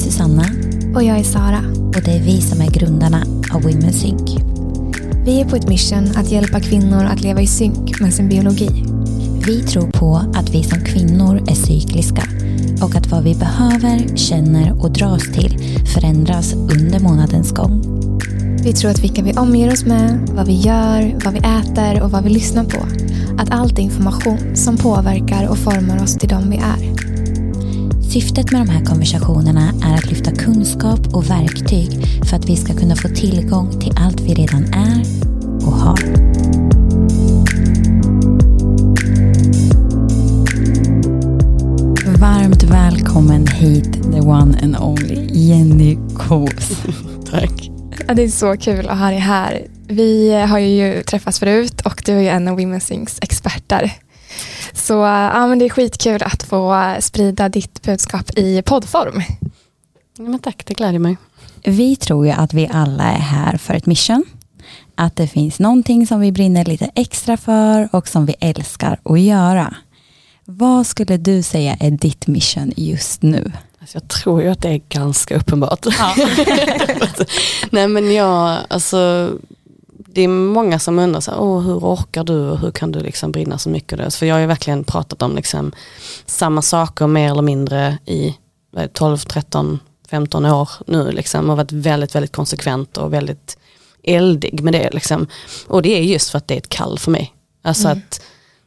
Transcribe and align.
Susanna. 0.00 0.44
Och 0.94 1.02
jag 1.02 1.18
är 1.18 1.24
Sara. 1.24 1.58
Och 1.68 2.02
det 2.04 2.10
är 2.10 2.20
vi 2.20 2.40
som 2.40 2.60
är 2.60 2.70
grundarna 2.70 3.22
av 3.54 3.62
Women 3.62 3.92
Sync. 3.92 4.36
Vi 5.24 5.40
är 5.40 5.44
på 5.44 5.56
ett 5.56 5.68
mission 5.68 6.16
att 6.16 6.30
hjälpa 6.30 6.60
kvinnor 6.60 7.04
att 7.04 7.20
leva 7.20 7.40
i 7.40 7.46
synk 7.46 8.00
med 8.00 8.14
sin 8.14 8.28
biologi. 8.28 8.84
Vi 9.46 9.62
tror 9.62 9.90
på 9.90 10.16
att 10.34 10.50
vi 10.50 10.64
som 10.64 10.80
kvinnor 10.80 11.42
är 11.48 11.54
cykliska 11.54 12.22
och 12.82 12.94
att 12.94 13.06
vad 13.06 13.24
vi 13.24 13.34
behöver, 13.34 14.16
känner 14.16 14.82
och 14.82 14.90
dras 14.90 15.22
till 15.22 15.58
förändras 15.94 16.52
under 16.52 17.00
månadens 17.00 17.52
gång. 17.52 17.82
Vi 18.64 18.72
tror 18.72 18.90
att 18.90 19.04
vilka 19.04 19.22
vi 19.22 19.32
omger 19.32 19.72
oss 19.72 19.84
med, 19.84 20.30
vad 20.32 20.46
vi 20.46 20.60
gör, 20.60 21.18
vad 21.24 21.32
vi 21.32 21.38
äter 21.38 22.02
och 22.02 22.10
vad 22.10 22.24
vi 22.24 22.30
lyssnar 22.30 22.64
på. 22.64 22.78
Att 23.38 23.50
allt 23.50 23.78
är 23.78 23.82
information 23.82 24.56
som 24.56 24.76
påverkar 24.76 25.48
och 25.48 25.58
formar 25.58 26.02
oss 26.02 26.14
till 26.14 26.28
dem 26.28 26.50
vi 26.50 26.56
är. 26.56 27.00
Syftet 28.12 28.52
med 28.52 28.60
de 28.60 28.68
här 28.68 28.84
konversationerna 28.84 29.72
är 29.84 29.94
att 29.94 30.06
lyfta 30.06 30.30
kunskap 30.32 31.14
och 31.14 31.30
verktyg 31.30 32.06
för 32.28 32.36
att 32.36 32.48
vi 32.48 32.56
ska 32.56 32.74
kunna 32.74 32.96
få 32.96 33.08
tillgång 33.08 33.80
till 33.80 33.92
allt 33.96 34.20
vi 34.20 34.34
redan 34.34 34.64
är 34.64 35.04
och 35.66 35.72
har. 35.72 35.98
Varmt 42.18 42.62
välkommen 42.62 43.46
hit 43.46 43.92
the 44.12 44.20
one 44.20 44.58
and 44.62 44.76
only 44.80 45.28
Jenny 45.32 45.98
Kos. 46.16 46.82
Tack. 47.30 47.70
Ja, 48.08 48.14
det 48.14 48.22
är 48.22 48.28
så 48.28 48.56
kul 48.56 48.88
att 48.88 48.98
ha 48.98 49.06
dig 49.06 49.18
här. 49.18 49.66
Vi 49.88 50.32
har 50.32 50.58
ju 50.58 51.02
träffats 51.02 51.38
förut 51.38 51.80
och 51.80 52.02
du 52.06 52.12
är 52.12 52.20
ju 52.20 52.28
en 52.28 52.48
av 52.48 52.56
Women 52.58 52.80
Sings 52.80 53.18
experter. 53.22 53.92
Så 54.80 54.94
ja, 54.94 55.46
men 55.46 55.58
det 55.58 55.64
är 55.64 55.68
skitkul 55.68 56.22
att 56.22 56.42
få 56.42 56.94
sprida 57.00 57.48
ditt 57.48 57.82
budskap 57.82 58.30
i 58.38 58.62
poddform. 58.62 59.22
Ja, 60.18 60.22
men 60.22 60.38
tack, 60.38 60.62
det 60.66 60.74
gläder 60.74 60.98
mig. 60.98 61.16
Vi 61.64 61.96
tror 61.96 62.26
ju 62.26 62.32
att 62.32 62.54
vi 62.54 62.68
alla 62.72 63.04
är 63.04 63.18
här 63.18 63.56
för 63.56 63.74
ett 63.74 63.86
mission. 63.86 64.24
Att 64.94 65.16
det 65.16 65.26
finns 65.26 65.58
någonting 65.58 66.06
som 66.06 66.20
vi 66.20 66.32
brinner 66.32 66.64
lite 66.64 66.90
extra 66.94 67.36
för 67.36 67.88
och 67.92 68.08
som 68.08 68.26
vi 68.26 68.34
älskar 68.40 69.00
att 69.02 69.20
göra. 69.20 69.74
Vad 70.44 70.86
skulle 70.86 71.16
du 71.16 71.42
säga 71.42 71.76
är 71.80 71.90
ditt 71.90 72.26
mission 72.26 72.72
just 72.76 73.22
nu? 73.22 73.52
Alltså 73.80 73.96
jag 73.96 74.08
tror 74.08 74.42
ju 74.42 74.48
att 74.48 74.62
det 74.62 74.68
är 74.68 74.80
ganska 74.88 75.36
uppenbart. 75.36 75.86
Ja. 75.98 76.14
Nej 77.70 77.88
men 77.88 78.14
jag, 78.14 78.58
alltså 78.68 79.30
det 80.12 80.20
är 80.20 80.28
många 80.28 80.78
som 80.78 80.98
undrar 80.98 81.20
så 81.20 81.30
här, 81.30 81.40
Åh, 81.40 81.60
hur 81.60 81.78
orkar 81.78 82.24
du 82.24 82.50
och 82.50 82.58
hur 82.58 82.70
kan 82.70 82.92
du 82.92 83.00
liksom 83.00 83.32
brinna 83.32 83.58
så 83.58 83.68
mycket? 83.68 83.98
Det? 83.98 84.10
För 84.10 84.26
jag 84.26 84.34
har 84.34 84.40
ju 84.40 84.46
verkligen 84.46 84.84
pratat 84.84 85.22
om 85.22 85.36
liksom 85.36 85.72
samma 86.26 86.62
saker 86.62 87.06
mer 87.06 87.30
eller 87.30 87.42
mindre 87.42 87.98
i 88.06 88.36
12, 88.92 89.18
13, 89.18 89.78
15 90.10 90.46
år 90.46 90.70
nu 90.86 91.12
liksom 91.12 91.50
och 91.50 91.56
varit 91.56 91.72
väldigt, 91.72 92.14
väldigt 92.14 92.32
konsekvent 92.32 92.96
och 92.96 93.12
väldigt 93.12 93.58
eldig 94.02 94.62
med 94.62 94.72
det 94.72 94.90
liksom. 94.92 95.26
Och 95.66 95.82
det 95.82 95.98
är 95.98 96.02
just 96.02 96.30
för 96.30 96.38
att 96.38 96.48
det 96.48 96.54
är 96.54 96.58
ett 96.58 96.68
kall 96.68 96.98
för 96.98 97.10
mig. 97.10 97.34
Alltså 97.62 97.88
mm. 97.88 97.98
att 97.98 98.22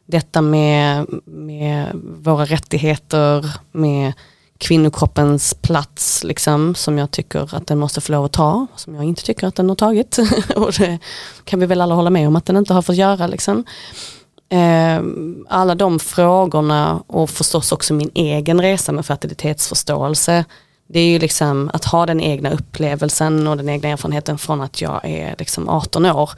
detta 0.06 0.40
med, 0.40 1.06
med 1.24 1.90
våra 2.22 2.44
rättigheter, 2.44 3.50
med 3.72 4.12
kvinnokroppens 4.58 5.54
plats 5.54 6.24
liksom, 6.24 6.74
som 6.74 6.98
jag 6.98 7.10
tycker 7.10 7.54
att 7.56 7.66
den 7.66 7.78
måste 7.78 8.00
få 8.00 8.12
lov 8.12 8.24
att 8.24 8.32
ta, 8.32 8.66
som 8.76 8.94
jag 8.94 9.04
inte 9.04 9.22
tycker 9.22 9.46
att 9.46 9.54
den 9.54 9.68
har 9.68 9.76
tagit. 9.76 10.18
och 10.56 10.72
det 10.78 10.98
kan 11.44 11.60
vi 11.60 11.66
väl 11.66 11.80
alla 11.80 11.94
hålla 11.94 12.10
med 12.10 12.28
om 12.28 12.36
att 12.36 12.46
den 12.46 12.56
inte 12.56 12.74
har 12.74 12.82
fått 12.82 12.96
göra. 12.96 13.26
Liksom. 13.26 13.64
Eh, 14.48 15.02
alla 15.48 15.74
de 15.74 15.98
frågorna 15.98 17.02
och 17.06 17.30
förstås 17.30 17.72
också 17.72 17.94
min 17.94 18.10
egen 18.14 18.60
resa 18.60 18.92
med 18.92 19.06
fertilitetsförståelse. 19.06 20.44
Det 20.86 21.00
är 21.00 21.06
ju 21.06 21.18
liksom 21.18 21.70
att 21.72 21.84
ha 21.84 22.06
den 22.06 22.20
egna 22.20 22.50
upplevelsen 22.50 23.48
och 23.48 23.56
den 23.56 23.68
egna 23.68 23.88
erfarenheten 23.88 24.38
från 24.38 24.60
att 24.60 24.80
jag 24.80 25.00
är 25.04 25.34
liksom 25.38 25.68
18 25.68 26.06
år 26.06 26.30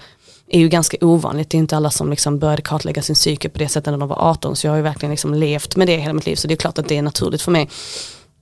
är 0.48 0.58
ju 0.58 0.68
ganska 0.68 0.96
ovanligt. 1.00 1.50
Det 1.50 1.56
är 1.56 1.58
inte 1.58 1.76
alla 1.76 1.90
som 1.90 2.10
liksom 2.10 2.38
började 2.38 2.62
kartlägga 2.62 3.02
sin 3.02 3.14
psyke 3.14 3.48
på 3.48 3.58
det 3.58 3.68
sättet 3.68 3.90
när 3.90 3.98
de 3.98 4.08
var 4.08 4.30
18. 4.30 4.56
Så 4.56 4.66
jag 4.66 4.72
har 4.72 4.76
ju 4.76 4.82
verkligen 4.82 5.10
liksom 5.10 5.34
levt 5.34 5.76
med 5.76 5.86
det 5.88 5.96
hela 5.96 6.12
mitt 6.12 6.26
liv. 6.26 6.36
Så 6.36 6.48
det 6.48 6.54
är 6.54 6.56
klart 6.56 6.78
att 6.78 6.88
det 6.88 6.96
är 6.96 7.02
naturligt 7.02 7.42
för 7.42 7.52
mig. 7.52 7.68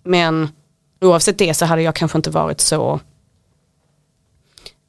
Men 0.04 0.48
oavsett 1.00 1.38
det 1.38 1.54
så 1.54 1.64
hade 1.64 1.82
jag 1.82 1.94
kanske 1.94 2.18
inte 2.18 2.30
varit 2.30 2.60
så 2.60 3.00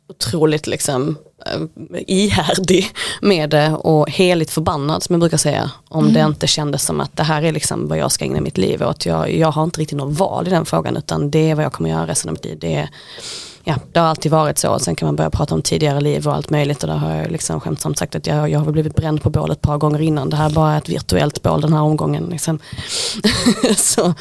otroligt 0.10 0.68
liksom 0.68 1.18
äh, 1.46 1.62
ihärdig 2.08 2.92
med 3.22 3.50
det 3.50 3.72
och 3.72 4.10
heligt 4.10 4.52
förbannad 4.52 5.04
som 5.04 5.14
jag 5.14 5.20
brukar 5.20 5.38
säga. 5.38 5.72
Om 5.90 6.04
mm. 6.04 6.14
det 6.14 6.20
inte 6.20 6.48
kändes 6.48 6.86
som 6.86 7.02
att 7.02 7.18
det 7.18 7.24
här 7.24 7.44
är 7.44 7.52
liksom 7.52 7.88
vad 7.88 7.98
jag 7.98 8.12
ska 8.12 8.26
ägna 8.26 8.42
mitt 8.42 8.58
liv 8.58 8.84
åt. 8.84 9.06
Jag, 9.06 9.34
jag 9.34 9.52
har 9.52 9.64
inte 9.64 9.82
riktigt 9.82 9.98
något 9.98 10.20
val 10.20 10.48
i 10.48 10.50
den 10.50 10.66
frågan 10.66 10.98
utan 10.98 11.32
det 11.32 11.50
är 11.50 11.56
vad 11.56 11.66
jag 11.66 11.74
kommer 11.74 11.90
göra 11.90 12.08
resten 12.08 12.30
av 12.30 12.34
mitt 12.34 12.46
liv. 12.46 12.58
Det 12.60 12.76
är, 12.76 12.90
ja, 13.68 13.76
det 13.92 14.00
har 14.00 14.08
alltid 14.08 14.32
varit 14.32 14.58
så. 14.58 14.80
Sen 14.80 14.96
kan 14.96 15.08
man 15.08 15.16
börja 15.16 15.30
prata 15.30 15.56
om 15.56 15.62
tidigare 15.62 16.02
liv 16.02 16.28
och 16.28 16.36
allt 16.36 16.50
möjligt 16.50 16.84
och 16.84 16.90
där 16.90 16.98
har 16.98 17.16
jag 17.16 17.32
liksom 17.32 17.60
skämtsamt 17.60 17.98
sagt 17.98 18.16
att 18.16 18.28
jag, 18.28 18.50
jag 18.50 18.60
har 18.60 18.72
blivit 18.72 18.96
bränd 18.96 19.22
på 19.22 19.30
bålet 19.30 19.58
ett 19.58 19.62
par 19.62 19.78
gånger 19.78 20.02
innan. 20.02 20.30
Det 20.30 20.36
här 20.36 20.50
är 20.50 20.54
bara 20.54 20.78
ett 20.78 20.90
virtuellt 20.90 21.42
bål 21.42 21.62
den 21.62 21.74
här 21.74 21.82
omgången. 21.82 22.26
Liksom. 22.26 22.60
så, 23.78 24.14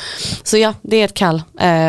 så 0.42 0.56
ja, 0.56 0.74
det 0.82 0.96
är 0.96 1.04
ett 1.04 1.14
kall. 1.14 1.42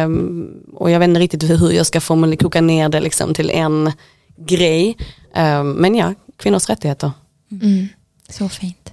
Um, 0.06 0.64
och 0.74 0.92
jag 0.92 1.00
vet 1.00 1.08
inte 1.08 1.20
riktigt 1.20 1.44
hur 1.44 1.72
jag 1.72 1.86
ska 1.86 2.02
formulera, 2.02 2.38
koka 2.38 2.62
ner 2.62 2.90
det 2.90 3.00
liksom 3.00 3.34
till 3.34 3.50
en 3.50 3.92
grej. 4.38 4.98
Um, 5.36 5.72
men 5.72 5.96
ja, 5.96 6.14
kvinnors 6.38 6.70
rättigheter. 6.70 7.12
Mm. 7.52 7.88
Så 8.30 8.50
fint. 8.50 8.85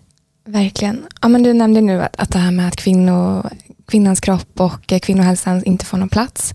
Verkligen. 0.44 1.06
Ja, 1.20 1.28
men 1.28 1.42
du 1.42 1.52
nämnde 1.52 1.80
nu 1.80 2.02
att, 2.02 2.16
att 2.20 2.30
det 2.30 2.38
här 2.38 2.50
med 2.50 2.68
att 2.68 2.76
kvinnor, 2.76 3.50
kvinnans 3.86 4.20
kropp 4.20 4.60
och 4.60 4.86
kvinnohälsan 4.86 5.64
inte 5.64 5.84
får 5.84 5.98
någon 5.98 6.08
plats. 6.08 6.54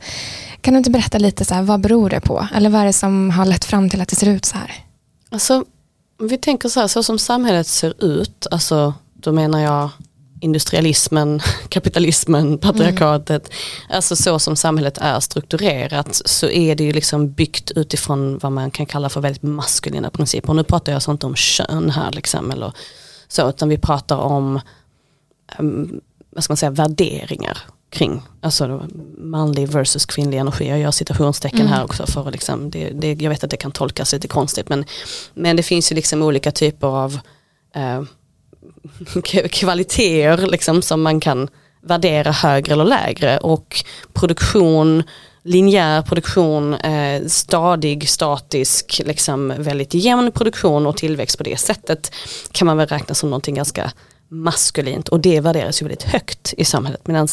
Kan 0.61 0.73
du 0.73 0.77
inte 0.77 0.89
berätta 0.89 1.17
lite, 1.17 1.45
så 1.45 1.53
här, 1.53 1.63
vad 1.63 1.81
beror 1.81 2.09
det 2.09 2.21
på? 2.21 2.47
Eller 2.55 2.69
vad 2.69 2.81
är 2.81 2.85
det 2.85 2.93
som 2.93 3.29
har 3.29 3.45
lett 3.45 3.65
fram 3.65 3.89
till 3.89 4.01
att 4.01 4.09
det 4.09 4.15
ser 4.15 4.29
ut 4.29 4.45
så 4.45 4.57
här? 4.57 4.71
Alltså, 5.29 5.65
vi 6.19 6.37
tänker 6.37 6.69
så 6.69 6.79
här, 6.79 6.87
så 6.87 7.03
som 7.03 7.19
samhället 7.19 7.67
ser 7.67 8.03
ut, 8.03 8.47
alltså, 8.51 8.93
då 9.13 9.31
menar 9.31 9.59
jag 9.59 9.89
industrialismen, 10.41 11.41
kapitalismen, 11.69 12.57
patriarkatet, 12.57 13.47
mm. 13.47 13.95
alltså 13.95 14.15
så 14.15 14.39
som 14.39 14.55
samhället 14.55 14.97
är 14.97 15.19
strukturerat 15.19 16.21
så 16.25 16.49
är 16.49 16.75
det 16.75 16.83
ju 16.83 16.91
liksom 16.91 17.31
byggt 17.31 17.71
utifrån 17.71 18.37
vad 18.37 18.51
man 18.51 18.71
kan 18.71 18.85
kalla 18.85 19.09
för 19.09 19.21
väldigt 19.21 19.43
maskulina 19.43 20.09
principer. 20.09 20.49
Och 20.49 20.55
nu 20.55 20.63
pratar 20.63 20.91
jag 20.91 20.95
alltså 20.95 21.11
inte 21.11 21.25
om 21.25 21.35
kön 21.35 21.89
här 21.89 22.11
liksom, 22.11 22.51
eller 22.51 22.73
så, 23.27 23.49
utan 23.49 23.69
vi 23.69 23.77
pratar 23.77 24.17
om 24.17 24.59
um, 25.59 26.01
vad 26.29 26.43
ska 26.43 26.51
man 26.51 26.57
säga, 26.57 26.71
värderingar 26.71 27.57
kring 27.89 28.21
alltså 28.41 28.87
manlig 29.17 29.67
versus 29.67 30.05
kvinnlig 30.05 30.37
energi. 30.37 30.69
Jag 30.69 30.79
gör 30.79 30.91
citationstecken 30.91 31.59
mm. 31.59 31.71
här 31.73 31.83
också 31.83 32.05
för 32.05 32.27
att 32.27 32.31
liksom, 32.31 32.69
det, 32.69 32.89
det, 32.89 33.13
jag 33.21 33.29
vet 33.29 33.43
att 33.43 33.49
det 33.49 33.57
kan 33.57 33.71
tolkas 33.71 34.13
lite 34.13 34.27
konstigt 34.27 34.69
men, 34.69 34.85
men 35.33 35.55
det 35.55 35.63
finns 35.63 35.91
ju 35.91 35.95
liksom 35.95 36.21
olika 36.21 36.51
typer 36.51 36.87
av 36.87 37.19
eh, 37.75 38.03
kvaliteter 39.51 40.47
liksom, 40.47 40.81
som 40.81 41.01
man 41.01 41.19
kan 41.19 41.47
värdera 41.81 42.31
högre 42.31 42.73
eller 42.73 42.85
lägre 42.85 43.37
och 43.37 43.83
produktion, 44.13 45.03
linjär 45.47 46.01
produktion, 46.01 46.73
eh, 46.73 47.25
stadig, 47.27 48.09
statisk, 48.09 49.01
liksom 49.05 49.53
väldigt 49.57 49.93
jämn 49.93 50.31
produktion 50.31 50.87
och 50.87 50.97
tillväxt 50.97 51.37
på 51.37 51.43
det 51.43 51.57
sättet 51.57 52.11
kan 52.51 52.65
man 52.65 52.77
väl 52.77 52.87
räkna 52.87 53.15
som 53.15 53.29
någonting 53.29 53.55
ganska 53.55 53.91
maskulint 54.29 55.07
och 55.07 55.19
det 55.19 55.39
värderas 55.39 55.81
ju 55.81 55.85
väldigt 55.85 56.03
högt 56.03 56.53
i 56.57 56.65
samhället 56.65 57.07
medan 57.07 57.27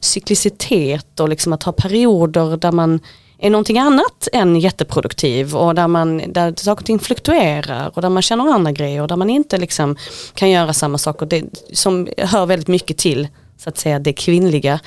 cyklicitet 0.00 1.20
och 1.20 1.28
liksom 1.28 1.52
att 1.52 1.62
ha 1.62 1.72
perioder 1.72 2.56
där 2.56 2.72
man 2.72 3.00
är 3.38 3.50
någonting 3.50 3.78
annat 3.78 4.28
än 4.32 4.60
jätteproduktiv 4.60 5.56
och 5.56 5.74
där, 5.74 5.88
man, 5.88 6.32
där 6.32 6.54
saker 6.56 6.82
och 6.82 6.86
ting 6.86 6.98
fluktuerar 6.98 7.90
och 7.94 8.02
där 8.02 8.08
man 8.08 8.22
känner 8.22 8.54
andra 8.54 8.72
grejer 8.72 9.02
och 9.02 9.08
där 9.08 9.16
man 9.16 9.30
inte 9.30 9.58
liksom 9.58 9.96
kan 10.34 10.50
göra 10.50 10.72
samma 10.72 10.98
saker. 10.98 11.26
Det, 11.26 11.44
som 11.72 12.08
hör 12.18 12.46
väldigt 12.46 12.68
mycket 12.68 12.98
till 12.98 13.28
så 13.60 13.68
att 13.68 13.78
säga 13.78 13.98
det 13.98 14.12
kvinnliga 14.12 14.80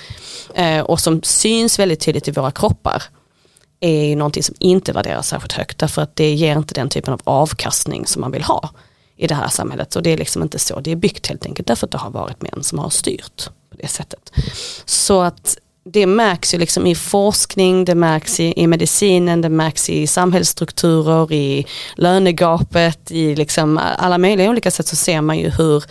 eh, 0.55 0.79
och 0.79 0.99
som 0.99 1.23
syns 1.23 1.79
väldigt 1.79 1.99
tydligt 1.99 2.27
i 2.27 2.31
våra 2.31 2.51
kroppar 2.51 3.03
är 3.79 4.05
ju 4.05 4.15
någonting 4.15 4.43
som 4.43 4.55
inte 4.59 4.93
värderas 4.93 5.27
särskilt 5.27 5.53
högt 5.53 5.77
därför 5.77 6.01
att 6.01 6.15
det 6.15 6.33
ger 6.33 6.57
inte 6.57 6.73
den 6.73 6.89
typen 6.89 7.13
av 7.13 7.21
avkastning 7.23 8.07
som 8.07 8.21
man 8.21 8.31
vill 8.31 8.43
ha 8.43 8.69
i 9.17 9.27
det 9.27 9.35
här 9.35 9.47
samhället 9.47 9.95
och 9.95 10.03
det 10.03 10.09
är 10.09 10.17
liksom 10.17 10.41
inte 10.41 10.59
så, 10.59 10.79
det 10.79 10.91
är 10.91 10.95
byggt 10.95 11.27
helt 11.27 11.45
enkelt 11.45 11.67
därför 11.67 11.87
att 11.87 11.91
det 11.91 11.97
har 11.97 12.11
varit 12.11 12.41
män 12.41 12.63
som 12.63 12.79
har 12.79 12.89
styrt 12.89 13.49
på 13.69 13.77
det 13.77 13.87
sättet. 13.87 14.31
Så 14.85 15.21
att 15.21 15.57
det 15.85 16.05
märks 16.05 16.53
ju 16.53 16.57
liksom 16.57 16.87
i 16.87 16.95
forskning, 16.95 17.85
det 17.85 17.95
märks 17.95 18.39
i, 18.39 18.53
i 18.55 18.67
medicinen, 18.67 19.41
det 19.41 19.49
märks 19.49 19.89
i 19.89 20.07
samhällsstrukturer, 20.07 21.31
i 21.31 21.65
lönegapet, 21.95 23.11
i 23.11 23.35
liksom 23.35 23.79
alla 23.97 24.17
möjliga 24.17 24.49
olika 24.49 24.71
sätt 24.71 24.87
så 24.87 24.95
ser 24.95 25.21
man 25.21 25.39
ju 25.39 25.49
hur 25.49 25.83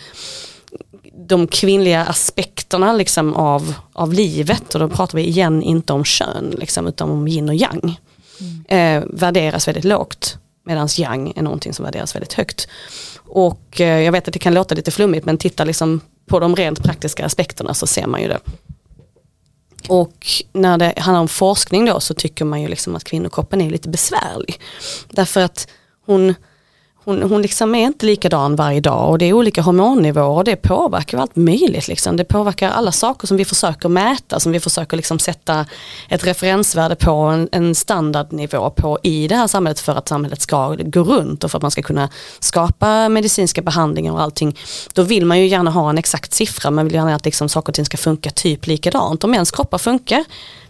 de 1.27 1.47
kvinnliga 1.47 2.05
aspekterna 2.05 2.93
liksom 2.93 3.35
av, 3.35 3.75
av 3.93 4.13
livet, 4.13 4.75
och 4.75 4.81
då 4.81 4.89
pratar 4.89 5.19
vi 5.19 5.25
igen 5.25 5.63
inte 5.63 5.93
om 5.93 6.05
kön, 6.05 6.55
liksom, 6.59 6.87
utan 6.87 7.11
om 7.11 7.29
yin 7.29 7.49
och 7.49 7.55
yang, 7.55 8.01
mm. 8.41 8.65
eh, 8.69 9.09
värderas 9.11 9.69
väldigt 9.69 9.85
lågt. 9.85 10.39
Medan 10.65 10.89
yang 10.99 11.33
är 11.37 11.43
någonting 11.43 11.75
som 11.75 11.85
värderas 11.85 12.15
väldigt 12.15 12.33
högt. 12.33 12.69
Och 13.17 13.81
eh, 13.81 14.01
jag 14.01 14.13
vet 14.13 14.29
att 14.29 14.33
det 14.35 14.39
kan 14.39 14.55
låta 14.55 14.75
lite 14.75 14.91
flummigt 14.91 15.27
men 15.27 15.39
titta 15.39 15.65
liksom 15.65 16.01
på 16.27 16.41
de 16.41 16.57
rent 16.57 16.83
praktiska 16.83 17.27
aspekterna 17.27 17.75
så 17.75 17.87
ser 17.87 18.07
man 18.07 18.23
ju 18.23 18.29
det. 18.29 18.39
Och 19.89 20.27
när 20.53 20.79
det 20.79 20.95
handlar 20.97 21.21
om 21.21 21.29
forskning 21.29 21.85
då 21.85 22.01
så 22.01 22.15
tycker 22.15 22.45
man 22.45 22.63
ju 22.63 22.69
liksom 22.69 22.97
att 22.97 23.05
kvinnokroppen 23.05 23.61
är 23.61 23.71
lite 23.71 23.89
besvärlig. 23.89 24.61
Därför 25.11 25.41
att 25.41 25.69
hon 26.07 26.35
hon, 27.05 27.23
hon 27.23 27.43
liksom 27.43 27.75
är 27.75 27.87
inte 27.87 28.07
likadan 28.07 28.57
varje 28.57 28.81
dag 28.81 29.11
och 29.11 29.19
det 29.19 29.25
är 29.25 29.33
olika 29.33 29.63
hormonnivåer 29.63 30.29
och 30.29 30.45
det 30.45 30.57
påverkar 30.57 31.19
allt 31.19 31.37
möjligt. 31.37 31.89
Liksom. 31.89 32.17
Det 32.17 32.25
påverkar 32.25 32.71
alla 32.71 32.93
saker 32.93 33.27
som 33.27 33.37
vi 33.37 33.45
försöker 33.45 33.89
mäta, 33.89 34.41
som 34.41 34.53
vi 34.53 34.61
försöker 34.61 34.97
liksom 34.97 35.19
sätta 35.19 35.67
ett 36.09 36.27
referensvärde 36.27 36.97
på, 36.97 37.13
en, 37.13 37.49
en 37.53 37.75
standardnivå 37.75 38.71
på 38.71 38.99
i 39.03 39.29
det 39.29 39.37
här 39.37 39.47
samhället 39.47 39.81
för 39.81 39.93
att 39.93 40.09
samhället 40.09 40.41
ska 40.41 40.77
gå 40.85 41.05
runt 41.05 41.45
och 41.45 41.51
för 41.51 41.59
att 41.59 41.63
man 41.63 41.71
ska 41.71 41.83
kunna 41.83 42.09
skapa 42.41 43.09
medicinska 43.09 43.63
behandlingar 43.63 44.13
och 44.13 44.21
allting. 44.21 44.59
Då 44.95 45.03
vill 45.03 45.27
man 45.27 45.41
ju 45.41 45.47
gärna 45.47 45.71
ha 45.71 45.91
en 45.91 45.99
exakt 45.99 46.33
siffra, 46.33 46.71
man 46.71 46.85
vill 46.85 46.95
gärna 46.95 47.15
att 47.15 47.25
liksom 47.25 47.49
saker 47.49 47.71
och 47.71 47.75
ting 47.75 47.87
ska 47.87 47.97
funka 47.97 48.31
typ 48.31 48.67
likadant. 48.67 49.25
Om 49.25 49.35
ens 49.35 49.51
kroppar 49.51 49.79
funkar 49.79 50.25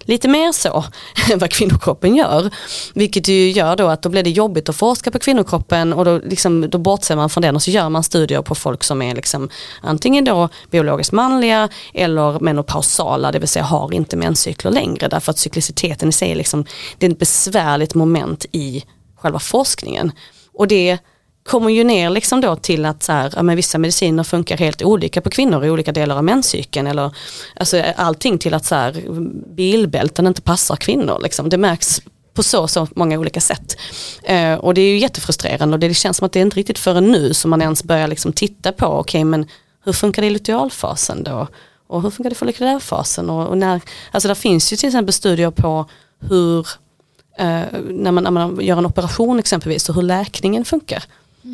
lite 0.04 0.28
mer 0.28 0.52
så 0.52 0.84
än 1.32 1.38
vad 1.38 1.50
kvinnokroppen 1.50 2.16
gör. 2.16 2.50
Vilket 2.94 3.28
ju 3.28 3.50
gör 3.50 3.76
då 3.76 3.88
att 3.88 4.02
då 4.02 4.08
blir 4.08 4.22
det 4.22 4.30
jobbigt 4.30 4.68
att 4.68 4.76
forska 4.76 5.10
på 5.10 5.18
kvinnokroppen 5.18 5.92
och 5.92 6.04
då, 6.04 6.18
liksom, 6.18 6.70
då 6.70 6.78
bortser 6.78 7.16
man 7.16 7.30
från 7.30 7.42
den 7.42 7.54
och 7.56 7.62
så 7.62 7.70
gör 7.70 7.88
man 7.88 8.02
studier 8.02 8.42
på 8.42 8.54
folk 8.54 8.84
som 8.84 9.02
är 9.02 9.14
liksom, 9.14 9.48
antingen 9.80 10.24
då 10.24 10.48
biologiskt 10.70 11.12
manliga 11.12 11.68
eller 11.94 12.40
menopausala, 12.40 13.32
det 13.32 13.38
vill 13.38 13.48
säga 13.48 13.64
har 13.64 13.94
inte 13.94 14.16
menscykler 14.16 14.70
längre 14.70 15.08
därför 15.08 15.30
att 15.30 15.38
cykliciteten 15.38 16.08
i 16.08 16.12
sig 16.12 16.30
är, 16.30 16.36
liksom, 16.36 16.64
det 16.98 17.06
är 17.06 17.10
ett 17.10 17.18
besvärligt 17.18 17.94
moment 17.94 18.46
i 18.52 18.84
själva 19.16 19.38
forskningen. 19.38 20.12
Och 20.54 20.68
det 20.68 20.98
kommer 21.44 21.70
ju 21.70 21.84
ner 21.84 22.10
liksom 22.10 22.40
då 22.40 22.56
till 22.56 22.84
att 22.84 23.02
så 23.02 23.12
här, 23.12 23.32
ja, 23.36 23.42
men 23.42 23.56
vissa 23.56 23.78
mediciner 23.78 24.24
funkar 24.24 24.56
helt 24.56 24.82
olika 24.82 25.20
på 25.20 25.30
kvinnor 25.30 25.64
i 25.64 25.70
olika 25.70 25.92
delar 25.92 26.16
av 26.16 26.24
menscykeln. 26.24 26.86
Eller, 26.86 27.16
alltså, 27.56 27.82
allting 27.96 28.38
till 28.38 28.54
att 28.54 28.64
så 28.64 28.74
här, 28.74 29.02
bilbälten 29.56 30.26
inte 30.26 30.42
passar 30.42 30.76
kvinnor. 30.76 31.20
Liksom. 31.22 31.48
Det 31.48 31.58
märks 31.58 32.02
på 32.34 32.42
så, 32.42 32.68
så 32.68 32.88
många 32.94 33.18
olika 33.18 33.40
sätt. 33.40 33.76
Eh, 34.22 34.54
och 34.54 34.74
det 34.74 34.80
är 34.80 34.88
ju 34.88 34.98
jättefrustrerande 34.98 35.74
och 35.74 35.80
det 35.80 35.94
känns 35.94 36.16
som 36.16 36.26
att 36.26 36.32
det 36.32 36.38
är 36.38 36.42
inte 36.42 36.56
riktigt 36.56 36.78
förrän 36.78 37.10
nu 37.10 37.34
som 37.34 37.50
man 37.50 37.62
ens 37.62 37.84
börjar 37.84 38.08
liksom 38.08 38.32
titta 38.32 38.72
på, 38.72 38.86
okej 38.86 39.00
okay, 39.00 39.24
men 39.24 39.46
hur 39.84 39.92
funkar 39.92 40.22
det 40.22 40.28
i 40.28 40.30
lutealfasen 40.30 41.24
då? 41.24 41.48
Och 41.86 42.02
hur 42.02 42.10
funkar 42.10 42.30
det 42.30 42.34
i 42.34 42.38
follikulärfasen? 42.38 43.30
Och, 43.30 43.48
och 43.48 43.58
när, 43.58 43.80
alltså 44.10 44.28
där 44.28 44.34
finns 44.34 44.72
ju 44.72 44.76
till 44.76 44.88
exempel 44.88 45.12
studier 45.12 45.50
på 45.50 45.86
hur, 46.20 46.66
eh, 47.38 47.62
när, 47.88 48.10
man, 48.12 48.24
när 48.24 48.30
man 48.30 48.60
gör 48.60 48.78
en 48.78 48.86
operation 48.86 49.38
exempelvis, 49.38 49.88
och 49.88 49.94
hur 49.94 50.02
läkningen 50.02 50.64
funkar. 50.64 51.04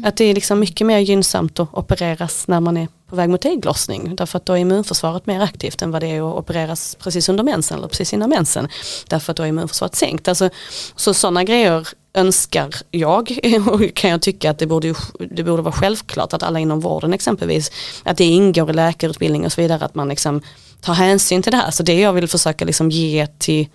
Att 0.04 0.16
det 0.16 0.24
är 0.24 0.34
liksom 0.34 0.60
mycket 0.60 0.86
mer 0.86 0.98
gynnsamt 0.98 1.60
att 1.60 1.74
opereras 1.74 2.48
när 2.48 2.60
man 2.60 2.76
är 2.76 2.88
på 3.08 3.16
väg 3.16 3.28
mot 3.28 3.44
ägglossning. 3.44 4.16
Därför 4.16 4.36
att 4.36 4.46
då 4.46 4.52
är 4.52 4.56
immunförsvaret 4.56 5.26
mer 5.26 5.40
aktivt 5.40 5.82
än 5.82 5.90
vad 5.90 6.02
det 6.02 6.06
är 6.06 6.30
att 6.30 6.38
opereras 6.38 6.96
precis 7.00 7.28
under 7.28 7.44
mensen 7.44 7.78
eller 7.78 7.88
precis 7.88 8.12
innan 8.12 8.30
mensen. 8.30 8.68
Därför 9.08 9.30
att 9.30 9.36
då 9.36 9.42
är 9.42 9.46
immunförsvaret 9.46 9.94
sänkt. 9.94 10.28
Alltså, 10.28 10.50
så 10.96 11.14
sådana 11.14 11.44
grejer 11.44 11.88
önskar 12.14 12.74
jag 12.90 13.38
och 13.70 13.94
kan 13.94 14.10
jag 14.10 14.22
tycka 14.22 14.50
att 14.50 14.58
det 14.58 14.66
borde, 14.66 14.94
det 15.30 15.42
borde 15.42 15.62
vara 15.62 15.74
självklart 15.74 16.32
att 16.32 16.42
alla 16.42 16.58
inom 16.58 16.80
vården 16.80 17.12
exempelvis, 17.12 17.72
att 18.02 18.16
det 18.16 18.24
ingår 18.24 18.70
i 18.70 18.72
läkarutbildning 18.72 19.44
och 19.44 19.52
så 19.52 19.60
vidare, 19.60 19.84
att 19.84 19.94
man 19.94 20.08
liksom 20.08 20.42
tar 20.80 20.94
hänsyn 20.94 21.42
till 21.42 21.52
det 21.52 21.58
här. 21.58 21.70
Så 21.70 21.82
det 21.82 22.00
jag 22.00 22.12
vill 22.12 22.28
försöka 22.28 22.64
liksom 22.64 22.90
ge 22.90 23.26
till, 23.26 23.68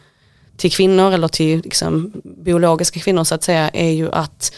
till 0.57 0.71
kvinnor 0.71 1.11
eller 1.11 1.27
till 1.27 1.61
liksom 1.61 2.11
biologiska 2.23 2.99
kvinnor 2.99 3.23
så 3.23 3.35
att 3.35 3.43
säga 3.43 3.69
är 3.69 3.91
ju 3.91 4.11
att 4.11 4.53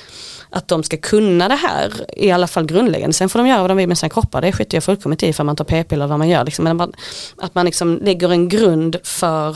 att 0.56 0.68
de 0.68 0.84
ska 0.84 0.98
kunna 0.98 1.48
det 1.48 1.56
här, 1.56 2.06
i 2.18 2.32
alla 2.32 2.48
fall 2.48 2.66
grundläggande. 2.66 3.14
Sen 3.14 3.30
får 3.30 3.40
de 3.40 3.48
göra 3.48 3.62
vad 3.62 3.70
de 3.70 3.78
vill 3.78 3.88
med 3.88 3.98
sina 3.98 4.10
kroppar, 4.10 4.42
det 4.42 4.52
skiter 4.52 4.78
jag 4.78 4.84
fullkomligt 4.84 5.24
i 5.24 5.34
för 5.34 5.44
man 5.44 5.56
tar 5.56 5.66
p-piller 5.66 6.08
vad 6.08 6.20
man 6.20 6.30
gör. 6.30 6.44
Liksom. 6.44 6.66
Men 6.66 6.94
att 7.38 7.56
man 7.56 7.66
liksom 7.66 8.00
lägger 8.04 8.32
en 8.32 8.50
grund 8.50 8.96
för, 9.04 9.50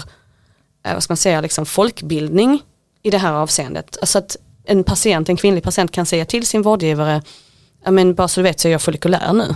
eh, 0.86 0.94
vad 0.94 1.04
ska 1.04 1.12
man 1.12 1.18
säga, 1.18 1.42
liksom 1.42 1.66
folkbildning 1.66 2.62
i 3.04 3.10
det 3.10 3.18
här 3.18 3.34
avseendet. 3.34 3.98
Alltså 4.02 4.18
att 4.18 4.38
en 4.64 4.84
patient, 4.84 5.30
en 5.30 5.38
kvinnlig 5.38 5.64
patient 5.64 5.92
kan 5.92 6.06
säga 6.06 6.26
till 6.26 6.46
sin 6.46 6.62
vårdgivare, 6.62 7.22
men 7.90 8.16
bara 8.16 8.28
så 8.28 8.40
du 8.40 8.44
vet 8.44 8.60
så 8.60 8.68
är 8.68 8.72
jag 8.72 8.82
follikulär 8.82 9.34
nu. 9.34 9.56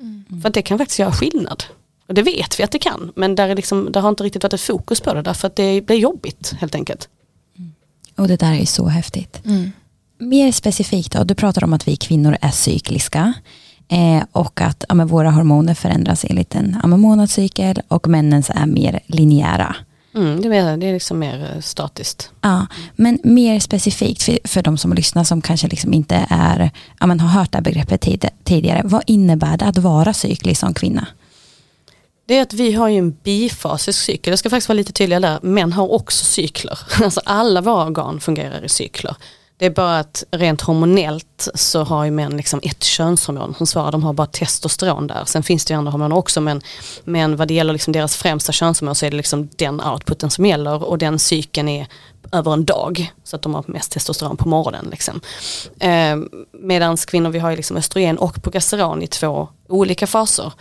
Mm. 0.00 0.42
För 0.42 0.50
det 0.50 0.62
kan 0.62 0.78
faktiskt 0.78 0.98
göra 0.98 1.12
skillnad. 1.12 1.64
Och 2.06 2.14
det 2.14 2.22
vet 2.22 2.60
vi 2.60 2.64
att 2.64 2.72
det 2.72 2.78
kan, 2.78 3.12
men 3.16 3.34
där, 3.34 3.48
är 3.48 3.56
liksom, 3.56 3.92
där 3.92 4.00
har 4.00 4.08
inte 4.08 4.24
riktigt 4.24 4.42
varit 4.42 4.54
ett 4.54 4.60
fokus 4.60 5.00
på 5.00 5.14
det 5.14 5.22
därför 5.22 5.46
att 5.46 5.56
det 5.56 5.80
blir 5.80 5.96
jobbigt 5.96 6.52
helt 6.60 6.74
enkelt. 6.74 7.08
Mm. 7.58 7.72
Och 8.16 8.28
det 8.28 8.36
där 8.36 8.52
är 8.52 8.66
så 8.66 8.86
häftigt. 8.86 9.40
Mm 9.44 9.72
mer 10.18 10.52
specifikt 10.52 11.12
då, 11.12 11.24
du 11.24 11.34
pratar 11.34 11.64
om 11.64 11.72
att 11.72 11.88
vi 11.88 11.96
kvinnor 11.96 12.36
är 12.40 12.50
cykliska 12.50 13.32
eh, 13.88 14.22
och 14.32 14.60
att 14.60 14.84
ja, 14.88 14.94
våra 14.94 15.30
hormoner 15.30 15.74
förändras 15.74 16.24
enligt 16.28 16.54
en 16.54 16.76
ja, 16.82 16.88
månadscykel 16.88 17.80
och 17.88 18.08
männens 18.08 18.50
är 18.54 18.66
mer 18.66 19.00
linjära. 19.06 19.76
Mm, 20.14 20.40
det, 20.40 20.56
är, 20.56 20.76
det 20.76 20.86
är 20.86 20.92
liksom 20.92 21.18
mer 21.18 21.50
eh, 21.54 21.60
statiskt. 21.60 22.30
Ja, 22.40 22.66
men 22.96 23.18
mer 23.24 23.60
specifikt 23.60 24.22
för, 24.22 24.38
för 24.44 24.62
de 24.62 24.78
som 24.78 24.92
lyssnar 24.92 25.24
som 25.24 25.42
kanske 25.42 25.68
liksom 25.68 25.94
inte 25.94 26.26
är, 26.28 26.70
ja, 27.00 27.06
men 27.06 27.20
har 27.20 27.28
hört 27.28 27.52
det 27.52 27.58
här 27.58 27.62
begreppet 27.62 28.00
tid, 28.00 28.28
tidigare. 28.44 28.82
Vad 28.84 29.02
innebär 29.06 29.56
det 29.56 29.64
att 29.64 29.78
vara 29.78 30.12
cyklisk 30.12 30.60
som 30.60 30.74
kvinna? 30.74 31.06
Det 32.26 32.38
är 32.38 32.42
att 32.42 32.52
vi 32.52 32.72
har 32.72 32.88
ju 32.88 32.98
en 32.98 33.16
bifasisk 33.22 34.00
cykel. 34.00 34.30
Jag 34.30 34.38
ska 34.38 34.50
faktiskt 34.50 34.68
vara 34.68 34.76
lite 34.76 34.92
tydligare 34.92 35.22
där. 35.22 35.38
Män 35.42 35.72
har 35.72 35.92
också 35.92 36.24
cykler. 36.24 36.78
Alltså 37.04 37.20
alla 37.24 37.60
våra 37.60 37.84
organ 37.84 38.20
fungerar 38.20 38.64
i 38.64 38.68
cykler. 38.68 39.16
Det 39.58 39.66
är 39.66 39.70
bara 39.70 39.98
att 39.98 40.24
rent 40.30 40.60
hormonellt 40.60 41.48
så 41.54 41.84
har 41.84 42.04
ju 42.04 42.10
män 42.10 42.36
liksom 42.36 42.60
ett 42.62 42.84
könshormon 42.84 43.54
som 43.54 43.66
svarar, 43.66 43.92
de 43.92 44.02
har 44.02 44.12
bara 44.12 44.26
testosteron 44.26 45.06
där. 45.06 45.24
Sen 45.24 45.42
finns 45.42 45.64
det 45.64 45.72
ju 45.74 45.78
andra 45.78 45.92
hormoner 45.92 46.16
också 46.16 46.40
men, 46.40 46.62
men 47.04 47.36
vad 47.36 47.48
det 47.48 47.54
gäller 47.54 47.72
liksom 47.72 47.92
deras 47.92 48.16
främsta 48.16 48.52
könshormon 48.52 48.94
så 48.94 49.06
är 49.06 49.10
det 49.10 49.16
liksom 49.16 49.48
den 49.56 49.80
outputen 49.80 50.30
som 50.30 50.46
gäller 50.46 50.84
och 50.84 50.98
den 50.98 51.18
cykeln 51.18 51.68
är 51.68 51.86
över 52.32 52.52
en 52.52 52.64
dag. 52.64 53.12
Så 53.24 53.36
att 53.36 53.42
de 53.42 53.54
har 53.54 53.64
mest 53.66 53.92
testosteron 53.92 54.36
på 54.36 54.48
morgonen. 54.48 54.88
Liksom. 54.90 55.20
Eh, 55.80 56.16
Medan 56.52 56.96
kvinnor 56.96 57.30
vi 57.30 57.38
har 57.38 57.50
ju 57.50 57.56
liksom 57.56 57.76
östrogen 57.76 58.18
och 58.18 58.42
progesteron 58.42 59.02
i 59.02 59.06
två 59.06 59.48
olika 59.68 60.06
faser. 60.06 60.52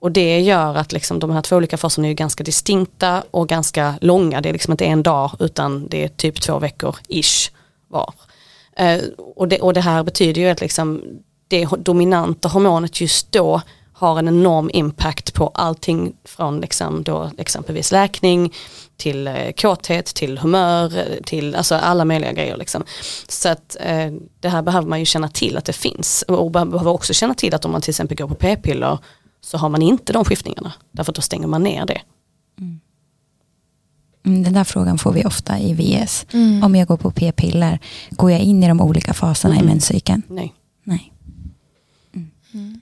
Och 0.00 0.12
det 0.12 0.40
gör 0.40 0.74
att 0.74 0.92
liksom 0.92 1.18
de 1.18 1.30
här 1.30 1.42
två 1.42 1.56
olika 1.56 1.76
faserna 1.76 2.08
är 2.08 2.12
ganska 2.12 2.44
distinkta 2.44 3.22
och 3.30 3.48
ganska 3.48 3.94
långa. 4.00 4.40
Det 4.40 4.48
är 4.48 4.52
liksom 4.52 4.72
inte 4.72 4.84
en 4.84 5.02
dag 5.02 5.30
utan 5.38 5.88
det 5.88 6.04
är 6.04 6.08
typ 6.08 6.40
två 6.40 6.58
veckor 6.58 6.96
ish 7.08 7.50
var. 7.88 8.14
Eh, 8.78 9.00
och, 9.36 9.48
det, 9.48 9.60
och 9.60 9.72
det 9.72 9.80
här 9.80 10.02
betyder 10.02 10.40
ju 10.40 10.48
att 10.48 10.60
liksom 10.60 11.02
det 11.48 11.68
dominanta 11.78 12.48
hormonet 12.48 13.00
just 13.00 13.32
då 13.32 13.60
har 13.92 14.18
en 14.18 14.28
enorm 14.28 14.70
impact 14.72 15.34
på 15.34 15.48
allting 15.54 16.14
från 16.24 16.60
liksom 16.60 17.02
då 17.02 17.30
exempelvis 17.38 17.92
läkning 17.92 18.54
till 18.96 19.26
eh, 19.26 19.52
kåthet, 19.56 20.06
till 20.06 20.38
humör, 20.38 20.98
eh, 20.98 21.22
till 21.24 21.54
alltså 21.54 21.74
alla 21.74 22.04
möjliga 22.04 22.32
grejer. 22.32 22.56
Liksom. 22.56 22.84
Så 23.28 23.48
att 23.48 23.76
eh, 23.80 24.12
det 24.40 24.48
här 24.48 24.62
behöver 24.62 24.88
man 24.88 24.98
ju 24.98 25.04
känna 25.04 25.28
till 25.28 25.56
att 25.56 25.64
det 25.64 25.72
finns 25.72 26.22
och 26.22 26.50
behöver 26.50 26.86
också 26.86 27.14
känna 27.14 27.34
till 27.34 27.54
att 27.54 27.64
om 27.64 27.72
man 27.72 27.80
till 27.80 27.90
exempel 27.90 28.16
går 28.16 28.28
på 28.28 28.34
p-piller 28.34 28.98
så 29.40 29.58
har 29.58 29.68
man 29.68 29.82
inte 29.82 30.12
de 30.12 30.24
skiftningarna 30.24 30.72
därför 30.90 31.12
att 31.12 31.16
då 31.16 31.22
stänger 31.22 31.46
man 31.46 31.62
ner 31.62 31.86
det. 31.86 32.00
Mm. 32.58 32.80
Mm, 34.28 34.42
den 34.42 34.52
där 34.52 34.64
frågan 34.64 34.98
får 34.98 35.12
vi 35.12 35.24
ofta 35.24 35.58
i 35.58 35.72
VS. 35.72 36.26
Mm. 36.32 36.62
Om 36.62 36.76
jag 36.76 36.88
går 36.88 36.96
på 36.96 37.10
p-piller, 37.10 37.78
går 38.10 38.30
jag 38.30 38.40
in 38.40 38.62
i 38.62 38.68
de 38.68 38.80
olika 38.80 39.14
faserna 39.14 39.54
mm. 39.54 39.64
i 39.64 39.68
menscykeln? 39.68 40.22
Nej. 40.28 40.54
Nej. 40.84 41.12
Mm. 42.54 42.80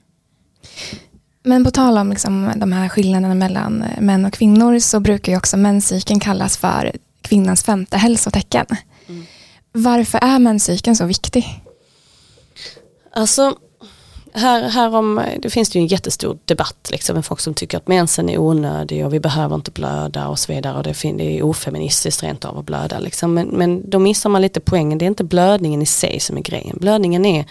Men 1.43 1.63
på 1.63 1.71
tal 1.71 1.97
om 1.97 2.09
liksom 2.09 2.51
de 2.55 2.71
här 2.71 2.89
skillnaderna 2.89 3.35
mellan 3.35 3.83
män 3.99 4.25
och 4.25 4.33
kvinnor 4.33 4.79
så 4.79 4.99
brukar 4.99 5.31
ju 5.31 5.37
också 5.37 5.57
menscykeln 5.57 6.19
kallas 6.19 6.57
för 6.57 6.91
kvinnans 7.21 7.63
femte 7.63 7.97
hälsotecken. 7.97 8.65
Mm. 9.07 9.25
Varför 9.71 10.19
är 10.23 10.39
menscykeln 10.39 10.95
så 10.95 11.05
viktig? 11.05 11.63
Alltså 13.15 13.57
här, 14.33 14.69
här 14.69 14.95
om, 14.95 15.21
det 15.39 15.49
finns 15.49 15.69
det 15.69 15.79
ju 15.79 15.81
en 15.81 15.87
jättestor 15.87 16.37
debatt 16.45 16.89
liksom, 16.91 17.15
med 17.15 17.25
folk 17.25 17.39
som 17.39 17.53
tycker 17.53 17.77
att 17.77 17.87
mensen 17.87 18.29
är 18.29 18.37
onödig 18.37 19.05
och 19.05 19.13
vi 19.13 19.19
behöver 19.19 19.55
inte 19.55 19.71
blöda 19.71 20.27
och 20.27 20.39
så 20.39 20.53
vidare 20.53 20.77
och 20.77 20.83
det, 20.83 21.01
det 21.01 21.37
är 21.37 21.43
ofeministiskt 21.43 22.23
rent 22.23 22.45
av 22.45 22.57
att 22.57 22.65
blöda. 22.65 22.99
Liksom. 22.99 23.33
Men, 23.33 23.47
men 23.47 23.89
då 23.89 23.99
missar 23.99 24.29
man 24.29 24.41
lite 24.41 24.59
poängen, 24.59 24.97
det 24.97 25.05
är 25.05 25.07
inte 25.07 25.23
blödningen 25.23 25.81
i 25.81 25.85
sig 25.85 26.19
som 26.19 26.37
är 26.37 26.41
grejen. 26.41 26.77
Blödningen 26.81 27.25
är, 27.25 27.45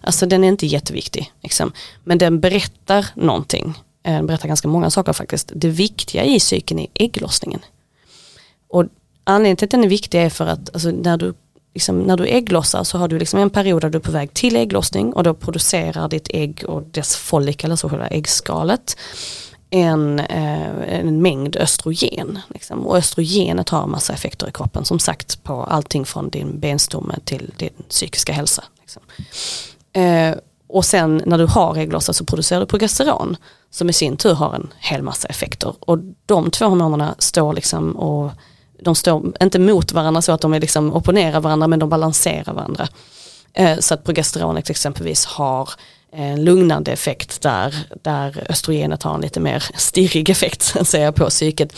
alltså 0.00 0.26
den 0.26 0.44
är 0.44 0.48
inte 0.48 0.66
jätteviktig. 0.66 1.32
Liksom. 1.40 1.72
Men 2.04 2.18
den 2.18 2.40
berättar 2.40 3.06
någonting, 3.14 3.78
eh, 4.02 4.12
den 4.12 4.26
berättar 4.26 4.48
ganska 4.48 4.68
många 4.68 4.90
saker 4.90 5.12
faktiskt. 5.12 5.52
Det 5.54 5.68
viktiga 5.68 6.24
i 6.24 6.40
cykeln 6.40 6.80
är 6.80 6.86
ägglossningen. 6.94 7.60
Och 8.68 8.84
anledningen 9.24 9.56
till 9.56 9.64
att 9.64 9.70
den 9.70 9.84
är 9.84 9.88
viktig 9.88 10.22
är 10.22 10.30
för 10.30 10.46
att 10.46 10.70
alltså, 10.74 10.90
när 10.90 11.16
du 11.16 11.34
liksom, 11.74 11.98
när 11.98 12.16
du 12.16 12.26
ägglossar 12.26 12.84
så 12.84 12.98
har 12.98 13.08
du 13.08 13.18
liksom 13.18 13.40
en 13.40 13.50
period 13.50 13.82
där 13.82 13.90
du 13.90 13.98
är 13.98 14.02
på 14.02 14.12
väg 14.12 14.34
till 14.34 14.56
ägglossning 14.56 15.12
och 15.12 15.24
då 15.24 15.34
producerar 15.34 16.08
ditt 16.08 16.28
ägg 16.30 16.64
och 16.68 16.82
dess 16.82 17.16
follikel, 17.16 17.70
alltså 17.70 17.88
själva 17.88 18.06
äggskalet, 18.06 18.96
en, 19.70 20.18
eh, 20.18 20.98
en 20.98 21.22
mängd 21.22 21.56
östrogen. 21.56 22.38
Liksom. 22.48 22.86
Och 22.86 22.96
östrogenet 22.96 23.68
har 23.68 23.86
massa 23.86 24.12
effekter 24.12 24.48
i 24.48 24.52
kroppen, 24.52 24.84
som 24.84 24.98
sagt 24.98 25.42
på 25.42 25.64
allting 25.64 26.04
från 26.04 26.28
din 26.28 26.60
benstomme 26.60 27.18
till 27.24 27.50
din 27.56 27.82
psykiska 27.88 28.32
hälsa. 28.32 28.64
Liksom. 28.80 29.02
Eh, 29.92 30.34
Och 30.74 30.84
sen 30.84 31.22
när 31.26 31.38
du 31.38 31.46
har 31.46 31.76
ägglossar 31.76 32.12
så 32.12 32.24
producerar 32.24 32.60
du 32.60 32.66
progesteron 32.66 33.36
som 33.70 33.90
i 33.90 33.92
sin 33.92 34.16
tur 34.16 34.34
har 34.34 34.54
en 34.54 34.72
hel 34.78 35.02
massa 35.02 35.28
effekter. 35.28 35.74
Och 35.80 35.98
de 36.26 36.50
två 36.50 36.66
hormonerna 36.66 37.14
står 37.18 37.52
liksom 37.52 37.96
och 37.96 38.30
de 38.84 38.94
står 38.94 39.32
inte 39.42 39.58
mot 39.58 39.92
varandra 39.92 40.22
så 40.22 40.32
att 40.32 40.40
de 40.40 40.54
är 40.54 40.60
liksom 40.60 40.92
opponerar 40.92 41.40
varandra 41.40 41.68
men 41.68 41.78
de 41.78 41.88
balanserar 41.88 42.52
varandra. 42.54 42.88
Eh, 43.54 43.78
så 43.78 43.94
att 43.94 44.04
progesteronet 44.04 44.70
exempelvis 44.70 45.24
har 45.24 45.70
en 46.12 46.44
lugnande 46.44 46.92
effekt 46.92 47.42
där, 47.42 47.74
där 48.02 48.46
östrogenet 48.48 49.02
har 49.02 49.14
en 49.14 49.20
lite 49.20 49.40
mer 49.40 49.64
stirrig 49.76 50.30
effekt 50.30 50.62
så 50.62 50.78
att 50.78 50.88
säga, 50.88 51.12
på 51.12 51.28
psyket. 51.28 51.76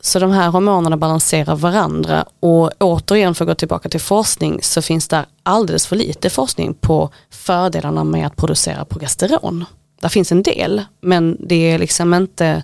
Så 0.00 0.18
de 0.18 0.30
här 0.30 0.48
hormonerna 0.48 0.96
balanserar 0.96 1.56
varandra 1.56 2.24
och 2.40 2.70
återigen 2.78 3.34
för 3.34 3.44
att 3.44 3.48
gå 3.48 3.54
tillbaka 3.54 3.88
till 3.88 4.00
forskning 4.00 4.62
så 4.62 4.82
finns 4.82 5.08
det 5.08 5.26
alldeles 5.42 5.86
för 5.86 5.96
lite 5.96 6.30
forskning 6.30 6.74
på 6.74 7.10
fördelarna 7.30 8.04
med 8.04 8.26
att 8.26 8.36
producera 8.36 8.84
progesteron. 8.84 9.64
Det 10.00 10.08
finns 10.08 10.32
en 10.32 10.42
del 10.42 10.82
men 11.00 11.36
det 11.40 11.70
är 11.70 11.78
liksom 11.78 12.14
inte 12.14 12.62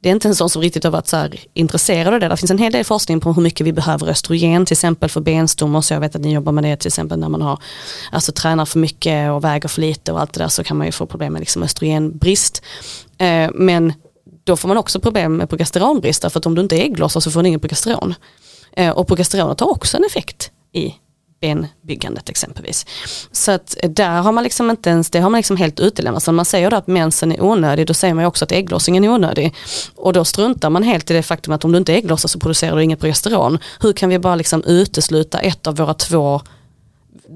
det 0.00 0.08
är 0.08 0.12
inte 0.12 0.28
en 0.28 0.34
sån 0.34 0.50
som 0.50 0.62
riktigt 0.62 0.84
har 0.84 0.90
varit 0.90 1.06
så 1.06 1.28
intresserad 1.54 2.14
av 2.14 2.20
det. 2.20 2.28
Det 2.28 2.36
finns 2.36 2.50
en 2.50 2.58
hel 2.58 2.72
del 2.72 2.84
forskning 2.84 3.20
på 3.20 3.32
hur 3.32 3.42
mycket 3.42 3.66
vi 3.66 3.72
behöver 3.72 4.06
östrogen 4.08 4.66
till 4.66 4.74
exempel 4.74 5.10
för 5.10 5.20
benstommar. 5.20 5.80
Så 5.80 5.94
jag 5.94 6.00
vet 6.00 6.16
att 6.16 6.22
ni 6.22 6.32
jobbar 6.34 6.52
med 6.52 6.64
det 6.64 6.76
till 6.76 6.86
exempel 6.86 7.18
när 7.18 7.28
man 7.28 7.42
har, 7.42 7.62
alltså 8.12 8.32
tränar 8.32 8.64
för 8.64 8.78
mycket 8.78 9.30
och 9.30 9.44
väger 9.44 9.68
för 9.68 9.80
lite 9.80 10.12
och 10.12 10.20
allt 10.20 10.32
det 10.32 10.40
där 10.40 10.48
så 10.48 10.64
kan 10.64 10.76
man 10.76 10.86
ju 10.86 10.92
få 10.92 11.06
problem 11.06 11.32
med 11.32 11.40
liksom 11.40 11.62
östrogenbrist. 11.62 12.62
Eh, 13.18 13.50
men 13.54 13.92
då 14.44 14.56
får 14.56 14.68
man 14.68 14.76
också 14.76 15.00
problem 15.00 15.36
med 15.36 15.48
progesteronbrist 15.48 16.32
för 16.32 16.38
att 16.38 16.46
om 16.46 16.54
du 16.54 16.62
inte 16.62 16.76
är 16.76 16.84
ägglossare 16.84 17.20
så 17.20 17.30
får 17.30 17.42
du 17.42 17.48
ingen 17.48 17.60
progesteron. 17.60 18.14
Eh, 18.72 18.90
och 18.90 19.08
progesteronet 19.08 19.60
har 19.60 19.70
också 19.70 19.96
en 19.96 20.04
effekt 20.04 20.50
i 20.72 20.94
benbyggandet 21.40 22.28
exempelvis. 22.28 22.86
Så 23.32 23.52
att 23.52 23.76
eh, 23.82 23.90
där 23.90 24.20
har 24.22 24.32
man 24.32 24.44
liksom 24.44 24.70
inte 24.70 24.90
ens, 24.90 25.10
det 25.10 25.20
har 25.20 25.30
man 25.30 25.38
liksom 25.38 25.56
helt 25.56 25.80
utelämnat. 25.80 26.22
Så 26.22 26.32
när 26.32 26.36
man 26.36 26.44
säger 26.44 26.74
att 26.74 26.86
mensen 26.86 27.32
är 27.32 27.42
onödig, 27.42 27.86
då 27.86 27.94
säger 27.94 28.14
man 28.14 28.24
också 28.24 28.44
att 28.44 28.52
ägglossningen 28.52 29.04
är 29.04 29.08
onödig. 29.08 29.54
Och 29.94 30.12
då 30.12 30.24
struntar 30.24 30.70
man 30.70 30.82
helt 30.82 31.10
i 31.10 31.14
det 31.14 31.22
faktum 31.22 31.54
att 31.54 31.64
om 31.64 31.72
du 31.72 31.78
inte 31.78 31.94
ägglossar 31.94 32.28
så 32.28 32.38
producerar 32.38 32.76
du 32.76 32.82
inget 32.82 33.00
progesteron. 33.00 33.58
Hur 33.80 33.92
kan 33.92 34.08
vi 34.08 34.18
bara 34.18 34.34
liksom 34.34 34.64
utesluta 34.64 35.40
ett 35.40 35.66
av 35.66 35.76
våra 35.76 35.94
två 35.94 36.40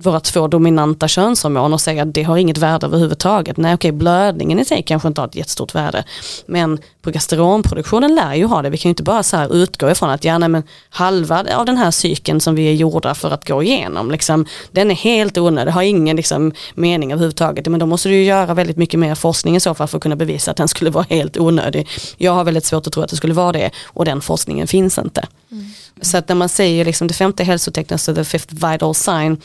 våra 0.03 0.21
två 0.21 0.49
dominanta 0.49 1.09
könshormon 1.09 1.73
och 1.73 1.81
säga 1.81 2.03
att 2.03 2.15
det 2.15 2.23
har 2.23 2.37
inget 2.37 2.59
värde 2.59 2.87
överhuvudtaget. 2.87 3.57
Nej 3.57 3.75
okej, 3.75 3.93
blödningen 3.93 4.59
i 4.59 4.65
sig 4.65 4.83
kanske 4.83 5.09
inte 5.09 5.21
har 5.21 5.29
ett 5.29 5.37
jättestort 5.37 5.75
värde. 5.75 6.05
Men 6.47 6.79
progesteronproduktionen 7.03 8.15
lär 8.15 8.35
ju 8.35 8.45
ha 8.45 8.63
det. 8.63 8.71
Vi 8.71 8.79
kan 8.79 8.89
ju 8.89 8.91
inte 8.91 9.03
bara 9.03 9.23
så 9.23 9.37
här 9.37 9.55
utgå 9.55 9.91
ifrån 9.91 10.11
att 10.11 10.25
ja, 10.25 10.39
nej, 10.39 10.49
men 10.49 10.63
halva 10.91 11.45
av 11.57 11.67
den 11.67 11.77
här 11.77 11.91
cykeln 11.91 12.41
som 12.41 12.55
vi 12.55 12.69
är 12.69 12.73
gjorda 12.73 13.15
för 13.15 13.31
att 13.31 13.49
gå 13.49 13.63
igenom, 13.63 14.11
liksom, 14.11 14.47
den 14.73 14.91
är 14.91 14.95
helt 14.95 15.39
onödig, 15.39 15.73
har 15.73 15.83
ingen 15.83 16.17
liksom, 16.17 16.53
mening 16.75 17.13
överhuvudtaget. 17.13 17.67
Men 17.67 17.81
då 17.81 17.87
måste 17.87 18.09
du 18.09 18.15
ju 18.15 18.25
göra 18.25 18.55
väldigt 18.55 18.77
mycket 18.77 19.01
mer 19.01 19.15
forskning 19.15 19.57
i 19.57 19.61
så 19.61 19.75
fall 19.75 19.89
för 19.89 19.99
att 19.99 20.03
kunna 20.03 20.17
bevisa 20.17 20.51
att 20.51 20.57
den 20.57 20.69
skulle 20.69 20.91
vara 20.91 21.07
helt 21.11 21.37
onödig. 21.37 21.89
Jag 22.17 22.33
har 22.33 22.45
väldigt 22.45 22.65
svårt 22.65 22.87
att 22.87 22.93
tro 22.93 23.03
att 23.03 23.11
det 23.11 23.17
skulle 23.17 23.35
vara 23.35 23.53
det 23.53 23.71
och 23.87 24.05
den 24.05 24.21
forskningen 24.21 24.67
finns 24.67 24.99
inte. 24.99 25.27
Mm. 25.51 25.67
Så 26.01 26.17
att 26.17 26.29
när 26.29 26.37
man 26.37 26.49
säger 26.49 26.85
liksom 26.85 27.09
det 27.09 27.15
femte 27.15 27.45
hälsotecknet, 27.45 28.01
så 28.01 28.15
the 28.15 28.25
fifth 28.25 28.55
vital 28.55 28.95
sign, 28.95 29.41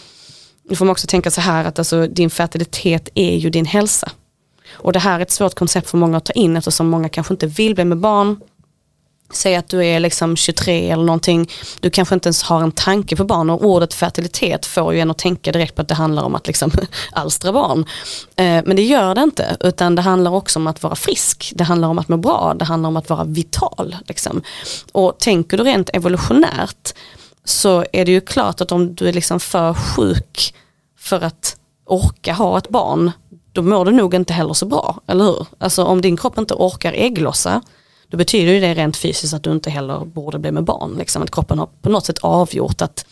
nu 0.70 0.76
får 0.76 0.86
man 0.86 0.92
också 0.92 1.08
tänka 1.08 1.32
så 1.32 1.42
här 1.42 1.66
att 1.66 1.80
alltså, 1.80 2.08
din 2.08 2.30
fertilitet 2.30 3.10
är 3.16 3.36
ju 3.36 3.50
din 3.50 3.66
hälsa. 3.66 4.12
Och 4.74 4.94
det 4.94 5.00
här 5.00 5.20
är 5.20 5.24
ett 5.24 5.32
svårt 5.32 5.56
koncept 5.56 5.90
för 5.90 5.98
många 5.98 6.18
att 6.18 6.26
ta 6.26 6.34
in 6.34 6.58
eftersom 6.58 6.88
många 6.88 7.10
kanske 7.10 7.34
inte 7.34 7.48
vill 7.48 7.76
bli 7.76 7.86
med 7.86 7.98
barn. 7.98 8.40
Säg 9.34 9.56
att 9.56 9.70
du 9.70 9.86
är 9.86 10.00
liksom 10.00 10.36
23 10.36 10.90
eller 10.90 11.04
någonting, 11.04 11.50
du 11.80 11.90
kanske 11.90 12.16
inte 12.16 12.28
ens 12.28 12.44
har 12.44 12.62
en 12.62 12.72
tanke 12.72 13.16
på 13.16 13.24
barn 13.24 13.50
och 13.50 13.66
ordet 13.66 13.94
fertilitet 13.94 14.66
får 14.66 14.94
ju 14.94 15.00
en 15.00 15.12
att 15.12 15.18
tänka 15.18 15.52
direkt 15.52 15.76
på 15.76 15.82
att 15.82 15.88
det 15.88 15.96
handlar 15.96 16.24
om 16.24 16.36
att 16.36 16.48
liksom 16.48 16.72
alstra 17.12 17.52
barn. 17.52 17.86
Eh, 18.36 18.64
men 18.66 18.76
det 18.76 18.82
gör 18.82 19.16
det 19.16 19.22
inte, 19.22 19.58
utan 19.60 19.96
det 19.96 20.02
handlar 20.02 20.32
också 20.32 20.60
om 20.60 20.68
att 20.68 20.84
vara 20.84 20.96
frisk, 20.96 21.52
det 21.56 21.64
handlar 21.64 21.88
om 21.88 22.00
att 22.00 22.08
må 22.08 22.18
bra, 22.18 22.56
det 22.60 22.66
handlar 22.66 22.88
om 22.88 22.98
att 22.98 23.10
vara 23.10 23.24
vital. 23.24 23.96
Liksom. 24.08 24.42
Och 24.92 25.18
tänker 25.20 25.58
du 25.58 25.64
rent 25.64 25.90
evolutionärt 25.94 26.94
så 27.46 27.86
är 27.94 28.06
det 28.06 28.12
ju 28.12 28.22
klart 28.22 28.62
att 28.62 28.72
om 28.72 28.96
du 28.96 29.08
är 29.08 29.14
liksom 29.14 29.40
för 29.40 29.74
sjuk 29.74 30.54
för 30.98 31.22
att 31.22 31.58
orka 31.86 32.34
ha 32.34 32.58
ett 32.58 32.70
barn, 32.70 33.12
då 33.52 33.62
mår 33.62 33.86
du 33.86 33.92
nog 33.92 34.14
inte 34.14 34.34
heller 34.34 34.54
så 34.54 34.66
bra, 34.66 35.02
eller 35.08 35.24
hur? 35.24 35.48
Alltså 35.58 35.84
om 35.84 36.02
din 36.02 36.18
kropp 36.18 36.38
inte 36.38 36.54
orkar 36.54 36.94
ägglossa, 36.94 37.62
då 38.10 38.18
betyder 38.18 38.54
ju 38.54 38.60
det 38.60 38.74
rent 38.74 38.98
fysiskt 38.98 39.34
att 39.34 39.44
du 39.44 39.52
inte 39.52 39.70
heller 39.70 40.06
borde 40.06 40.40
bli 40.40 40.52
med 40.52 40.64
barn. 40.64 40.96
Liksom. 40.98 41.24
Att 41.24 41.32
kroppen 41.32 41.60
har 41.60 41.70
på 41.82 41.90
något 41.90 42.06
sätt 42.06 42.18
avgjort 42.18 42.82
att 42.82 43.06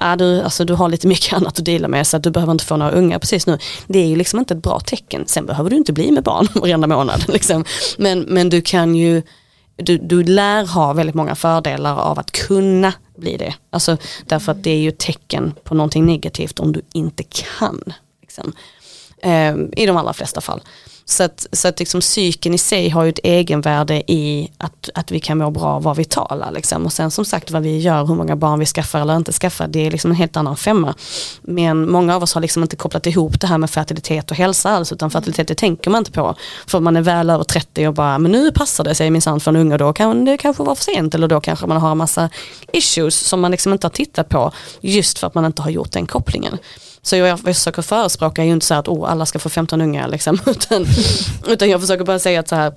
äh, 0.00 0.16
du, 0.16 0.42
alltså, 0.42 0.64
du 0.64 0.74
har 0.74 0.88
lite 0.88 1.06
mycket 1.06 1.32
annat 1.36 1.58
att 1.58 1.64
dela 1.64 1.88
med 1.88 2.06
så 2.06 2.16
att 2.16 2.22
du 2.22 2.30
behöver 2.30 2.52
inte 2.52 2.64
få 2.64 2.76
några 2.76 2.92
unga 2.92 3.18
precis 3.18 3.46
nu. 3.46 3.58
Det 3.86 3.98
är 3.98 4.06
ju 4.06 4.16
liksom 4.16 4.38
inte 4.38 4.54
ett 4.54 4.62
bra 4.62 4.80
tecken. 4.80 5.24
Sen 5.26 5.46
behöver 5.46 5.70
du 5.70 5.76
inte 5.76 5.92
bli 5.92 6.10
med 6.10 6.22
barn 6.22 6.48
varenda 6.54 6.86
månad. 6.86 7.24
Liksom. 7.28 7.64
Men, 7.98 8.20
men 8.20 8.48
du 8.48 8.62
kan 8.62 8.94
ju 8.94 9.22
du, 9.76 9.98
du 9.98 10.22
lär 10.22 10.66
ha 10.66 10.92
väldigt 10.92 11.14
många 11.14 11.34
fördelar 11.34 11.96
av 11.96 12.18
att 12.18 12.32
kunna 12.32 12.92
bli 13.16 13.36
det. 13.36 13.54
Alltså, 13.70 13.96
därför 14.26 14.52
att 14.52 14.62
det 14.62 14.70
är 14.70 14.78
ju 14.78 14.90
tecken 14.90 15.54
på 15.64 15.74
någonting 15.74 16.06
negativt 16.06 16.60
om 16.60 16.72
du 16.72 16.82
inte 16.92 17.22
kan. 17.58 17.82
Liksom. 18.20 18.52
Eh, 19.22 19.56
I 19.82 19.86
de 19.86 19.96
allra 19.96 20.12
flesta 20.12 20.40
fall. 20.40 20.62
Så 21.06 21.22
att, 21.22 21.46
så 21.52 21.68
att 21.68 21.78
liksom 21.78 22.00
psyken 22.00 22.54
i 22.54 22.58
sig 22.58 22.88
har 22.88 23.04
ju 23.04 23.10
ett 23.10 23.18
egenvärde 23.22 24.12
i 24.12 24.50
att, 24.58 24.90
att 24.94 25.10
vi 25.10 25.20
kan 25.20 25.38
må 25.38 25.50
bra 25.50 25.78
vad 25.80 25.94
vara 25.94 25.98
vitala. 25.98 26.50
Liksom. 26.50 26.86
Och 26.86 26.92
sen 26.92 27.10
som 27.10 27.24
sagt 27.24 27.50
vad 27.50 27.62
vi 27.62 27.78
gör, 27.78 28.06
hur 28.06 28.14
många 28.14 28.36
barn 28.36 28.58
vi 28.58 28.66
skaffar 28.66 29.00
eller 29.00 29.16
inte 29.16 29.32
skaffar, 29.32 29.68
det 29.68 29.86
är 29.86 29.90
liksom 29.90 30.10
en 30.10 30.16
helt 30.16 30.36
annan 30.36 30.56
femma. 30.56 30.94
Men 31.42 31.90
många 31.90 32.16
av 32.16 32.22
oss 32.22 32.34
har 32.34 32.40
liksom 32.40 32.62
inte 32.62 32.76
kopplat 32.76 33.06
ihop 33.06 33.40
det 33.40 33.46
här 33.46 33.58
med 33.58 33.70
fertilitet 33.70 34.30
och 34.30 34.36
hälsa 34.36 34.70
alls, 34.70 34.92
utan 34.92 35.10
fertilitet 35.10 35.48
det 35.48 35.54
tänker 35.54 35.90
man 35.90 35.98
inte 35.98 36.12
på. 36.12 36.34
För 36.66 36.80
man 36.80 36.96
är 36.96 37.02
väl 37.02 37.30
över 37.30 37.44
30 37.44 37.88
och 37.88 37.94
bara, 37.94 38.18
men 38.18 38.32
nu 38.32 38.52
passar 38.52 38.84
det 38.84 38.94
sig 38.94 39.10
minsann 39.10 39.40
för 39.40 39.50
en 39.50 39.56
unge, 39.56 39.76
då 39.76 39.92
kan 39.92 40.24
det 40.24 40.36
kanske 40.36 40.62
vara 40.62 40.74
för 40.74 40.84
sent 40.84 41.14
eller 41.14 41.28
då 41.28 41.40
kanske 41.40 41.66
man 41.66 41.76
har 41.80 41.90
en 41.90 41.98
massa 41.98 42.30
issues 42.72 43.14
som 43.14 43.40
man 43.40 43.50
liksom 43.50 43.72
inte 43.72 43.86
har 43.86 43.90
tittat 43.90 44.28
på 44.28 44.52
just 44.80 45.18
för 45.18 45.26
att 45.26 45.34
man 45.34 45.44
inte 45.44 45.62
har 45.62 45.70
gjort 45.70 45.92
den 45.92 46.06
kopplingen. 46.06 46.58
Så 47.04 47.16
jag, 47.16 47.28
jag 47.28 47.40
försöker 47.40 47.82
förespråka 47.82 48.42
är 48.42 48.46
ju 48.46 48.52
inte 48.52 48.66
så 48.66 48.74
att 48.74 48.88
oh, 48.88 49.10
alla 49.10 49.26
ska 49.26 49.38
få 49.38 49.48
15 49.48 49.80
unga 49.80 50.06
liksom, 50.06 50.38
utan, 50.46 50.86
utan 51.46 51.70
jag 51.70 51.80
försöker 51.80 52.04
bara 52.04 52.18
säga 52.18 52.40
att 52.40 52.48
så 52.48 52.56
här, 52.56 52.72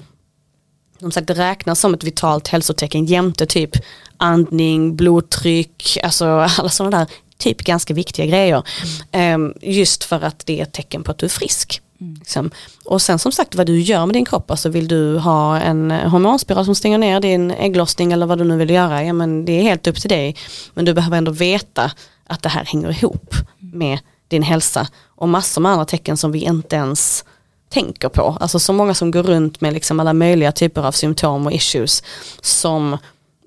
som 0.99 1.11
sagt 1.11 1.27
det 1.27 1.33
räknas 1.33 1.79
som 1.79 1.93
ett 1.93 2.03
vitalt 2.03 2.47
hälsotecken 2.47 3.05
jämte 3.05 3.45
typ 3.45 3.71
andning, 4.17 4.95
blodtryck, 4.95 5.97
alltså 6.03 6.25
alla 6.57 6.69
sådana 6.69 6.97
där 6.97 7.07
typ 7.37 7.57
ganska 7.57 7.93
viktiga 7.93 8.25
grejer. 8.25 8.63
Mm. 9.11 9.53
Just 9.61 10.03
för 10.03 10.21
att 10.21 10.45
det 10.45 10.59
är 10.59 10.63
ett 10.63 10.73
tecken 10.73 11.03
på 11.03 11.11
att 11.11 11.17
du 11.17 11.25
är 11.25 11.29
frisk. 11.29 11.81
Mm. 12.01 12.15
Liksom. 12.19 12.51
Och 12.85 13.01
sen 13.01 13.19
som 13.19 13.31
sagt 13.31 13.55
vad 13.55 13.67
du 13.67 13.79
gör 13.79 14.05
med 14.05 14.15
din 14.15 14.25
kropp, 14.25 14.51
alltså 14.51 14.69
vill 14.69 14.87
du 14.87 15.17
ha 15.17 15.59
en 15.59 15.91
hormonspiral 15.91 16.65
som 16.65 16.75
stänger 16.75 16.97
ner 16.97 17.19
din 17.19 17.51
ägglossning 17.51 18.11
eller 18.11 18.25
vad 18.25 18.37
du 18.37 18.43
nu 18.43 18.57
vill 18.57 18.69
göra, 18.69 19.03
ja 19.03 19.13
men 19.13 19.45
det 19.45 19.51
är 19.51 19.63
helt 19.63 19.87
upp 19.87 20.01
till 20.01 20.09
dig. 20.09 20.35
Men 20.73 20.85
du 20.85 20.93
behöver 20.93 21.17
ändå 21.17 21.31
veta 21.31 21.91
att 22.27 22.41
det 22.41 22.49
här 22.49 22.65
hänger 22.65 22.91
ihop 22.91 23.35
med 23.59 23.99
din 24.27 24.43
hälsa 24.43 24.87
och 25.05 25.29
massor 25.29 25.61
med 25.61 25.71
andra 25.71 25.85
tecken 25.85 26.17
som 26.17 26.31
vi 26.31 26.39
inte 26.39 26.75
ens 26.75 27.25
tänker 27.69 28.09
på. 28.09 28.37
Alltså 28.39 28.59
så 28.59 28.73
många 28.73 28.93
som 28.93 29.11
går 29.11 29.23
runt 29.23 29.61
med 29.61 29.73
liksom 29.73 29.99
alla 29.99 30.13
möjliga 30.13 30.51
typer 30.51 30.81
av 30.81 30.91
symptom 30.91 31.45
och 31.45 31.51
issues 31.51 32.03
som 32.41 32.97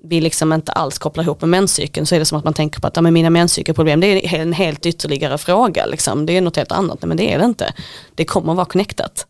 vi 0.03 0.21
liksom 0.21 0.53
inte 0.53 0.71
alls 0.71 0.97
kopplar 0.97 1.23
ihop 1.23 1.41
med 1.41 1.49
menscykeln 1.49 2.05
så 2.05 2.15
är 2.15 2.19
det 2.19 2.25
som 2.25 2.37
att 2.37 2.43
man 2.43 2.53
tänker 2.53 2.79
på 2.81 2.87
att 2.87 2.95
ja, 2.95 3.01
men 3.01 3.13
mina 3.13 3.29
menscykelproblem 3.29 3.99
det 3.99 4.35
är 4.35 4.39
en 4.39 4.53
helt 4.53 4.85
ytterligare 4.85 5.37
fråga. 5.37 5.85
Liksom. 5.85 6.25
Det 6.25 6.37
är 6.37 6.41
något 6.41 6.55
helt 6.55 6.71
annat, 6.71 7.01
men 7.01 7.17
det 7.17 7.33
är 7.33 7.39
det 7.39 7.45
inte. 7.45 7.73
Det 8.15 8.25
kommer 8.25 8.51
att 8.51 8.57
vara 8.57 8.65
connectat. 8.65 9.25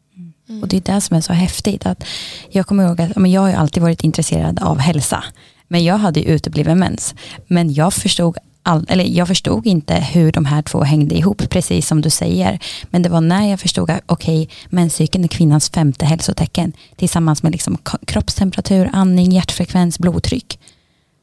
Mm. 0.50 0.62
Och 0.62 0.68
det 0.68 0.78
är 0.78 0.94
det 0.94 1.02
som 1.02 1.18
är 1.18 1.22
så 1.22 1.34
häftigt. 1.34 1.86
Att 1.86 2.04
jag 2.50 2.68
kommer 2.68 2.88
ihåg 2.88 3.02
att 3.02 3.30
jag 3.30 3.42
har 3.42 3.54
alltid 3.54 3.84
varit 3.84 4.04
intresserad 4.04 4.60
av 4.60 4.78
hälsa. 4.78 5.24
Men 5.68 5.84
jag 5.84 5.98
hade 5.98 6.24
utebliven 6.24 6.80
mens. 6.80 7.16
Men 7.48 7.74
jag 7.74 7.94
förstod 7.94 8.38
all, 8.64 8.86
eller 8.90 9.04
jag 9.04 9.28
förstod 9.28 9.68
inte 9.68 9.94
hur 9.94 10.32
de 10.32 10.46
här 10.46 10.62
två 10.62 10.84
hängde 10.84 11.16
ihop, 11.16 11.50
precis 11.50 11.88
som 11.88 12.02
du 12.02 12.10
säger. 12.10 12.60
Men 12.90 13.02
det 13.02 13.10
var 13.10 13.22
när 13.22 13.50
jag 13.50 13.60
förstod 13.60 13.90
att 13.90 14.02
okej, 14.06 14.44
okay, 14.44 14.56
menscykeln 14.70 15.24
är 15.24 15.28
kvinnans 15.28 15.70
femte 15.70 16.06
hälsotecken 16.06 16.74
tillsammans 16.96 17.44
med 17.44 17.52
liksom 17.52 17.78
kroppstemperatur, 18.08 18.90
andning, 18.94 19.32
hjärtfrekvens, 19.32 20.00
blodtryck. 20.00 20.60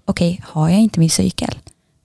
Okej, 0.05 0.33
okay, 0.33 0.45
har 0.53 0.69
jag 0.69 0.81
inte 0.81 1.01
min 1.01 1.11
cykel? 1.11 1.59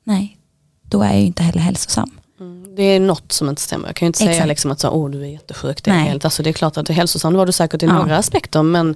Nej, 0.03 0.37
då 0.83 1.01
är 1.01 1.13
jag 1.13 1.21
inte 1.21 1.43
heller 1.43 1.59
hälsosam. 1.59 2.11
Mm, 2.39 2.75
det 2.75 2.83
är 2.83 2.99
något 2.99 3.31
som 3.31 3.49
inte 3.49 3.61
stämmer. 3.61 3.87
Jag 3.87 3.95
kan 3.95 4.05
ju 4.05 4.07
inte 4.07 4.23
Exakt. 4.23 4.35
säga 4.35 4.45
liksom 4.45 4.71
att 4.71 4.79
så, 4.79 4.89
oh, 4.89 5.09
du 5.09 5.21
är 5.21 5.27
jättesjuk. 5.27 5.83
Det 5.83 5.91
är, 5.91 5.95
helt, 5.95 6.25
alltså, 6.25 6.43
det 6.43 6.49
är 6.49 6.53
klart 6.53 6.77
att 6.77 6.85
det 6.85 6.93
är 6.93 6.95
hälsosam, 6.95 7.33
det 7.33 7.37
var 7.37 7.45
du 7.45 7.51
säkert 7.51 7.83
i 7.83 7.85
ja. 7.85 7.93
några 7.93 8.17
aspekter. 8.17 8.63
Men, 8.63 8.95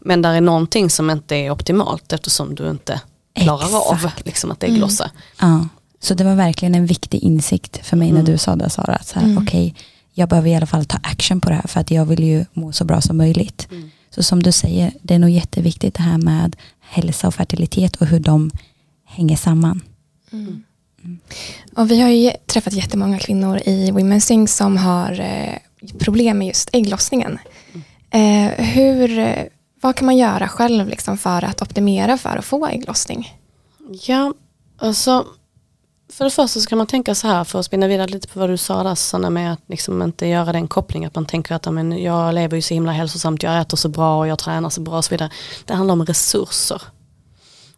men 0.00 0.22
där 0.22 0.34
är 0.34 0.40
någonting 0.40 0.90
som 0.90 1.10
inte 1.10 1.36
är 1.36 1.50
optimalt 1.50 2.12
eftersom 2.12 2.54
du 2.54 2.70
inte 2.70 3.00
klarar 3.34 3.64
Exakt. 3.64 4.04
av 4.04 4.10
liksom, 4.24 4.50
att 4.50 4.62
ägglossa. 4.62 5.10
Mm. 5.42 5.58
Ja. 5.58 5.68
Så 6.00 6.14
det 6.14 6.24
var 6.24 6.34
verkligen 6.34 6.74
en 6.74 6.86
viktig 6.86 7.18
insikt 7.22 7.86
för 7.86 7.96
mig 7.96 8.08
mm. 8.08 8.20
när 8.20 8.32
du 8.32 8.38
sa 8.38 8.56
det 8.56 8.70
Sara. 8.70 8.94
Att 8.94 9.16
mm. 9.16 9.38
okay, 9.38 9.72
jag 10.14 10.28
behöver 10.28 10.48
i 10.48 10.54
alla 10.54 10.66
fall 10.66 10.84
ta 10.84 10.98
action 11.02 11.40
på 11.40 11.48
det 11.48 11.54
här 11.54 11.66
för 11.66 11.80
att 11.80 11.90
jag 11.90 12.04
vill 12.04 12.24
ju 12.24 12.44
må 12.52 12.72
så 12.72 12.84
bra 12.84 13.00
som 13.00 13.16
möjligt. 13.16 13.68
Mm. 13.70 13.90
Så 14.10 14.22
som 14.22 14.42
du 14.42 14.52
säger, 14.52 14.92
det 15.02 15.14
är 15.14 15.18
nog 15.18 15.30
jätteviktigt 15.30 15.94
det 15.94 16.02
här 16.02 16.18
med 16.18 16.56
hälsa 16.80 17.28
och 17.28 17.34
fertilitet 17.34 17.96
och 17.96 18.06
hur 18.06 18.20
de 18.20 18.50
hänger 19.04 19.36
samman. 19.36 19.80
Mm. 20.32 20.62
Och 21.76 21.90
vi 21.90 22.00
har 22.00 22.08
ju 22.08 22.30
träffat 22.46 22.72
jättemånga 22.72 23.18
kvinnor 23.18 23.60
i 23.64 23.90
Women's 23.90 24.20
Sing 24.20 24.48
som 24.48 24.76
har 24.76 25.20
eh, 25.20 25.58
problem 25.98 26.38
med 26.38 26.46
just 26.46 26.70
ägglossningen. 26.72 27.38
Eh, 28.10 28.64
hur, 28.64 29.34
vad 29.80 29.96
kan 29.96 30.06
man 30.06 30.16
göra 30.16 30.48
själv 30.48 30.88
liksom 30.88 31.18
för 31.18 31.44
att 31.44 31.62
optimera 31.62 32.18
för 32.18 32.36
att 32.36 32.44
få 32.44 32.66
ägglossning? 32.66 33.34
Ja, 34.06 34.34
alltså 34.78 35.26
för 36.12 36.24
det 36.24 36.30
första 36.30 36.60
så 36.60 36.68
kan 36.68 36.78
man 36.78 36.86
tänka 36.86 37.14
så 37.14 37.28
här 37.28 37.44
för 37.44 37.58
att 37.58 37.66
spinna 37.66 37.86
vidare 37.86 38.06
lite 38.06 38.28
på 38.28 38.40
vad 38.40 38.50
du 38.50 38.56
sa 38.56 38.82
där 38.82 38.94
Sanna 38.94 39.30
med 39.30 39.52
att 39.52 39.60
liksom 39.66 40.02
inte 40.02 40.26
göra 40.26 40.52
den 40.52 40.68
kopplingen 40.68 41.08
att 41.08 41.14
man 41.14 41.26
tänker 41.26 41.54
att 41.54 41.72
men, 41.72 42.02
jag 42.02 42.34
lever 42.34 42.56
ju 42.56 42.62
så 42.62 42.74
himla 42.74 42.92
hälsosamt, 42.92 43.42
jag 43.42 43.60
äter 43.60 43.76
så 43.76 43.88
bra 43.88 44.18
och 44.18 44.28
jag 44.28 44.38
tränar 44.38 44.70
så 44.70 44.80
bra 44.80 44.96
och 44.96 45.04
så 45.04 45.10
vidare. 45.10 45.30
Det 45.64 45.74
handlar 45.74 45.92
om 45.92 46.04
resurser. 46.04 46.82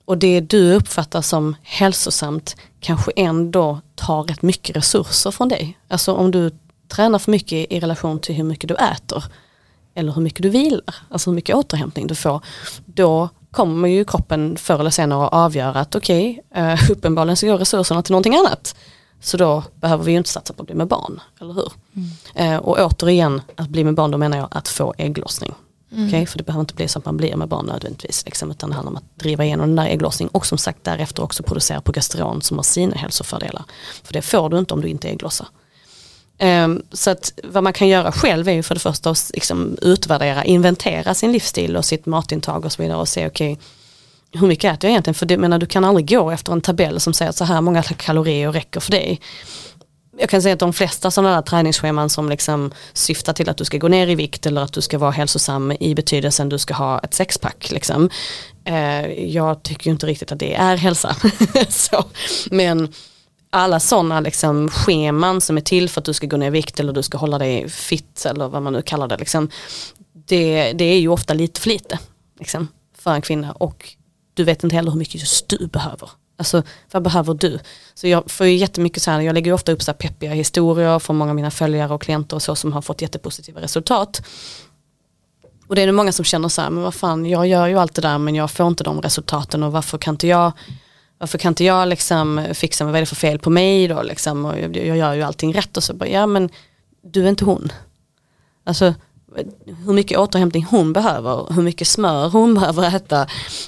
Och 0.05 0.19
det 0.19 0.41
du 0.41 0.75
uppfattar 0.75 1.23
som 1.23 1.57
hälsosamt 1.63 2.57
kanske 2.81 3.13
ändå 3.17 3.81
tar 3.95 4.23
rätt 4.23 4.43
mycket 4.43 4.77
resurser 4.77 5.31
från 5.31 5.49
dig. 5.49 5.79
Alltså 5.89 6.15
om 6.15 6.31
du 6.31 6.51
tränar 6.89 7.19
för 7.19 7.31
mycket 7.31 7.73
i 7.73 7.81
relation 7.81 8.21
till 8.21 8.35
hur 8.35 8.45
mycket 8.45 8.69
du 8.69 8.75
äter 8.75 9.25
eller 10.01 10.13
hur 10.13 10.23
mycket 10.23 10.43
du 10.43 10.49
vilar, 10.49 10.95
alltså 11.09 11.31
hur 11.31 11.35
mycket 11.35 11.57
återhämtning 11.57 12.07
du 12.07 12.15
får, 12.15 12.41
då 12.87 13.29
kommer 13.51 13.89
ju 13.89 14.05
kroppen 14.05 14.57
förr 14.57 14.79
eller 14.81 14.91
senare 14.91 15.27
att 15.27 15.33
avgöra 15.33 15.81
att 15.81 15.95
okej, 15.95 16.43
okay, 16.51 16.63
uh, 16.63 16.73
eh, 16.73 16.91
uppenbarligen 16.91 17.37
så 17.37 17.47
går 17.47 17.59
resurserna 17.59 18.03
till 18.03 18.13
någonting 18.13 18.35
annat. 18.35 18.77
Så 19.23 19.37
då 19.37 19.63
behöver 19.75 20.05
vi 20.05 20.13
ju 20.13 20.19
inte 20.19 20.31
satsa 20.31 20.55
på 20.55 20.63
att 20.63 20.67
bli 20.67 20.77
med 20.77 20.87
barn, 20.87 21.21
eller 21.41 21.55
hur? 21.55 21.73
Mm. 22.37 22.53
Uh, 22.53 22.59
och 22.59 22.79
återigen, 22.79 23.43
att 23.57 23.69
bli 23.69 23.85
med 23.85 23.95
barn, 23.95 24.11
då 24.11 24.19
menar 24.19 24.39
jag 24.39 24.49
att 24.51 24.69
få 24.69 24.95
ägglossning. 24.99 25.55
Mm. 25.93 26.07
Okay? 26.07 26.27
För 26.27 26.39
det 26.39 26.45
behöver 26.45 26.61
inte 26.61 26.75
bli 26.75 26.89
så 26.89 26.99
att 26.99 27.05
man 27.05 27.17
blir 27.17 27.37
med 27.37 27.49
barn 27.49 27.67
nödvändigtvis. 27.67 28.25
Liksom, 28.25 28.51
utan 28.51 28.71
det 28.71 28.77
handlar 28.77 28.91
om 28.91 28.97
att 28.97 29.19
driva 29.19 29.45
igenom 29.45 29.67
den 29.67 29.77
där 29.77 29.93
ägglossning 29.93 30.29
och 30.29 30.47
som 30.47 30.59
sagt 30.59 30.85
därefter 30.85 31.23
också 31.23 31.43
producera 31.43 31.81
progesteron 31.81 32.43
som 32.43 32.59
har 32.59 32.63
sina 32.63 32.97
hälsofördelar. 32.97 33.65
För 34.03 34.13
det 34.13 34.23
får 34.23 34.49
du 34.49 34.59
inte 34.59 34.75
om 34.75 34.81
du 34.81 34.89
inte 34.89 35.09
ägglossar. 35.09 35.47
Um, 35.47 35.60
Ehm, 36.43 36.83
så 36.93 37.11
att 37.11 37.33
vad 37.45 37.63
man 37.63 37.73
kan 37.73 37.89
göra 37.89 38.13
själv 38.13 38.49
är 38.49 38.53
ju 38.53 38.63
för 38.63 38.75
det 38.75 38.81
första 38.81 39.11
att 39.11 39.31
liksom 39.35 39.79
utvärdera, 39.83 40.45
inventera 40.45 41.15
sin 41.15 41.33
livsstil 41.33 41.77
och 41.77 41.85
sitt 41.85 42.07
matintag 42.07 42.65
och 42.65 42.73
så 42.73 42.83
vidare 42.83 42.99
och 42.99 43.09
se 43.09 43.27
okej 43.27 43.53
okay, 43.53 43.65
hur 44.41 44.47
mycket 44.47 44.75
äter 44.75 44.89
jag 44.89 44.93
egentligen? 44.93 45.15
För 45.15 45.27
det, 45.27 45.39
menar, 45.39 45.59
du 45.59 45.67
kan 45.67 45.85
aldrig 45.85 46.09
gå 46.09 46.31
efter 46.31 46.53
en 46.53 46.61
tabell 46.61 47.01
som 47.01 47.15
säger 47.15 47.29
att 47.29 47.37
så 47.37 47.45
här 47.45 47.61
många 47.61 47.83
kalorier 47.83 48.53
räcker 48.53 48.81
för 48.81 48.91
dig. 48.91 49.21
Jag 50.19 50.31
kan 50.31 50.43
säga 50.43 50.53
att 50.53 50.59
de 50.59 50.73
flesta 50.73 51.11
sådana 51.11 51.35
där 51.35 51.43
träningsscheman 51.43 52.11
som 52.11 52.29
liksom 52.29 52.71
syftar 52.93 53.33
till 53.33 53.49
att 53.49 53.57
du 53.57 53.65
ska 53.65 53.79
gå 53.79 53.89
ner 53.89 54.07
i 54.07 54.15
vikt 54.15 54.47
eller 54.47 54.61
att 54.61 54.73
du 54.73 54.81
ska 54.81 54.99
vara 54.99 55.11
hälsosam 55.11 55.73
i 55.81 55.95
betydelsen 55.95 56.49
du 56.49 56.59
ska 56.59 56.75
ha 56.75 56.99
ett 56.99 57.15
sexpack. 57.15 57.71
Liksom. 57.71 58.11
Eh, 58.65 59.07
jag 59.13 59.63
tycker 59.63 59.91
inte 59.91 60.07
riktigt 60.07 60.33
att 60.33 60.39
det 60.39 60.55
är 60.55 60.77
hälsa. 60.77 61.17
så, 61.69 62.05
men 62.51 62.93
alla 63.51 63.81
sådana 63.81 64.21
liksom 64.21 64.69
scheman 64.69 65.41
som 65.41 65.57
är 65.57 65.61
till 65.61 65.89
för 65.89 66.01
att 66.01 66.05
du 66.05 66.13
ska 66.13 66.27
gå 66.27 66.37
ner 66.37 66.47
i 66.47 66.51
vikt 66.51 66.81
eller 66.81 66.93
du 66.93 67.03
ska 67.03 67.19
hålla 67.19 67.39
dig 67.39 67.69
fit 67.69 68.27
eller 68.27 68.49
vad 68.49 68.63
man 68.63 68.73
nu 68.73 68.83
kallar 68.83 69.09
det. 69.09 69.17
Liksom, 69.17 69.51
det, 70.13 70.73
det 70.73 70.85
är 70.85 71.01
ju 71.01 71.09
ofta 71.09 71.35
lite 71.35 71.61
för 71.61 71.69
lite 71.69 71.99
liksom, 72.39 72.69
för 72.99 73.11
en 73.11 73.23
kvinna 73.23 73.53
och 73.53 73.95
du 74.35 74.45
vet 74.45 74.65
inte 74.65 74.77
heller 74.77 74.91
hur 74.91 74.99
mycket 74.99 75.21
just 75.21 75.49
du 75.49 75.67
behöver. 75.67 76.11
Alltså 76.37 76.63
vad 76.93 77.03
behöver 77.03 77.35
du? 77.35 77.59
Så 77.95 78.09
jag 78.09 78.31
får 78.31 78.47
ju 78.47 78.57
jättemycket 78.57 79.03
så 79.03 79.11
här, 79.11 79.21
jag 79.21 79.35
lägger 79.35 79.51
ju 79.51 79.55
ofta 79.55 79.73
upp 79.73 79.83
så 79.83 79.91
här 79.91 79.99
peppiga 79.99 80.33
historier 80.33 80.99
från 80.99 81.17
många 81.17 81.31
av 81.31 81.37
mina 81.37 81.51
följare 81.51 81.95
och 81.95 82.03
klienter 82.03 82.37
och 82.37 82.43
så 82.43 82.55
som 82.55 82.73
har 82.73 82.83
fått 82.83 83.03
jättepositiva 83.03 83.61
resultat. 83.61 84.23
Och 85.67 85.75
det 85.75 85.83
är 85.83 85.87
det 85.87 85.93
många 85.93 86.13
som 86.13 86.25
känner 86.25 86.49
så 86.49 86.63
här, 86.63 86.71
men 86.71 86.83
vad 86.83 86.95
fan 86.95 87.27
jag 87.27 87.47
gör 87.47 87.67
ju 87.67 87.79
allt 87.79 87.95
det 87.95 88.03
där 88.03 88.19
men 88.19 88.35
jag 88.35 88.51
får 88.51 88.67
inte 88.67 88.85
de 88.85 89.03
resultaten 89.03 89.63
och 89.63 89.73
varför 89.73 89.99
kan 89.99 90.15
inte 90.15 90.27
jag 90.27 90.53
varför 91.21 91.39
kan 91.39 91.51
inte 91.51 91.65
jag 91.65 91.89
liksom 91.89 92.47
fixa 92.55 92.85
mig, 92.85 92.93
vad 92.93 92.99
är 92.99 93.03
det 93.03 93.07
för 93.07 93.17
fel 93.17 93.39
på 93.39 93.51
mig 93.51 93.89
då 93.89 94.03
liksom, 94.03 94.45
och 94.45 94.59
jag, 94.59 94.77
jag 94.77 94.97
gör 94.97 95.15
ju 95.15 95.23
allting 95.23 95.55
rätt 95.55 95.77
och 95.77 95.85
så 95.85 95.95
bara, 95.95 96.09
ja 96.09 96.27
men 96.27 96.49
du 97.03 97.25
är 97.25 97.29
inte 97.29 97.45
hon. 97.45 97.73
Alltså 98.65 98.95
hur 99.87 99.93
mycket 99.93 100.19
återhämtning 100.19 100.67
hon 100.71 100.93
behöver, 100.93 101.53
hur 101.53 101.63
mycket 101.63 101.89
smör 101.89 102.29
hon 102.29 102.55
behöver 102.61 102.97
äta, 102.97 103.27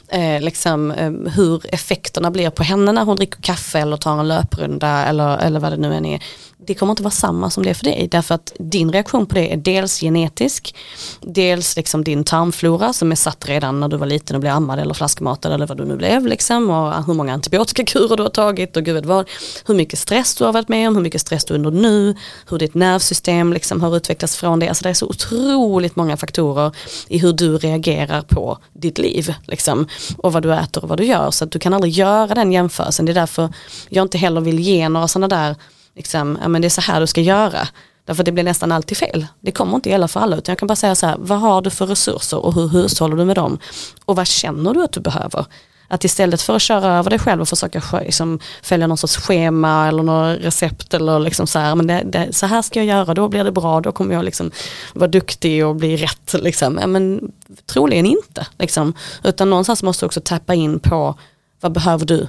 eh, 0.09 0.40
liksom, 0.40 0.90
eh, 0.90 1.11
hur 1.11 1.74
effekterna 1.74 2.31
blir 2.31 2.50
på 2.50 2.62
henne 2.62 2.92
när 2.92 3.05
hon 3.05 3.16
dricker 3.16 3.42
kaffe 3.42 3.79
eller 3.79 3.96
tar 3.96 4.20
en 4.20 4.29
löprunda 4.29 5.05
eller, 5.05 5.38
eller 5.38 5.61
vad 5.61 5.72
det 5.72 5.77
nu 5.77 5.94
än 5.94 6.07
är 6.07 6.22
det 6.66 6.75
kommer 6.75 6.92
inte 6.92 7.03
vara 7.03 7.11
samma 7.11 7.51
som 7.51 7.62
det 7.62 7.70
är 7.70 7.75
för 7.75 7.85
dig. 7.85 8.09
Därför 8.11 8.35
att 8.35 8.53
din 8.59 8.92
reaktion 8.92 9.27
på 9.27 9.35
det 9.35 9.53
är 9.53 9.57
dels 9.57 10.01
genetisk, 10.01 10.75
dels 11.20 11.77
liksom 11.77 12.05
din 12.05 12.25
tarmflora 12.25 12.92
som 12.92 13.12
är 13.12 13.16
satt 13.16 13.48
redan 13.48 13.81
när 13.81 13.88
du 13.88 13.96
var 13.96 14.07
liten 14.07 14.37
och 14.37 14.40
blev 14.40 14.53
ammad 14.53 14.79
eller 14.79 14.94
flaskmatad 14.94 15.53
eller 15.53 15.66
vad 15.66 15.77
du 15.77 15.85
nu 15.85 15.96
blev. 15.96 16.27
Liksom, 16.27 16.70
och 16.70 16.77
ah, 16.77 17.05
hur 17.07 17.14
många 17.14 17.33
antibiotikakurer 17.33 18.16
du 18.16 18.22
har 18.22 18.31
tagit 18.31 18.77
och 18.77 18.85
gud 18.85 19.07
vad. 19.07 19.29
Hur 19.66 19.75
mycket 19.75 19.98
stress 19.98 20.35
du 20.35 20.44
har 20.44 20.53
varit 20.53 20.68
med 20.68 20.88
om, 20.88 20.94
hur 20.94 21.03
mycket 21.03 21.20
stress 21.20 21.44
du 21.44 21.55
är 21.55 21.59
under 21.59 21.70
nu, 21.70 22.14
hur 22.48 22.59
ditt 22.59 22.75
nervsystem 22.75 23.53
liksom 23.53 23.81
har 23.81 23.96
utvecklats 23.96 24.37
från 24.37 24.59
det. 24.59 24.68
Alltså 24.68 24.85
det 24.85 24.90
är 24.90 24.94
så 24.94 25.07
otroligt 25.07 25.96
många 25.96 26.16
faktorer 26.16 26.72
i 27.09 27.18
hur 27.18 27.33
du 27.33 27.59
reagerar 27.59 28.22
på 28.22 28.59
ditt 28.72 28.98
liv. 28.98 29.35
Liksom, 29.46 29.88
och 30.18 30.33
vad 30.33 30.42
du 30.42 30.55
äter 30.55 30.83
och 30.83 30.88
vad 30.88 30.98
du 30.98 31.05
gör. 31.05 31.31
Så 31.31 31.44
att 31.44 31.51
du 31.51 31.59
kan 31.59 31.75
aldrig 31.75 31.92
göra 31.92 32.35
den 32.35 32.53
jämförelsen. 32.53 33.07
Det 33.07 33.12
är 33.12 33.14
därför 33.14 33.53
jag 33.88 34.05
inte 34.05 34.18
heller 34.18 34.40
vill 34.40 34.59
ge 34.59 34.88
några 34.88 35.09
sådana 35.09 35.29
där 35.29 35.57
liksom, 35.96 36.38
ja, 36.42 36.48
men 36.48 36.62
det 36.62 36.68
är 36.68 36.70
så 36.70 36.81
här 36.81 37.00
du 37.00 37.07
ska 37.07 37.20
göra. 37.20 37.68
Därför 38.05 38.24
det 38.24 38.33
blir 38.33 38.44
nästan 38.44 38.72
alltid 38.72 38.96
fel. 38.96 39.26
Det 39.40 39.52
kommer 39.52 39.74
inte 39.74 39.90
gälla 39.90 40.09
för 40.09 40.20
alla 40.20 40.37
utan 40.37 40.52
jag 40.52 40.59
kan 40.59 40.68
bara 40.68 40.76
säga 40.76 40.94
så 40.94 41.07
här, 41.07 41.16
vad 41.18 41.40
har 41.40 41.62
du 41.62 41.70
för 41.70 41.87
resurser 41.87 42.38
och 42.38 42.55
hur 42.55 42.68
hushåller 42.68 43.16
du 43.16 43.24
med 43.24 43.37
dem? 43.37 43.59
Och 44.05 44.16
vad 44.16 44.26
känner 44.26 44.74
du 44.74 44.85
att 44.85 44.92
du 44.92 45.00
behöver? 45.00 45.46
Att 45.88 46.05
istället 46.05 46.42
för 46.42 46.57
att 46.57 46.62
köra 46.62 46.98
över 46.98 47.11
dig 47.11 47.18
själv 47.18 47.40
och 47.40 47.48
försöka 47.48 47.83
liksom, 48.00 48.38
följa 48.62 48.87
någon 48.87 48.98
sorts 48.98 49.16
schema 49.16 49.88
eller 49.88 50.02
något 50.02 50.38
recept 50.40 50.94
eller 50.94 51.18
liksom 51.18 51.46
så 51.46 51.59
här, 51.59 51.74
men 51.74 51.87
det, 51.87 52.02
det, 52.05 52.33
så 52.33 52.46
här 52.46 52.62
ska 52.62 52.81
jag 52.81 52.87
göra, 52.87 53.14
då 53.14 53.28
blir 53.28 53.44
det 53.44 53.52
bra, 53.52 53.81
då 53.81 53.92
kommer 53.92 54.14
jag 54.14 54.24
liksom 54.24 54.50
vara 54.92 55.09
duktig 55.09 55.66
och 55.66 55.76
bli 55.76 55.96
rätt. 55.96 56.35
Liksom. 56.35 56.78
Ja, 56.81 56.87
men 56.87 57.33
troligen 57.66 58.07
inte. 58.07 58.46
Liksom. 58.59 58.94
Utan 59.24 59.50
någonstans 59.50 59.83
måste 59.83 60.05
du 60.05 60.07
också 60.07 60.20
tappa 60.20 60.55
in 60.55 60.81
på 60.81 61.18
vad 61.61 61.72
behöver 61.72 62.07
du 62.07 62.28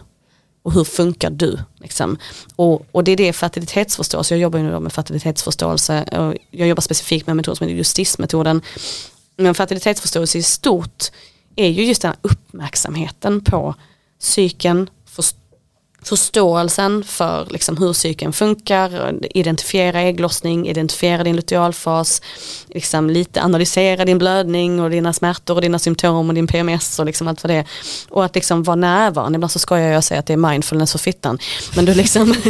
och 0.64 0.74
hur 0.74 0.84
funkar 0.84 1.30
du? 1.30 1.60
Liksom. 1.80 2.18
Och, 2.56 2.86
och 2.92 3.04
det 3.04 3.12
är 3.12 3.18
det 3.18 3.34
fertilitetsförståelse, 3.34 4.34
jag 4.36 4.42
jobbar 4.42 4.60
ju 4.60 4.66
nu 4.66 4.80
med 4.80 4.94
fertilitetsförståelse 4.94 6.04
och 6.04 6.36
jag 6.52 6.68
jobbar 6.68 6.82
specifikt 6.82 7.28
med 7.28 7.32
en 7.32 7.38
metod 7.38 7.58
som 7.58 7.68
heter 7.68 7.78
justismetoden. 7.78 8.62
Men 9.38 9.56
fertilitetsförståelse 9.56 10.38
i 10.38 10.44
stort 10.44 11.12
är 11.56 11.68
ju 11.68 11.86
just 11.86 12.02
den 12.02 12.10
här 12.12 12.20
uppmärksamheten 12.22 13.44
på 13.44 13.76
psyken, 14.20 14.90
förståelsen 16.04 17.04
för 17.04 17.48
liksom 17.50 17.78
hur 17.78 17.94
cykeln 17.94 18.34
funkar, 18.34 19.14
identifiera 19.38 20.02
ägglossning, 20.02 20.68
identifiera 20.68 21.24
din 21.24 21.36
lutealfas, 21.36 22.22
liksom 22.68 23.10
lite 23.10 23.42
analysera 23.42 24.06
din 24.06 24.18
blödning 24.18 24.80
och 24.80 24.90
dina 24.90 25.14
smärtor 25.14 25.56
och 25.56 25.62
dina 25.62 25.80
symptom 25.80 26.30
och 26.30 26.36
din 26.36 26.48
PMS 26.48 27.00
och 27.00 27.06
liksom 27.06 27.28
allt 27.28 27.44
vad 27.44 27.50
det 27.50 27.56
är. 27.56 27.68
Och 28.10 28.26
att 28.26 28.36
liksom 28.36 28.64
vara 28.64 28.76
närvarande, 28.76 29.38
ibland 29.38 29.52
så 29.52 29.60
skojar 29.60 29.88
jag 29.88 29.98
och 29.98 30.04
säger 30.04 30.20
att 30.20 30.26
det 30.26 30.34
är 30.34 30.38
mindfulness 30.38 30.92
för 30.92 31.00
fittan. 31.00 31.40
Men 31.76 31.86
du 31.86 31.94
liksom, 31.94 32.30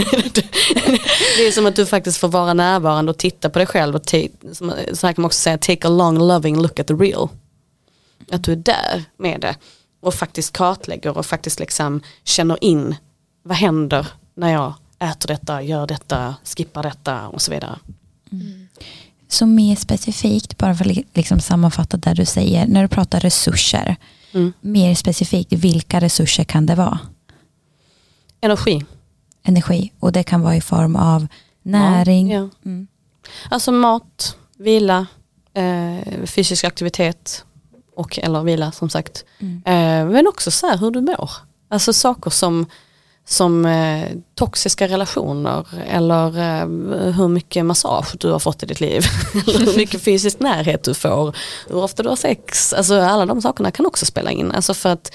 det 1.38 1.48
är 1.48 1.52
som 1.52 1.66
att 1.66 1.76
du 1.76 1.86
faktiskt 1.86 2.18
får 2.18 2.28
vara 2.28 2.54
närvarande 2.54 3.10
och 3.10 3.18
titta 3.18 3.50
på 3.50 3.60
dig 3.60 3.68
själv 3.68 3.96
och 3.96 4.02
så 4.94 5.08
här 5.08 5.14
kan 5.14 5.22
man 5.22 5.26
också 5.26 5.40
säga 5.40 5.58
take 5.58 5.88
a 5.88 5.90
long 5.90 6.18
loving 6.18 6.62
look 6.62 6.80
at 6.80 6.88
the 6.88 6.94
real. 6.94 7.30
Att 8.32 8.44
du 8.44 8.52
är 8.52 8.56
där 8.56 9.04
med 9.18 9.42
det 9.42 9.56
och 10.02 10.14
faktiskt 10.14 10.54
kartlägger 10.54 11.18
och 11.18 11.26
faktiskt 11.26 11.60
liksom 11.60 12.02
känner 12.24 12.64
in 12.64 12.96
vad 13.44 13.58
händer 13.58 14.08
när 14.34 14.50
jag 14.50 14.74
äter 15.00 15.28
detta, 15.28 15.62
gör 15.62 15.88
detta, 15.88 16.36
skippar 16.44 16.84
detta 16.84 17.28
och 17.28 17.42
så 17.42 17.52
vidare. 17.52 17.80
Mm. 18.32 18.68
Så 19.28 19.46
mer 19.46 19.76
specifikt, 19.76 20.58
bara 20.58 20.76
för 20.76 20.90
att 20.90 20.98
liksom 21.14 21.40
sammanfatta 21.40 21.98
det 21.98 22.14
du 22.14 22.26
säger, 22.26 22.68
när 22.68 22.82
du 22.82 22.88
pratar 22.88 23.20
resurser, 23.20 23.96
mm. 24.32 24.54
mer 24.62 24.96
specifikt, 24.96 25.54
vilka 25.54 26.02
resurser 26.02 26.44
kan 26.44 26.66
det 26.66 26.76
vara? 26.76 27.00
Energi. 28.42 28.86
Energi, 29.44 29.92
och 30.00 30.12
det 30.12 30.24
kan 30.24 30.42
vara 30.42 30.56
i 30.56 30.62
form 30.62 30.96
av 30.96 31.28
näring? 31.62 32.32
Ja, 32.32 32.40
ja. 32.40 32.50
Mm. 32.66 32.88
Alltså 33.50 33.72
mat, 33.72 34.38
vila, 34.58 35.08
eh, 35.54 36.26
fysisk 36.26 36.64
aktivitet 36.64 37.46
och 37.96 38.20
eller 38.20 38.44
vila 38.44 38.72
som 38.72 38.90
sagt. 38.90 39.26
Mm. 39.40 39.56
Eh, 39.66 40.14
men 40.14 40.28
också 40.28 40.52
så 40.52 40.68
här 40.68 40.78
hur 40.78 40.92
du 40.92 41.02
mår. 41.02 41.32
Alltså 41.70 41.94
saker 41.94 42.30
som 42.30 42.66
som 43.26 43.66
eh, 43.66 44.10
toxiska 44.36 44.88
relationer 44.88 45.68
eller 45.88 46.28
eh, 46.40 46.68
hur 47.14 47.28
mycket 47.28 47.66
massage 47.66 48.16
du 48.20 48.32
har 48.32 48.40
fått 48.40 48.64
i 48.64 48.66
ditt 48.66 48.80
liv. 48.80 49.04
hur 49.34 49.78
mycket 49.78 50.02
fysisk 50.02 50.40
närhet 50.40 50.84
du 50.84 50.94
får, 50.94 51.36
hur 51.70 51.78
ofta 51.78 52.04
du 52.04 52.10
har 52.10 52.16
sex. 52.16 52.74
Alltså 52.74 53.00
alla 53.00 53.26
de 53.26 53.42
sakerna 53.42 53.72
kan 53.72 53.86
också 53.86 54.06
spela 54.06 54.32
in. 54.32 54.52
Alltså 54.52 54.74
för 54.74 54.90
att 54.90 55.12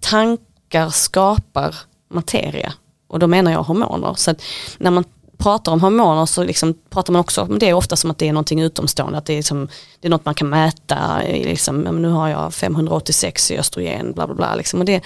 tankar 0.00 0.90
skapar 0.90 1.76
materia 2.10 2.72
och 3.08 3.18
då 3.18 3.26
menar 3.26 3.52
jag 3.52 3.62
hormoner. 3.62 4.14
Så 4.14 4.30
att 4.30 4.42
när 4.78 4.90
man 4.90 5.04
pratar 5.38 5.72
om 5.72 5.80
hormoner 5.80 6.26
så 6.26 6.44
liksom 6.44 6.74
pratar 6.90 7.12
man 7.12 7.20
också 7.20 7.42
om 7.42 7.58
det 7.58 7.72
ofta 7.72 7.96
som 7.96 8.10
att 8.10 8.18
det 8.18 8.28
är 8.28 8.32
någonting 8.32 8.60
utomstående, 8.60 9.18
att 9.18 9.26
det 9.26 9.38
är, 9.38 9.42
som, 9.42 9.68
det 10.00 10.08
är 10.08 10.10
något 10.10 10.24
man 10.24 10.34
kan 10.34 10.48
mäta, 10.48 11.22
liksom, 11.26 11.80
nu 11.80 12.08
har 12.08 12.28
jag 12.28 12.54
586 12.54 13.50
i 13.50 13.58
östrogen, 13.58 14.12
bla 14.12 14.26
bla 14.26 14.36
bla. 14.36 14.54
Liksom. 14.54 14.80
Och 14.80 14.86
det, 14.86 15.02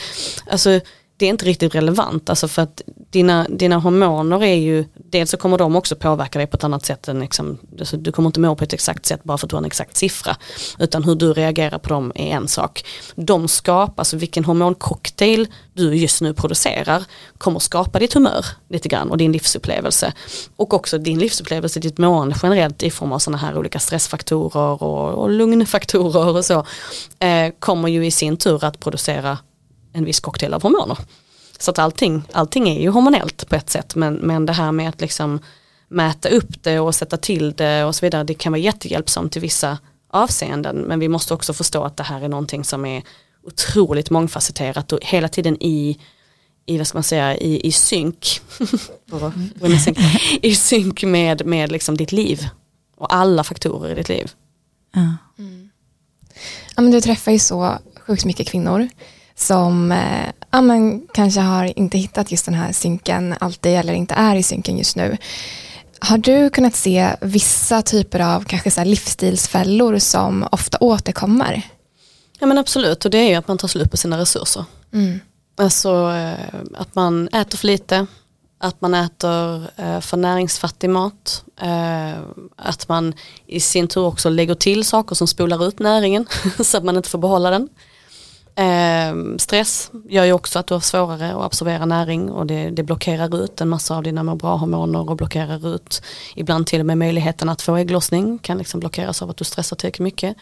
alltså, 0.51 0.81
det 1.16 1.27
är 1.27 1.31
inte 1.31 1.44
riktigt 1.44 1.74
relevant, 1.74 2.31
alltså 2.31 2.48
för 2.48 2.62
att 2.62 2.83
dina, 3.11 3.46
dina 3.48 3.79
hormoner 3.79 4.44
är 4.44 4.55
ju, 4.55 4.85
dels 4.94 5.31
så 5.31 5.37
kommer 5.37 5.59
de 5.59 5.77
också 5.77 5.96
påverka 5.96 6.38
dig 6.38 6.46
på 6.46 6.57
ett 6.57 6.64
annat 6.64 6.87
sätt 6.87 7.09
än 7.09 7.20
liksom, 7.20 7.59
alltså 7.79 7.96
du 7.96 8.12
kommer 8.12 8.29
inte 8.29 8.40
må 8.40 8.57
på 8.57 8.64
ett 8.64 8.72
exakt 8.72 9.07
sätt 9.07 9.24
bara 9.24 9.38
för 9.38 9.46
att 9.46 9.50
du 9.50 9.57
har 9.57 9.61
en 9.61 9.66
exakt 9.66 9.96
siffra. 9.96 10.37
Utan 10.79 11.05
hur 11.05 11.14
du 11.14 11.33
reagerar 11.33 11.79
på 11.79 11.88
dem 11.88 12.12
är 12.14 12.27
en 12.27 12.48
sak. 12.48 12.85
De 13.14 13.48
skapar, 13.48 14.00
alltså 14.00 14.16
vilken 14.16 14.44
hormoncocktail 14.44 15.46
du 15.72 15.94
just 15.94 16.20
nu 16.22 16.35
producerar 16.35 17.05
kommer 17.38 17.59
skapa 17.59 17.98
ditt 17.98 18.14
humör 18.14 18.46
lite 18.68 18.88
grann 18.88 19.11
och 19.11 19.16
din 19.16 19.33
livsupplevelse. 19.33 20.12
Och 20.57 20.74
också 20.74 20.98
din 20.98 21.18
livsupplevelse, 21.18 21.81
ditt 21.81 21.98
mående 21.98 22.37
generellt 22.42 22.83
i 22.83 22.90
form 22.90 23.12
av 23.12 23.18
sådana 23.18 23.38
här 23.38 23.59
olika 23.59 23.79
stressfaktorer 23.79 24.83
och, 24.83 25.14
och 25.22 25.31
lugnfaktorer 25.31 26.37
och 26.37 26.44
så. 26.44 26.66
Eh, 27.18 27.53
kommer 27.59 27.88
ju 27.88 28.07
i 28.07 28.11
sin 28.11 28.37
tur 28.37 28.64
att 28.64 28.81
producera 28.81 29.38
en 29.95 30.05
viss 30.05 30.21
cocktail 30.21 30.55
av 30.55 30.63
hormoner. 30.63 30.99
Så 31.59 31.71
att 31.71 31.79
allting, 31.79 32.23
allting 32.33 32.69
är 32.69 32.81
ju 32.81 32.89
hormonellt 32.89 33.49
på 33.49 33.55
ett 33.55 33.71
sätt 33.71 33.95
men, 33.95 34.15
men 34.15 34.47
det 34.47 34.53
här 34.53 34.73
med 34.73 34.89
att 34.89 35.01
liksom 35.01 35.41
mäta 35.89 36.29
upp 36.29 36.63
det 36.63 36.81
och 36.81 36.95
sätta 36.95 37.17
till 37.17 37.53
det 37.53 37.85
och 37.85 37.95
så 37.95 38.07
vidare 38.07 38.25
det 38.25 38.35
kan 38.35 38.53
vara 38.53 38.61
jättehjälpsamt 38.61 39.37
i 39.37 39.41
vissa 39.41 39.79
avseenden 40.11 40.77
men 40.77 41.01
vi 41.01 41.09
måste 41.09 41.35
också 41.35 41.53
förstå 41.53 41.85
att 41.85 41.97
det 41.97 42.03
här 42.03 42.21
är 42.21 42.29
någonting 42.29 42.65
som 42.65 42.85
är 42.85 43.03
otroligt 43.47 44.11
mångfacetterat 44.11 44.93
och 44.93 44.99
hela 45.03 45.29
tiden 45.29 45.63
i 45.63 45.99
i, 46.67 46.79
vad 46.79 46.87
ska 46.87 46.97
man 46.97 47.03
säga, 47.03 47.37
i, 47.37 47.67
i 47.67 47.73
synk 47.73 48.41
i 50.43 50.55
synk 50.55 51.03
med, 51.03 51.47
med 51.47 51.73
liksom 51.73 51.97
ditt 51.97 52.13
liv 52.13 52.49
och 52.97 53.15
alla 53.15 53.45
faktorer 53.45 53.91
i 53.91 53.95
ditt 53.95 54.09
liv. 54.09 54.33
Ja. 54.95 55.17
Mm. 55.39 55.71
Ja, 56.77 56.83
men 56.83 56.91
du 56.91 57.01
träffar 57.01 57.33
ju 57.33 57.39
så 57.39 57.79
sjukt 58.07 58.25
mycket 58.25 58.49
kvinnor 58.49 58.89
som 59.37 59.92
eh, 59.92 60.33
ja, 60.51 60.61
men 60.61 61.07
kanske 61.14 61.40
har 61.40 61.79
inte 61.79 61.99
hittat 61.99 62.31
just 62.31 62.44
den 62.44 62.55
här 62.55 62.73
synken 62.73 63.35
alltid 63.40 63.73
eller 63.73 63.92
inte 63.92 64.14
är 64.14 64.37
i 64.37 64.42
synken 64.42 64.79
just 64.79 64.97
nu. 64.97 65.16
Har 65.99 66.18
du 66.18 66.51
kunnat 66.51 66.75
se 66.75 67.16
vissa 67.20 67.83
typer 67.83 68.20
av 68.20 68.44
kanske 68.44 68.70
så 68.70 68.85
livsstilsfällor 68.85 69.99
som 69.99 70.49
ofta 70.53 70.79
återkommer? 70.81 71.62
Ja 72.38 72.47
men 72.47 72.59
absolut 72.59 73.05
och 73.05 73.11
det 73.11 73.18
är 73.18 73.29
ju 73.29 73.35
att 73.35 73.49
man 73.49 73.59
tar 73.59 73.68
slut 73.68 73.90
på 73.90 73.97
sina 73.97 74.18
resurser. 74.18 74.64
Mm. 74.92 75.20
Alltså 75.57 76.11
eh, 76.11 76.61
att 76.75 76.94
man 76.94 77.29
äter 77.29 77.59
för 77.59 77.66
lite, 77.66 78.07
att 78.59 78.81
man 78.81 78.94
äter 78.94 79.66
eh, 79.77 80.01
för 80.01 80.16
näringsfattig 80.16 80.90
mat, 80.90 81.44
eh, 81.61 82.18
att 82.57 82.88
man 82.88 83.14
i 83.47 83.61
sin 83.61 83.88
tur 83.88 84.05
också 84.05 84.29
lägger 84.29 84.55
till 84.55 84.85
saker 84.85 85.14
som 85.14 85.27
spolar 85.27 85.68
ut 85.68 85.79
näringen 85.79 86.27
så 86.64 86.77
att 86.77 86.85
man 86.85 86.97
inte 86.97 87.09
får 87.09 87.18
behålla 87.18 87.51
den. 87.51 87.68
Eh, 88.57 89.37
stress 89.38 89.90
gör 90.09 90.25
ju 90.25 90.33
också 90.33 90.59
att 90.59 90.67
du 90.67 90.75
har 90.75 90.81
svårare 90.81 91.35
att 91.35 91.43
absorbera 91.43 91.87
näring 91.87 92.31
och 92.31 92.47
det, 92.47 92.71
det 92.71 92.83
blockerar 92.83 93.45
ut 93.45 93.61
en 93.61 93.69
massa 93.69 93.97
av 93.97 94.03
dina 94.03 94.23
må 94.23 94.35
bra-hormoner 94.35 95.11
och 95.11 95.17
blockerar 95.17 95.75
ut 95.75 96.03
ibland 96.37 96.67
till 96.67 96.81
och 96.81 96.87
med 96.87 96.99
möjligheten 96.99 97.49
att 97.49 97.62
få 97.62 97.77
ägglossning 97.77 98.38
kan 98.38 98.59
liksom 98.59 98.81
blockeras 98.81 99.23
av 99.23 99.31
att 99.31 99.37
du 99.37 99.45
stressar 99.45 99.77
tillräckligt 99.77 100.05
mycket. 100.05 100.37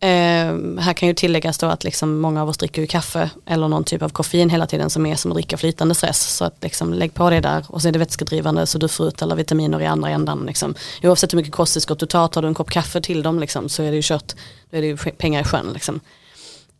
Eh, 0.00 0.78
här 0.78 0.92
kan 0.92 1.08
ju 1.08 1.14
tilläggas 1.14 1.58
då 1.58 1.66
att 1.66 1.84
liksom 1.84 2.20
många 2.20 2.42
av 2.42 2.48
oss 2.48 2.58
dricker 2.58 2.82
ju 2.82 2.86
kaffe 2.86 3.30
eller 3.46 3.68
någon 3.68 3.84
typ 3.84 4.02
av 4.02 4.08
koffein 4.08 4.50
hela 4.50 4.66
tiden 4.66 4.90
som 4.90 5.06
är 5.06 5.14
som 5.14 5.30
att 5.30 5.34
dricka 5.34 5.56
flytande 5.56 5.94
stress. 5.94 6.36
Så 6.36 6.44
att 6.44 6.62
liksom 6.62 6.92
lägg 6.92 7.14
på 7.14 7.30
det 7.30 7.40
där 7.40 7.64
och 7.68 7.82
så 7.82 7.88
är 7.88 7.92
det 7.92 7.98
vätskedrivande 7.98 8.66
så 8.66 8.78
du 8.78 8.88
får 8.88 9.08
ut 9.08 9.22
alla 9.22 9.34
vitaminer 9.34 9.80
i 9.80 9.86
andra 9.86 10.10
ändan. 10.10 10.44
Liksom. 10.46 10.74
Oavsett 11.02 11.32
hur 11.32 11.36
mycket 11.36 11.52
kosttillskott 11.52 11.98
du 11.98 12.06
tar, 12.06 12.28
tar 12.28 12.42
du 12.42 12.48
en 12.48 12.54
kopp 12.54 12.70
kaffe 12.70 13.00
till 13.00 13.22
dem 13.22 13.38
liksom, 13.38 13.68
så 13.68 13.82
är 13.82 13.90
det 13.90 13.96
ju 13.96 14.02
kört, 14.02 14.32
då 14.70 14.76
är 14.76 14.80
det 14.80 14.86
ju 14.86 14.96
pengar 14.96 15.40
i 15.40 15.44
sjön. 15.44 15.70
Liksom. 15.72 16.00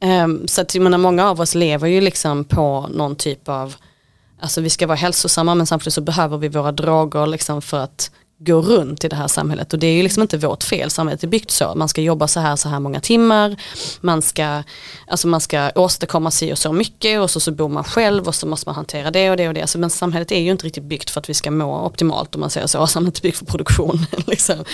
Um, 0.01 0.49
så 0.49 0.61
att 0.61 0.75
jag 0.75 0.83
menar, 0.83 0.99
många 0.99 1.29
av 1.29 1.41
oss 1.41 1.55
lever 1.55 1.89
ju 1.89 2.01
liksom 2.01 2.45
på 2.45 2.89
någon 2.95 3.17
typ 3.17 3.49
av, 3.49 3.75
alltså 4.41 4.61
vi 4.61 4.71
ska 4.71 4.87
vara 4.87 4.97
hälsosamma 4.97 5.55
men 5.55 5.67
samtidigt 5.67 5.95
så 5.95 6.01
behöver 6.01 6.39
vi 6.39 6.49
våra 6.49 6.73
droger 6.73 7.27
liksom 7.27 7.63
för 7.63 7.81
att 7.81 8.11
går 8.45 8.63
runt 8.63 9.05
i 9.05 9.09
det 9.09 9.17
här 9.17 9.29
samhället 9.29 9.73
och 9.73 9.79
det 9.79 9.87
är 9.87 9.93
ju 9.93 10.03
liksom 10.03 10.23
inte 10.23 10.39
vårt 10.39 10.63
fel, 10.63 10.91
samhället 10.91 11.23
är 11.23 11.29
byggt 11.29 11.51
så. 11.51 11.75
Man 11.75 11.89
ska 11.89 12.01
jobba 12.01 12.29
så 12.29 12.41
här 12.41 12.57
så 12.57 12.69
här 12.69 12.81
många 12.81 13.01
timmar, 13.01 13.57
man 14.01 14.23
ska, 14.23 14.63
alltså 15.07 15.29
man 15.29 15.41
ska 15.41 15.71
åstadkomma 15.75 16.31
sig 16.31 16.53
och 16.53 16.59
så 16.59 16.73
mycket 16.73 17.21
och 17.21 17.31
så, 17.31 17.41
så 17.41 17.53
bor 17.53 17.69
man 17.69 17.85
själv 17.85 18.29
och 18.29 18.35
så 18.35 18.47
måste 18.47 18.69
man 18.69 18.75
hantera 18.75 19.11
det 19.11 19.31
och 19.31 19.37
det 19.37 19.49
och 19.49 19.55
det. 19.55 19.61
Alltså, 19.61 19.79
men 19.79 19.91
samhället 19.91 20.33
är 20.33 20.41
ju 20.41 20.51
inte 20.51 20.67
riktigt 20.67 20.85
byggt 20.85 21.11
för 21.11 21.21
att 21.21 21.29
vi 21.29 21.35
ska 21.35 21.51
må 21.51 21.87
optimalt 21.87 22.35
om 22.35 22.41
man 22.41 22.51
säger 22.51 22.67
så, 22.67 22.87
samhället 22.87 23.19
är 23.19 23.23
byggt 23.23 23.39
för 23.39 23.47
produktion. 23.47 24.07
liksom. 24.27 24.65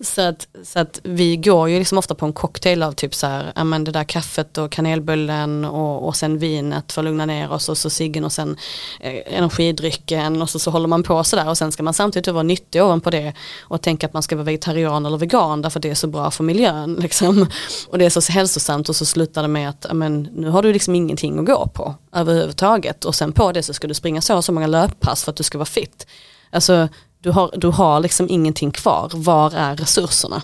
så, 0.00 0.20
att, 0.20 0.46
så 0.64 0.78
att 0.78 1.00
vi 1.02 1.36
går 1.36 1.68
ju 1.68 1.78
liksom 1.78 1.98
ofta 1.98 2.14
på 2.14 2.26
en 2.26 2.32
cocktail 2.32 2.82
av 2.82 2.92
typ 2.92 3.14
så 3.14 3.26
här, 3.26 3.52
ja 3.56 3.64
men 3.64 3.84
det 3.84 3.90
där 3.90 4.04
kaffet 4.04 4.58
och 4.58 4.72
kanelbullen 4.72 5.64
och, 5.64 6.06
och 6.06 6.16
sen 6.16 6.38
vinet 6.38 6.92
för 6.92 7.00
att 7.00 7.04
lugna 7.04 7.26
ner 7.26 7.52
oss 7.52 7.68
och 7.68 7.78
så 7.78 7.90
ciggen 7.90 8.24
och 8.24 8.32
sen 8.32 8.56
eh, 9.00 9.38
energidrycken 9.38 10.42
och 10.42 10.50
så, 10.50 10.58
så 10.58 10.70
håller 10.70 10.88
man 10.88 11.02
på 11.02 11.24
sådär 11.24 11.48
och 11.48 11.58
sen 11.58 11.72
ska 11.72 11.82
man 11.82 11.94
samtidigt 11.94 12.34
vara 12.34 12.42
nyttig 12.42 12.82
ovanpå 12.82 13.10
det 13.14 13.32
och 13.60 13.82
tänka 13.82 14.06
att 14.06 14.12
man 14.12 14.22
ska 14.22 14.36
vara 14.36 14.44
vegetarian 14.44 15.06
eller 15.06 15.18
vegan 15.18 15.62
därför 15.62 15.78
att 15.78 15.82
det 15.82 15.90
är 15.90 15.94
så 15.94 16.06
bra 16.06 16.30
för 16.30 16.44
miljön. 16.44 16.94
Liksom. 17.00 17.46
Och 17.88 17.98
det 17.98 18.04
är 18.04 18.10
så 18.20 18.32
hälsosamt 18.32 18.88
och 18.88 18.96
så 18.96 19.04
slutar 19.04 19.42
det 19.42 19.48
med 19.48 19.68
att 19.68 19.86
amen, 19.86 20.28
nu 20.32 20.48
har 20.48 20.62
du 20.62 20.72
liksom 20.72 20.94
ingenting 20.94 21.38
att 21.38 21.46
gå 21.46 21.68
på 21.74 21.94
överhuvudtaget 22.12 23.04
och 23.04 23.14
sen 23.14 23.32
på 23.32 23.52
det 23.52 23.62
så 23.62 23.74
ska 23.74 23.88
du 23.88 23.94
springa 23.94 24.20
så 24.20 24.36
och 24.36 24.44
så 24.44 24.52
många 24.52 24.66
löppass 24.66 25.24
för 25.24 25.30
att 25.30 25.36
du 25.36 25.42
ska 25.42 25.58
vara 25.58 25.66
fit. 25.66 26.06
Alltså 26.50 26.88
du 27.24 27.30
har, 27.30 27.50
du 27.56 27.68
har 27.68 28.00
liksom 28.00 28.26
ingenting 28.30 28.70
kvar, 28.70 29.10
var 29.14 29.54
är 29.54 29.76
resurserna? 29.76 30.42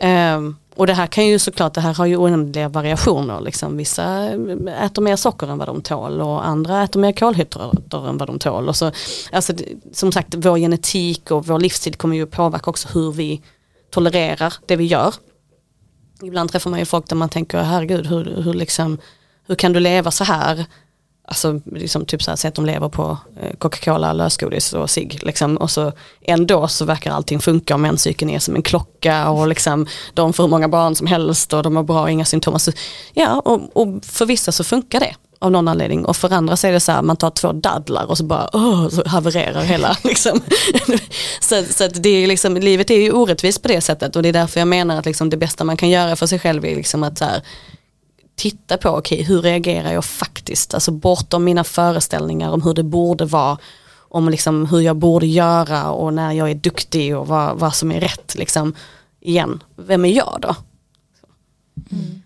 Mm. 0.00 0.36
Um, 0.36 0.56
och 0.76 0.86
det 0.86 0.94
här 0.94 1.06
kan 1.06 1.26
ju 1.26 1.38
såklart, 1.38 1.74
det 1.74 1.80
här 1.80 1.94
har 1.94 2.06
ju 2.06 2.16
oändliga 2.16 2.68
variationer. 2.68 3.40
Liksom. 3.40 3.76
Vissa 3.76 4.28
äter 4.80 5.02
mer 5.02 5.16
socker 5.16 5.46
än 5.46 5.58
vad 5.58 5.68
de 5.68 5.82
tål 5.82 6.20
och 6.20 6.46
andra 6.46 6.82
äter 6.82 7.00
mer 7.00 7.12
kolhydrater 7.12 8.08
än 8.08 8.18
vad 8.18 8.28
de 8.28 8.38
tål. 8.38 8.68
Och 8.68 8.76
så, 8.76 8.90
alltså, 9.32 9.52
som 9.92 10.12
sagt, 10.12 10.34
vår 10.34 10.58
genetik 10.58 11.30
och 11.30 11.46
vår 11.46 11.60
livsstil 11.60 11.94
kommer 11.94 12.16
ju 12.16 12.26
påverka 12.26 12.70
också 12.70 12.88
hur 12.92 13.12
vi 13.12 13.42
tolererar 13.90 14.54
det 14.66 14.76
vi 14.76 14.84
gör. 14.84 15.14
Ibland 16.22 16.52
träffar 16.52 16.70
man 16.70 16.78
ju 16.78 16.84
folk 16.84 17.08
där 17.08 17.16
man 17.16 17.28
tänker, 17.28 17.58
herregud, 17.58 18.06
hur, 18.06 18.42
hur, 18.42 18.54
liksom, 18.54 18.98
hur 19.46 19.54
kan 19.54 19.72
du 19.72 19.80
leva 19.80 20.10
så 20.10 20.24
här? 20.24 20.66
Alltså 21.26 21.60
liksom 21.72 22.06
typ 22.06 22.22
så 22.22 22.30
här, 22.30 22.36
säg 22.36 22.48
att 22.48 22.54
de 22.54 22.66
lever 22.66 22.88
på 22.88 23.18
eh, 23.40 23.56
Coca-Cola, 23.58 24.12
lösgodis 24.12 24.72
och 24.72 24.90
cigg. 24.90 25.18
Liksom. 25.22 25.56
Och 25.56 25.70
så 25.70 25.92
ändå 26.22 26.68
så 26.68 26.84
verkar 26.84 27.12
allting 27.12 27.40
funka 27.40 27.74
och 27.74 27.80
menscykeln 27.80 28.30
är 28.30 28.38
som 28.38 28.56
en 28.56 28.62
klocka 28.62 29.28
och 29.30 29.48
liksom 29.48 29.86
de 30.14 30.32
får 30.32 30.44
hur 30.44 30.50
många 30.50 30.68
barn 30.68 30.94
som 30.94 31.06
helst 31.06 31.52
och 31.52 31.62
de 31.62 31.76
har 31.76 31.82
bra 31.82 32.02
och 32.02 32.10
inga 32.10 32.24
symptom. 32.24 32.58
Så, 32.58 32.72
ja, 33.12 33.42
och, 33.44 33.60
och, 33.72 34.04
för 34.04 34.26
vissa 34.26 34.52
så 34.52 34.64
funkar 34.64 35.00
det 35.00 35.14
av 35.38 35.50
någon 35.50 35.68
anledning 35.68 36.04
och 36.04 36.16
för 36.16 36.32
andra 36.32 36.56
så 36.56 36.66
är 36.66 36.72
det 36.72 36.80
så 36.80 36.92
här 36.92 37.02
man 37.02 37.16
tar 37.16 37.30
två 37.30 37.52
dadlar 37.52 38.04
och 38.04 38.18
så 38.18 38.24
bara 38.24 38.48
oh, 38.52 38.88
så 38.88 39.08
havererar 39.08 39.62
hela 39.62 39.96
liksom. 40.04 40.40
så, 41.40 41.64
så 41.70 41.84
att 41.84 42.02
det 42.02 42.08
är 42.08 42.26
liksom, 42.26 42.56
livet 42.56 42.90
är 42.90 42.98
ju 42.98 43.12
orättvist 43.12 43.62
på 43.62 43.68
det 43.68 43.80
sättet 43.80 44.16
och 44.16 44.22
det 44.22 44.28
är 44.28 44.32
därför 44.32 44.60
jag 44.60 44.68
menar 44.68 44.98
att 44.98 45.06
liksom 45.06 45.30
det 45.30 45.36
bästa 45.36 45.64
man 45.64 45.76
kan 45.76 45.90
göra 45.90 46.16
för 46.16 46.26
sig 46.26 46.38
själv 46.38 46.64
är 46.64 46.76
liksom 46.76 47.02
att 47.02 47.18
så 47.18 47.24
här, 47.24 47.42
titta 48.34 48.76
på, 48.76 48.88
okej 48.88 49.16
okay, 49.16 49.26
hur 49.26 49.42
reagerar 49.42 49.92
jag 49.92 50.04
faktiskt, 50.04 50.74
alltså 50.74 50.90
bortom 50.90 51.44
mina 51.44 51.64
föreställningar 51.64 52.50
om 52.50 52.62
hur 52.62 52.74
det 52.74 52.82
borde 52.82 53.24
vara, 53.24 53.58
om 53.96 54.28
liksom 54.28 54.66
hur 54.66 54.80
jag 54.80 54.96
borde 54.96 55.26
göra 55.26 55.90
och 55.90 56.14
när 56.14 56.32
jag 56.32 56.50
är 56.50 56.54
duktig 56.54 57.16
och 57.16 57.26
vad, 57.26 57.58
vad 57.58 57.74
som 57.74 57.92
är 57.92 58.00
rätt. 58.00 58.34
Liksom. 58.34 58.74
Igen, 59.20 59.62
vem 59.76 60.04
är 60.04 60.12
jag 60.12 60.38
då? 60.42 60.56
Mm. 61.90 62.22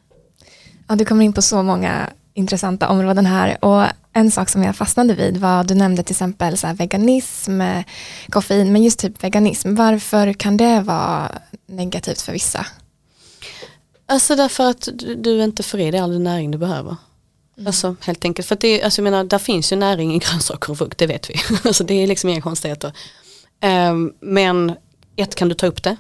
Ja, 0.89 0.97
du 0.97 1.05
kommer 1.05 1.25
in 1.25 1.33
på 1.33 1.43
så 1.43 1.63
många 1.63 2.11
intressanta 2.35 2.89
områden 2.89 3.27
här 3.27 3.65
och 3.65 3.85
en 4.13 4.31
sak 4.31 4.49
som 4.49 4.63
jag 4.63 4.77
fastnade 4.77 5.15
vid 5.15 5.37
var, 5.37 5.65
du 5.65 5.75
nämnde 5.75 6.03
till 6.03 6.13
exempel 6.13 6.57
så 6.57 6.73
veganism, 6.73 7.61
eh, 7.61 7.85
koffein, 8.29 8.73
men 8.73 8.83
just 8.83 8.99
typ 8.99 9.25
veganism, 9.25 9.75
varför 9.75 10.33
kan 10.33 10.57
det 10.57 10.81
vara 10.81 11.33
negativt 11.67 12.21
för 12.21 12.33
vissa? 12.33 12.67
Alltså 14.11 14.37
därför 14.37 14.71
att 14.71 14.89
du 15.17 15.45
inte 15.45 15.63
får 15.63 15.81
i 15.81 15.91
dig 15.91 16.01
all 16.01 16.13
den 16.13 16.25
näring 16.25 16.51
du 16.51 16.59
behöver. 16.59 16.97
Mm. 17.57 17.67
Alltså 17.67 17.97
helt 18.01 18.25
enkelt, 18.25 18.49
för 18.49 18.55
att 18.55 18.61
det, 18.61 18.83
alltså 18.83 19.01
jag 19.01 19.05
menar, 19.05 19.25
där 19.25 19.39
finns 19.39 19.73
ju 19.73 19.77
näring 19.77 20.15
i 20.15 20.19
grönsaker 20.19 20.71
och 20.71 20.79
frukt, 20.79 20.99
det 20.99 21.07
vet 21.07 21.31
vi. 21.31 21.35
alltså 21.65 21.85
det 21.85 21.95
är 21.95 22.07
liksom 22.07 22.31
inga 22.31 22.41
konstigheter. 22.41 22.93
Um, 23.91 24.15
men 24.21 24.73
ett, 25.17 25.35
kan 25.35 25.49
du 25.49 25.55
ta 25.55 25.67
upp 25.67 25.83
det? 25.83 25.97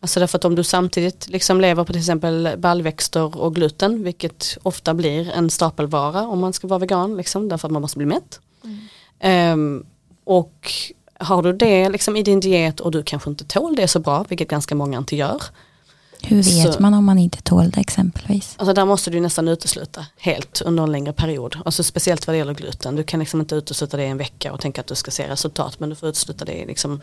Alltså 0.00 0.20
därför 0.20 0.38
att 0.38 0.44
om 0.44 0.54
du 0.54 0.64
samtidigt 0.64 1.28
liksom 1.28 1.60
lever 1.60 1.84
på 1.84 1.92
till 1.92 2.00
exempel 2.00 2.54
baljväxter 2.58 3.36
och 3.36 3.54
gluten, 3.54 4.02
vilket 4.02 4.58
ofta 4.62 4.94
blir 4.94 5.30
en 5.30 5.50
stapelvara 5.50 6.22
om 6.22 6.38
man 6.38 6.52
ska 6.52 6.66
vara 6.66 6.78
vegan, 6.78 7.16
liksom, 7.16 7.48
därför 7.48 7.68
att 7.68 7.72
man 7.72 7.82
måste 7.82 7.98
bli 7.98 8.06
mätt. 8.06 8.40
Mm. 8.64 9.52
Um, 9.52 9.86
och 10.24 10.72
har 11.18 11.42
du 11.42 11.52
det 11.52 11.88
liksom 11.88 12.16
i 12.16 12.22
din 12.22 12.40
diet 12.40 12.80
och 12.80 12.90
du 12.90 13.02
kanske 13.02 13.30
inte 13.30 13.44
tål 13.44 13.76
det 13.76 13.88
så 13.88 13.98
bra, 13.98 14.24
vilket 14.28 14.48
ganska 14.48 14.74
många 14.74 14.98
inte 14.98 15.16
gör, 15.16 15.42
hur 16.26 16.36
vet 16.36 16.74
så, 16.74 16.82
man 16.82 16.94
om 16.94 17.04
man 17.04 17.18
inte 17.18 17.42
tål 17.42 17.70
det 17.70 17.80
exempelvis? 17.80 18.54
Alltså 18.58 18.74
där 18.74 18.84
måste 18.84 19.10
du 19.10 19.20
nästan 19.20 19.48
utesluta 19.48 20.06
helt 20.16 20.60
under 20.60 20.82
en 20.82 20.92
längre 20.92 21.12
period. 21.12 21.56
Alltså 21.64 21.82
speciellt 21.84 22.26
vad 22.26 22.34
det 22.34 22.38
gäller 22.38 22.54
gluten. 22.54 22.96
Du 22.96 23.02
kan 23.02 23.20
liksom 23.20 23.40
inte 23.40 23.54
utesluta 23.54 23.96
det 23.96 24.04
i 24.04 24.08
en 24.08 24.18
vecka 24.18 24.52
och 24.52 24.60
tänka 24.60 24.80
att 24.80 24.86
du 24.86 24.94
ska 24.94 25.10
se 25.10 25.28
resultat. 25.28 25.80
Men 25.80 25.88
du 25.88 25.94
får 25.94 26.08
utesluta 26.08 26.44
det 26.44 26.52
i 26.52 26.66
liksom 26.66 27.00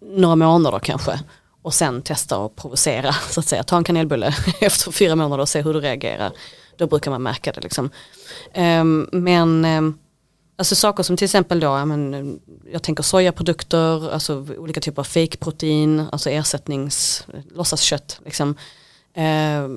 några 0.00 0.36
månader 0.36 0.78
kanske. 0.78 1.20
Och 1.62 1.74
sen 1.74 2.02
testa 2.02 2.38
och 2.38 2.56
provocera 2.56 3.12
så 3.30 3.40
att 3.40 3.46
säga. 3.46 3.62
Ta 3.62 3.76
en 3.76 3.84
kanelbulle 3.84 4.34
efter 4.60 4.92
fyra 4.92 5.16
månader 5.16 5.42
och 5.42 5.48
se 5.48 5.62
hur 5.62 5.74
du 5.74 5.80
reagerar. 5.80 6.32
Då 6.76 6.86
brukar 6.86 7.10
man 7.10 7.22
märka 7.22 7.52
det 7.52 7.60
liksom. 7.60 7.90
Um, 8.54 9.08
men 9.12 9.64
um, 9.64 9.98
Alltså 10.58 10.74
saker 10.74 11.02
som 11.02 11.16
till 11.16 11.24
exempel 11.24 11.60
då, 11.60 11.66
jag, 11.66 11.88
men, 11.88 12.40
jag 12.72 12.82
tänker 12.82 13.02
sojaprodukter, 13.02 14.10
alltså 14.12 14.46
olika 14.58 14.80
typer 14.80 15.02
av 15.02 15.04
fejkprotein, 15.04 16.00
alltså 16.12 16.30
ersättnings, 16.30 17.26
låtsaskött. 17.54 18.20
Liksom. 18.24 18.56
Eh, 19.14 19.68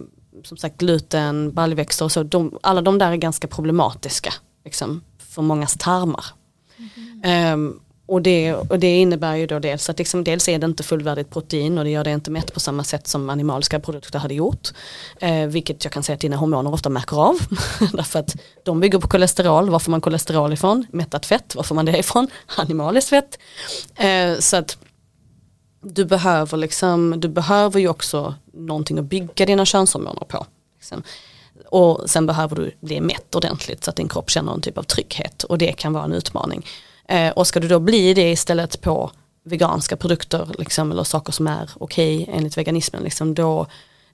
som 0.44 0.58
sagt 0.58 0.78
gluten, 0.78 1.54
baljväxter 1.54 2.06
och 2.06 2.12
så, 2.12 2.24
de, 2.24 2.60
alla 2.64 2.82
de 2.82 2.98
där 2.98 3.12
är 3.12 3.16
ganska 3.16 3.48
problematiska 3.48 4.34
liksom, 4.66 5.02
för 5.18 5.42
mångas 5.42 5.74
tarmar. 5.80 6.26
Mm. 7.24 7.54
Um, 7.54 7.80
och, 8.10 8.22
det, 8.22 8.54
och 8.54 8.80
det 8.80 8.98
innebär 8.98 9.36
ju 9.36 9.48
då 9.48 9.60
dels 9.60 9.90
att 9.90 9.98
liksom, 9.98 10.24
dels 10.24 10.50
är 10.50 10.60
det 10.60 10.66
inte 10.66 10.84
fullvärdigt 10.84 11.30
protein 11.30 11.78
och 11.78 11.84
det 11.84 11.90
gör 11.90 12.04
det 12.04 12.12
inte 12.12 12.32
mätt 12.32 12.54
på 12.54 12.60
samma 12.60 12.84
sätt 12.84 13.08
som 13.08 13.30
animaliska 13.30 13.80
produkter 13.80 14.20
hade 14.20 14.34
gjort. 14.34 14.68
Eh, 15.20 15.46
vilket 15.46 15.84
jag 15.84 15.94
kan 15.94 16.04
säga 16.04 16.14
att 16.14 16.20
dina 16.20 16.36
hormoner 16.36 16.74
ofta 16.74 16.90
märker 16.90 17.18
av. 17.18 17.40
Därför 17.94 18.20
att 18.20 18.36
de 18.64 18.80
bygger 18.80 19.00
på 19.00 19.08
kolesterol, 19.08 19.70
var 19.70 19.80
får 19.80 19.92
man 19.92 20.02
kolesterol 20.02 20.54
ifrån? 20.54 20.86
Mättat 20.92 21.26
fett, 21.26 21.56
var 21.56 21.64
får 21.64 21.76
man 21.76 21.86
det 21.86 21.98
ifrån? 21.98 22.28
Animaliskt 22.58 23.10
fett. 23.10 23.40
Eh, 23.96 24.40
så 24.40 24.58
att 24.58 24.78
du 25.82 26.06
behöver, 26.06 26.58
liksom, 26.58 27.20
du 27.20 27.28
behöver 27.28 27.80
ju 27.80 27.88
också 27.88 28.36
någonting 28.54 29.00
att 29.00 29.06
bygga 29.06 29.46
dina 29.46 29.66
könshormoner 29.66 30.24
på. 30.28 30.46
Liksom. 30.80 31.04
Och 31.66 32.10
sen 32.10 32.26
behöver 32.26 32.56
du 32.56 32.72
bli 32.80 33.02
mätt 33.02 33.36
ordentligt 33.36 33.84
så 33.84 33.90
att 33.90 33.96
din 33.96 34.10
kropp 34.10 34.30
känner 34.30 34.54
en 34.54 34.62
typ 34.62 34.78
av 34.78 34.84
trygghet 34.84 35.44
och 35.44 35.58
det 35.58 35.72
kan 35.72 35.94
vara 35.94 36.04
en 36.04 36.14
utmaning. 36.14 36.66
Eh, 37.10 37.32
och 37.32 37.48
ska 37.48 37.60
du 37.60 37.68
då 37.68 37.80
bli 37.80 38.14
det 38.14 38.32
istället 38.32 38.82
på 38.82 39.12
veganska 39.44 39.98
produkter 39.98 40.48
liksom, 40.60 40.92
eller 40.92 41.04
saker 41.04 41.32
som 41.32 41.48
är 41.48 41.70
okej 41.78 42.22
okay, 42.22 42.36
enligt 42.36 42.58
veganismen, 42.58 43.04
liksom, 43.04 43.34
då, 43.34 43.68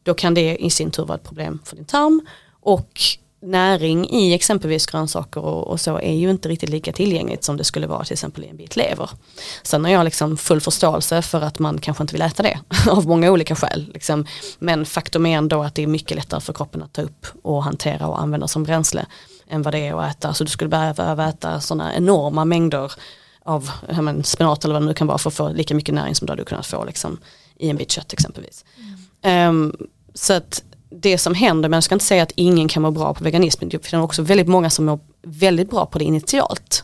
då 0.03 0.13
kan 0.13 0.33
det 0.33 0.55
i 0.65 0.69
sin 0.69 0.91
tur 0.91 1.05
vara 1.05 1.17
ett 1.17 1.23
problem 1.23 1.59
för 1.65 1.75
din 1.75 1.85
tarm. 1.85 2.27
Och 2.61 3.01
näring 3.41 4.09
i 4.09 4.33
exempelvis 4.33 4.85
grönsaker 4.85 5.41
och, 5.41 5.67
och, 5.67 5.79
så 5.79 5.99
är 5.99 6.13
ju 6.13 6.29
inte 6.29 6.49
riktigt 6.49 6.69
lika 6.69 6.91
tillgängligt 6.91 7.43
som 7.43 7.57
det 7.57 7.63
skulle 7.63 7.87
vara 7.87 8.03
till 8.03 8.13
exempel 8.13 8.43
i 8.43 8.47
en 8.47 8.57
bit 8.57 8.75
lever. 8.75 9.09
Sen 9.63 9.85
har 9.85 9.91
jag 9.91 10.03
liksom 10.03 10.37
full 10.37 10.61
förståelse 10.61 11.21
för 11.21 11.41
att 11.41 11.59
man 11.59 11.77
kanske 11.77 12.03
inte 12.03 12.13
vill 12.13 12.21
äta 12.21 12.43
det 12.43 12.59
av 12.89 13.07
många 13.07 13.31
olika 13.31 13.55
skäl. 13.55 13.91
Liksom. 13.93 14.25
Men 14.59 14.85
faktum 14.85 15.25
är 15.25 15.37
ändå 15.37 15.63
att 15.63 15.75
det 15.75 15.83
är 15.83 15.87
mycket 15.87 16.17
lättare 16.17 16.41
för 16.41 16.53
kroppen 16.53 16.83
att 16.83 16.93
ta 16.93 17.01
upp 17.01 17.25
och 17.41 17.63
hantera 17.63 18.07
och 18.07 18.21
använda 18.21 18.47
som 18.47 18.63
bränsle 18.63 19.05
än 19.49 19.61
vad 19.61 19.73
det 19.73 19.87
är 19.87 19.93
att 19.93 20.11
äta. 20.11 20.33
Så 20.33 20.43
du 20.43 20.49
skulle 20.49 20.69
behöva 20.69 21.29
äta 21.29 21.61
sådana 21.61 21.95
enorma 21.95 22.45
mängder 22.45 22.91
av 23.43 23.71
men, 24.01 24.23
spenat 24.23 24.65
eller 24.65 24.73
vad 24.73 24.83
det 24.83 24.87
nu 24.87 24.93
kan 24.93 25.07
vara 25.07 25.17
för 25.17 25.29
att 25.29 25.35
få 25.35 25.49
lika 25.49 25.75
mycket 25.75 25.95
näring 25.95 26.15
som 26.15 26.25
du 26.25 26.31
hade 26.31 26.43
kunnat 26.43 26.65
få 26.65 26.85
liksom, 26.85 27.17
i 27.55 27.69
en 27.69 27.77
bit 27.77 27.91
kött 27.91 28.13
exempelvis. 28.13 28.65
Mm. 29.23 29.49
Um, 29.49 29.87
så 30.13 30.33
att 30.33 30.63
det 30.89 31.17
som 31.17 31.33
händer, 31.33 31.69
men 31.69 31.77
jag 31.77 31.83
ska 31.83 31.95
inte 31.95 32.05
säga 32.05 32.23
att 32.23 32.31
ingen 32.35 32.67
kan 32.67 32.81
må 32.83 32.91
bra 32.91 33.13
på 33.13 33.23
veganism, 33.23 33.69
det 33.69 33.85
finns 33.85 34.03
också 34.03 34.21
väldigt 34.21 34.47
många 34.47 34.69
som 34.69 34.85
mår 34.85 34.99
väldigt 35.21 35.69
bra 35.69 35.85
på 35.85 35.99
det 35.99 36.05
initialt. 36.05 36.83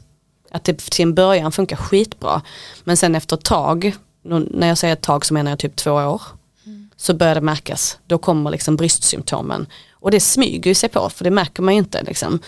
Att 0.52 0.64
det 0.64 0.78
till 0.78 1.04
en 1.04 1.14
början 1.14 1.52
funkar 1.52 1.76
skitbra, 1.76 2.42
men 2.84 2.98
sen 2.98 3.16
efter 3.16 3.38
ett 3.38 3.44
tag, 3.44 3.96
när 4.24 4.68
jag 4.68 4.78
säger 4.78 4.94
ett 4.94 5.02
tag 5.02 5.26
så 5.26 5.34
menar 5.34 5.52
jag 5.52 5.60
typ 5.60 5.76
två 5.76 5.92
år, 5.92 6.22
mm. 6.66 6.90
så 6.98 7.14
börjar 7.14 7.36
det 7.36 7.42
märkas, 7.42 7.98
då 8.08 8.18
kommer 8.18 8.52
liksom 8.52 8.76
bristsymptomen. 8.76 9.68
Och 10.02 10.12
det 10.12 10.20
smyger 10.20 10.72
ju 10.72 10.76
sig 10.76 10.90
på, 10.90 11.10
för 11.10 11.24
det 11.24 11.32
märker 11.32 11.64
man 11.64 11.74
ju 11.74 11.78
inte. 11.78 12.04
Liksom. 12.04 12.40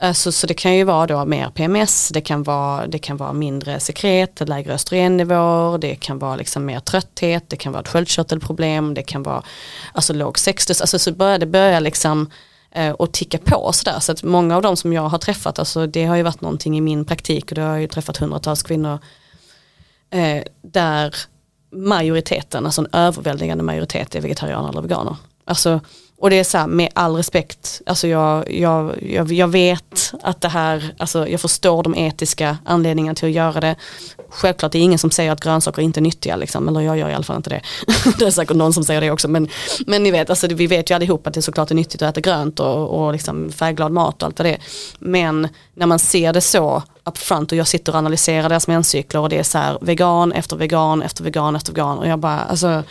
Eh, 0.00 0.12
så, 0.12 0.32
så 0.32 0.46
det 0.46 0.54
kan 0.54 0.76
ju 0.76 0.84
vara 0.84 1.06
då 1.06 1.24
mer 1.24 1.50
PMS, 1.50 2.08
det 2.08 2.20
kan 2.20 2.42
vara, 2.42 2.86
det 2.86 2.98
kan 2.98 3.16
vara 3.16 3.32
mindre 3.32 3.80
sekret, 3.80 4.48
lägre 4.48 4.74
östrogennivåer, 4.74 5.78
det 5.78 5.94
kan 5.94 6.18
vara 6.18 6.36
liksom 6.36 6.64
mer 6.64 6.80
trötthet, 6.80 7.44
det 7.48 7.56
kan 7.56 7.72
vara 7.72 7.80
ett 7.80 7.88
sköldkörtelproblem, 7.88 8.94
det 8.94 9.02
kan 9.02 9.22
vara 9.22 9.42
alltså 9.92 10.12
låg 10.12 10.38
sextus, 10.38 10.80
alltså 10.80 10.98
så 10.98 11.12
börjar 11.12 11.38
det 11.38 11.46
börja 11.46 11.80
liksom 11.80 12.30
eh, 12.70 12.90
och 12.90 13.12
ticka 13.12 13.38
på 13.38 13.72
sådär. 13.72 14.00
Så 14.00 14.12
att 14.12 14.22
många 14.22 14.56
av 14.56 14.62
de 14.62 14.76
som 14.76 14.92
jag 14.92 15.08
har 15.08 15.18
träffat, 15.18 15.58
alltså 15.58 15.86
det 15.86 16.04
har 16.04 16.16
ju 16.16 16.22
varit 16.22 16.40
någonting 16.40 16.78
i 16.78 16.80
min 16.80 17.04
praktik 17.04 17.50
och 17.50 17.54
det 17.54 17.62
har 17.62 17.70
jag 17.70 17.80
ju 17.80 17.88
träffat 17.88 18.16
hundratals 18.16 18.62
kvinnor 18.62 18.98
eh, 20.10 20.42
där 20.62 21.14
majoriteten, 21.72 22.66
alltså 22.66 22.80
en 22.80 22.88
överväldigande 22.92 23.64
majoritet 23.64 24.14
är 24.14 24.20
vegetarianer 24.20 24.68
eller 24.68 24.82
veganer. 24.82 25.16
Alltså 25.44 25.80
och 26.22 26.30
det 26.30 26.38
är 26.38 26.44
så 26.44 26.58
här, 26.58 26.66
med 26.66 26.88
all 26.94 27.16
respekt, 27.16 27.82
alltså 27.86 28.08
jag, 28.08 28.50
jag, 28.50 29.02
jag, 29.02 29.32
jag, 29.32 29.48
vet 29.48 30.12
att 30.22 30.40
det 30.40 30.48
här, 30.48 30.94
alltså 30.98 31.28
jag 31.28 31.40
förstår 31.40 31.82
de 31.82 31.94
etiska 31.94 32.58
anledningarna 32.64 33.14
till 33.14 33.28
att 33.28 33.34
göra 33.34 33.60
det. 33.60 33.76
Självklart 34.28 34.72
det 34.72 34.78
är 34.78 34.82
ingen 34.82 34.98
som 34.98 35.10
säger 35.10 35.32
att 35.32 35.40
grönsaker 35.40 35.82
inte 35.82 36.00
är 36.00 36.02
nyttiga, 36.02 36.36
liksom, 36.36 36.68
eller 36.68 36.80
jag 36.80 36.98
gör 36.98 37.08
i 37.08 37.14
alla 37.14 37.24
fall 37.24 37.36
inte 37.36 37.50
det. 37.50 37.60
det 38.18 38.24
är 38.24 38.30
säkert 38.30 38.56
någon 38.56 38.72
som 38.72 38.84
säger 38.84 39.00
det 39.00 39.10
också, 39.10 39.28
men, 39.28 39.48
men 39.86 40.02
ni 40.02 40.10
vet, 40.10 40.30
alltså, 40.30 40.46
vi 40.46 40.66
vet 40.66 40.90
ju 40.90 40.94
allihop 40.94 41.26
att 41.26 41.34
det 41.34 41.42
såklart 41.42 41.70
är 41.70 41.74
nyttigt 41.74 42.02
att 42.02 42.10
äta 42.10 42.20
grönt 42.20 42.60
och, 42.60 42.88
och 42.88 43.12
liksom 43.12 43.52
färgglad 43.52 43.92
mat 43.92 44.22
och 44.22 44.26
allt 44.26 44.38
vad 44.38 44.46
det 44.46 44.54
är. 44.54 44.60
Men 44.98 45.48
när 45.74 45.86
man 45.86 45.98
ser 45.98 46.32
det 46.32 46.40
så 46.40 46.82
upfront 47.04 47.52
och 47.52 47.58
jag 47.58 47.68
sitter 47.68 47.92
och 47.92 47.98
analyserar 47.98 48.48
deras 48.48 48.68
menscykler 48.68 49.20
och 49.20 49.28
det 49.28 49.38
är 49.38 49.42
så 49.42 49.58
här 49.58 49.78
vegan 49.80 50.32
efter 50.32 50.56
vegan 50.56 51.02
efter 51.02 51.24
vegan 51.24 51.56
efter 51.56 51.72
vegan 51.72 51.98
och 51.98 52.08
jag 52.08 52.18
bara, 52.18 52.40
alltså 52.40 52.82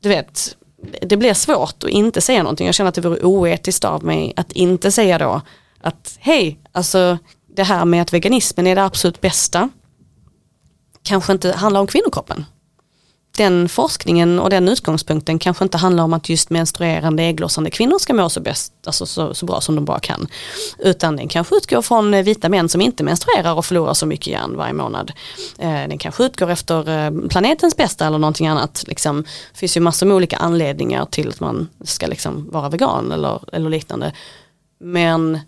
du 0.00 0.08
vet, 0.08 0.56
det 1.02 1.16
blir 1.16 1.34
svårt 1.34 1.84
att 1.84 1.90
inte 1.90 2.20
säga 2.20 2.42
någonting. 2.42 2.66
Jag 2.66 2.74
känner 2.74 2.88
att 2.88 2.94
det 2.94 3.00
vore 3.00 3.20
oetiskt 3.22 3.84
av 3.84 4.04
mig 4.04 4.32
att 4.36 4.52
inte 4.52 4.90
säga 4.90 5.18
då 5.18 5.40
att 5.80 6.16
hej, 6.20 6.58
alltså 6.72 7.18
det 7.56 7.62
här 7.62 7.84
med 7.84 8.02
att 8.02 8.12
veganismen 8.12 8.66
är 8.66 8.74
det 8.74 8.84
absolut 8.84 9.20
bästa 9.20 9.68
kanske 11.02 11.32
inte 11.32 11.52
handlar 11.52 11.80
om 11.80 11.86
kvinnokroppen 11.86 12.44
den 13.36 13.68
forskningen 13.68 14.38
och 14.38 14.50
den 14.50 14.68
utgångspunkten 14.68 15.38
kanske 15.38 15.64
inte 15.64 15.78
handlar 15.78 16.04
om 16.04 16.12
att 16.12 16.28
just 16.28 16.50
menstruerande 16.50 17.22
ägglossande 17.22 17.70
kvinnor 17.70 17.98
ska 17.98 18.14
må 18.14 18.28
så, 18.28 18.40
bäst, 18.40 18.72
alltså 18.86 19.06
så, 19.06 19.34
så 19.34 19.46
bra 19.46 19.60
som 19.60 19.74
de 19.74 19.84
bara 19.84 20.00
kan. 20.00 20.26
Utan 20.78 21.16
den 21.16 21.28
kanske 21.28 21.56
utgår 21.56 21.82
från 21.82 22.14
eh, 22.14 22.22
vita 22.22 22.48
män 22.48 22.68
som 22.68 22.80
inte 22.80 23.04
menstruerar 23.04 23.54
och 23.54 23.64
förlorar 23.64 23.94
så 23.94 24.06
mycket 24.06 24.26
järn 24.26 24.56
varje 24.56 24.72
månad. 24.72 25.12
Eh, 25.58 25.68
den 25.68 25.98
kanske 25.98 26.24
utgår 26.24 26.50
efter 26.50 26.88
eh, 26.88 27.28
planetens 27.28 27.76
bästa 27.76 28.06
eller 28.06 28.18
någonting 28.18 28.46
annat. 28.46 28.84
Liksom, 28.86 29.22
det 29.52 29.58
finns 29.58 29.76
ju 29.76 29.80
massor 29.80 30.06
med 30.06 30.16
olika 30.16 30.36
anledningar 30.36 31.04
till 31.04 31.28
att 31.28 31.40
man 31.40 31.68
ska 31.84 32.06
liksom 32.06 32.50
vara 32.50 32.68
vegan 32.68 33.12
eller, 33.12 33.40
eller 33.52 33.70
liknande. 33.70 34.12
Men 34.80 35.40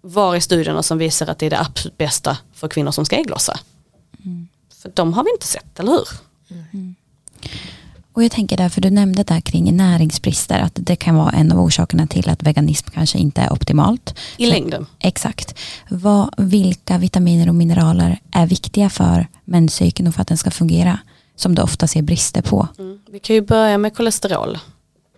var 0.00 0.36
är 0.36 0.40
studierna 0.40 0.82
som 0.82 0.98
visar 0.98 1.26
att 1.26 1.38
det 1.38 1.46
är 1.46 1.50
det 1.50 1.60
absolut 1.60 1.98
bästa 1.98 2.38
för 2.54 2.68
kvinnor 2.68 2.90
som 2.90 3.04
ska 3.04 3.16
ägglossa? 3.16 3.58
Mm. 4.24 4.48
För 4.82 4.92
de 4.94 5.12
har 5.12 5.24
vi 5.24 5.30
inte 5.30 5.46
sett, 5.46 5.80
eller 5.80 5.92
hur? 5.92 6.08
Mm. 6.72 6.94
Och 8.14 8.24
jag 8.24 8.30
tänker 8.30 8.56
därför 8.56 8.80
du 8.80 8.90
nämnde 8.90 9.22
där 9.22 9.40
kring 9.40 9.76
näringsbrister 9.76 10.60
att 10.60 10.72
det 10.74 10.96
kan 10.96 11.14
vara 11.14 11.30
en 11.30 11.52
av 11.52 11.60
orsakerna 11.60 12.06
till 12.06 12.28
att 12.28 12.42
veganism 12.42 12.90
kanske 12.90 13.18
inte 13.18 13.40
är 13.40 13.52
optimalt. 13.52 14.18
I 14.36 14.46
längden. 14.46 14.86
Exakt. 14.98 15.58
Vad, 15.88 16.34
vilka 16.36 16.98
vitaminer 16.98 17.48
och 17.48 17.54
mineraler 17.54 18.18
är 18.32 18.46
viktiga 18.46 18.90
för 18.90 19.26
menscykeln 19.44 20.08
och 20.08 20.14
för 20.14 20.22
att 20.22 20.28
den 20.28 20.38
ska 20.38 20.50
fungera? 20.50 20.98
Som 21.36 21.54
du 21.54 21.62
ofta 21.62 21.86
ser 21.86 22.02
brister 22.02 22.42
på. 22.42 22.68
Mm. 22.78 22.98
Vi 23.10 23.18
kan 23.18 23.36
ju 23.36 23.42
börja 23.42 23.78
med 23.78 23.96
kolesterol. 23.96 24.58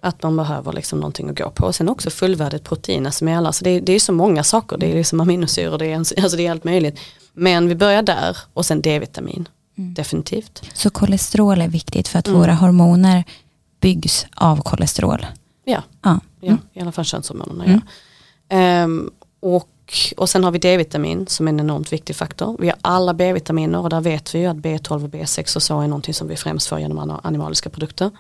Att 0.00 0.22
man 0.22 0.36
behöver 0.36 0.72
liksom 0.72 1.00
någonting 1.00 1.30
att 1.30 1.38
gå 1.38 1.50
på. 1.50 1.66
Och 1.66 1.74
sen 1.74 1.88
också 1.88 2.10
fullvärdigt 2.10 2.64
protein. 2.64 3.06
Alltså 3.06 3.24
med 3.24 3.38
alla. 3.38 3.52
Så 3.52 3.64
det, 3.64 3.80
det 3.80 3.92
är 3.92 4.00
så 4.00 4.12
många 4.12 4.44
saker. 4.44 4.76
Det 4.78 4.90
är 4.90 4.94
liksom 4.94 5.20
aminosyror, 5.20 5.78
det 5.78 5.86
är, 5.86 5.96
alltså 5.96 6.36
det 6.36 6.46
är 6.46 6.50
allt 6.50 6.64
möjligt. 6.64 6.98
Men 7.32 7.68
vi 7.68 7.74
börjar 7.74 8.02
där 8.02 8.36
och 8.52 8.66
sen 8.66 8.82
D-vitamin. 8.82 9.48
Mm. 9.78 9.94
Definitivt. 9.94 10.62
Så 10.74 10.90
kolesterol 10.90 11.60
är 11.60 11.68
viktigt 11.68 12.08
för 12.08 12.18
att 12.18 12.28
mm. 12.28 12.40
våra 12.40 12.54
hormoner 12.54 13.24
byggs 13.80 14.26
av 14.34 14.62
kolesterol? 14.62 15.26
Ja, 15.64 15.82
ja. 16.02 16.20
ja 16.40 16.48
mm. 16.48 16.60
i 16.72 16.80
alla 16.80 16.92
fall 16.92 17.04
könshormonerna. 17.04 17.80
Ja. 18.48 18.84
Um, 18.84 19.10
och, 19.40 19.94
och 20.16 20.28
sen 20.28 20.44
har 20.44 20.50
vi 20.50 20.58
D-vitamin 20.58 21.26
som 21.26 21.48
är 21.48 21.52
en 21.52 21.60
enormt 21.60 21.92
viktig 21.92 22.16
faktor. 22.16 22.56
Vi 22.58 22.68
har 22.68 22.78
alla 22.82 23.14
B-vitaminer 23.14 23.78
och 23.78 23.90
där 23.90 24.00
vet 24.00 24.34
vi 24.34 24.38
ju 24.38 24.46
att 24.46 24.56
B12 24.56 25.04
och 25.04 25.10
B6 25.10 25.56
och 25.56 25.62
så 25.62 25.80
är 25.80 25.88
någonting 25.88 26.14
som 26.14 26.28
vi 26.28 26.36
främst 26.36 26.66
får 26.66 26.80
genom 26.80 27.20
animaliska 27.22 27.70
produkter. 27.70 28.10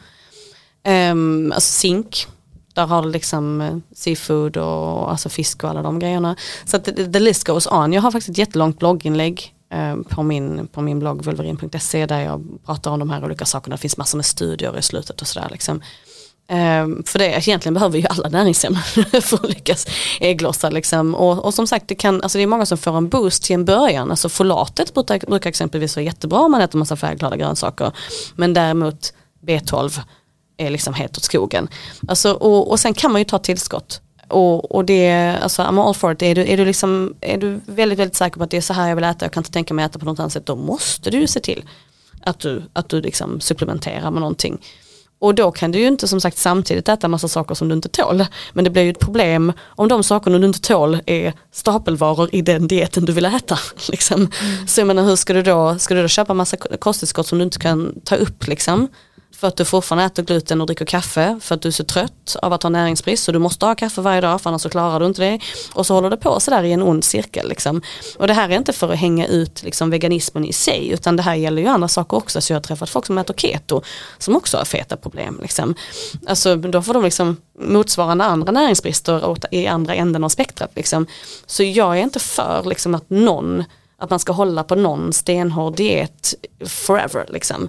Um, 1.10 1.52
alltså 1.52 1.70
zink, 1.70 2.26
där 2.74 2.86
har 2.86 3.02
du 3.02 3.10
liksom 3.10 3.60
eh, 3.60 3.76
seafood 3.92 4.56
och 4.56 5.10
alltså 5.10 5.28
fisk 5.28 5.64
och 5.64 5.70
alla 5.70 5.82
de 5.82 5.98
grejerna. 5.98 6.36
Så 6.64 6.76
att 6.76 6.84
the, 6.84 7.12
the 7.12 7.20
list 7.20 7.44
goes 7.44 7.66
on. 7.66 7.92
Jag 7.92 8.02
har 8.02 8.10
faktiskt 8.10 8.30
ett 8.30 8.38
jättelångt 8.38 8.78
blogginlägg 8.78 9.55
Eh, 9.72 9.96
på 10.08 10.22
min, 10.22 10.66
på 10.66 10.80
min 10.80 10.98
blogg 10.98 11.24
vulverin.se 11.24 12.06
där 12.06 12.20
jag 12.20 12.58
pratar 12.66 12.90
om 12.90 12.98
de 12.98 13.10
här 13.10 13.24
olika 13.24 13.44
sakerna. 13.44 13.76
Det 13.76 13.80
finns 13.80 13.96
massor 13.96 14.18
med 14.18 14.26
studier 14.26 14.78
i 14.78 14.82
slutet 14.82 15.20
och 15.20 15.26
sådär. 15.26 15.48
Liksom. 15.50 15.82
Ehm, 16.48 17.02
för 17.06 17.18
det, 17.18 17.26
egentligen 17.26 17.74
behöver 17.74 17.92
vi 17.92 17.98
ju 17.98 18.06
alla 18.06 18.28
näringsämnen 18.28 18.82
för 19.22 19.36
att 19.36 19.48
lyckas 19.48 19.86
ägglossa. 20.20 20.70
Liksom. 20.70 21.14
Och, 21.14 21.44
och, 21.44 21.54
som 21.54 21.66
sagt, 21.66 21.88
det, 21.88 21.94
kan, 21.94 22.22
alltså 22.22 22.38
det 22.38 22.42
är 22.42 22.46
många 22.46 22.66
som 22.66 22.78
får 22.78 22.96
en 22.96 23.08
boost 23.08 23.42
till 23.42 23.54
en 23.54 23.64
början. 23.64 24.10
Alltså 24.10 24.28
folatet 24.28 24.94
brukar, 24.94 25.18
brukar 25.18 25.50
exempelvis 25.50 25.96
vara 25.96 26.04
jättebra 26.04 26.40
om 26.40 26.50
man 26.50 26.60
äter 26.60 26.78
massa 26.78 26.96
färgglada 26.96 27.36
grönsaker. 27.36 27.92
Men 28.34 28.54
däremot 28.54 29.12
B12 29.46 30.00
är 30.56 30.70
liksom 30.70 30.94
helt 30.94 31.16
åt 31.16 31.24
skogen. 31.24 31.68
Alltså, 32.08 32.32
och, 32.32 32.70
och 32.70 32.80
sen 32.80 32.94
kan 32.94 33.12
man 33.12 33.20
ju 33.20 33.24
ta 33.24 33.38
tillskott. 33.38 34.00
Och, 34.28 34.74
och 34.74 34.84
det, 34.84 35.36
alltså 35.42 35.62
I'm 35.62 35.86
all 35.86 35.94
for 35.94 36.12
it. 36.12 36.22
Är 36.22 36.34
du, 36.34 36.52
är, 36.52 36.56
du 36.56 36.64
liksom, 36.64 37.14
är 37.20 37.38
du 37.38 37.60
väldigt, 37.66 37.98
väldigt 37.98 38.16
säker 38.16 38.38
på 38.38 38.44
att 38.44 38.50
det 38.50 38.56
är 38.56 38.60
så 38.60 38.72
här 38.72 38.88
jag 38.88 38.96
vill 38.96 39.04
äta, 39.04 39.24
jag 39.24 39.32
kan 39.32 39.40
inte 39.40 39.52
tänka 39.52 39.74
mig 39.74 39.84
att 39.84 39.90
äta 39.90 39.98
på 39.98 40.04
något 40.04 40.18
annat 40.18 40.32
sätt, 40.32 40.46
då 40.46 40.56
måste 40.56 41.10
du 41.10 41.26
se 41.26 41.40
till 41.40 41.64
att 42.22 42.38
du, 42.38 42.62
att 42.72 42.88
du 42.88 43.00
liksom 43.00 43.40
supplementerar 43.40 44.10
med 44.10 44.20
någonting. 44.20 44.58
Och 45.18 45.34
då 45.34 45.50
kan 45.50 45.72
du 45.72 45.78
ju 45.78 45.86
inte 45.86 46.08
som 46.08 46.20
sagt 46.20 46.38
samtidigt 46.38 46.88
äta 46.88 47.08
massa 47.08 47.28
saker 47.28 47.54
som 47.54 47.68
du 47.68 47.74
inte 47.74 47.88
tål. 47.88 48.24
Men 48.52 48.64
det 48.64 48.70
blir 48.70 48.82
ju 48.82 48.90
ett 48.90 48.98
problem 48.98 49.52
om 49.64 49.88
de 49.88 50.02
sakerna 50.02 50.38
du 50.38 50.46
inte 50.46 50.60
tål 50.60 51.00
är 51.06 51.32
stapelvaror 51.52 52.28
i 52.32 52.42
den 52.42 52.68
dieten 52.68 53.04
du 53.04 53.12
vill 53.12 53.24
äta. 53.24 53.58
Liksom. 53.88 54.16
Mm. 54.16 54.66
Så 54.66 54.80
jag 54.80 54.86
menar 54.86 55.04
hur 55.04 55.16
ska 55.16 55.32
du 55.32 55.42
då, 55.42 55.78
ska 55.78 55.94
du 55.94 56.02
då 56.02 56.08
köpa 56.08 56.34
massa 56.34 56.56
kosttillskott 56.56 57.26
som 57.26 57.38
du 57.38 57.44
inte 57.44 57.58
kan 57.58 58.00
ta 58.04 58.16
upp 58.16 58.46
liksom? 58.46 58.88
För 59.38 59.48
att 59.48 59.56
du 59.56 59.64
fortfarande 59.64 60.04
äter 60.04 60.22
gluten 60.22 60.60
och 60.60 60.66
dricker 60.66 60.84
kaffe 60.84 61.38
för 61.42 61.54
att 61.54 61.62
du 61.62 61.68
är 61.68 61.72
så 61.72 61.84
trött 61.84 62.36
av 62.42 62.52
att 62.52 62.62
ha 62.62 62.70
näringsbrist 62.70 63.24
så 63.24 63.32
du 63.32 63.38
måste 63.38 63.66
ha 63.66 63.74
kaffe 63.74 64.00
varje 64.00 64.20
dag 64.20 64.40
för 64.40 64.50
annars 64.50 64.62
så 64.62 64.68
klarar 64.68 65.00
du 65.00 65.06
inte 65.06 65.22
det. 65.22 65.40
Och 65.72 65.86
så 65.86 65.94
håller 65.94 66.10
det 66.10 66.16
på 66.16 66.40
sådär 66.40 66.62
i 66.62 66.72
en 66.72 66.82
ond 66.82 67.04
cirkel. 67.04 67.48
Liksom. 67.48 67.82
Och 68.18 68.26
det 68.26 68.32
här 68.32 68.48
är 68.48 68.56
inte 68.56 68.72
för 68.72 68.92
att 68.92 68.98
hänga 68.98 69.26
ut 69.26 69.62
liksom, 69.62 69.90
veganismen 69.90 70.44
i 70.44 70.52
sig 70.52 70.88
utan 70.88 71.16
det 71.16 71.22
här 71.22 71.34
gäller 71.34 71.62
ju 71.62 71.68
andra 71.68 71.88
saker 71.88 72.16
också. 72.16 72.40
Så 72.40 72.52
jag 72.52 72.56
har 72.56 72.62
träffat 72.62 72.90
folk 72.90 73.06
som 73.06 73.18
äter 73.18 73.34
keto 73.34 73.82
som 74.18 74.36
också 74.36 74.56
har 74.56 74.64
feta 74.64 74.96
problem. 74.96 75.38
Liksom. 75.42 75.74
Alltså, 76.26 76.56
då 76.56 76.82
får 76.82 76.94
de 76.94 77.04
liksom 77.04 77.36
motsvarande 77.58 78.24
andra 78.24 78.52
näringsbrister 78.52 79.36
i 79.50 79.66
andra 79.66 79.94
änden 79.94 80.24
av 80.24 80.28
spektrat. 80.28 80.70
Liksom. 80.74 81.06
Så 81.46 81.62
jag 81.62 81.98
är 81.98 82.02
inte 82.02 82.18
för 82.18 82.62
liksom, 82.64 82.94
att 82.94 83.10
någon 83.10 83.64
att 83.98 84.10
man 84.10 84.18
ska 84.18 84.32
hålla 84.32 84.64
på 84.64 84.74
någon 84.74 85.12
stenhård 85.12 85.76
diet 85.76 86.34
forever. 86.66 87.26
Liksom. 87.28 87.68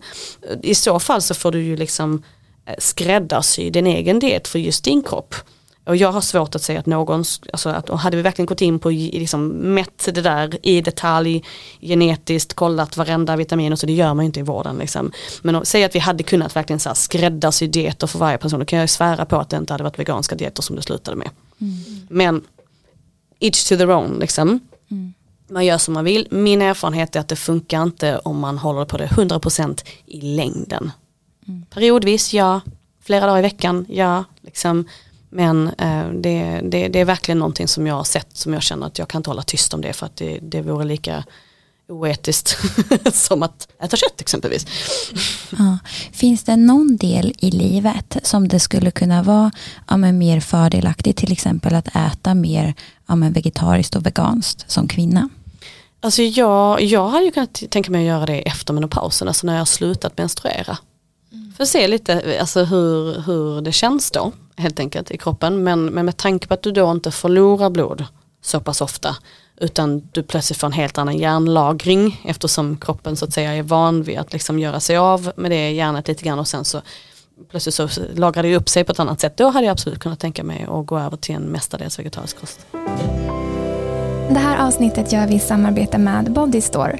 I 0.61 0.75
så 0.75 0.99
fall 0.99 1.21
så 1.21 1.33
får 1.33 1.51
du 1.51 1.63
ju 1.63 1.77
liksom 1.77 2.23
eh, 2.65 2.75
skräddarsy 2.77 3.69
din 3.69 3.87
egen 3.87 4.19
diet 4.19 4.47
för 4.47 4.59
just 4.59 4.83
din 4.83 5.03
kropp. 5.03 5.35
Och 5.85 5.95
jag 5.95 6.11
har 6.11 6.21
svårt 6.21 6.55
att 6.55 6.61
säga 6.61 6.79
att 6.79 6.85
någon, 6.85 7.23
alltså 7.53 7.69
att 7.69 7.89
hade 7.89 8.17
vi 8.17 8.23
verkligen 8.23 8.45
gått 8.45 8.61
in 8.61 8.79
på 8.79 8.89
liksom 8.89 9.47
mätt 9.47 10.09
det 10.13 10.21
där 10.21 10.57
i 10.61 10.81
detalj, 10.81 11.43
genetiskt 11.81 12.53
kollat 12.53 12.97
varenda 12.97 13.35
vitamin 13.35 13.73
och 13.73 13.79
så 13.79 13.85
det 13.85 13.93
gör 13.93 14.13
man 14.13 14.25
inte 14.25 14.39
i 14.39 14.43
vården. 14.43 14.77
Liksom. 14.77 15.11
Men 15.41 15.65
säg 15.65 15.83
att 15.83 15.95
vi 15.95 15.99
hade 15.99 16.23
kunnat 16.23 16.55
verkligen 16.55 16.79
så 16.79 16.89
här 16.89 16.93
skräddarsy 16.93 17.67
dieter 17.67 18.07
för 18.07 18.19
varje 18.19 18.37
person, 18.37 18.59
då 18.59 18.65
kan 18.65 18.79
jag 18.79 18.89
svära 18.89 19.25
på 19.25 19.37
att 19.37 19.49
det 19.49 19.57
inte 19.57 19.73
hade 19.73 19.83
varit 19.83 19.99
veganska 19.99 20.35
dieter 20.35 20.61
som 20.61 20.75
det 20.75 20.81
slutade 20.81 21.17
med. 21.17 21.29
Mm. 21.61 22.07
Men 22.09 22.43
each 23.39 23.69
to 23.69 23.77
their 23.77 23.91
own 23.91 24.19
liksom. 24.19 24.59
Mm 24.91 25.13
man 25.47 25.65
gör 25.65 25.77
som 25.77 25.93
man 25.93 26.05
vill. 26.05 26.27
Min 26.31 26.61
erfarenhet 26.61 27.15
är 27.15 27.19
att 27.19 27.27
det 27.27 27.35
funkar 27.35 27.83
inte 27.83 28.17
om 28.17 28.39
man 28.39 28.57
håller 28.57 28.85
på 28.85 28.97
det 28.97 29.07
100% 29.07 29.85
i 30.05 30.21
längden. 30.21 30.91
Mm. 31.47 31.65
Periodvis 31.65 32.33
ja, 32.33 32.61
flera 33.03 33.25
dagar 33.25 33.39
i 33.39 33.41
veckan 33.41 33.85
ja. 33.89 34.23
Liksom. 34.41 34.85
Men 35.29 35.67
eh, 35.67 36.09
det, 36.13 36.61
det, 36.63 36.87
det, 36.87 36.99
är 36.99 37.05
verkligen 37.05 37.39
någonting 37.39 37.67
som 37.67 37.87
jag 37.87 37.95
har 37.95 38.03
sett 38.03 38.37
som 38.37 38.53
jag 38.53 38.63
känner 38.63 38.87
att 38.87 38.99
jag 38.99 39.07
kan 39.07 39.19
inte 39.19 39.29
hålla 39.29 39.41
tyst 39.41 39.73
om 39.73 39.81
det 39.81 39.93
för 39.93 40.05
att 40.05 40.15
det, 40.15 40.39
det 40.41 40.61
vore 40.61 40.85
lika 40.85 41.23
oetiskt 41.89 42.57
som 43.13 43.43
att 43.43 43.67
äta 43.83 43.97
kött 43.97 44.21
exempelvis. 44.21 44.65
Ja. 45.57 45.77
Finns 46.11 46.43
det 46.43 46.55
någon 46.55 46.97
del 46.97 47.33
i 47.39 47.51
livet 47.51 48.17
som 48.23 48.47
det 48.47 48.59
skulle 48.59 48.91
kunna 48.91 49.23
vara 49.23 49.51
ja, 49.87 49.97
mer 49.97 50.39
fördelaktigt 50.39 51.17
till 51.17 51.31
exempel 51.31 51.75
att 51.75 51.95
äta 51.95 52.33
mer 52.33 52.73
ja, 53.07 53.15
vegetariskt 53.15 53.95
och 53.95 54.05
veganskt 54.05 54.71
som 54.71 54.87
kvinna? 54.87 55.29
Alltså 56.07 56.21
jag, 56.21 56.81
jag 56.81 57.07
hade 57.07 57.25
ju 57.25 57.31
kunnat 57.31 57.63
tänka 57.69 57.91
mig 57.91 58.01
att 58.01 58.15
göra 58.15 58.25
det 58.25 58.41
efter 58.41 58.73
menopausen, 58.73 59.27
alltså 59.27 59.47
när 59.47 59.53
jag 59.53 59.59
har 59.59 59.65
slutat 59.65 60.17
menstruera. 60.17 60.77
Mm. 61.31 61.53
För 61.53 61.63
att 61.63 61.69
se 61.69 61.87
lite 61.87 62.37
alltså 62.39 62.63
hur, 62.63 63.21
hur 63.21 63.61
det 63.61 63.71
känns 63.71 64.11
då 64.11 64.31
helt 64.57 64.79
enkelt 64.79 65.11
i 65.11 65.17
kroppen. 65.17 65.63
Men, 65.63 65.85
men 65.85 66.05
med 66.05 66.17
tanke 66.17 66.47
på 66.47 66.53
att 66.53 66.61
du 66.61 66.71
då 66.71 66.91
inte 66.91 67.11
förlorar 67.11 67.69
blod 67.69 68.05
så 68.41 68.59
pass 68.59 68.81
ofta 68.81 69.15
utan 69.57 70.09
du 70.11 70.23
plötsligt 70.23 70.59
får 70.59 70.67
en 70.67 70.73
helt 70.73 70.97
annan 70.97 71.17
järnlagring 71.17 72.21
eftersom 72.25 72.77
kroppen 72.77 73.15
så 73.15 73.25
att 73.25 73.33
säga 73.33 73.55
är 73.55 73.63
van 73.63 74.03
vid 74.03 74.17
att 74.17 74.33
liksom 74.33 74.59
göra 74.59 74.79
sig 74.79 74.97
av 74.97 75.31
med 75.35 75.51
det 75.51 75.71
järnet 75.71 76.07
lite 76.07 76.23
grann 76.23 76.39
och 76.39 76.47
sen 76.47 76.65
så 76.65 76.81
plötsligt 77.49 77.75
så 77.75 77.89
lagrar 78.15 78.43
det 78.43 78.55
upp 78.55 78.69
sig 78.69 78.83
på 78.83 78.91
ett 78.91 78.99
annat 78.99 79.19
sätt. 79.19 79.37
Då 79.37 79.49
hade 79.49 79.65
jag 79.65 79.71
absolut 79.71 79.99
kunnat 79.99 80.19
tänka 80.19 80.43
mig 80.43 80.67
att 80.69 80.85
gå 80.85 80.99
över 80.99 81.17
till 81.17 81.35
en 81.35 81.43
mestadels 81.43 81.99
vegetarisk 81.99 82.39
kost. 82.39 82.67
Det 84.29 84.39
här 84.39 84.67
avsnittet 84.67 85.11
gör 85.11 85.27
vi 85.27 85.35
i 85.35 85.39
samarbete 85.39 85.97
med 85.97 86.31
Bodystore. 86.31 86.97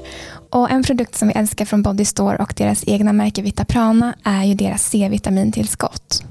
Och 0.49 0.71
en 0.71 0.83
produkt 0.83 1.15
som 1.15 1.27
vi 1.27 1.33
älskar 1.33 1.65
från 1.65 1.83
Bodystore 1.83 2.37
och 2.37 2.53
deras 2.57 2.83
egna 2.87 3.13
märke 3.13 3.41
Vitaprana 3.41 4.15
är 4.23 4.43
ju 4.43 4.53
deras 4.53 4.83
C-vitamintillskott. 4.83 6.23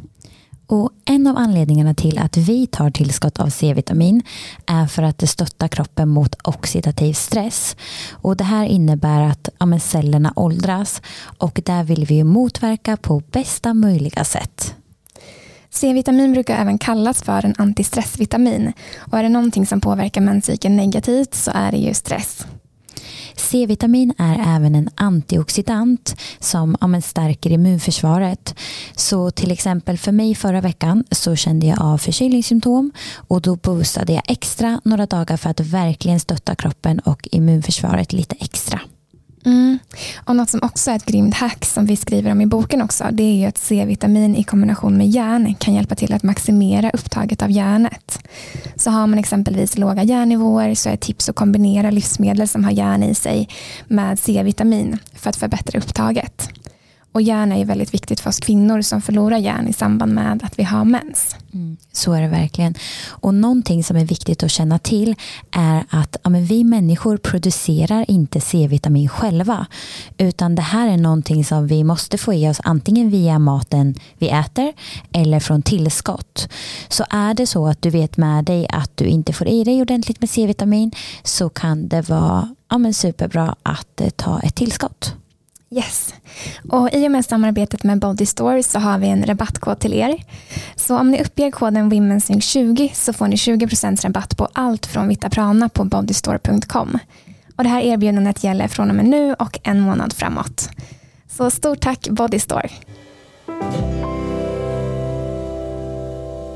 Och 0.66 0.90
en 1.04 1.26
av 1.26 1.37
anledningarna 1.37 1.94
till 1.94 2.18
att 2.18 2.37
vi 2.37 2.66
tar 2.66 2.90
tillskott 2.90 3.40
av 3.40 3.48
C-vitamin 3.48 4.22
är 4.66 4.87
för 4.87 5.02
att 5.02 5.18
det 5.18 5.26
stöttar 5.26 5.68
kroppen 5.68 6.09
mot 6.09 6.37
oxidativ 6.44 7.12
stress. 7.12 7.76
Och 8.12 8.37
det 8.37 8.44
här 8.44 8.64
innebär 8.64 9.22
att 9.22 9.48
ja, 9.59 9.78
cellerna 9.78 10.32
åldras 10.37 11.02
och 11.38 11.61
där 11.64 11.85
vill 11.85 12.06
vi 12.06 12.24
motverka 12.24 12.96
på 12.96 13.22
bästa 13.30 13.74
möjliga 13.74 14.24
sätt. 14.24 14.76
C-vitamin 15.77 16.33
brukar 16.33 16.57
även 16.57 16.79
kallas 16.79 17.23
för 17.23 17.45
en 17.45 17.55
antistressvitamin 17.59 18.73
och 18.99 19.19
är 19.19 19.23
det 19.23 19.29
någonting 19.29 19.67
som 19.67 19.81
påverkar 19.81 20.21
menscykeln 20.21 20.77
negativt 20.77 21.35
så 21.35 21.51
är 21.55 21.73
det 21.73 21.79
ju 21.79 21.95
stress. 21.95 22.47
C-vitamin 23.37 24.15
är 24.19 24.57
även 24.57 24.75
en 24.75 24.89
antioxidant 24.95 26.17
som 26.39 26.77
ja, 26.81 27.01
stärker 27.01 27.51
immunförsvaret. 27.51 28.55
Så 28.97 29.31
till 29.31 29.51
exempel 29.51 29.99
för 29.99 30.12
mig 30.12 30.35
förra 30.35 30.61
veckan 30.61 31.05
så 31.11 31.37
kände 31.37 31.67
jag 31.67 31.83
av 31.83 31.99
förkylningssymptom 31.99 32.93
och 33.29 33.43
då 33.43 33.57
boostade 33.57 34.12
jag 34.12 34.23
extra 34.27 34.81
några 34.85 35.07
dagar 35.07 35.37
för 35.37 35.51
att 35.51 35.61
verkligen 35.61 36.21
stötta 36.21 36.55
kroppen 36.55 36.99
och 36.99 37.29
immunförsvaret 37.33 38.12
lite 38.12 38.37
extra. 38.39 38.81
Mm. 39.46 39.78
Och 40.24 40.37
Något 40.37 40.50
som 40.50 40.61
också 40.62 40.90
är 40.90 40.96
ett 40.96 41.06
grymt 41.06 41.35
hack 41.35 41.64
som 41.64 41.87
vi 41.87 41.96
skriver 41.96 42.30
om 42.32 42.40
i 42.40 42.46
boken 42.46 42.82
också 42.82 43.04
det 43.12 43.22
är 43.22 43.35
ju 43.35 43.46
att 43.46 43.59
C-vitamin 43.59 44.37
i 44.37 44.44
kombination 44.44 44.96
med 44.96 45.09
järn 45.09 45.54
kan 45.54 45.74
hjälpa 45.74 45.94
till 45.94 46.12
att 46.12 46.22
maximera 46.22 46.90
upptaget 46.90 47.42
av 47.42 47.50
järnet. 47.50 48.18
Så 48.76 48.90
har 48.90 49.06
man 49.06 49.18
exempelvis 49.18 49.78
låga 49.78 50.02
järnnivåer 50.02 50.74
så 50.74 50.88
är 50.88 50.94
ett 50.94 51.00
tips 51.00 51.28
att 51.28 51.37
kombinera 51.37 51.90
livsmedel 51.90 52.48
som 52.48 52.64
har 52.64 52.70
järn 52.70 53.02
i 53.02 53.14
sig 53.14 53.48
med 53.87 54.18
C-vitamin 54.18 54.98
för 55.14 55.30
att 55.30 55.37
förbättra 55.37 55.78
upptaget. 55.78 56.50
Och 57.16 57.22
järn 57.22 57.52
är 57.52 57.59
ju 57.59 57.64
väldigt 57.64 57.94
viktigt 57.94 58.20
för 58.20 58.31
oss 58.31 58.40
kvinnor 58.40 58.81
som 58.81 59.02
förlorar 59.02 59.37
järn 59.37 59.68
i 59.68 59.72
samband 59.72 60.14
med 60.14 60.40
att 60.44 60.59
vi 60.59 60.62
har 60.62 60.85
mens. 60.85 61.37
Mm, 61.55 61.76
så 61.92 62.12
är 62.12 62.20
det 62.20 62.29
verkligen. 62.29 62.74
Och 63.09 63.35
någonting 63.35 63.85
som 63.85 63.96
är 63.96 64.05
viktigt 64.05 64.42
att 64.42 64.50
känna 64.50 64.79
till 64.79 65.14
är 65.50 65.85
att 65.90 66.16
ja, 66.22 66.31
vi 66.31 66.64
människor 66.64 67.16
producerar 67.16 68.11
inte 68.11 68.40
C-vitamin 68.40 69.09
själva. 69.09 69.66
Utan 70.18 70.55
det 70.55 70.62
här 70.62 70.88
är 70.88 70.96
någonting 70.96 71.44
som 71.44 71.66
vi 71.66 71.85
måste 71.85 72.18
få 72.18 72.35
i 72.35 72.48
oss 72.48 72.61
antingen 72.64 73.11
via 73.11 73.38
maten 73.38 73.94
vi 74.18 74.29
äter 74.29 74.72
eller 75.12 75.40
från 75.40 75.62
tillskott. 75.62 76.48
Så 76.88 77.05
är 77.11 77.35
det 77.35 77.46
så 77.46 77.66
att 77.66 77.83
du 77.83 77.90
vet 77.90 78.16
med 78.16 78.44
dig 78.44 78.66
att 78.70 78.96
du 78.96 79.05
inte 79.05 79.33
får 79.33 79.48
i 79.48 79.64
dig 79.64 79.83
ordentligt 79.83 80.20
med 80.20 80.31
C-vitamin 80.31 80.92
så 81.22 81.48
kan 81.48 81.88
det 81.88 82.09
vara 82.09 82.55
ja, 82.70 82.92
superbra 82.92 83.57
att 83.62 84.00
eh, 84.00 84.09
ta 84.09 84.40
ett 84.40 84.55
tillskott. 84.55 85.14
Yes. 85.70 86.14
Och 86.70 86.92
I 86.92 87.07
och 87.07 87.11
med 87.11 87.24
samarbetet 87.24 87.85
med 87.85 87.98
Body 87.98 88.26
Store 88.26 88.62
så 88.62 88.79
har 88.79 88.98
vi 88.98 89.09
en 89.09 89.26
rabattkod 89.26 89.79
till 89.79 89.94
er. 89.94 90.22
Så 90.76 90.98
om 90.98 91.11
ni 91.11 91.22
uppger 91.22 91.50
koden 91.50 91.92
WomenSync20 91.92 92.90
så 92.94 93.12
får 93.12 93.29
ni 93.29 93.37
20% 93.37 94.02
rabatt 94.02 94.37
på 94.37 94.48
allt 94.52 94.87
från 94.87 95.09
Vitaprana 95.09 95.68
på 95.68 95.85
bodystore.com. 95.85 96.98
Och 97.57 97.64
Det 97.64 97.70
här 97.70 97.81
erbjudandet 97.81 98.44
gäller 98.44 98.68
från 98.68 98.90
och 98.90 98.96
med 98.96 99.05
nu 99.05 99.35
och 99.35 99.59
en 99.62 99.81
månad 99.81 100.12
framåt. 100.12 100.68
Så 101.29 101.50
stort 101.50 101.81
tack 101.81 102.09
Body 102.09 102.38
Store. 102.38 102.68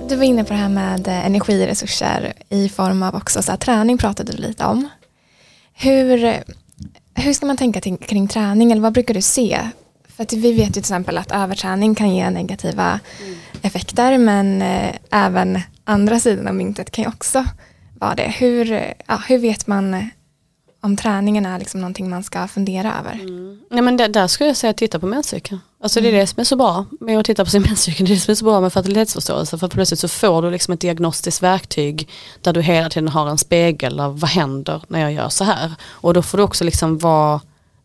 Du 0.08 0.16
var 0.16 0.24
inne 0.24 0.44
på 0.44 0.52
det 0.52 0.58
här 0.58 0.68
med 0.68 1.08
eh, 1.08 1.26
energiresurser 1.26 2.32
i 2.48 2.68
form 2.68 3.02
av 3.02 3.14
också 3.14 3.42
så 3.42 3.50
här, 3.50 3.58
träning 3.58 3.98
pratade 3.98 4.32
du 4.32 4.38
lite 4.38 4.64
om. 4.64 4.88
Hur 5.74 6.42
hur 7.20 7.32
ska 7.32 7.46
man 7.46 7.56
tänka 7.56 7.80
kring 7.80 8.28
träning 8.28 8.72
eller 8.72 8.82
vad 8.82 8.92
brukar 8.92 9.14
du 9.14 9.22
se? 9.22 9.58
För 10.08 10.22
att 10.22 10.32
vi 10.32 10.52
vet 10.52 10.68
ju 10.68 10.72
till 10.72 10.80
exempel 10.80 11.18
att 11.18 11.32
överträning 11.32 11.94
kan 11.94 12.14
ge 12.14 12.30
negativa 12.30 13.00
mm. 13.22 13.38
effekter 13.62 14.18
men 14.18 14.62
eh, 14.62 14.94
även 15.10 15.60
andra 15.84 16.20
sidan 16.20 16.48
av 16.48 16.54
myntet 16.54 16.90
kan 16.90 17.04
ju 17.04 17.08
också 17.08 17.44
vara 17.98 18.14
det. 18.14 18.34
Hur, 18.38 18.94
ja, 19.06 19.22
hur 19.28 19.38
vet 19.38 19.66
man 19.66 20.10
om 20.80 20.96
träningen 20.96 21.46
är 21.46 21.58
liksom 21.58 21.80
någonting 21.80 22.10
man 22.10 22.22
ska 22.22 22.48
fundera 22.48 22.94
över? 22.98 23.12
Mm. 23.12 23.60
Nej, 23.70 23.82
men 23.82 23.96
det, 23.96 24.08
där 24.08 24.26
skulle 24.26 24.48
jag 24.48 24.56
säga 24.56 24.72
titta 24.72 24.98
på 24.98 25.06
menscykeln. 25.06 25.60
Alltså 25.82 25.98
mm. 25.98 26.04
det 26.04 26.10
är 26.10 26.12
mm. 26.12 26.22
det 26.22 26.26
som 26.26 26.40
är 26.40 26.44
så 26.44 26.56
bra 26.56 26.86
med 27.00 27.18
att 27.18 27.26
titta 27.26 27.44
på 27.44 27.50
sin 27.50 27.62
menscykel. 27.68 28.06
Det 28.06 28.12
är 28.12 28.14
det 28.14 28.20
som 28.20 28.32
är 28.32 28.36
så 28.36 28.44
bra 28.44 28.60
med 28.60 28.72
fertilitetsförståelse. 28.72 29.58
För 29.58 29.68
plötsligt 29.68 30.00
så 30.00 30.08
får 30.08 30.42
du 30.42 30.50
liksom 30.50 30.74
ett 30.74 30.80
diagnostiskt 30.80 31.42
verktyg 31.42 32.08
där 32.40 32.52
du 32.52 32.62
hela 32.62 32.90
tiden 32.90 33.08
har 33.08 33.28
en 33.28 33.38
spegel 33.38 34.00
av 34.00 34.20
vad 34.20 34.30
händer 34.30 34.82
när 34.88 35.00
jag 35.00 35.12
gör 35.12 35.28
så 35.28 35.44
här. 35.44 35.72
Och 35.82 36.14
då 36.14 36.22
får 36.22 36.38
du 36.38 36.44
också 36.44 36.64
liksom 36.64 36.98
vara 36.98 37.40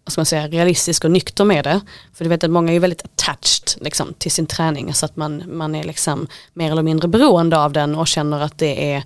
ska 0.07 0.19
man 0.19 0.25
säga, 0.25 0.47
realistisk 0.47 1.03
och 1.05 1.11
nykter 1.11 1.45
med 1.45 1.63
det. 1.63 1.81
För 2.13 2.25
du 2.25 2.29
vet 2.29 2.43
att 2.43 2.51
många 2.51 2.73
är 2.73 2.79
väldigt 2.79 3.05
attached 3.05 3.83
liksom, 3.83 4.13
till 4.17 4.31
sin 4.31 4.45
träning 4.45 4.93
så 4.93 5.05
att 5.05 5.15
man, 5.15 5.57
man 5.57 5.75
är 5.75 5.83
liksom 5.83 6.27
mer 6.53 6.71
eller 6.71 6.83
mindre 6.83 7.07
beroende 7.07 7.59
av 7.59 7.73
den 7.73 7.95
och 7.95 8.07
känner 8.07 8.41
att 8.41 8.57
det 8.57 8.93
är 8.93 9.03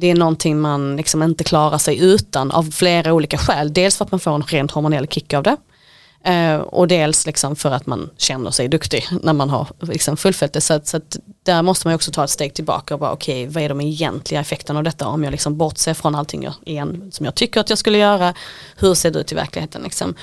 det 0.00 0.10
är 0.10 0.14
någonting 0.14 0.60
man 0.60 0.96
liksom 0.96 1.22
inte 1.22 1.44
klarar 1.44 1.78
sig 1.78 1.98
utan 1.98 2.50
av 2.50 2.70
flera 2.70 3.12
olika 3.12 3.38
skäl. 3.38 3.72
Dels 3.72 3.96
för 3.96 4.04
att 4.04 4.10
man 4.10 4.20
får 4.20 4.34
en 4.34 4.42
rent 4.42 4.70
hormonell 4.70 5.06
kick 5.06 5.34
av 5.34 5.42
det. 5.42 5.56
Eh, 6.24 6.56
och 6.56 6.88
dels 6.88 7.26
liksom 7.26 7.56
för 7.56 7.70
att 7.70 7.86
man 7.86 8.10
känner 8.16 8.50
sig 8.50 8.68
duktig 8.68 9.08
när 9.22 9.32
man 9.32 9.50
har 9.50 9.68
liksom 9.80 10.16
fullföljt 10.16 10.52
det. 10.52 10.60
Så, 10.60 10.74
att, 10.74 10.86
så 10.86 10.96
att 10.96 11.16
där 11.42 11.62
måste 11.62 11.86
man 11.86 11.94
också 11.94 12.12
ta 12.12 12.24
ett 12.24 12.30
steg 12.30 12.54
tillbaka 12.54 12.94
och 12.94 13.00
bara 13.00 13.12
okej 13.12 13.42
okay, 13.42 13.54
vad 13.54 13.62
är 13.62 13.68
de 13.68 13.80
egentliga 13.80 14.40
effekterna 14.40 14.78
av 14.78 14.84
detta 14.84 15.06
om 15.06 15.24
jag 15.24 15.30
liksom 15.30 15.56
bortser 15.56 15.94
från 15.94 16.14
allting 16.14 16.42
jag, 16.42 16.54
igen, 16.64 17.10
som 17.12 17.26
jag 17.26 17.34
tycker 17.34 17.60
att 17.60 17.70
jag 17.70 17.78
skulle 17.78 17.98
göra. 17.98 18.34
Hur 18.76 18.94
ser 18.94 19.10
det 19.10 19.18
ut 19.18 19.32
i 19.32 19.34
verkligheten 19.34 19.82
liksom. 19.82 20.14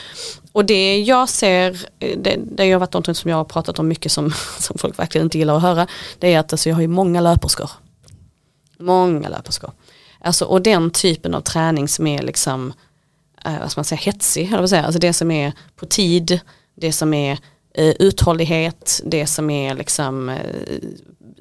Och 0.51 0.65
det 0.65 0.99
jag 0.99 1.29
ser, 1.29 1.79
eh, 1.99 2.17
det, 2.17 2.39
det 2.51 2.71
har 2.71 2.79
varit 2.79 2.93
något 2.93 3.17
som 3.17 3.31
jag 3.31 3.37
har 3.37 3.45
pratat 3.45 3.79
om 3.79 3.87
mycket 3.87 4.11
som, 4.11 4.33
som 4.59 4.77
folk 4.77 4.99
verkligen 4.99 5.25
inte 5.25 5.37
gillar 5.37 5.55
att 5.55 5.61
höra. 5.61 5.87
Det 6.19 6.33
är 6.33 6.39
att 6.39 6.53
alltså, 6.53 6.69
jag 6.69 6.75
har 6.75 6.81
ju 6.81 6.87
många 6.87 7.21
löperskor. 7.21 7.69
Många 8.79 9.29
löperskor. 9.29 9.71
Alltså, 10.19 10.45
och 10.45 10.61
den 10.61 10.91
typen 10.91 11.35
av 11.35 11.41
träning 11.41 11.87
som 11.87 12.07
är 12.07 12.21
liksom 12.21 12.73
eh, 13.45 13.59
vad 13.59 13.71
ska 13.71 13.79
man 13.79 13.85
säga, 13.85 14.01
hetsig, 14.01 14.47
eller 14.47 14.59
vad 14.59 14.69
säga. 14.69 14.85
Alltså 14.85 14.99
det 14.99 15.13
som 15.13 15.31
är 15.31 15.53
på 15.75 15.85
tid, 15.85 16.39
det 16.75 16.91
som 16.91 17.13
är 17.13 17.31
eh, 17.73 17.95
uthållighet, 17.99 19.01
det 19.05 19.27
som 19.27 19.49
är 19.49 19.75
liksom 19.75 20.29
eh, 20.29 20.37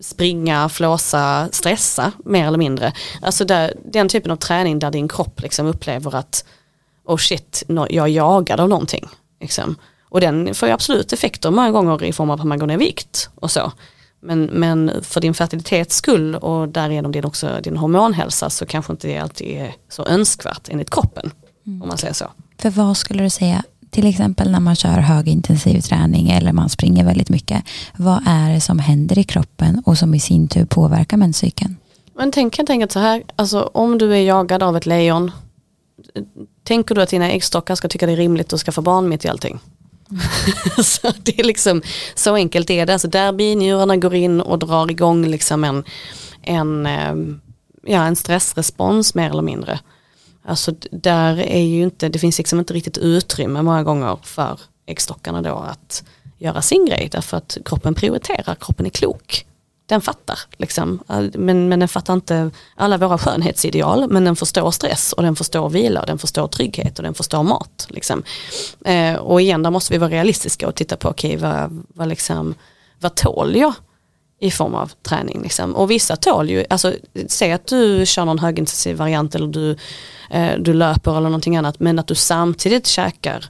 springa, 0.00 0.68
flåsa, 0.68 1.48
stressa 1.52 2.12
mer 2.24 2.46
eller 2.46 2.58
mindre. 2.58 2.92
Alltså 3.22 3.44
där, 3.44 3.74
den 3.84 4.08
typen 4.08 4.30
av 4.30 4.36
träning 4.36 4.78
där 4.78 4.90
din 4.90 5.08
kropp 5.08 5.42
liksom 5.42 5.66
upplever 5.66 6.14
att 6.14 6.44
oh 7.04 7.16
shit, 7.16 7.62
no, 7.68 7.86
jag 7.90 8.04
är 8.04 8.10
jagad 8.10 8.60
av 8.60 8.68
någonting. 8.68 9.08
Liksom. 9.40 9.76
Och 10.08 10.20
den 10.20 10.54
får 10.54 10.68
ju 10.68 10.74
absolut 10.74 11.12
effekter 11.12 11.50
många 11.50 11.70
gånger 11.70 12.04
i 12.04 12.12
form 12.12 12.30
av 12.30 12.40
att 12.40 12.46
man 12.46 12.58
går 12.58 12.66
ner 12.66 12.74
i 12.74 12.78
vikt 12.78 13.30
och 13.34 13.50
så. 13.50 13.72
Men, 14.26 14.44
men 14.44 14.92
för 15.02 15.20
din 15.20 15.34
fertilitets 15.34 15.96
skull 15.96 16.34
och 16.34 16.68
därigenom 16.68 17.12
din, 17.12 17.24
också 17.24 17.60
din 17.62 17.76
hormonhälsa 17.76 18.50
så 18.50 18.66
kanske 18.66 18.92
inte 18.92 19.08
det 19.08 19.18
alltid 19.18 19.46
är 19.46 19.74
så 19.88 20.06
önskvärt 20.06 20.68
enligt 20.68 20.90
kroppen. 20.90 21.30
Mm. 21.66 21.82
Om 21.82 21.88
man 21.88 21.98
säger 21.98 22.14
så. 22.14 22.26
För 22.58 22.70
vad 22.70 22.96
skulle 22.96 23.22
du 23.22 23.30
säga, 23.30 23.62
till 23.90 24.06
exempel 24.06 24.50
när 24.50 24.60
man 24.60 24.76
kör 24.76 24.98
högintensiv 24.98 25.80
träning 25.80 26.30
eller 26.30 26.52
man 26.52 26.68
springer 26.68 27.04
väldigt 27.04 27.28
mycket. 27.28 27.64
Vad 27.96 28.22
är 28.26 28.54
det 28.54 28.60
som 28.60 28.78
händer 28.78 29.18
i 29.18 29.24
kroppen 29.24 29.82
och 29.86 29.98
som 29.98 30.14
i 30.14 30.20
sin 30.20 30.48
tur 30.48 30.64
påverkar 30.64 31.16
menscykeln? 31.16 31.76
Men 32.14 32.32
tänk 32.32 32.56
helt 32.56 32.70
enkelt 32.70 32.92
så 32.92 32.98
här, 32.98 33.22
alltså 33.36 33.70
om 33.74 33.98
du 33.98 34.12
är 34.12 34.20
jagad 34.20 34.62
av 34.62 34.76
ett 34.76 34.86
lejon, 34.86 35.30
tänker 36.64 36.94
du 36.94 37.02
att 37.02 37.08
dina 37.08 37.30
äggstockar 37.30 37.74
ska 37.74 37.88
tycka 37.88 38.06
det 38.06 38.12
är 38.12 38.16
rimligt 38.16 38.52
att 38.52 38.60
skaffa 38.60 38.82
barn 38.82 39.08
mitt 39.08 39.24
i 39.24 39.28
allting? 39.28 39.58
Så 40.84 41.12
det 41.22 41.40
är 41.40 41.44
liksom, 41.44 41.82
så 42.14 42.34
enkelt 42.34 42.70
är 42.70 42.86
det. 42.86 42.92
Alltså 42.92 43.08
där 43.08 43.32
binjurarna 43.32 43.96
går 43.96 44.14
in 44.14 44.40
och 44.40 44.58
drar 44.58 44.90
igång 44.90 45.26
liksom 45.26 45.64
en, 45.64 45.84
en, 46.42 46.86
ehm, 46.86 47.40
ja, 47.82 48.04
en 48.04 48.16
stressrespons 48.16 49.14
mer 49.14 49.30
eller 49.30 49.42
mindre. 49.42 49.80
Alltså 50.44 50.74
där 50.90 51.40
är 51.40 51.62
ju 51.62 51.82
inte, 51.82 52.08
det 52.08 52.18
finns 52.18 52.38
liksom 52.38 52.58
inte 52.58 52.74
riktigt 52.74 52.98
utrymme 52.98 53.62
många 53.62 53.82
gånger 53.82 54.18
för 54.22 54.60
äggstockarna 54.86 55.42
då 55.42 55.54
att 55.54 56.04
göra 56.38 56.62
sin 56.62 56.86
grej 56.86 57.08
därför 57.12 57.36
att 57.36 57.58
kroppen 57.64 57.94
prioriterar, 57.94 58.54
kroppen 58.54 58.86
är 58.86 58.90
klok. 58.90 59.46
Den 59.86 60.00
fattar, 60.00 60.38
liksom. 60.56 61.00
men, 61.34 61.68
men 61.68 61.80
den 61.80 61.88
fattar 61.88 62.14
inte 62.14 62.50
alla 62.74 62.98
våra 62.98 63.18
skönhetsideal 63.18 64.10
men 64.10 64.24
den 64.24 64.36
förstår 64.36 64.70
stress 64.70 65.12
och 65.12 65.22
den 65.22 65.36
förstår 65.36 65.68
vila 65.68 66.00
och 66.00 66.06
den 66.06 66.18
förstår 66.18 66.48
trygghet 66.48 66.98
och 66.98 67.02
den 67.02 67.14
förstår 67.14 67.42
mat. 67.42 67.86
Liksom. 67.90 68.22
Eh, 68.84 69.14
och 69.14 69.40
igen 69.40 69.62
där 69.62 69.70
måste 69.70 69.92
vi 69.92 69.98
vara 69.98 70.10
realistiska 70.10 70.68
och 70.68 70.74
titta 70.74 70.96
på 70.96 71.08
okej 71.08 71.36
okay, 71.36 71.50
vad, 71.50 71.84
vad, 71.94 72.08
liksom, 72.08 72.54
vad 73.00 73.14
tål 73.14 73.56
jag 73.56 73.74
i 74.40 74.50
form 74.50 74.74
av 74.74 74.92
träning. 75.02 75.42
Liksom. 75.42 75.76
Och 75.76 75.90
vissa 75.90 76.16
tål 76.16 76.50
ju, 76.50 76.64
alltså 76.70 76.94
säg 77.26 77.52
att 77.52 77.66
du 77.66 78.06
kör 78.06 78.24
någon 78.24 78.38
högintensiv 78.38 78.96
variant 78.96 79.34
eller 79.34 79.46
du, 79.46 79.76
eh, 80.30 80.58
du 80.58 80.74
löper 80.74 81.10
eller 81.10 81.28
någonting 81.28 81.56
annat 81.56 81.80
men 81.80 81.98
att 81.98 82.06
du 82.06 82.14
samtidigt 82.14 82.86
käkar 82.86 83.44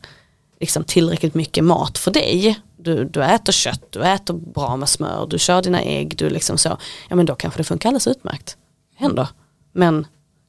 liksom, 0.61 0.85
tillräckligt 0.85 1.35
mycket 1.35 1.65
mat 1.65 1.99
för 1.99 2.11
dig. 2.11 2.61
Du, 2.87 3.05
du 3.05 3.25
äter 3.25 3.53
kött, 3.53 3.93
du 3.93 4.05
äter 4.05 4.35
bra 4.35 4.77
med 4.77 4.89
smör, 4.89 5.27
du 5.27 5.39
kör 5.39 5.63
dina 5.63 5.83
ägg, 5.83 6.17
du 6.17 6.31
liksom 6.31 6.59
så. 6.59 6.79
Ja 7.09 7.17
men 7.17 7.27
då 7.27 7.35
kanske 7.35 7.61
det 7.61 7.65
funkar 7.65 7.89
alldeles 7.89 8.07
utmärkt. 8.07 8.57
Händer. 8.97 9.29
Men 9.73 10.07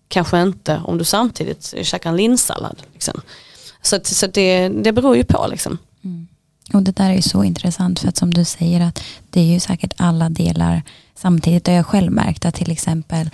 kanske 0.08 0.42
inte 0.42 0.82
om 0.86 0.98
du 0.98 1.04
samtidigt 1.04 1.74
käkar 1.82 2.10
en 2.10 2.16
linssallad. 2.16 2.82
Liksom. 2.94 3.22
Så, 3.82 4.00
så 4.04 4.28
det, 4.28 4.70
det 4.70 4.92
beror 4.92 5.18
ju 5.18 5.24
på 5.24 5.48
liksom. 5.50 5.78
Mm. 6.04 6.28
Och 6.74 6.84
det 6.84 6.92
där 6.92 7.10
är 7.10 7.16
ju 7.16 7.22
så 7.22 7.44
intressant 7.44 8.00
för 8.00 8.08
att 8.08 8.18
som 8.18 8.34
du 8.34 8.46
säger 8.46 8.82
att 8.82 9.04
det 9.30 9.42
är 9.42 9.54
ju 9.54 9.60
säkert 9.60 9.94
alla 9.98 10.30
delar 10.30 10.84
samtidigt. 11.18 11.68
har 11.68 11.74
jag 11.74 11.86
själv 11.86 12.12
märkt 12.12 12.46
att 12.46 12.56
till 12.56 12.72
exempel 12.72 13.30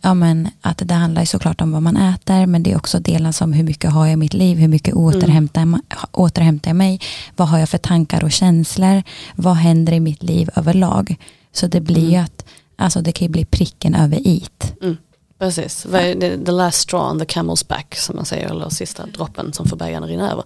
ja 0.00 0.14
men, 0.14 0.48
att 0.60 0.82
det 0.84 0.94
handlar 0.94 1.24
såklart 1.24 1.60
om 1.60 1.72
vad 1.72 1.82
man 1.82 1.96
äter 1.96 2.46
men 2.46 2.62
det 2.62 2.72
är 2.72 2.76
också 2.76 3.00
delar 3.00 3.32
som 3.32 3.52
hur 3.52 3.64
mycket 3.64 3.92
har 3.92 4.06
jag 4.06 4.12
i 4.12 4.16
mitt 4.16 4.34
liv, 4.34 4.58
hur 4.58 4.68
mycket 4.68 4.94
återhämtar, 4.94 5.62
mm. 5.62 5.82
återhämtar 6.12 6.70
jag 6.70 6.76
mig, 6.76 7.00
vad 7.36 7.48
har 7.48 7.58
jag 7.58 7.68
för 7.68 7.78
tankar 7.78 8.24
och 8.24 8.32
känslor, 8.32 9.02
vad 9.34 9.56
händer 9.56 9.92
i 9.92 10.00
mitt 10.00 10.22
liv 10.22 10.50
överlag. 10.56 11.16
Så 11.52 11.66
det 11.66 11.80
blir 11.80 11.98
mm. 11.98 12.10
ju 12.10 12.16
att 12.16 12.44
alltså 12.76 13.00
det 13.00 13.12
kan 13.12 13.26
ju 13.26 13.32
bli 13.32 13.44
pricken 13.44 13.94
över 13.94 14.28
it. 14.28 14.74
Mm. 14.82 14.96
Precis, 15.38 15.82
the 15.82 16.52
last 16.52 16.80
straw 16.80 17.10
on 17.10 17.18
the 17.18 17.24
camel's 17.24 17.68
back 17.68 17.94
som 17.96 18.16
man 18.16 18.24
säger, 18.24 18.50
eller 18.50 18.68
sista 18.68 19.06
droppen 19.06 19.52
som 19.52 19.68
får 19.68 19.76
bägaren 19.76 20.08
rinna 20.08 20.32
över. 20.32 20.44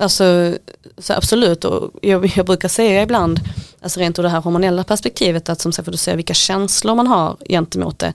Alltså, 0.00 0.56
så 0.98 1.12
absolut, 1.12 1.64
och 1.64 1.90
jag, 2.02 2.32
jag, 2.36 2.46
brukar 2.46 2.68
säga 2.68 3.02
ibland, 3.02 3.40
alltså 3.80 4.00
rent 4.00 4.18
ur 4.18 4.22
det 4.22 4.28
här 4.28 4.40
hormonella 4.40 4.84
perspektivet, 4.84 5.48
att 5.48 5.60
som 5.60 5.72
sagt 5.72 5.84
för 5.84 5.92
du 5.92 5.98
säger 5.98 6.16
vilka 6.16 6.34
känslor 6.34 6.94
man 6.94 7.06
har 7.06 7.36
gentemot 7.48 7.98
det, 7.98 8.12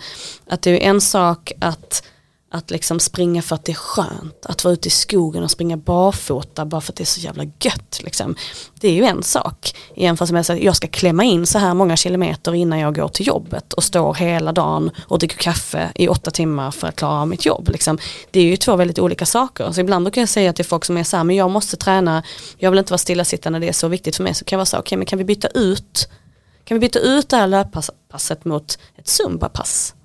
att 0.47 0.61
det 0.61 0.71
är 0.71 0.89
en 0.89 1.01
sak 1.01 1.51
att 1.59 2.03
att 2.51 2.71
liksom 2.71 2.99
springa 2.99 3.41
för 3.41 3.55
att 3.55 3.65
det 3.65 3.71
är 3.71 3.75
skönt, 3.75 4.45
att 4.45 4.63
vara 4.63 4.73
ute 4.73 4.87
i 4.87 4.91
skogen 4.91 5.43
och 5.43 5.51
springa 5.51 5.77
barfota 5.77 6.65
bara 6.65 6.81
för 6.81 6.91
att 6.91 6.95
det 6.95 7.03
är 7.03 7.05
så 7.05 7.19
jävla 7.19 7.43
gött. 7.43 8.01
Liksom. 8.03 8.35
Det 8.79 8.87
är 8.87 8.93
ju 8.93 9.03
en 9.03 9.23
sak. 9.23 9.75
Jämfört 9.95 10.31
med 10.31 10.39
att 10.39 10.59
jag 10.59 10.75
ska 10.75 10.87
klämma 10.87 11.23
in 11.23 11.45
så 11.45 11.59
här 11.59 11.73
många 11.73 11.97
kilometer 11.97 12.55
innan 12.55 12.79
jag 12.79 12.95
går 12.95 13.07
till 13.07 13.27
jobbet 13.27 13.73
och 13.73 13.83
står 13.83 14.13
hela 14.13 14.51
dagen 14.51 14.91
och 15.07 15.19
dricker 15.19 15.37
kaffe 15.37 15.91
i 15.95 16.07
åtta 16.07 16.31
timmar 16.31 16.71
för 16.71 16.87
att 16.87 16.95
klara 16.95 17.21
av 17.21 17.27
mitt 17.27 17.45
jobb. 17.45 17.69
Liksom. 17.69 17.97
Det 18.31 18.39
är 18.39 18.43
ju 18.43 18.57
två 18.57 18.75
väldigt 18.75 18.99
olika 18.99 19.25
saker. 19.25 19.71
Så 19.71 19.81
ibland 19.81 20.13
kan 20.13 20.21
jag 20.21 20.29
säga 20.29 20.53
till 20.53 20.65
folk 20.65 20.85
som 20.85 20.97
är 20.97 21.03
så 21.03 21.17
här, 21.17 21.23
men 21.23 21.35
jag 21.35 21.51
måste 21.51 21.77
träna, 21.77 22.23
jag 22.57 22.71
vill 22.71 22.79
inte 22.79 22.91
vara 22.91 22.97
stillasittande, 22.97 23.59
det 23.59 23.67
är 23.67 23.73
så 23.73 23.87
viktigt 23.87 24.15
för 24.15 24.23
mig. 24.23 24.33
Så 24.33 24.45
kan 24.45 24.55
jag 24.55 24.59
vara 24.59 24.65
så 24.65 24.77
okej 24.77 24.87
okay, 24.87 24.97
men 24.97 25.05
kan 25.05 25.17
vi 25.17 25.25
byta 25.25 25.47
ut 25.47 26.09
kan 26.63 26.75
vi 26.75 26.79
byta 26.79 26.99
ut 26.99 27.29
det 27.29 27.37
här 27.37 27.47
löppasset 27.47 28.45
mot 28.45 28.79
ett 28.97 29.07
zumbapass? 29.07 29.95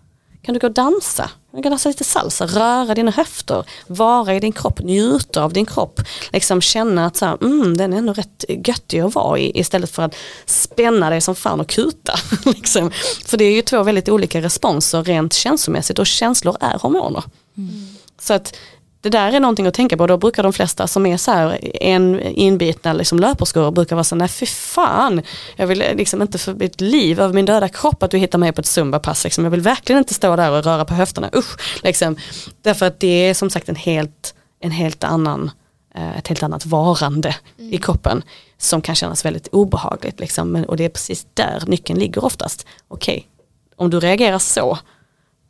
Kan 0.45 0.55
du 0.55 0.61
gå 0.61 0.67
och 0.67 0.73
dansa? 0.73 1.31
Du 1.53 1.63
kan 1.63 1.71
dansa 1.71 1.89
lite 1.89 2.05
salsa, 2.05 2.47
röra 2.47 2.95
dina 2.95 3.11
höfter, 3.11 3.65
vara 3.87 4.35
i 4.35 4.41
din 4.41 4.53
kropp, 4.53 4.81
njuta 4.81 5.45
av 5.45 5.53
din 5.53 5.67
kropp. 5.67 6.01
Liksom 6.33 6.61
känna 6.61 7.07
att 7.07 7.17
så 7.17 7.27
här, 7.27 7.39
mm, 7.43 7.77
den 7.77 7.93
är 7.93 7.97
ändå 7.97 8.13
rätt 8.13 8.45
göttig 8.49 9.01
att 9.01 9.15
vara 9.15 9.39
i 9.39 9.61
istället 9.61 9.91
för 9.91 10.03
att 10.03 10.15
spänna 10.47 11.11
dig 11.11 11.21
som 11.21 11.35
fan 11.35 11.61
och 11.61 11.69
kuta. 11.69 12.15
liksom. 12.45 12.91
För 13.27 13.37
det 13.37 13.45
är 13.45 13.53
ju 13.53 13.63
två 13.63 13.83
väldigt 13.83 14.09
olika 14.09 14.43
responser 14.43 15.05
rent 15.05 15.33
känslomässigt 15.33 15.99
och 15.99 16.07
känslor 16.07 16.57
är 16.61 16.79
hormoner. 16.79 17.25
Mm. 17.57 17.87
Så 18.21 18.35
att 18.35 18.57
det 19.05 19.11
där 19.11 19.33
är 19.33 19.41
någonting 19.41 19.67
att 19.67 19.75
tänka 19.75 19.97
på. 19.97 20.07
Då 20.07 20.17
brukar 20.17 20.43
de 20.43 20.53
flesta 20.53 20.87
som 20.87 21.07
är 21.07 21.17
så 21.17 21.31
här 21.31 21.59
en 21.83 22.21
inbitna 22.21 22.93
liksom 22.93 23.19
löperskor 23.21 23.71
brukar 23.71 23.97
vara 23.97 24.05
så 24.05 24.17
nej 24.17 24.29
fy 24.29 24.47
fan. 24.47 25.23
Jag 25.57 25.67
vill 25.67 25.79
liksom 25.79 26.23
inte 26.23 26.39
för 26.39 26.55
mitt 26.55 26.81
liv 26.81 27.21
över 27.21 27.35
min 27.35 27.45
döda 27.45 27.69
kropp 27.69 28.03
att 28.03 28.11
du 28.11 28.19
hittar 28.19 28.39
mig 28.39 28.53
på 28.53 28.61
ett 28.61 28.67
zumbapass. 28.67 29.25
Liksom. 29.25 29.45
Jag 29.45 29.51
vill 29.51 29.61
verkligen 29.61 29.99
inte 29.99 30.15
stå 30.15 30.37
där 30.37 30.51
och 30.51 30.65
röra 30.65 30.85
på 30.85 30.95
höfterna. 30.95 31.31
Usch, 31.37 31.83
liksom. 31.83 32.17
Därför 32.63 32.87
att 32.87 33.01
det 33.01 33.29
är 33.29 33.35
som 33.35 33.51
sagt 33.51 33.69
en 33.69 33.77
helt, 33.77 34.35
en 34.61 34.71
helt 34.71 35.05
annan, 35.05 35.51
eh, 35.95 36.19
ett 36.19 36.29
helt 36.29 36.43
annat 36.43 36.67
varande 36.67 37.37
mm. 37.59 37.73
i 37.73 37.79
kroppen 37.79 38.23
som 38.59 38.83
kan 38.83 38.95
kännas 38.95 39.25
väldigt 39.25 39.49
obehagligt. 39.49 40.21
Liksom. 40.21 40.65
Och 40.69 40.77
det 40.77 40.85
är 40.85 40.89
precis 40.89 41.27
där 41.35 41.63
nyckeln 41.67 41.99
ligger 41.99 42.25
oftast. 42.25 42.67
Okej, 42.89 43.17
okay. 43.17 43.29
om 43.77 43.91
du 43.91 44.01
reagerar 44.01 44.39
så 44.39 44.79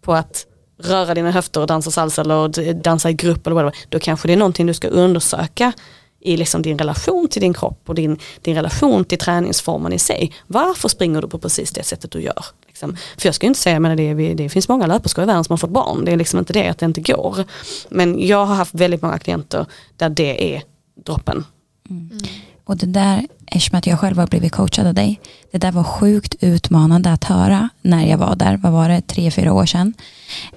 på 0.03 0.15
att 0.15 0.47
röra 0.79 1.15
dina 1.15 1.31
höfter 1.31 1.61
och 1.61 1.67
dansa 1.67 1.91
salsa 1.91 2.23
eller 2.23 2.73
dansa 2.73 3.11
i 3.11 3.13
grupp 3.13 3.47
eller 3.47 3.55
whatever, 3.55 3.77
då 3.89 3.99
kanske 3.99 4.29
det 4.29 4.33
är 4.33 4.37
någonting 4.37 4.67
du 4.67 4.75
ska 4.75 4.89
undersöka 4.89 5.73
i 6.21 6.37
liksom 6.37 6.63
din 6.63 6.79
relation 6.79 7.29
till 7.29 7.43
din 7.43 7.55
kropp 7.55 7.81
och 7.87 7.95
din, 7.95 8.19
din 8.43 8.55
relation 8.55 9.05
till 9.05 9.19
träningsformen 9.19 9.93
i 9.93 9.99
sig. 9.99 10.33
Varför 10.47 10.89
springer 10.89 11.23
du 11.23 11.29
på 11.29 11.39
precis 11.39 11.71
det 11.71 11.83
sättet 11.83 12.11
du 12.11 12.21
gör? 12.21 12.45
Liksom. 12.67 12.97
För 13.19 13.29
jag 13.29 13.35
ska 13.35 13.47
inte 13.47 13.61
säga, 13.61 13.81
men 13.81 13.97
det, 13.97 14.35
det 14.35 14.49
finns 14.49 14.69
många 14.69 14.87
löperskor 14.87 15.25
i 15.25 15.27
världen 15.27 15.45
som 15.45 15.53
har 15.53 15.59
fått 15.59 15.71
barn, 15.71 16.05
det 16.05 16.13
är 16.13 16.17
liksom 16.17 16.39
inte 16.39 16.53
det 16.53 16.69
att 16.69 16.79
det 16.79 16.87
inte 16.87 17.01
går. 17.01 17.45
Men 17.89 18.27
jag 18.27 18.47
har 18.47 18.55
haft 18.55 18.75
väldigt 18.75 19.03
många 19.03 19.19
klienter 19.19 19.67
där 19.97 20.09
det 20.09 20.55
är 20.57 20.63
droppen. 21.05 21.45
Mm. 21.91 22.19
Och 22.65 22.77
det 22.77 22.87
där, 22.87 23.27
eftersom 23.47 23.79
att 23.79 23.87
jag 23.87 24.01
själv 24.01 24.19
har 24.19 24.27
blivit 24.27 24.53
coachad 24.53 24.87
av 24.87 24.95
dig, 24.95 25.21
det 25.53 25.59
där 25.59 25.73
var 25.73 25.85
sjukt 25.85 26.35
utmanande 26.41 27.13
att 27.13 27.25
höra 27.25 27.69
när 27.83 28.07
jag 28.07 28.19
var 28.19 28.37
där, 28.37 28.57
vad 28.57 28.73
var 28.73 28.89
det, 28.89 29.01
tre, 29.01 29.31
fyra 29.31 29.53
år 29.53 29.67
sedan. 29.67 29.95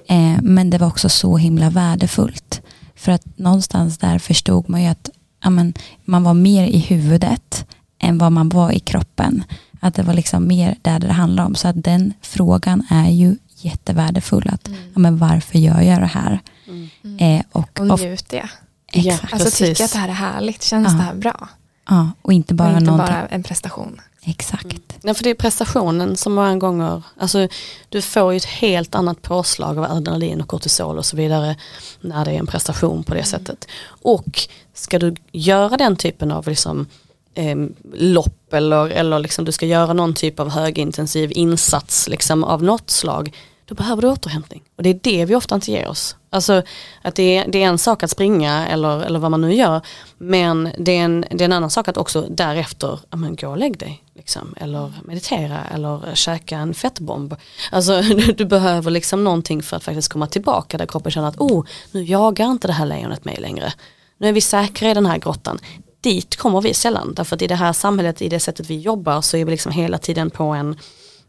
Eh, 0.08 0.42
men 0.42 0.70
det 0.70 0.78
var 0.78 0.86
också 0.86 1.08
så 1.08 1.36
himla 1.36 1.70
värdefullt. 1.70 2.60
För 2.96 3.12
att 3.12 3.38
någonstans 3.38 3.98
där 3.98 4.18
förstod 4.18 4.68
man 4.68 4.82
ju 4.82 4.88
att 4.88 5.10
amen, 5.40 5.74
man 6.04 6.22
var 6.22 6.34
mer 6.34 6.66
i 6.66 6.78
huvudet 6.78 7.66
än 7.98 8.18
vad 8.18 8.32
man 8.32 8.48
var 8.48 8.72
i 8.72 8.80
kroppen. 8.80 9.44
Att 9.80 9.94
det 9.94 10.02
var 10.02 10.14
liksom 10.14 10.48
mer 10.48 10.76
där 10.82 10.98
det 10.98 11.12
handlar 11.12 11.44
om. 11.44 11.54
Så 11.54 11.68
att 11.68 11.84
den 11.84 12.12
frågan 12.22 12.86
är 12.90 13.10
ju 13.10 13.36
jättevärdefull. 13.56 14.48
Att, 14.52 14.68
mm. 14.68 14.80
amen, 14.96 15.18
varför 15.18 15.58
gör 15.58 15.80
jag 15.80 16.00
det 16.00 16.06
här? 16.06 16.40
Mm. 16.68 17.18
Eh, 17.18 17.44
och, 17.52 17.80
och 17.80 18.00
njut 18.00 18.28
det. 18.28 18.48
Ja, 18.92 19.12
Exakt. 19.12 19.32
Alltså 19.32 19.46
precis. 19.46 19.78
tycka 19.78 19.84
att 19.84 19.92
det 19.92 19.98
här 19.98 20.08
är 20.08 20.12
härligt, 20.12 20.62
känns 20.62 20.92
Ja. 20.92 20.98
det 20.98 21.02
här 21.02 21.14
bra? 21.14 21.48
Ja, 21.88 22.10
och 22.22 22.32
inte 22.32 22.54
bara 22.54 22.68
och 22.68 22.74
inte 22.74 22.90
någonting. 22.90 23.14
bara 23.14 23.26
en 23.26 23.42
prestation. 23.42 24.00
Exakt. 24.22 24.98
Nej, 25.02 25.14
för 25.14 25.24
det 25.24 25.30
är 25.30 25.34
prestationen 25.34 26.16
som 26.16 26.34
många 26.34 26.56
gånger, 26.56 27.02
alltså 27.16 27.48
du 27.88 28.02
får 28.02 28.32
ju 28.32 28.36
ett 28.36 28.44
helt 28.44 28.94
annat 28.94 29.22
påslag 29.22 29.78
av 29.78 29.84
adrenalin 29.84 30.40
och 30.40 30.48
kortisol 30.48 30.98
och 30.98 31.06
så 31.06 31.16
vidare 31.16 31.56
när 32.00 32.24
det 32.24 32.30
är 32.30 32.38
en 32.38 32.46
prestation 32.46 33.04
på 33.04 33.14
det 33.14 33.24
sättet. 33.24 33.68
Och 34.02 34.48
ska 34.74 34.98
du 34.98 35.14
göra 35.32 35.76
den 35.76 35.96
typen 35.96 36.32
av 36.32 36.48
liksom, 36.48 36.86
eh, 37.34 37.56
lopp 37.94 38.52
eller, 38.52 38.86
eller 38.90 39.18
liksom 39.18 39.44
du 39.44 39.52
ska 39.52 39.66
göra 39.66 39.92
någon 39.92 40.14
typ 40.14 40.40
av 40.40 40.50
högintensiv 40.50 41.32
insats 41.34 42.08
liksom, 42.08 42.44
av 42.44 42.62
något 42.62 42.90
slag, 42.90 43.36
då 43.68 43.74
behöver 43.74 44.02
du 44.02 44.08
återhämtning. 44.08 44.62
Och 44.76 44.82
det 44.82 44.90
är 44.90 44.98
det 45.02 45.24
vi 45.24 45.34
ofta 45.34 45.54
inte 45.54 45.70
ger 45.70 45.88
oss. 45.88 46.16
Alltså 46.30 46.62
att 47.02 47.14
det 47.14 47.36
är, 47.36 47.48
det 47.48 47.62
är 47.62 47.66
en 47.66 47.78
sak 47.78 48.02
att 48.02 48.10
springa 48.10 48.68
eller, 48.68 49.00
eller 49.02 49.18
vad 49.18 49.30
man 49.30 49.40
nu 49.40 49.54
gör, 49.54 49.80
men 50.18 50.72
det 50.78 50.96
är 50.96 51.00
en, 51.00 51.24
det 51.30 51.44
är 51.44 51.44
en 51.44 51.52
annan 51.52 51.70
sak 51.70 51.88
att 51.88 51.96
också 51.96 52.26
därefter, 52.30 53.00
ja, 53.10 53.16
men 53.16 53.36
gå 53.36 53.48
och 53.48 53.58
lägg 53.58 53.78
dig. 53.78 54.04
Liksom, 54.14 54.54
eller 54.56 54.92
meditera 55.04 55.58
eller 55.74 56.14
käka 56.14 56.58
en 56.58 56.74
fettbomb. 56.74 57.36
Alltså 57.70 58.00
du, 58.02 58.32
du 58.32 58.44
behöver 58.44 58.90
liksom 58.90 59.24
någonting 59.24 59.62
för 59.62 59.76
att 59.76 59.84
faktiskt 59.84 60.12
komma 60.12 60.26
tillbaka 60.26 60.78
där 60.78 60.86
kroppen 60.86 61.12
känner 61.12 61.28
att 61.28 61.38
oh, 61.38 61.64
nu 61.92 62.02
jagar 62.02 62.50
inte 62.50 62.66
det 62.66 62.72
här 62.72 62.86
lejonet 62.86 63.24
mig 63.24 63.36
längre. 63.40 63.72
Nu 64.18 64.28
är 64.28 64.32
vi 64.32 64.40
säkra 64.40 64.90
i 64.90 64.94
den 64.94 65.06
här 65.06 65.18
grottan. 65.18 65.58
Dit 66.00 66.36
kommer 66.36 66.60
vi 66.60 66.74
sällan, 66.74 67.14
därför 67.14 67.36
att 67.36 67.42
i 67.42 67.46
det 67.46 67.54
här 67.54 67.72
samhället, 67.72 68.22
i 68.22 68.28
det 68.28 68.40
sättet 68.40 68.70
vi 68.70 68.78
jobbar 68.78 69.20
så 69.20 69.36
är 69.36 69.44
vi 69.44 69.50
liksom 69.50 69.72
hela 69.72 69.98
tiden 69.98 70.30
på 70.30 70.44
en 70.44 70.76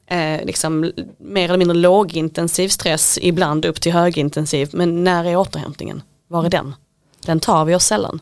eh, 0.10 0.46
liksom, 0.46 0.92
mer 1.18 1.46
eller 1.46 1.58
mindre 1.58 1.78
lågintensiv 1.78 2.70
stress, 2.70 3.20
ibland 3.22 3.66
upp 3.66 3.82
till 3.82 3.92
högintensiv. 3.92 4.70
Men 4.74 5.04
när 5.04 5.26
är 5.26 5.36
återhämtningen? 5.36 6.02
Var 6.28 6.46
är 6.46 6.50
den? 6.50 6.76
Den 7.26 7.40
tar 7.40 7.66
vi 7.66 7.76
oss 7.76 7.86
sällan. 7.86 8.20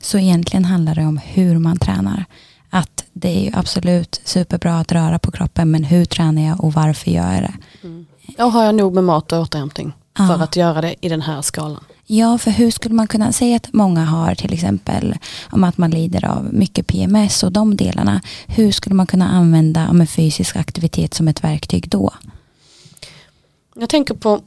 Så 0.00 0.18
egentligen 0.18 0.64
handlar 0.64 0.94
det 0.94 1.04
om 1.04 1.20
hur 1.24 1.58
man 1.58 1.78
tränar. 1.78 2.24
Att 2.70 3.04
det 3.12 3.28
är 3.28 3.44
ju 3.44 3.50
absolut 3.54 4.20
superbra 4.24 4.78
att 4.78 4.92
röra 4.92 5.18
på 5.18 5.30
kroppen 5.30 5.70
men 5.70 5.84
hur 5.84 6.04
tränar 6.04 6.42
jag 6.42 6.64
och 6.64 6.72
varför 6.72 7.10
gör 7.10 7.32
jag 7.32 7.42
det? 7.42 7.54
Och 8.44 8.52
har 8.52 8.64
jag 8.64 8.74
nog 8.74 8.94
med 8.94 9.04
mat 9.04 9.32
och 9.32 9.38
återhämtning 9.38 9.92
Ja. 10.18 10.26
för 10.26 10.44
att 10.44 10.56
göra 10.56 10.80
det 10.80 10.94
i 11.00 11.08
den 11.08 11.20
här 11.20 11.42
skalan? 11.42 11.84
Ja, 12.06 12.38
för 12.38 12.50
hur 12.50 12.70
skulle 12.70 12.94
man 12.94 13.06
kunna 13.06 13.32
säga 13.32 13.56
att 13.56 13.72
många 13.72 14.04
har 14.04 14.34
till 14.34 14.52
exempel 14.52 15.14
om 15.50 15.64
att 15.64 15.78
man 15.78 15.90
lider 15.90 16.24
av 16.24 16.54
mycket 16.54 16.86
PMS 16.86 17.42
och 17.42 17.52
de 17.52 17.76
delarna. 17.76 18.20
Hur 18.46 18.72
skulle 18.72 18.94
man 18.94 19.06
kunna 19.06 19.28
använda 19.28 19.88
om 19.88 20.00
en 20.00 20.06
fysisk 20.06 20.56
aktivitet 20.56 21.14
som 21.14 21.28
ett 21.28 21.44
verktyg 21.44 21.88
då? 21.88 22.10
Jag 23.74 23.88
tänker 23.88 24.14
på, 24.14 24.40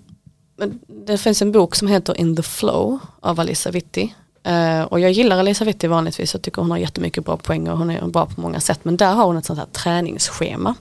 det 1.05 1.17
finns 1.17 1.41
en 1.41 1.51
bok 1.51 1.75
som 1.75 1.87
heter 1.87 2.19
In 2.19 2.35
the 2.35 2.43
Flow 2.43 2.99
av 3.19 3.39
Alisa 3.39 3.71
Vitti. 3.71 4.13
Eh, 4.43 4.81
och 4.81 4.99
jag 4.99 5.11
gillar 5.11 5.39
Alisa 5.39 5.65
Vitti 5.65 5.87
vanligtvis, 5.87 6.33
jag 6.33 6.41
tycker 6.41 6.61
hon 6.61 6.71
har 6.71 6.77
jättemycket 6.77 7.25
bra 7.25 7.37
poänger 7.37 7.71
och 7.71 7.77
hon 7.77 7.89
är 7.89 8.07
bra 8.07 8.25
på 8.25 8.41
många 8.41 8.59
sätt. 8.59 8.79
Men 8.83 8.97
där 8.97 9.13
har 9.13 9.25
hon 9.25 9.37
ett 9.37 9.45
sånt 9.45 9.59
här 9.59 9.65
träningsschema. 9.65 10.75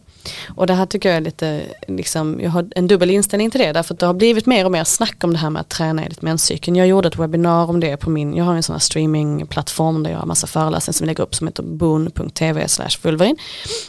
Och 0.57 0.67
det 0.67 0.75
här 0.75 0.87
tycker 0.87 1.09
jag 1.09 1.17
är 1.17 1.21
lite, 1.21 1.63
liksom, 1.89 2.41
jag 2.41 2.51
har 2.51 2.69
en 2.77 2.87
dubbel 2.87 3.11
inställning 3.11 3.51
till 3.51 3.61
det 3.61 3.73
därför 3.73 3.95
att 3.95 4.01
det 4.01 4.07
har 4.07 4.15
blivit 4.15 4.47
mer 4.47 4.65
och 4.65 4.73
mer 4.73 4.85
snack 4.85 5.25
om 5.25 5.33
det 5.33 5.39
här 5.39 5.51
med 5.51 5.61
att 5.61 5.69
träna 5.69 6.03
enligt 6.03 6.23
menscykeln. 6.23 6.77
Jag 6.77 6.87
gjorde 6.87 7.09
ett 7.09 7.19
webbinar 7.19 7.71
om 7.71 7.81
det 7.81 7.97
på 7.97 8.11
min, 8.11 8.35
jag 8.35 8.45
har 8.45 8.55
en 8.55 8.63
sån 8.63 8.75
här 8.75 8.81
streamingplattform 8.81 10.03
där 10.03 10.11
jag 10.11 10.19
har 10.19 10.27
massa 10.27 10.47
föreläsningar 10.47 10.93
som 10.93 11.05
jag 11.05 11.09
lägger 11.09 11.23
upp 11.23 11.35
som 11.35 11.47
heter 11.47 11.63
boon.tv 11.63 12.69
slash 12.69 12.89
vulverin. 13.03 13.37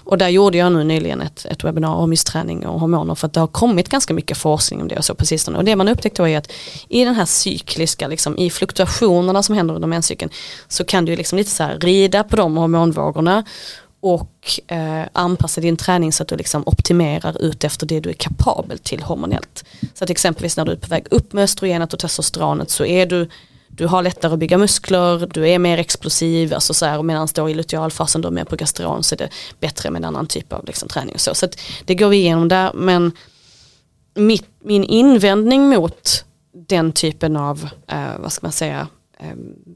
Och 0.04 0.18
där 0.18 0.30
gjorde 0.30 0.58
jag 0.58 0.72
nu 0.72 0.84
nyligen 0.84 1.22
ett, 1.22 1.46
ett 1.46 1.64
webbinar 1.64 1.96
om 1.96 2.14
just 2.14 2.28
träning 2.28 2.68
och 2.68 2.80
hormoner 2.80 3.16
för 3.16 3.28
att 3.28 3.34
det 3.34 3.40
har 3.40 3.48
kommit 3.48 3.90
ganska 3.90 4.14
mycket 4.14 4.38
forskning 4.38 4.82
om 4.82 4.88
det 4.88 4.98
och 4.98 5.06
så 5.06 5.16
på 5.16 5.26
sistone. 5.26 5.58
Och 5.58 5.66
det 5.66 5.76
man 5.76 5.88
upptäckte 5.88 6.22
då 6.22 6.28
är 6.28 6.38
att 6.38 6.52
i 6.88 7.06
den 7.06 7.16
här 7.16 7.26
cykliska, 7.26 8.08
liksom, 8.08 8.38
i 8.38 8.50
fluktuationerna 8.50 9.44
som 9.44 9.56
händer 9.56 9.76
under 9.76 9.88
menscykeln 9.88 10.32
så 10.68 10.84
kan 10.84 11.06
du 11.06 11.16
liksom 11.16 11.38
lite 11.38 11.50
så 11.50 11.64
här 11.64 11.80
rida 11.80 12.24
på 12.24 12.36
de 12.36 12.58
hormonvågorna 12.58 13.44
och 14.02 14.60
eh, 14.68 15.04
anpassa 15.14 15.62
din 15.62 15.78
träning 15.78 16.14
så 16.14 16.24
att 16.24 16.30
du 16.30 16.38
liksom 16.38 16.64
optimerar 16.66 17.41
ut 17.41 17.64
efter 17.64 17.86
det 17.86 18.00
du 18.00 18.10
är 18.10 18.14
kapabel 18.14 18.80
till 18.80 19.04
hormonellt. 19.04 19.66
Så 19.93 20.04
att 20.04 20.10
exempelvis 20.10 20.58
när 20.58 20.66
du 20.66 20.72
är 20.72 20.76
på 20.76 20.88
väg 20.88 21.08
upp 21.12 21.34
med 21.34 21.43
östrogenet 21.43 21.93
och 21.93 22.00
testosteronet 22.00 22.70
så 22.70 22.86
är 22.86 23.06
du 23.06 23.30
du 23.68 23.88
har 23.88 24.04
lättare 24.04 24.34
att 24.34 24.39
bygga 24.39 24.58
muskler, 24.58 25.30
du 25.34 25.50
är 25.50 25.60
mer 25.60 25.78
explosiv, 25.78 26.54
alltså 26.54 26.74
så 26.74 26.86
här, 26.86 27.04
medan 27.04 27.28
då 27.34 27.50
i 27.50 27.54
lutealfasen 27.54 28.22
du 28.22 28.28
är 28.28 28.32
mer 28.32 28.45
progesteron 28.45 29.04
så 29.04 29.16
är 29.16 29.18
det 29.18 29.30
bättre 29.60 29.91
med 29.91 30.00
en 30.00 30.06
annan 30.06 30.28
typ 30.28 30.54
av 30.54 30.66
liksom, 30.66 30.89
träning 30.89 31.14
och 31.14 31.22
så. 31.22 31.36
Så 31.36 31.45
att 31.45 31.60
det 31.86 31.95
går 31.95 32.10
vi 32.10 32.18
igenom 32.18 32.47
där, 32.47 32.74
men 32.74 33.12
mitt, 34.16 34.45
min 34.64 34.84
invändning 34.84 35.70
mot 35.70 36.26
den 36.68 36.91
typen 36.91 37.36
av, 37.36 37.70
eh, 37.88 38.18
vad 38.20 38.32
ska 38.32 38.45
man 38.45 38.52
säga, 38.52 38.88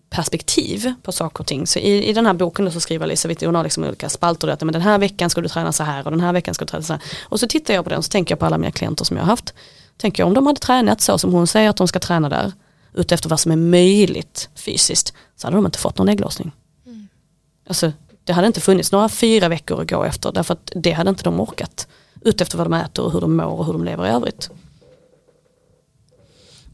perspektiv 0.10 0.94
på 1.04 1.12
saker 1.12 1.40
och 1.40 1.48
ting. 1.48 1.68
Så 1.68 1.80
i, 1.80 2.10
i 2.10 2.14
den 2.14 2.26
här 2.26 2.34
boken 2.34 2.72
så 2.72 2.80
skriver 2.80 3.08
Lisa 3.08 3.28
Witte, 3.28 3.46
hon 3.46 3.56
har 3.56 3.64
liksom 3.64 3.84
olika 3.84 4.10
spalter, 4.10 4.48
att 4.48 4.62
men 4.62 4.74
den 4.74 4.82
här 4.82 4.98
veckan 4.98 5.30
ska 5.30 5.42
du 5.42 5.50
träna 5.50 5.72
så 5.72 5.84
här 5.84 6.06
och 6.06 6.12
den 6.12 6.22
här 6.22 6.34
veckan 6.34 6.54
ska 6.54 6.66
du 6.66 6.70
träna 6.70 6.84
så 6.84 6.94
här. 6.94 7.02
Och 7.24 7.40
så 7.40 7.48
tittar 7.48 7.74
jag 7.74 7.84
på 7.84 7.90
den 7.90 7.98
och 7.98 8.06
så 8.06 8.10
tänker 8.10 8.32
jag 8.32 8.40
på 8.40 8.46
alla 8.46 8.58
mina 8.58 8.72
klienter 8.72 9.06
som 9.06 9.18
jag 9.18 9.24
har 9.24 9.30
haft. 9.30 9.54
Tänker 9.98 10.24
jag 10.24 10.28
om 10.28 10.34
de 10.34 10.48
hade 10.48 10.60
tränat 10.60 11.02
så 11.02 11.18
som 11.18 11.34
hon 11.34 11.48
säger 11.48 11.70
att 11.70 11.78
de 11.78 11.88
ska 11.88 12.00
träna 12.00 12.30
där, 12.30 12.52
utefter 12.94 13.30
vad 13.30 13.40
som 13.40 13.52
är 13.52 13.56
möjligt 13.56 14.50
fysiskt, 14.56 15.14
så 15.36 15.48
hade 15.48 15.58
de 15.58 15.66
inte 15.66 15.80
fått 15.80 15.98
någon 15.98 16.10
ägglossning. 16.10 16.52
Alltså, 17.68 17.92
det 18.24 18.34
hade 18.34 18.48
inte 18.48 18.62
funnits 18.62 18.92
några 18.92 19.10
fyra 19.10 19.50
veckor 19.50 19.82
att 19.82 19.90
gå 19.90 20.04
efter, 20.04 20.32
därför 20.32 20.54
att 20.54 20.72
det 20.76 20.92
hade 20.92 21.10
inte 21.10 21.24
de 21.24 21.40
orkat. 21.40 21.88
Utefter 22.22 22.58
vad 22.58 22.66
de 22.68 22.74
äter 22.74 23.06
och 23.06 23.12
hur 23.12 23.22
de 23.22 23.36
mår 23.36 23.60
och 23.60 23.66
hur 23.66 23.74
de 23.74 23.84
lever 23.84 24.08
i 24.08 24.10
övrigt. 24.10 24.50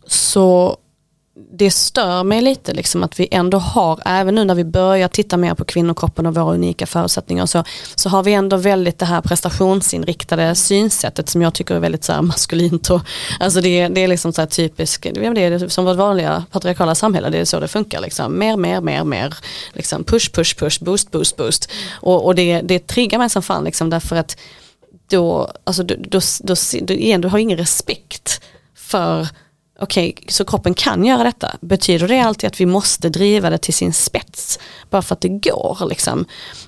Så 0.08 0.78
det 1.52 1.72
stör 1.72 2.24
mig 2.24 2.42
lite 2.42 2.74
liksom 2.74 3.04
att 3.04 3.20
vi 3.20 3.28
ändå 3.32 3.58
har, 3.58 4.00
även 4.06 4.36
nu 4.36 4.46
när 4.46 4.56
vi 4.56 4.64
börjar 4.64 5.08
titta 5.08 5.38
mer 5.38 5.54
på 5.54 5.66
kvinnokroppen 5.66 6.26
och 6.26 6.36
våra 6.36 6.54
unika 6.54 6.86
förutsättningar 6.86 7.44
och 7.44 7.50
så, 7.50 7.64
så 7.96 8.10
har 8.10 8.24
vi 8.24 8.34
ändå 8.34 8.58
väldigt 8.58 9.00
det 9.00 9.06
här 9.06 9.22
prestationsinriktade 9.22 10.56
synsättet 10.56 11.30
som 11.30 11.42
jag 11.42 11.54
tycker 11.54 11.76
är 11.76 11.80
väldigt 11.80 12.04
så 12.04 12.14
här 12.14 12.22
maskulint. 12.22 12.90
Och, 12.90 13.02
alltså 13.40 13.62
det, 13.62 13.88
det 13.88 14.04
är 14.04 14.08
liksom 14.08 14.34
så 14.34 14.42
här 14.42 14.48
typiskt, 14.48 15.04
det 15.14 15.26
är 15.26 15.68
som 15.68 15.86
vårt 15.86 15.98
vanliga 15.98 16.46
patriarkala 16.52 16.96
samhälle, 16.96 17.30
det 17.30 17.38
är 17.38 17.46
så 17.46 17.60
det 17.60 17.68
funkar. 17.68 18.02
Liksom. 18.02 18.40
Mer, 18.40 18.58
mer, 18.58 18.82
mer, 18.82 19.04
mer. 19.04 19.36
Liksom 19.74 20.04
push, 20.04 20.32
push, 20.32 20.58
push, 20.58 20.84
boost, 20.84 21.12
boost, 21.12 21.38
boost. 21.38 21.72
Och, 21.92 22.26
och 22.26 22.36
det, 22.36 22.62
det 22.62 22.88
triggar 22.88 23.18
mig 23.18 23.30
som 23.30 23.42
fan 23.42 23.64
liksom, 23.64 23.90
därför 23.90 24.16
att 24.16 24.38
då, 25.10 25.52
alltså, 25.64 25.84
då, 25.84 25.96
då, 25.98 26.20
då, 26.40 26.56
då, 26.82 26.94
igen, 26.94 27.22
du 27.22 27.28
har 27.28 27.40
ingen 27.40 27.58
respekt 27.58 28.42
för 28.76 29.28
okej, 29.82 30.16
så 30.28 30.46
kroppen 30.46 30.74
kan 30.74 31.06
göra 31.06 31.24
detta. 31.24 31.56
Betyder 31.62 32.08
det 32.08 32.20
alltid 32.20 32.48
att 32.48 32.62
vi 32.62 32.66
måste 32.66 33.10
driva 33.10 33.50
det 33.50 33.58
till 33.58 33.74
sin 33.74 33.94
spets? 33.94 34.60
Bara 34.90 35.02
för 35.02 35.16
att 35.16 35.22
det 35.22 35.30
går 35.30 35.88
liksom. 35.90 36.26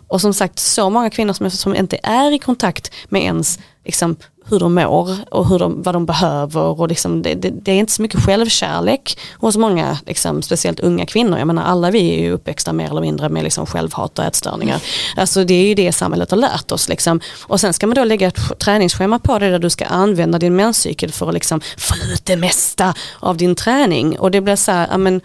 Och 0.07 0.21
som 0.21 0.33
sagt, 0.33 0.59
så 0.59 0.89
många 0.89 1.09
kvinnor 1.09 1.33
som, 1.33 1.51
som 1.51 1.75
inte 1.75 1.99
är 2.03 2.31
i 2.31 2.39
kontakt 2.39 2.91
med 3.09 3.21
ens 3.23 3.59
liksom, 3.85 4.15
hur 4.45 4.59
de 4.59 4.73
mår 4.73 5.15
och 5.29 5.49
hur 5.49 5.59
de, 5.59 5.81
vad 5.81 5.95
de 5.95 6.05
behöver. 6.05 6.79
Och 6.79 6.87
liksom, 6.87 7.21
det, 7.21 7.33
det, 7.33 7.49
det 7.49 7.71
är 7.71 7.75
inte 7.75 7.91
så 7.91 8.01
mycket 8.01 8.25
självkärlek 8.25 9.19
hos 9.33 9.57
många, 9.57 9.97
liksom, 10.05 10.41
speciellt 10.41 10.79
unga 10.79 11.05
kvinnor. 11.05 11.37
Jag 11.37 11.47
menar 11.47 11.63
alla 11.63 11.91
vi 11.91 12.11
är 12.15 12.19
ju 12.19 12.31
uppväxta 12.31 12.73
mer 12.73 12.89
eller 12.89 13.01
mindre 13.01 13.29
med 13.29 13.43
liksom, 13.43 13.65
självhat 13.65 14.19
och 14.19 14.25
ätstörningar. 14.25 14.81
Alltså 15.17 15.43
det 15.43 15.53
är 15.53 15.67
ju 15.67 15.75
det 15.75 15.91
samhället 15.91 16.31
har 16.31 16.37
lärt 16.37 16.71
oss. 16.71 16.89
Liksom. 16.89 17.19
Och 17.43 17.59
sen 17.59 17.73
ska 17.73 17.87
man 17.87 17.95
då 17.95 18.03
lägga 18.03 18.27
ett 18.27 18.59
träningsschema 18.59 19.19
på 19.19 19.39
det 19.39 19.49
där 19.49 19.59
du 19.59 19.69
ska 19.69 19.85
använda 19.85 20.39
din 20.39 20.55
menscykel 20.55 21.11
för 21.11 21.27
att 21.27 21.33
liksom, 21.33 21.61
få 21.77 21.95
ut 22.13 22.25
det 22.25 22.35
mesta 22.35 22.93
av 23.19 23.37
din 23.37 23.55
träning. 23.55 24.19
Och 24.19 24.31
det 24.31 24.41
blir 24.41 24.55
så 24.55 24.71
här, 24.71 24.87
amen, 24.91 25.21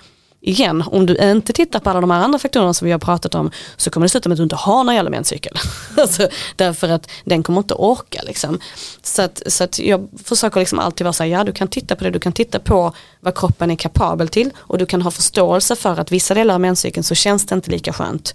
igen, 0.47 0.84
om 0.86 1.07
du 1.07 1.16
inte 1.16 1.53
tittar 1.53 1.80
på 1.80 1.90
alla 1.90 2.01
de 2.01 2.11
här 2.11 2.20
andra 2.20 2.38
faktorerna 2.38 2.74
som 2.74 2.86
vi 2.86 2.92
har 2.92 2.99
pratat 2.99 3.34
om 3.34 3.51
så 3.76 3.90
kommer 3.90 4.05
det 4.05 4.09
sluta 4.09 4.28
med 4.28 4.34
att 4.34 4.36
du 4.36 4.42
inte 4.42 4.57
har 4.57 4.84
någon 4.84 4.94
jävla 4.94 5.11
menscykel. 5.11 5.53
alltså, 5.97 6.28
därför 6.57 6.88
att 6.88 7.11
den 7.24 7.42
kommer 7.42 7.61
inte 7.61 7.74
orka. 7.74 8.22
Liksom. 8.26 8.61
Så, 9.03 9.22
att, 9.22 9.42
så 9.47 9.64
att 9.64 9.78
jag 9.78 10.09
försöker 10.24 10.61
liksom 10.61 10.78
alltid 10.78 11.05
vara 11.05 11.12
så 11.12 11.22
här, 11.22 11.30
ja 11.30 11.44
du 11.44 11.53
kan 11.53 11.68
titta 11.68 11.97
på 11.97 12.05
det, 12.05 12.11
du 12.11 12.18
kan 12.18 12.32
titta 12.32 12.59
på 12.59 12.92
vad 13.20 13.38
kroppen 13.38 13.70
är 13.70 13.76
kapabel 13.76 14.28
till 14.28 14.51
och 14.57 14.78
du 14.78 14.86
kan 14.86 15.03
ha 15.03 15.11
förståelse 15.11 15.76
för 15.76 16.01
att 16.01 16.12
vissa 16.12 16.34
delar 16.34 16.55
av 16.55 16.61
menscykeln 16.61 17.05
så 17.05 17.14
känns 17.14 17.47
det 17.47 17.55
inte 17.55 17.70
lika 17.70 17.92
skönt. 17.92 18.34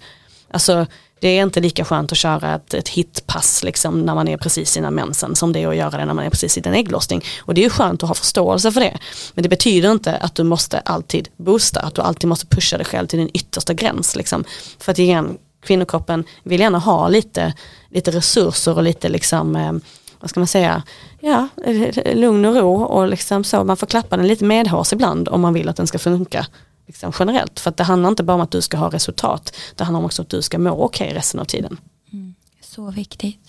Alltså 0.52 0.86
det 1.22 1.28
är 1.28 1.44
inte 1.44 1.60
lika 1.60 1.86
skönt 1.86 2.12
att 2.12 2.18
köra 2.18 2.56
ett, 2.56 2.74
ett 2.74 2.90
hitpass 2.90 3.64
liksom, 3.64 4.02
när 4.02 4.16
man 4.16 4.28
är 4.28 4.38
precis 4.38 4.78
innan 4.78 4.94
mensen 4.94 5.36
som 5.36 5.54
det 5.54 5.60
är 5.60 5.68
att 5.68 5.76
göra 5.76 5.98
det 5.98 6.06
när 6.06 6.14
man 6.14 6.26
är 6.26 6.30
precis 6.30 6.58
i 6.58 6.62
en 6.66 6.74
ägglossning. 6.74 7.24
Och 7.40 7.54
det 7.54 7.66
är 7.66 7.70
skönt 7.70 8.04
att 8.04 8.10
ha 8.10 8.16
förståelse 8.16 8.72
för 8.72 8.82
det. 8.82 8.98
Men 9.34 9.44
det 9.44 9.50
betyder 9.50 9.92
inte 9.92 10.16
att 10.16 10.36
du 10.36 10.44
måste 10.44 10.80
alltid 10.80 11.30
boosta, 11.38 11.80
att 11.80 11.96
du 11.96 12.02
alltid 12.02 12.30
måste 12.30 12.46
pusha 12.46 12.78
dig 12.78 12.86
själv 12.86 13.08
till 13.08 13.20
din 13.20 13.30
yttersta 13.34 13.74
gräns. 13.74 14.16
Liksom. 14.16 14.44
För 14.80 14.92
att 14.92 15.00
igen, 15.00 15.38
kvinnokroppen 15.64 16.24
vill 16.44 16.60
gärna 16.60 16.80
ha 16.80 17.08
lite, 17.08 17.54
lite 17.90 18.12
resurser 18.12 18.78
och 18.78 18.84
lite 18.84 19.10
liksom 19.10 19.56
eh, 19.56 19.72
vad 20.20 20.30
ska 20.30 20.40
man 20.40 20.48
säga, 20.48 20.84
ja, 21.20 21.48
eh, 21.66 22.16
lugn 22.16 22.46
och 22.46 22.56
ro 22.56 22.84
och 22.84 23.08
liksom 23.08 23.44
så, 23.44 23.64
man 23.64 23.78
får 23.78 23.88
klappa 23.88 24.18
den 24.18 24.28
lite 24.28 24.46
medhårs 24.46 24.94
ibland 24.94 25.30
om 25.30 25.42
man 25.42 25.54
vill 25.54 25.70
att 25.70 25.76
den 25.76 25.88
ska 25.88 26.00
funka 26.00 26.46
liksom 26.92 27.12
generellt. 27.20 27.60
För 27.60 27.70
att 27.70 27.78
det 27.78 27.84
handlar 27.84 28.10
inte 28.10 28.24
bara 28.24 28.34
om 28.34 28.42
att 28.42 28.52
du 28.52 28.62
ska 28.62 28.78
ha 28.78 28.90
resultat, 28.90 29.56
det 29.76 29.84
handlar 29.84 30.06
också 30.06 30.22
om 30.22 30.24
att 30.24 30.30
du 30.30 30.42
ska 30.42 30.60
må 30.60 30.72
okej 30.72 31.08
okay 31.08 31.18
resten 31.18 31.40
av 31.40 31.46
tiden. 31.46 31.78
Mm, 32.14 32.36
så 32.62 32.92
viktigt. 32.92 33.40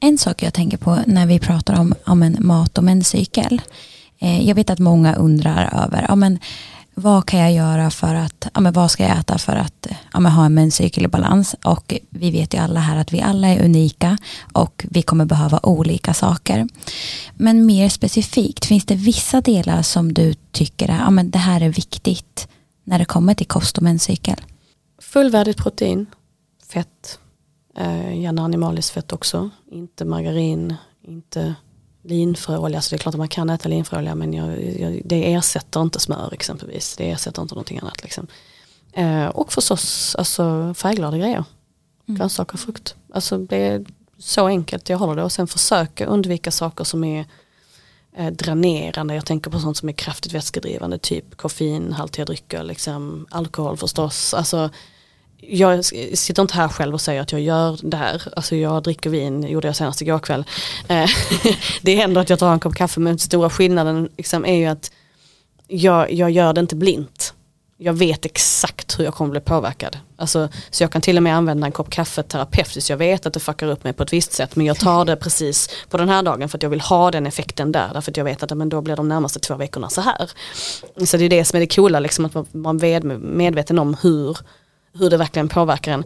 En 0.00 0.18
sak 0.18 0.42
jag 0.42 0.54
tänker 0.54 0.76
på 0.76 0.98
när 1.06 1.26
vi 1.26 1.38
pratar 1.38 1.80
om, 1.80 1.94
om 2.06 2.22
en 2.22 2.36
mat 2.40 2.78
och 2.78 2.84
menscykel. 2.84 3.62
Eh, 4.18 4.48
jag 4.48 4.54
vet 4.54 4.70
att 4.70 4.78
många 4.78 5.14
undrar 5.14 5.84
över, 5.84 6.06
ja, 6.08 6.14
men, 6.16 6.38
vad 6.94 7.26
kan 7.26 7.40
jag 7.40 7.52
göra 7.52 7.90
för 7.90 8.14
att, 8.14 8.48
ja, 8.54 8.60
men 8.60 8.72
vad 8.72 8.90
ska 8.90 9.02
jag 9.02 9.18
äta 9.18 9.38
för 9.38 9.56
att 9.56 9.86
ja, 10.12 10.20
men 10.20 10.32
ha 10.32 10.46
en 10.46 10.54
menscykel 10.54 11.04
i 11.04 11.08
balans? 11.08 11.56
Och 11.64 11.94
vi 12.10 12.30
vet 12.30 12.54
ju 12.54 12.58
alla 12.58 12.80
här 12.80 12.96
att 12.96 13.12
vi 13.12 13.20
alla 13.20 13.48
är 13.48 13.64
unika 13.64 14.18
och 14.52 14.86
vi 14.90 15.02
kommer 15.02 15.24
behöva 15.24 15.60
olika 15.62 16.14
saker. 16.14 16.68
Men 17.34 17.66
mer 17.66 17.88
specifikt, 17.88 18.64
finns 18.64 18.84
det 18.84 18.94
vissa 18.94 19.40
delar 19.40 19.82
som 19.82 20.14
du 20.14 20.34
tycker 20.34 20.88
är, 20.88 20.98
ja, 20.98 21.10
men 21.10 21.30
det 21.30 21.38
här 21.38 21.60
är 21.60 21.68
viktigt 21.68 22.48
när 22.88 22.98
det 22.98 23.04
kommer 23.04 23.34
till 23.34 23.46
kost 23.46 23.76
och 23.76 23.82
menscykel? 23.82 24.36
Fullvärdigt 24.98 25.58
protein, 25.58 26.06
fett, 26.72 27.18
eh, 27.76 28.20
gärna 28.20 28.42
animaliskt 28.42 28.90
fett 28.90 29.12
också, 29.12 29.50
inte 29.70 30.04
margarin, 30.04 30.74
inte 31.02 31.54
linfröolja, 32.02 32.80
så 32.80 32.90
det 32.90 32.96
är 32.96 32.98
klart 32.98 33.14
att 33.14 33.18
man 33.18 33.28
kan 33.28 33.50
äta 33.50 33.68
linfröolja 33.68 34.14
men 34.14 34.32
jag, 34.32 34.80
jag, 34.80 35.02
det 35.04 35.32
ersätter 35.32 35.82
inte 35.82 36.00
smör 36.00 36.32
exempelvis. 36.32 36.96
Det 36.96 37.10
ersätter 37.10 37.42
inte 37.42 37.54
någonting 37.54 37.78
annat. 37.78 38.02
Liksom. 38.02 38.26
Eh, 38.92 39.26
och 39.26 39.52
förstås 39.52 40.14
alltså, 40.14 40.74
färgglada 40.74 41.18
grejer. 41.18 41.44
Mm. 42.08 42.18
Grönsaker 42.18 42.54
och 42.54 42.60
frukt. 42.60 42.94
Alltså, 43.12 43.38
det 43.38 43.56
är 43.56 43.84
så 44.18 44.46
enkelt 44.46 44.88
jag 44.88 44.98
håller 44.98 45.16
det 45.16 45.22
och 45.22 45.32
sen 45.32 45.46
försöka 45.46 46.06
undvika 46.06 46.50
saker 46.50 46.84
som 46.84 47.04
är 47.04 47.26
eh, 48.18 48.32
dränerande. 48.32 49.14
Jag 49.14 49.26
tänker 49.26 49.50
på 49.50 49.58
sånt 49.58 49.76
som 49.76 49.88
är 49.88 49.92
kraftigt 49.92 50.32
vätskedrivande, 50.32 50.98
typ 50.98 51.36
koffeinhaltiga 51.36 52.24
drycker, 52.24 52.62
liksom, 52.62 53.26
alkohol 53.30 53.76
förstås. 53.76 54.34
Alltså, 54.34 54.70
jag 55.40 55.84
sitter 56.14 56.42
inte 56.42 56.54
här 56.54 56.68
själv 56.68 56.94
och 56.94 57.00
säger 57.00 57.20
att 57.20 57.32
jag 57.32 57.40
gör 57.40 57.78
det 57.82 57.96
här. 57.96 58.22
Alltså 58.36 58.56
jag 58.56 58.82
dricker 58.82 59.10
vin, 59.10 59.42
gjorde 59.42 59.68
jag 59.68 59.76
senast 59.76 60.02
igår 60.02 60.18
kväll. 60.18 60.44
Eh, 60.88 61.08
det 61.82 61.94
händer 61.94 62.20
att 62.20 62.30
jag 62.30 62.38
tar 62.38 62.52
en 62.52 62.60
kopp 62.60 62.74
kaffe 62.74 63.00
men 63.00 63.18
stora 63.18 63.50
skillnaden 63.50 64.08
liksom 64.16 64.44
är 64.44 64.54
ju 64.54 64.66
att 64.66 64.90
jag, 65.68 66.12
jag 66.12 66.30
gör 66.30 66.52
det 66.52 66.60
inte 66.60 66.76
blint. 66.76 67.27
Jag 67.80 67.92
vet 67.92 68.24
exakt 68.24 68.98
hur 68.98 69.04
jag 69.04 69.14
kommer 69.14 69.30
bli 69.30 69.40
påverkad. 69.40 69.98
Alltså, 70.16 70.48
så 70.70 70.82
jag 70.82 70.92
kan 70.92 71.02
till 71.02 71.16
och 71.16 71.22
med 71.22 71.36
använda 71.36 71.66
en 71.66 71.72
kopp 71.72 71.90
kaffe 71.90 72.22
terapeutiskt. 72.22 72.90
Jag 72.90 72.96
vet 72.96 73.26
att 73.26 73.34
det 73.34 73.40
fuckar 73.40 73.66
upp 73.66 73.84
mig 73.84 73.92
på 73.92 74.02
ett 74.02 74.12
visst 74.12 74.32
sätt 74.32 74.56
men 74.56 74.66
jag 74.66 74.78
tar 74.78 75.04
det 75.04 75.16
precis 75.16 75.70
på 75.88 75.96
den 75.96 76.08
här 76.08 76.22
dagen 76.22 76.48
för 76.48 76.58
att 76.58 76.62
jag 76.62 76.70
vill 76.70 76.80
ha 76.80 77.10
den 77.10 77.26
effekten 77.26 77.72
där. 77.72 77.90
Därför 77.94 78.10
att 78.10 78.16
jag 78.16 78.24
vet 78.24 78.42
att 78.42 78.56
men 78.56 78.68
då 78.68 78.80
blir 78.80 78.96
de 78.96 79.08
närmaste 79.08 79.38
två 79.40 79.54
veckorna 79.54 79.88
så 79.88 80.00
här. 80.00 80.30
Så 81.04 81.16
det 81.16 81.24
är 81.24 81.28
det 81.28 81.44
som 81.44 81.56
är 81.56 81.60
det 81.60 81.74
coola, 81.74 82.00
liksom, 82.00 82.24
att 82.24 82.54
man 82.54 82.84
är 82.84 83.00
medveten 83.18 83.78
om 83.78 83.96
hur 84.02 84.38
hur 84.98 85.10
det 85.10 85.16
verkligen 85.16 85.48
påverkar 85.48 85.92
en. 85.92 86.04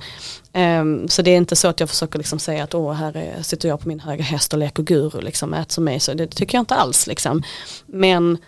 Um, 0.81 1.09
så 1.09 1.23
det 1.23 1.31
är 1.31 1.37
inte 1.37 1.57
så 1.57 1.69
att 1.69 1.81
jag 1.81 1.89
försöker 1.89 2.19
liksom 2.19 2.39
säga 2.39 2.65
att 2.65 2.75
åh 2.75 2.93
här 2.93 3.17
är, 3.17 3.43
sitter 3.43 3.69
jag 3.69 3.81
på 3.81 3.89
min 3.89 4.01
höga 4.01 4.25
häst 4.25 4.53
och 4.53 4.59
leker 4.59 4.83
guru, 4.83 5.21
liksom, 5.21 5.55
ät 5.55 5.73
som 5.73 5.85
mig. 5.85 6.01
Så 6.01 6.15
det 6.15 6.27
tycker 6.27 6.59
jag 6.59 6.63
inte 6.63 6.75
alls. 6.75 7.07
Liksom. 7.07 7.43
Men 7.87 8.39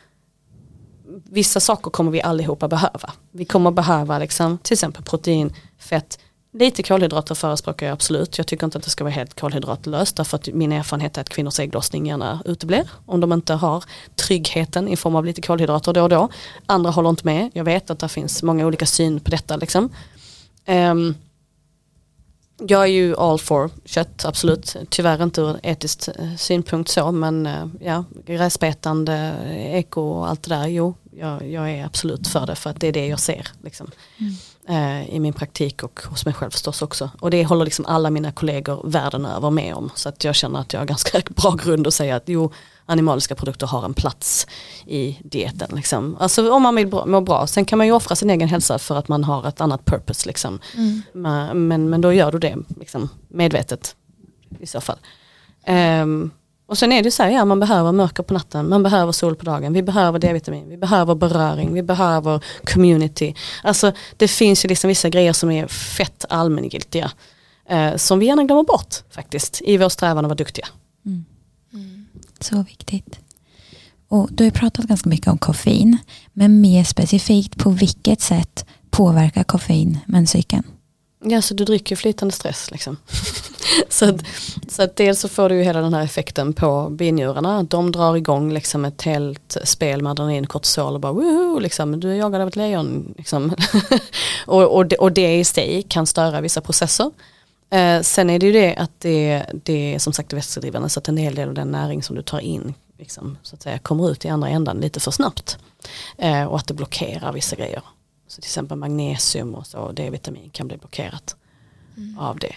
vissa 1.24 1.60
saker 1.60 1.90
kommer 1.90 2.10
vi 2.10 2.22
allihopa 2.22 2.68
behöva. 2.68 3.12
Vi 3.32 3.44
kommer 3.44 3.70
behöva 3.70 4.18
liksom, 4.18 4.58
till 4.58 4.72
exempel 4.72 5.02
protein, 5.02 5.54
fett, 5.78 6.18
Lite 6.58 6.82
kolhydrater 6.82 7.34
förespråkar 7.34 7.86
jag 7.86 7.92
absolut. 7.92 8.38
Jag 8.38 8.46
tycker 8.46 8.64
inte 8.64 8.78
att 8.78 8.84
det 8.84 8.90
ska 8.90 9.04
vara 9.04 9.14
helt 9.14 9.40
kolhydratlöst 9.40 10.16
därför 10.16 10.36
att 10.36 10.46
min 10.46 10.72
erfarenhet 10.72 11.16
är 11.16 11.20
att 11.20 11.28
kvinnors 11.28 11.60
ägglossning 11.60 12.06
gärna 12.06 12.42
uteblir 12.44 12.90
om 13.06 13.20
de 13.20 13.32
inte 13.32 13.54
har 13.54 13.84
tryggheten 14.14 14.88
i 14.88 14.96
form 14.96 15.16
av 15.16 15.24
lite 15.24 15.42
kolhydrater 15.42 15.92
då 15.92 16.02
och 16.02 16.08
då. 16.08 16.28
Andra 16.66 16.90
håller 16.90 17.10
inte 17.10 17.26
med. 17.26 17.50
Jag 17.54 17.64
vet 17.64 17.90
att 17.90 17.98
det 17.98 18.08
finns 18.08 18.42
många 18.42 18.66
olika 18.66 18.86
syn 18.86 19.20
på 19.20 19.30
detta. 19.30 19.56
Liksom. 19.56 19.90
Um, 20.66 21.14
jag 22.68 22.82
är 22.82 22.86
ju 22.86 23.16
all 23.16 23.38
for 23.38 23.70
kött, 23.84 24.24
absolut. 24.24 24.76
Tyvärr 24.88 25.22
inte 25.22 25.40
ur 25.40 25.56
etiskt 25.62 26.08
eh, 26.08 26.34
synpunkt 26.36 26.90
så, 26.90 27.12
men 27.12 27.46
eh, 27.46 27.66
ja, 27.80 28.04
gräsbetande, 28.26 29.34
eko 29.72 30.00
och 30.00 30.28
allt 30.28 30.42
det 30.42 30.54
där, 30.54 30.66
jo, 30.66 30.94
jag, 31.16 31.50
jag, 31.50 31.70
är 31.70 31.84
absolut 31.84 32.28
för 32.28 32.46
det 32.46 32.54
för 32.54 32.70
att 32.70 32.80
det 32.80 32.86
är 32.86 32.92
det 32.92 33.06
jag 33.06 33.20
ser 33.20 33.48
liksom. 33.62 33.90
mm 34.18 34.32
uh, 34.70 35.10
i 35.10 35.20
min 35.20 35.32
praktik 35.32 35.82
och 35.82 36.00
hos 36.04 36.24
mig 36.24 36.34
själv 36.34 36.50
förstås 36.50 36.82
också. 36.82 37.10
Och 37.20 37.30
det 37.30 37.44
håller 37.44 37.64
liksom 37.64 37.86
alla 37.86 38.10
mina 38.10 38.32
kollegor 38.32 38.80
världen 38.84 39.26
över 39.26 39.50
med 39.50 39.74
om. 39.74 39.90
Så 39.94 40.08
att 40.08 40.24
jag 40.24 40.34
känner 40.34 40.60
att 40.60 40.72
jag 40.72 40.80
har 40.80 40.86
ganska 40.86 41.20
bra 41.28 41.50
grund 41.50 41.86
att 41.86 41.94
säga 41.94 42.16
att 42.16 42.22
jo, 42.26 42.52
animaliska 42.86 43.34
produkter 43.34 43.66
har 43.66 43.84
en 43.84 43.94
plats 43.94 44.46
i 44.86 45.18
dieten. 45.24 45.76
Liksom. 45.76 46.16
Alltså 46.20 46.50
om 46.50 46.62
man 46.62 46.74
vill 46.74 46.86
må 47.06 47.20
bra. 47.20 47.46
Sen 47.46 47.64
kan 47.64 47.78
man 47.78 47.86
ju 47.86 47.92
offra 47.92 48.16
sin 48.16 48.30
egen 48.30 48.48
hälsa 48.48 48.78
för 48.78 48.96
att 48.96 49.08
man 49.08 49.24
har 49.24 49.48
ett 49.48 49.60
annat 49.60 49.84
purpose. 49.84 50.26
Liksom. 50.26 50.60
Mm. 50.76 51.02
Men, 51.68 51.90
men 51.90 52.00
då 52.00 52.12
gör 52.12 52.32
du 52.32 52.38
det 52.38 52.56
liksom, 52.80 53.08
medvetet 53.28 53.96
i 54.60 54.66
så 54.66 54.80
fall. 54.80 54.98
Um, 55.66 56.30
och 56.66 56.78
sen 56.78 56.92
är 56.92 57.02
det 57.02 57.10
så 57.10 57.22
här, 57.22 57.30
ja 57.30 57.44
man 57.44 57.60
behöver 57.60 57.92
mörker 57.92 58.22
på 58.22 58.34
natten, 58.34 58.68
man 58.68 58.82
behöver 58.82 59.12
sol 59.12 59.36
på 59.36 59.44
dagen, 59.44 59.72
vi 59.72 59.82
behöver 59.82 60.18
D-vitamin, 60.18 60.68
vi 60.68 60.76
behöver 60.76 61.14
beröring, 61.14 61.74
vi 61.74 61.82
behöver 61.82 62.44
community. 62.64 63.34
Alltså 63.62 63.92
det 64.16 64.28
finns 64.28 64.64
ju 64.64 64.68
liksom 64.68 64.88
vissa 64.88 65.08
grejer 65.08 65.32
som 65.32 65.50
är 65.50 65.66
fett 65.66 66.24
allmängiltiga. 66.28 67.10
Eh, 67.68 67.96
som 67.96 68.18
vi 68.18 68.26
gärna 68.26 68.44
glömmer 68.44 68.62
bort 68.62 68.94
faktiskt 69.10 69.62
i 69.64 69.76
vår 69.76 69.88
strävan 69.88 70.24
att 70.24 70.28
vara 70.28 70.34
duktiga. 70.34 70.66
Mm. 71.06 71.24
Så 72.40 72.62
viktigt. 72.62 73.18
Och 74.08 74.28
du 74.32 74.44
har 74.44 74.50
pratat 74.50 74.84
ganska 74.84 75.08
mycket 75.08 75.26
om 75.26 75.38
koffein, 75.38 75.98
men 76.32 76.60
mer 76.60 76.84
specifikt 76.84 77.58
på 77.58 77.70
vilket 77.70 78.20
sätt 78.20 78.66
påverkar 78.90 79.44
koffein 79.44 79.98
menscykeln? 80.06 80.64
Ja, 81.26 81.42
så 81.42 81.54
du 81.54 81.64
dricker 81.64 81.96
flytande 81.96 82.34
stress 82.34 82.70
liksom. 82.70 82.96
så, 83.88 84.04
att, 84.04 84.24
så 84.68 84.82
att 84.82 84.96
dels 84.96 85.20
så 85.20 85.28
får 85.28 85.48
du 85.48 85.54
ju 85.54 85.62
hela 85.62 85.80
den 85.80 85.94
här 85.94 86.04
effekten 86.04 86.52
på 86.52 86.88
binjurarna. 86.90 87.62
De 87.62 87.92
drar 87.92 88.16
igång 88.16 88.52
liksom 88.52 88.84
ett 88.84 89.02
helt 89.02 89.56
spel 89.64 90.02
med 90.02 90.10
adrenalin, 90.10 90.46
kortisol 90.46 90.94
och 90.94 91.00
bara 91.00 91.12
woho, 91.12 91.58
liksom, 91.58 92.00
du 92.00 92.10
är 92.10 92.14
jagad 92.14 92.40
av 92.40 92.48
ett 92.48 92.56
lejon. 92.56 93.14
Liksom. 93.18 93.54
och, 94.46 94.76
och, 94.76 94.86
det, 94.86 94.96
och 94.96 95.12
det 95.12 95.38
i 95.38 95.44
sig 95.44 95.82
kan 95.88 96.06
störa 96.06 96.40
vissa 96.40 96.60
processer. 96.60 97.10
Eh, 97.70 98.00
sen 98.00 98.30
är 98.30 98.38
det 98.38 98.46
ju 98.46 98.52
det 98.52 98.76
att 98.76 99.00
det, 99.00 99.46
det 99.64 99.94
är 99.94 99.98
som 99.98 100.12
sagt 100.12 100.32
vätskedrivande 100.32 100.88
så 100.88 101.00
att 101.00 101.08
en 101.08 101.16
hel 101.16 101.34
del 101.34 101.48
av 101.48 101.54
den 101.54 101.70
näring 101.70 102.02
som 102.02 102.16
du 102.16 102.22
tar 102.22 102.40
in 102.40 102.74
liksom, 102.98 103.38
så 103.42 103.56
att 103.56 103.62
säga, 103.62 103.78
kommer 103.78 104.10
ut 104.10 104.24
i 104.24 104.28
andra 104.28 104.48
ändan 104.48 104.80
lite 104.80 105.00
för 105.00 105.10
snabbt. 105.10 105.58
Eh, 106.18 106.44
och 106.44 106.56
att 106.56 106.66
det 106.66 106.74
blockerar 106.74 107.32
vissa 107.32 107.56
grejer. 107.56 107.82
Så 108.26 108.40
till 108.40 108.48
exempel 108.48 108.78
magnesium 108.78 109.54
och 109.54 109.66
så, 109.66 109.92
D-vitamin 109.92 110.50
kan 110.50 110.68
bli 110.68 110.76
blockerat 110.76 111.36
mm. 111.96 112.18
av 112.18 112.38
det. 112.38 112.54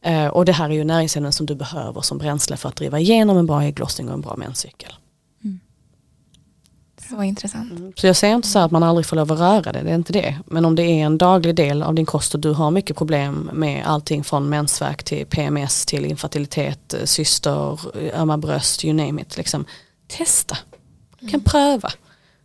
Eh, 0.00 0.26
och 0.26 0.44
det 0.44 0.52
här 0.52 0.70
är 0.70 0.74
ju 0.74 0.84
näringsämnen 0.84 1.32
som 1.32 1.46
du 1.46 1.54
behöver 1.54 2.00
som 2.00 2.18
bränsle 2.18 2.56
för 2.56 2.68
att 2.68 2.76
driva 2.76 2.98
igenom 2.98 3.36
en 3.36 3.46
bra 3.46 3.62
ägglossning 3.62 4.08
och 4.08 4.14
en 4.14 4.20
bra 4.20 4.36
menscykel. 4.36 4.92
Så 7.08 7.22
intressant. 7.22 7.70
Mm. 7.70 7.92
Så 7.96 8.06
jag 8.06 8.16
säger 8.16 8.34
inte 8.34 8.48
så 8.48 8.58
att 8.58 8.70
man 8.70 8.82
aldrig 8.82 9.06
får 9.06 9.16
lov 9.16 9.32
att 9.32 9.38
röra 9.38 9.72
det, 9.72 9.82
det 9.82 9.90
är 9.90 9.94
inte 9.94 10.12
det. 10.12 10.38
Men 10.46 10.64
om 10.64 10.74
det 10.74 10.82
är 10.82 11.04
en 11.04 11.18
daglig 11.18 11.54
del 11.54 11.82
av 11.82 11.94
din 11.94 12.06
kost 12.06 12.34
och 12.34 12.40
du 12.40 12.52
har 12.52 12.70
mycket 12.70 12.96
problem 12.96 13.50
med 13.52 13.86
allting 13.86 14.24
från 14.24 14.48
mensvärk 14.48 15.02
till 15.02 15.26
PMS 15.26 15.86
till 15.86 16.04
infertilitet, 16.04 16.94
eh, 16.94 17.04
syster, 17.04 17.78
ömma 18.14 18.38
bröst, 18.38 18.84
you 18.84 18.94
name 18.94 19.22
it. 19.22 19.36
Liksom. 19.36 19.64
Testa, 20.06 20.56
du 21.20 21.26
kan 21.26 21.40
mm. 21.40 21.44
pröva. 21.44 21.90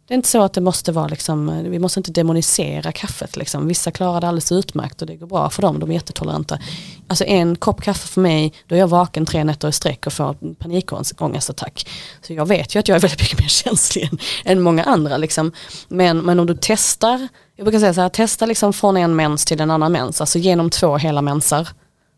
Det 0.07 0.13
är 0.13 0.15
inte 0.15 0.29
så 0.29 0.41
att 0.41 0.53
det 0.53 0.61
måste 0.61 0.91
vara 0.91 1.07
liksom, 1.07 1.63
vi 1.63 1.79
måste 1.79 1.99
inte 1.99 2.11
demonisera 2.11 2.91
kaffet 2.91 3.35
liksom. 3.35 3.67
Vissa 3.67 3.91
klarar 3.91 4.21
det 4.21 4.27
alldeles 4.27 4.51
utmärkt 4.51 5.01
och 5.01 5.07
det 5.07 5.15
går 5.15 5.27
bra 5.27 5.49
för 5.49 5.61
dem, 5.61 5.79
de 5.79 5.89
är 5.89 5.93
jättetoleranta. 5.93 6.59
Alltså 7.07 7.25
en 7.25 7.55
kopp 7.55 7.81
kaffe 7.81 8.07
för 8.07 8.21
mig, 8.21 8.53
då 8.67 8.75
är 8.75 8.79
jag 8.79 8.87
vaken 8.87 9.25
tre 9.25 9.43
nätter 9.43 9.67
i 9.67 9.71
sträck 9.71 10.07
och 10.07 10.13
får 10.13 10.55
panikångestattack. 10.55 11.89
Så 12.21 12.33
jag 12.33 12.47
vet 12.47 12.75
ju 12.75 12.79
att 12.79 12.87
jag 12.87 12.95
är 12.95 12.99
väldigt 12.99 13.21
mycket 13.21 13.39
mer 13.39 13.47
känslig 13.63 14.03
än, 14.11 14.17
än 14.45 14.61
många 14.61 14.83
andra 14.83 15.17
liksom. 15.17 15.51
Men, 15.87 16.17
men 16.19 16.39
om 16.39 16.45
du 16.45 16.57
testar, 16.61 17.27
jag 17.55 17.65
brukar 17.65 17.79
säga 17.79 17.93
så 17.93 18.01
här, 18.01 18.09
testa 18.09 18.45
liksom 18.45 18.73
från 18.73 18.97
en 18.97 19.15
mens 19.15 19.45
till 19.45 19.61
en 19.61 19.71
annan 19.71 19.91
mens, 19.91 20.21
alltså 20.21 20.39
genom 20.39 20.69
två 20.69 20.97
hela 20.97 21.21
mensar 21.21 21.67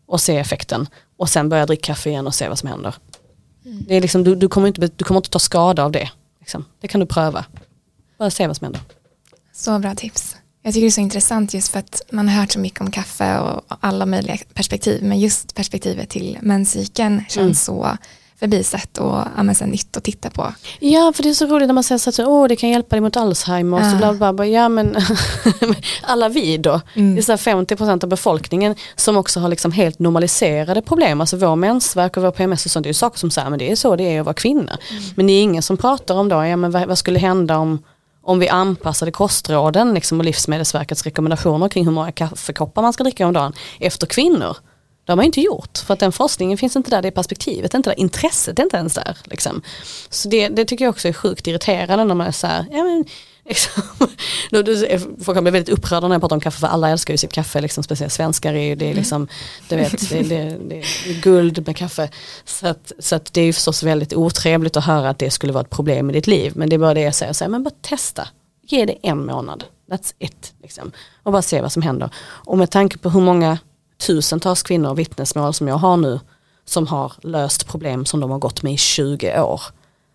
och 0.06 0.20
se 0.20 0.36
effekten. 0.36 0.86
Och 1.16 1.28
sen 1.28 1.48
börja 1.48 1.66
dricka 1.66 1.86
kaffe 1.86 2.10
igen 2.10 2.26
och 2.26 2.34
se 2.34 2.48
vad 2.48 2.58
som 2.58 2.68
händer. 2.68 2.94
Mm. 3.64 3.84
Det 3.88 3.94
är 3.94 4.00
liksom, 4.00 4.24
du, 4.24 4.34
du, 4.34 4.48
kommer 4.48 4.68
inte, 4.68 4.90
du 4.96 5.04
kommer 5.04 5.18
inte 5.18 5.30
ta 5.30 5.38
skada 5.38 5.84
av 5.84 5.92
det. 5.92 6.10
Liksom. 6.40 6.64
Det 6.80 6.88
kan 6.88 7.00
du 7.00 7.06
pröva. 7.06 7.44
Bara 8.18 8.30
se 8.30 8.46
vad 8.46 8.56
som 8.56 8.64
händer. 8.64 8.80
Så 9.52 9.78
bra 9.78 9.94
tips. 9.94 10.36
Jag 10.62 10.74
tycker 10.74 10.84
det 10.84 10.88
är 10.88 10.90
så 10.90 11.00
intressant 11.00 11.54
just 11.54 11.68
för 11.68 11.78
att 11.78 12.02
man 12.10 12.28
har 12.28 12.40
hört 12.40 12.52
så 12.52 12.58
mycket 12.58 12.80
om 12.80 12.90
kaffe 12.90 13.38
och 13.38 13.62
alla 13.80 14.06
möjliga 14.06 14.38
perspektiv 14.54 15.02
men 15.02 15.20
just 15.20 15.54
perspektivet 15.54 16.10
till 16.10 16.38
menscykeln 16.42 17.24
känns 17.28 17.38
mm. 17.38 17.54
så 17.54 17.98
förbisett 18.40 18.98
och 18.98 19.24
ja, 19.36 19.54
så 19.54 19.66
nytt 19.66 19.96
att 19.96 20.04
titta 20.04 20.30
på. 20.30 20.54
Ja, 20.78 21.12
för 21.16 21.22
det 21.22 21.28
är 21.28 21.34
så 21.34 21.46
roligt 21.46 21.66
när 21.66 21.74
man 21.74 21.84
säger 21.84 22.08
att 22.08 22.18
oh, 22.18 22.48
det 22.48 22.56
kan 22.56 22.70
hjälpa 22.70 22.96
dig 22.96 23.00
mot 23.00 23.16
Alzheimer. 23.16 23.80
Ja. 23.80 23.90
Så 23.90 23.96
bla, 23.96 24.12
bla, 24.14 24.32
bla. 24.32 24.46
Ja, 24.46 24.68
men 24.68 24.96
alla 26.02 26.28
vi 26.28 26.58
då. 26.58 26.80
Mm. 26.94 27.14
Det 27.14 27.28
är 27.28 27.36
50% 27.36 28.04
av 28.04 28.08
befolkningen 28.08 28.74
som 28.96 29.16
också 29.16 29.40
har 29.40 29.48
liksom 29.48 29.72
helt 29.72 29.98
normaliserade 29.98 30.82
problem. 30.82 31.20
Alltså 31.20 31.36
vår 31.36 31.56
mensvärk 31.56 32.16
och 32.16 32.22
vår 32.22 32.30
PMS 32.30 32.64
och 32.64 32.70
sånt. 32.70 32.84
Det 32.84 32.86
är 32.86 32.90
ju 32.90 32.94
saker 32.94 33.18
som 33.18 33.30
säger 33.30 33.50
men 33.50 33.58
det 33.58 33.70
är 33.70 33.76
så 33.76 33.96
det 33.96 34.04
är 34.04 34.20
att 34.20 34.26
vara 34.26 34.34
kvinna. 34.34 34.78
Mm. 34.90 35.02
Men 35.16 35.26
det 35.26 35.32
är 35.32 35.42
ingen 35.42 35.62
som 35.62 35.76
pratar 35.76 36.14
om 36.14 36.28
då, 36.28 36.44
ja, 36.44 36.56
men 36.56 36.70
vad, 36.70 36.88
vad 36.88 36.98
skulle 36.98 37.18
hända 37.18 37.58
om 37.58 37.82
om 38.26 38.38
vi 38.38 38.48
anpassade 38.48 39.10
kostråden 39.10 39.94
liksom, 39.94 40.18
och 40.18 40.24
Livsmedelsverkets 40.24 41.02
rekommendationer 41.02 41.68
kring 41.68 41.84
hur 41.84 41.92
många 41.92 42.12
kaffekoppar 42.12 42.82
man 42.82 42.92
ska 42.92 43.04
dricka 43.04 43.26
om 43.26 43.32
dagen 43.32 43.52
efter 43.80 44.06
kvinnor. 44.06 44.56
Det 45.04 45.12
har 45.12 45.16
man 45.16 45.24
inte 45.24 45.40
gjort 45.40 45.78
för 45.78 45.94
att 45.94 46.00
den 46.00 46.12
forskningen 46.12 46.58
finns 46.58 46.76
inte 46.76 46.90
där, 46.90 47.02
det 47.02 47.10
perspektivet 47.10 47.74
är 47.74 47.78
inte 47.78 47.90
där, 47.90 48.00
intresset 48.00 48.58
är 48.58 48.62
inte 48.62 48.76
ens 48.76 48.94
där. 48.94 49.16
Liksom. 49.24 49.62
Så 50.10 50.28
det, 50.28 50.48
det, 50.48 50.64
tycker 50.64 50.84
jag 50.84 50.92
också 50.92 51.08
är 51.08 51.12
sjukt 51.12 51.46
irriterande 51.46 52.04
när 52.04 52.14
man 52.14 52.26
är 52.26 52.32
så 52.32 52.46
här, 52.46 52.66
ja, 52.70 52.84
men, 52.84 53.04
Liksom. 53.48 53.82
Folk 55.24 55.36
kan 55.36 55.44
bli 55.44 55.50
väldigt 55.50 55.78
upprörda 55.78 56.08
när 56.08 56.14
jag 56.14 56.22
pratar 56.22 56.36
om 56.36 56.40
kaffe 56.40 56.60
för 56.60 56.66
alla 56.66 56.90
älskar 56.90 57.14
ju 57.14 57.18
sitt 57.18 57.32
kaffe, 57.32 57.60
liksom, 57.60 57.84
speciellt 57.84 58.12
svenskar 58.12 58.54
är 58.54 58.62
ju 58.62 58.74
det 58.74 58.90
är 58.90 58.94
liksom, 58.94 59.28
du 59.68 59.76
vet, 59.76 60.10
det, 60.10 60.22
det, 60.22 60.56
det 60.68 60.78
är 60.78 61.20
guld 61.20 61.66
med 61.66 61.76
kaffe. 61.76 62.08
Så, 62.44 62.66
att, 62.66 62.92
så 62.98 63.16
att 63.16 63.32
det 63.32 63.40
är 63.40 63.44
ju 63.44 63.52
förstås 63.52 63.82
väldigt 63.82 64.14
otrevligt 64.14 64.76
att 64.76 64.84
höra 64.84 65.08
att 65.08 65.18
det 65.18 65.30
skulle 65.30 65.52
vara 65.52 65.64
ett 65.64 65.70
problem 65.70 66.10
i 66.10 66.12
ditt 66.12 66.26
liv. 66.26 66.52
Men 66.56 66.68
det 66.68 66.76
är 66.76 66.78
bara 66.78 66.94
det 66.94 67.00
jag 67.00 67.14
säger, 67.14 67.32
så 67.32 67.44
här, 67.44 67.50
men 67.50 67.62
bara 67.62 67.74
testa, 67.82 68.28
ge 68.62 68.84
det 68.84 68.98
en 69.02 69.26
månad, 69.26 69.64
that's 69.90 70.14
it. 70.18 70.54
Liksom. 70.62 70.92
Och 71.22 71.32
bara 71.32 71.42
se 71.42 71.60
vad 71.60 71.72
som 71.72 71.82
händer. 71.82 72.10
Och 72.18 72.58
med 72.58 72.70
tanke 72.70 72.98
på 72.98 73.10
hur 73.10 73.20
många 73.20 73.58
tusentals 74.06 74.62
kvinnor 74.62 74.90
och 74.90 74.98
vittnesmål 74.98 75.54
som 75.54 75.68
jag 75.68 75.76
har 75.76 75.96
nu 75.96 76.20
som 76.64 76.86
har 76.86 77.12
löst 77.20 77.66
problem 77.66 78.06
som 78.06 78.20
de 78.20 78.30
har 78.30 78.38
gått 78.38 78.62
med 78.62 78.72
i 78.72 78.76
20 78.76 79.40
år. 79.40 79.60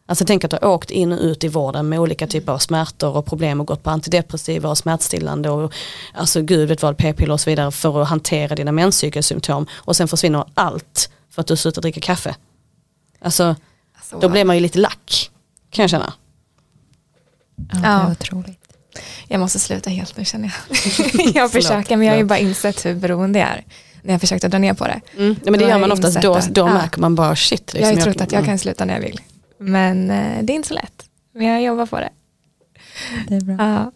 Alltså 0.05 0.25
tänk 0.25 0.43
att 0.43 0.51
du 0.51 0.57
har 0.61 0.67
åkt 0.69 0.91
in 0.91 1.11
och 1.11 1.19
ut 1.19 1.43
i 1.43 1.47
vården 1.47 1.89
med 1.89 1.99
olika 1.99 2.27
typer 2.27 2.51
av 2.53 2.57
smärtor 2.57 3.17
och 3.17 3.25
problem 3.25 3.59
och 3.59 3.67
gått 3.67 3.83
på 3.83 3.89
antidepressiva 3.89 4.69
och 4.69 4.77
smärtstillande 4.77 5.49
och 5.49 5.73
alltså 6.13 6.41
gud 6.41 6.69
vet 6.69 6.81
vad, 6.81 6.97
p-piller 6.97 7.33
och 7.33 7.39
så 7.39 7.49
vidare 7.49 7.71
för 7.71 8.01
att 8.01 8.07
hantera 8.07 8.55
dina 8.55 8.71
menscykelsymptom 8.71 9.67
och 9.73 9.95
sen 9.95 10.07
försvinner 10.07 10.45
allt 10.53 11.09
för 11.29 11.41
att 11.41 11.47
du 11.47 11.55
slutar 11.57 11.81
dricka 11.81 11.99
kaffe. 12.01 12.35
Alltså 13.21 13.55
Alltså, 13.95 14.19
då 14.19 14.29
blir 14.29 14.45
man 14.45 14.55
ju 14.55 14.61
lite 14.61 14.79
lack 14.79 15.31
kan 15.69 15.83
jag 15.83 15.89
känna. 15.89 16.13
Ja, 17.55 17.63
det 17.79 17.87
Ja. 17.87 18.01
är 18.07 18.11
otroligt. 18.11 18.57
Jag 19.27 19.39
måste 19.39 19.59
sluta 19.59 19.89
helt 19.89 20.17
nu 20.17 20.25
känner 20.25 20.53
jag. 20.69 21.35
jag 21.35 21.51
försöker 21.51 21.97
men 21.97 22.07
jag 22.07 22.13
har 22.13 22.17
ju 22.19 22.25
bara 22.25 22.39
insett 22.39 22.85
hur 22.85 22.95
beroende 22.95 23.39
jag 23.39 23.47
är. 23.49 23.63
När 24.03 24.13
jag 24.13 24.21
försökte 24.21 24.47
dra 24.47 24.57
ner 24.57 24.73
på 24.73 24.83
det. 24.87 25.01
Mm. 25.17 25.35
Men 25.43 25.53
Då 25.53 25.59
det 25.59 25.65
gör 25.65 25.79
man 25.79 25.91
oftast, 25.91 26.21
då, 26.21 26.39
då 26.49 26.61
Ja. 26.61 26.73
märker 26.73 26.99
man 27.01 27.15
bara 27.15 27.35
shit. 27.35 27.71
jag 27.75 27.81
har 27.81 27.89
ju 27.89 27.95
liksom. 27.95 28.13
trott 28.13 28.21
att 28.21 28.31
jag 28.31 28.45
kan 28.45 28.59
sluta 28.59 28.85
när 28.85 28.93
jag 28.93 29.01
vill. 29.01 29.21
Men 29.61 30.11
eh, 30.11 30.43
det 30.43 30.53
är 30.53 30.55
inte 30.55 30.67
så 30.67 30.73
lätt. 30.73 31.05
Men 31.33 31.47
jag 31.47 31.63
jobbar 31.63 31.85
på 31.85 31.99
det. 31.99 32.09
Det 33.27 33.35
är 33.35 33.41
bra. 33.41 33.55
Ja. 33.59 33.91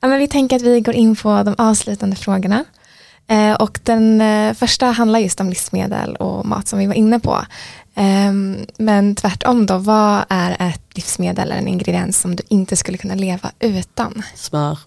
Ja, 0.00 0.08
men 0.08 0.18
vi 0.18 0.28
tänker 0.28 0.56
att 0.56 0.62
vi 0.62 0.80
går 0.80 0.94
in 0.94 1.16
på 1.16 1.42
de 1.42 1.54
avslutande 1.58 2.16
frågorna. 2.16 2.64
Eh, 3.26 3.52
och 3.52 3.80
den 3.82 4.20
eh, 4.20 4.54
första 4.54 4.86
handlar 4.86 5.18
just 5.18 5.40
om 5.40 5.48
livsmedel 5.48 6.16
och 6.16 6.46
mat 6.46 6.68
som 6.68 6.78
vi 6.78 6.86
var 6.86 6.94
inne 6.94 7.20
på. 7.20 7.44
Ehm, 7.94 8.66
men 8.78 9.14
tvärtom 9.14 9.66
då, 9.66 9.78
vad 9.78 10.24
är 10.28 10.68
ett 10.68 10.96
livsmedel 10.96 11.44
eller 11.44 11.56
en 11.56 11.68
ingrediens 11.68 12.20
som 12.20 12.36
du 12.36 12.42
inte 12.48 12.76
skulle 12.76 12.98
kunna 12.98 13.14
leva 13.14 13.50
utan? 13.58 14.22
Smör, 14.34 14.78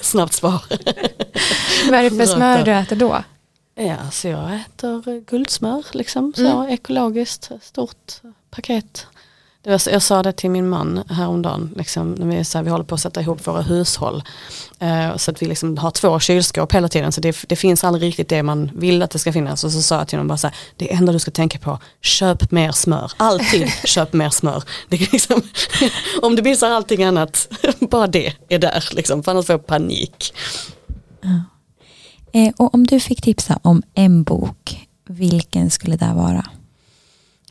snabbt 0.00 0.34
svar. 0.34 0.62
vad 1.90 2.00
är 2.00 2.10
det 2.10 2.16
för 2.16 2.26
smör 2.26 2.64
du 2.64 2.72
äter 2.72 2.96
då? 2.96 3.22
Ja, 3.78 4.10
så 4.10 4.28
jag 4.28 4.54
äter 4.54 5.20
guldsmör, 5.20 5.84
liksom, 5.92 6.32
så 6.36 6.46
Mm. 6.60 6.68
ekologiskt, 6.68 7.50
stort 7.62 8.12
paket. 8.50 9.06
Det 9.62 9.70
var, 9.70 9.92
jag 9.92 10.02
sa 10.02 10.22
det 10.22 10.32
till 10.32 10.50
min 10.50 10.68
man 10.68 11.02
häromdagen, 11.08 11.74
liksom, 11.76 12.12
när 12.12 12.26
vi, 12.26 12.44
så 12.44 12.58
här, 12.58 12.62
vi 12.62 12.70
håller 12.70 12.84
på 12.84 12.94
att 12.94 13.00
sätta 13.00 13.20
ihop 13.20 13.46
våra 13.46 13.62
hushåll. 13.62 14.22
Eh, 14.78 15.16
så 15.16 15.30
att 15.30 15.42
vi 15.42 15.46
liksom 15.46 15.78
har 15.78 15.90
två 15.90 16.20
kylskåp 16.20 16.72
hela 16.72 16.88
tiden, 16.88 17.12
så 17.12 17.20
det, 17.20 17.36
det 17.48 17.56
finns 17.56 17.84
aldrig 17.84 18.08
riktigt 18.08 18.28
det 18.28 18.42
man 18.42 18.70
vill 18.74 19.02
att 19.02 19.10
det 19.10 19.18
ska 19.18 19.32
finnas. 19.32 19.64
Och 19.64 19.72
så 19.72 19.82
sa 19.82 19.98
jag 19.98 20.08
till 20.08 20.18
honom 20.18 20.28
bara 20.28 20.38
så 20.38 20.46
här, 20.46 20.56
det 20.76 20.92
enda 20.92 21.12
du 21.12 21.18
ska 21.18 21.30
tänka 21.30 21.58
på, 21.58 21.78
köp 22.00 22.50
mer 22.50 22.72
smör. 22.72 23.12
Alltid 23.16 23.68
köp 23.84 24.12
mer 24.12 24.30
smör. 24.30 24.62
Det 24.88 24.96
är 24.96 25.12
liksom, 25.12 25.42
om 26.22 26.36
du 26.36 26.42
missar 26.42 26.70
allting 26.70 27.04
annat, 27.04 27.48
bara 27.80 28.06
det 28.06 28.32
är 28.48 28.58
där, 28.58 28.84
liksom, 28.92 29.22
för 29.22 29.30
annars 29.32 29.46
får 29.46 29.52
jag 29.52 29.66
panik. 29.66 30.34
Eh, 32.36 32.52
och 32.56 32.74
om 32.74 32.86
du 32.86 33.00
fick 33.00 33.22
tipsa 33.22 33.58
om 33.62 33.82
en 33.94 34.22
bok, 34.22 34.88
vilken 35.08 35.70
skulle 35.70 35.96
det 35.96 36.12
vara? 36.14 36.46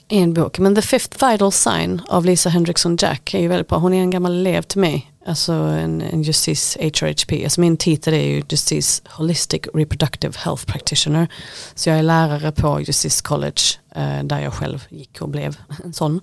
En 0.07 0.33
bok, 0.33 0.59
men 0.59 0.75
The 0.75 0.81
Fifth 0.81 1.25
Vital 1.25 1.51
Sign 1.51 2.01
av 2.09 2.25
Lisa 2.25 2.49
Hendrickson 2.49 2.97
Jack 3.01 3.33
är 3.33 3.39
ju 3.39 3.47
väldigt 3.47 3.67
bra. 3.67 3.77
Hon 3.77 3.93
är 3.93 4.01
en 4.01 4.09
gammal 4.09 4.31
elev 4.31 4.61
till 4.61 4.79
mig, 4.79 5.11
alltså 5.25 5.53
en, 5.53 6.01
en 6.01 6.23
Justice 6.23 6.79
HRHP. 6.79 7.43
Alltså 7.43 7.61
min 7.61 7.77
titel 7.77 8.13
är 8.13 8.27
ju 8.27 8.43
Justice 8.49 9.01
Holistic 9.09 9.61
Reproductive 9.73 10.33
Health 10.37 10.65
Practitioner. 10.65 11.27
Så 11.75 11.89
jag 11.89 11.99
är 11.99 12.03
lärare 12.03 12.51
på 12.51 12.81
Justice 12.81 13.21
College 13.23 13.61
eh, 13.95 14.23
där 14.23 14.39
jag 14.39 14.53
själv 14.53 14.85
gick 14.89 15.21
och 15.21 15.29
blev 15.29 15.57
en 15.83 15.93
sån. 15.93 16.19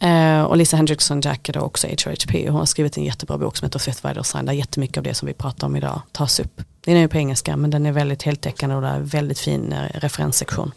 Eh, 0.00 0.42
och 0.42 0.56
Lisa 0.56 0.76
Hendrickson 0.76 1.20
Jack 1.20 1.48
är 1.48 1.52
då 1.52 1.60
också 1.60 1.86
HRHP 1.86 2.48
hon 2.48 2.58
har 2.58 2.66
skrivit 2.66 2.96
en 2.96 3.04
jättebra 3.04 3.38
bok 3.38 3.56
som 3.56 3.66
heter 3.66 3.78
Fifth 3.78 4.08
Vital 4.08 4.24
Sign 4.24 4.46
där 4.46 4.52
jättemycket 4.52 4.96
av 4.96 5.02
det 5.02 5.14
som 5.14 5.26
vi 5.26 5.34
pratar 5.34 5.66
om 5.66 5.76
idag 5.76 6.00
tas 6.12 6.40
upp. 6.40 6.62
Den 6.88 6.96
är 6.96 7.00
ju 7.00 7.08
på 7.08 7.18
engelska 7.18 7.56
men 7.56 7.70
den 7.70 7.86
är 7.86 7.92
väldigt 7.92 8.22
heltäckande 8.22 8.76
och 8.76 8.82
det 8.82 8.88
är 8.88 8.94
en 8.94 9.06
väldigt 9.06 9.38
fin 9.38 9.72
eh, 9.72 9.82
referenssektion. 9.94 10.72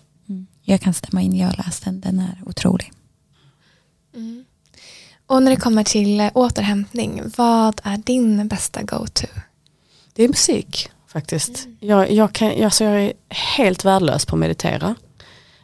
Jag 0.62 0.82
kan 0.82 0.93
stämma 0.93 1.22
in, 1.22 1.38
jag 1.38 1.47
har 1.47 1.64
läst 1.66 1.86
den, 1.86 2.01
den 2.01 2.20
är 2.20 2.41
otrolig. 2.45 2.91
Och 5.28 5.43
när 5.43 5.51
det 5.51 5.57
kommer 5.57 5.84
till 5.84 6.20
eh, 6.20 6.30
återhämtning, 6.34 7.22
vad 7.38 7.82
är 7.84 7.97
din 7.97 8.47
bästa 8.47 8.84
go-to? 8.84 9.28
Det 10.14 10.24
är 10.24 10.28
musik 10.28 10.89
faktiskt. 11.07 11.68
Jag, 11.80 12.12
jag, 12.12 12.34
kan, 12.34 12.64
alltså 12.64 12.84
jag 12.84 13.01
är 13.01 13.14
helt 13.30 13.86
värdelös 13.86 14.26
på 14.26 14.36
att 14.36 14.39
meditera. 14.39 14.95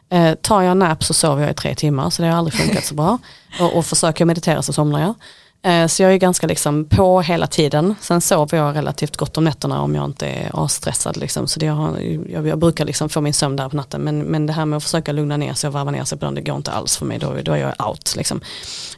Eh, 0.08 0.34
tar 0.34 0.62
jag 0.62 0.76
nap 0.76 1.04
så 1.04 1.14
sover 1.14 1.42
jag 1.42 1.50
i 1.50 1.54
tre 1.54 1.74
timmar 1.74 2.10
så 2.10 2.22
det 2.22 2.28
har 2.28 2.38
aldrig 2.38 2.54
funkat 2.54 2.84
så 2.84 2.94
bra. 2.94 3.18
Och, 3.60 3.76
och 3.76 3.86
försöker 3.86 4.20
jag 4.20 4.26
meditera 4.26 4.62
så 4.62 4.72
somnar 4.72 5.00
jag. 5.00 5.14
Eh, 5.62 5.86
så 5.86 6.02
jag 6.02 6.12
är 6.12 6.16
ganska 6.16 6.46
liksom 6.46 6.84
på 6.84 7.20
hela 7.20 7.46
tiden. 7.46 7.94
Sen 8.00 8.20
sover 8.20 8.58
jag 8.58 8.76
relativt 8.76 9.16
gott 9.16 9.38
om 9.38 9.44
nätterna 9.44 9.82
om 9.82 9.94
jag 9.94 10.04
inte 10.04 10.26
är 10.26 10.50
asstressad. 10.64 11.16
Liksom. 11.16 11.48
Så 11.48 11.60
det 11.60 11.66
har, 11.66 11.98
jag, 12.28 12.46
jag 12.46 12.58
brukar 12.58 12.84
liksom 12.84 13.08
få 13.08 13.20
min 13.20 13.34
sömn 13.34 13.56
där 13.56 13.68
på 13.68 13.76
natten. 13.76 14.00
Men, 14.00 14.18
men 14.18 14.46
det 14.46 14.52
här 14.52 14.64
med 14.64 14.76
att 14.76 14.82
försöka 14.82 15.12
lugna 15.12 15.36
ner 15.36 15.54
sig 15.54 15.68
och 15.68 15.74
varva 15.74 15.90
ner 15.90 16.04
sig 16.04 16.18
på 16.18 16.24
den, 16.24 16.34
det 16.34 16.40
går 16.40 16.56
inte 16.56 16.70
alls 16.70 16.96
för 16.96 17.06
mig. 17.06 17.18
Då, 17.18 17.34
då 17.42 17.52
är 17.52 17.56
jag 17.56 17.88
out. 17.88 18.16
Liksom. 18.16 18.40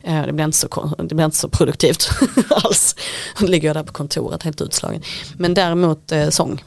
Eh, 0.03 0.23
det, 0.23 0.33
blir 0.33 0.45
inte 0.45 0.59
så, 0.59 0.95
det 0.99 1.15
blir 1.15 1.25
inte 1.25 1.37
så 1.37 1.49
produktivt 1.49 2.11
alls. 2.51 2.97
Då 3.41 3.47
ligger 3.47 3.69
jag 3.69 3.77
där 3.77 3.85
på 3.85 3.93
kontoret 3.93 4.43
helt 4.43 4.61
utslagen. 4.61 5.03
Men 5.35 5.55
däremot 5.55 6.13
eh, 6.13 6.29
sång. 6.29 6.65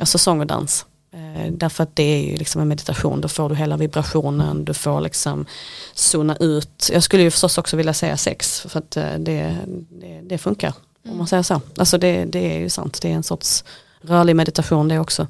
Alltså 0.00 0.18
sång 0.18 0.40
och 0.40 0.46
dans. 0.46 0.86
Eh, 1.12 1.52
därför 1.52 1.82
att 1.82 1.96
det 1.96 2.02
är 2.02 2.30
ju 2.30 2.36
liksom 2.36 2.60
en 2.60 2.68
meditation, 2.68 3.20
då 3.20 3.28
får 3.28 3.48
du 3.48 3.54
hela 3.54 3.76
vibrationen, 3.76 4.64
du 4.64 4.74
får 4.74 5.00
liksom 5.00 5.46
zona 5.94 6.36
ut. 6.36 6.90
Jag 6.92 7.02
skulle 7.02 7.22
ju 7.22 7.30
förstås 7.30 7.58
också 7.58 7.76
vilja 7.76 7.94
säga 7.94 8.16
sex, 8.16 8.60
för 8.60 8.78
att 8.78 8.96
eh, 8.96 9.14
det, 9.18 9.56
det, 9.90 10.20
det 10.22 10.38
funkar. 10.38 10.74
Om 11.08 11.18
man 11.18 11.26
säger 11.26 11.42
så. 11.42 11.60
Alltså 11.76 11.98
det, 11.98 12.24
det 12.24 12.56
är 12.56 12.58
ju 12.58 12.68
sant, 12.68 13.02
det 13.02 13.08
är 13.08 13.14
en 13.14 13.22
sorts 13.22 13.64
rörlig 14.00 14.36
meditation 14.36 14.88
det 14.88 14.98
också. 14.98 15.26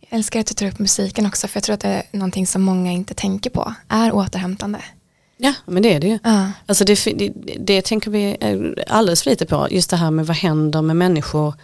Jag 0.00 0.18
älskar 0.18 0.40
att 0.40 0.46
du 0.46 0.54
tar 0.54 0.66
upp 0.66 0.78
musiken 0.78 1.26
också 1.26 1.48
för 1.48 1.56
jag 1.56 1.64
tror 1.64 1.74
att 1.74 1.80
det 1.80 1.88
är 1.88 2.02
någonting 2.10 2.46
som 2.46 2.62
många 2.62 2.92
inte 2.92 3.14
tänker 3.14 3.50
på, 3.50 3.74
är 3.88 4.14
återhämtande. 4.14 4.80
Ja, 5.36 5.54
men 5.64 5.82
det 5.82 5.94
är 5.94 6.00
det 6.00 6.06
ju. 6.06 6.18
Ja. 6.22 6.52
Alltså 6.66 6.84
det, 6.84 7.04
det, 7.04 7.32
det 7.58 7.84
tänker 7.84 8.10
vi 8.10 8.36
eh, 8.40 8.94
alldeles 8.96 9.22
för 9.22 9.30
lite 9.30 9.46
på, 9.46 9.68
just 9.70 9.90
det 9.90 9.96
här 9.96 10.10
med 10.10 10.26
vad 10.26 10.36
händer 10.36 10.82
med 10.82 10.96
människor 10.96 11.54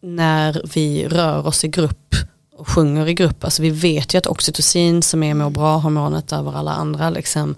när 0.00 0.62
vi 0.74 1.08
rör 1.08 1.46
oss 1.46 1.64
i 1.64 1.68
grupp 1.68 2.14
och 2.58 2.68
sjunger 2.68 3.08
i 3.08 3.14
grupp. 3.14 3.44
Alltså 3.44 3.62
vi 3.62 3.70
vet 3.70 4.14
ju 4.14 4.18
att 4.18 4.26
oxytocin 4.26 5.02
som 5.02 5.22
är 5.22 5.34
må 5.34 5.50
bra-hormonet 5.50 6.32
över 6.32 6.52
alla 6.52 6.72
andra 6.72 7.10
liksom, 7.10 7.54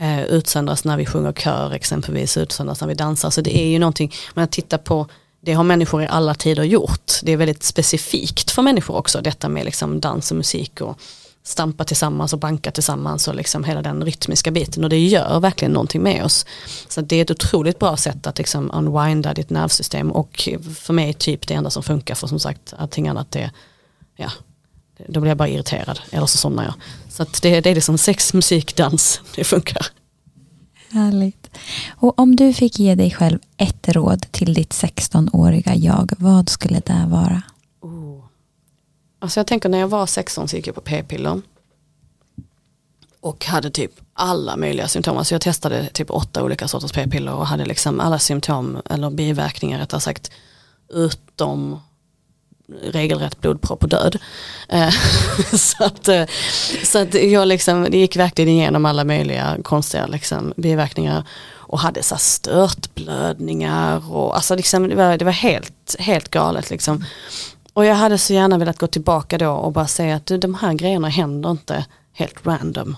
eh, 0.00 0.24
utsöndras 0.24 0.84
när 0.84 0.96
vi 0.96 1.06
sjunger 1.06 1.32
kör 1.32 1.72
exempelvis, 1.72 2.36
utsöndras 2.36 2.80
när 2.80 2.88
vi 2.88 2.94
dansar. 2.94 3.30
Så 3.30 3.40
det 3.40 3.58
är 3.58 3.66
ju 3.66 3.78
någonting, 3.78 4.12
men 4.34 4.44
att 4.44 4.52
titta 4.52 4.78
på 4.78 5.06
det 5.40 5.52
har 5.52 5.64
människor 5.64 6.02
i 6.02 6.06
alla 6.06 6.34
tider 6.34 6.62
gjort. 6.62 7.12
Det 7.22 7.32
är 7.32 7.36
väldigt 7.36 7.62
specifikt 7.62 8.50
för 8.50 8.62
människor 8.62 8.96
också, 8.96 9.20
detta 9.20 9.48
med 9.48 9.64
liksom 9.64 10.00
dans 10.00 10.30
och 10.30 10.36
musik 10.36 10.80
och 10.80 10.98
stampa 11.42 11.84
tillsammans 11.84 12.32
och 12.32 12.38
banka 12.38 12.70
tillsammans 12.70 13.28
och 13.28 13.34
liksom 13.34 13.64
hela 13.64 13.82
den 13.82 14.04
rytmiska 14.04 14.50
biten 14.50 14.84
och 14.84 14.90
det 14.90 14.98
gör 14.98 15.40
verkligen 15.40 15.72
någonting 15.72 16.02
med 16.02 16.24
oss. 16.24 16.46
Så 16.88 17.00
det 17.00 17.16
är 17.16 17.22
ett 17.22 17.30
otroligt 17.30 17.78
bra 17.78 17.96
sätt 17.96 18.26
att 18.26 18.38
liksom 18.38 18.70
unwinda 18.74 19.34
ditt 19.34 19.50
nervsystem 19.50 20.12
och 20.12 20.48
för 20.78 20.92
mig 20.92 21.14
typ 21.14 21.46
det 21.46 21.54
enda 21.54 21.70
som 21.70 21.82
funkar 21.82 22.14
för 22.14 22.26
som 22.26 22.38
sagt 22.38 22.74
allting 22.78 23.08
annat 23.08 23.36
är, 23.36 23.50
ja, 24.16 24.30
då 25.08 25.20
blir 25.20 25.30
jag 25.30 25.38
bara 25.38 25.48
irriterad 25.48 26.00
eller 26.10 26.26
så 26.26 26.38
somnar 26.38 26.64
jag. 26.64 26.74
Så 27.08 27.26
det, 27.42 27.60
det 27.60 27.70
är 27.70 27.74
liksom 27.74 27.98
sex, 27.98 28.34
musik, 28.34 28.76
dans, 28.76 29.20
det 29.36 29.44
funkar. 29.44 29.86
Härligt. 30.90 31.50
Och 31.90 32.18
om 32.18 32.36
du 32.36 32.52
fick 32.52 32.78
ge 32.78 32.94
dig 32.94 33.10
själv 33.10 33.38
ett 33.56 33.88
råd 33.88 34.26
till 34.30 34.54
ditt 34.54 34.70
16-åriga 34.70 35.74
jag, 35.74 36.12
vad 36.18 36.48
skulle 36.48 36.80
det 36.80 37.06
vara? 37.08 37.42
Oh. 37.80 38.24
Alltså 39.18 39.40
jag 39.40 39.46
tänker 39.46 39.68
när 39.68 39.78
jag 39.78 39.88
var 39.88 40.06
16 40.06 40.48
så 40.48 40.56
gick 40.56 40.66
jag 40.66 40.74
på 40.74 40.80
p-piller. 40.80 41.42
Och 43.20 43.44
hade 43.44 43.70
typ 43.70 43.92
alla 44.12 44.56
möjliga 44.56 44.88
symptom. 44.88 45.16
Alltså 45.16 45.34
jag 45.34 45.42
testade 45.42 45.88
typ 45.88 46.10
åtta 46.10 46.42
olika 46.42 46.68
sorters 46.68 46.92
p-piller 46.92 47.34
och 47.34 47.46
hade 47.46 47.64
liksom 47.64 48.00
alla 48.00 48.18
symptom 48.18 48.78
eller 48.90 49.10
biverkningar 49.10 49.78
rättare 49.78 50.00
sagt. 50.00 50.30
Utom 50.88 51.80
regelrätt 52.82 53.40
blodpropp 53.40 53.82
och 53.82 53.88
död. 53.88 54.18
Eh, 54.68 54.90
så 55.52 55.84
att, 55.84 56.08
eh, 56.08 56.24
så 56.84 56.98
att 56.98 57.14
jag 57.14 57.48
liksom, 57.48 57.86
det 57.90 57.98
gick 57.98 58.16
verkligen 58.16 58.50
igenom 58.50 58.86
alla 58.86 59.04
möjliga 59.04 59.56
konstiga 59.62 60.06
liksom, 60.06 60.52
biverkningar. 60.56 61.24
Och 61.66 61.78
hade 61.78 62.02
så 62.02 62.16
störtblödningar 62.16 64.12
och 64.12 64.36
alltså 64.36 64.54
liksom, 64.54 64.88
det 64.88 64.94
var, 64.94 65.16
det 65.16 65.24
var 65.24 65.32
helt, 65.32 65.96
helt 65.98 66.28
galet 66.28 66.70
liksom. 66.70 67.04
Och 67.72 67.84
jag 67.84 67.94
hade 67.94 68.18
så 68.18 68.32
gärna 68.32 68.58
velat 68.58 68.78
gå 68.78 68.86
tillbaka 68.86 69.38
då 69.38 69.50
och 69.50 69.72
bara 69.72 69.86
säga 69.86 70.16
att 70.16 70.26
du, 70.26 70.38
de 70.38 70.54
här 70.54 70.72
grejerna 70.72 71.08
händer 71.08 71.50
inte 71.50 71.84
helt 72.12 72.46
random. 72.46 72.96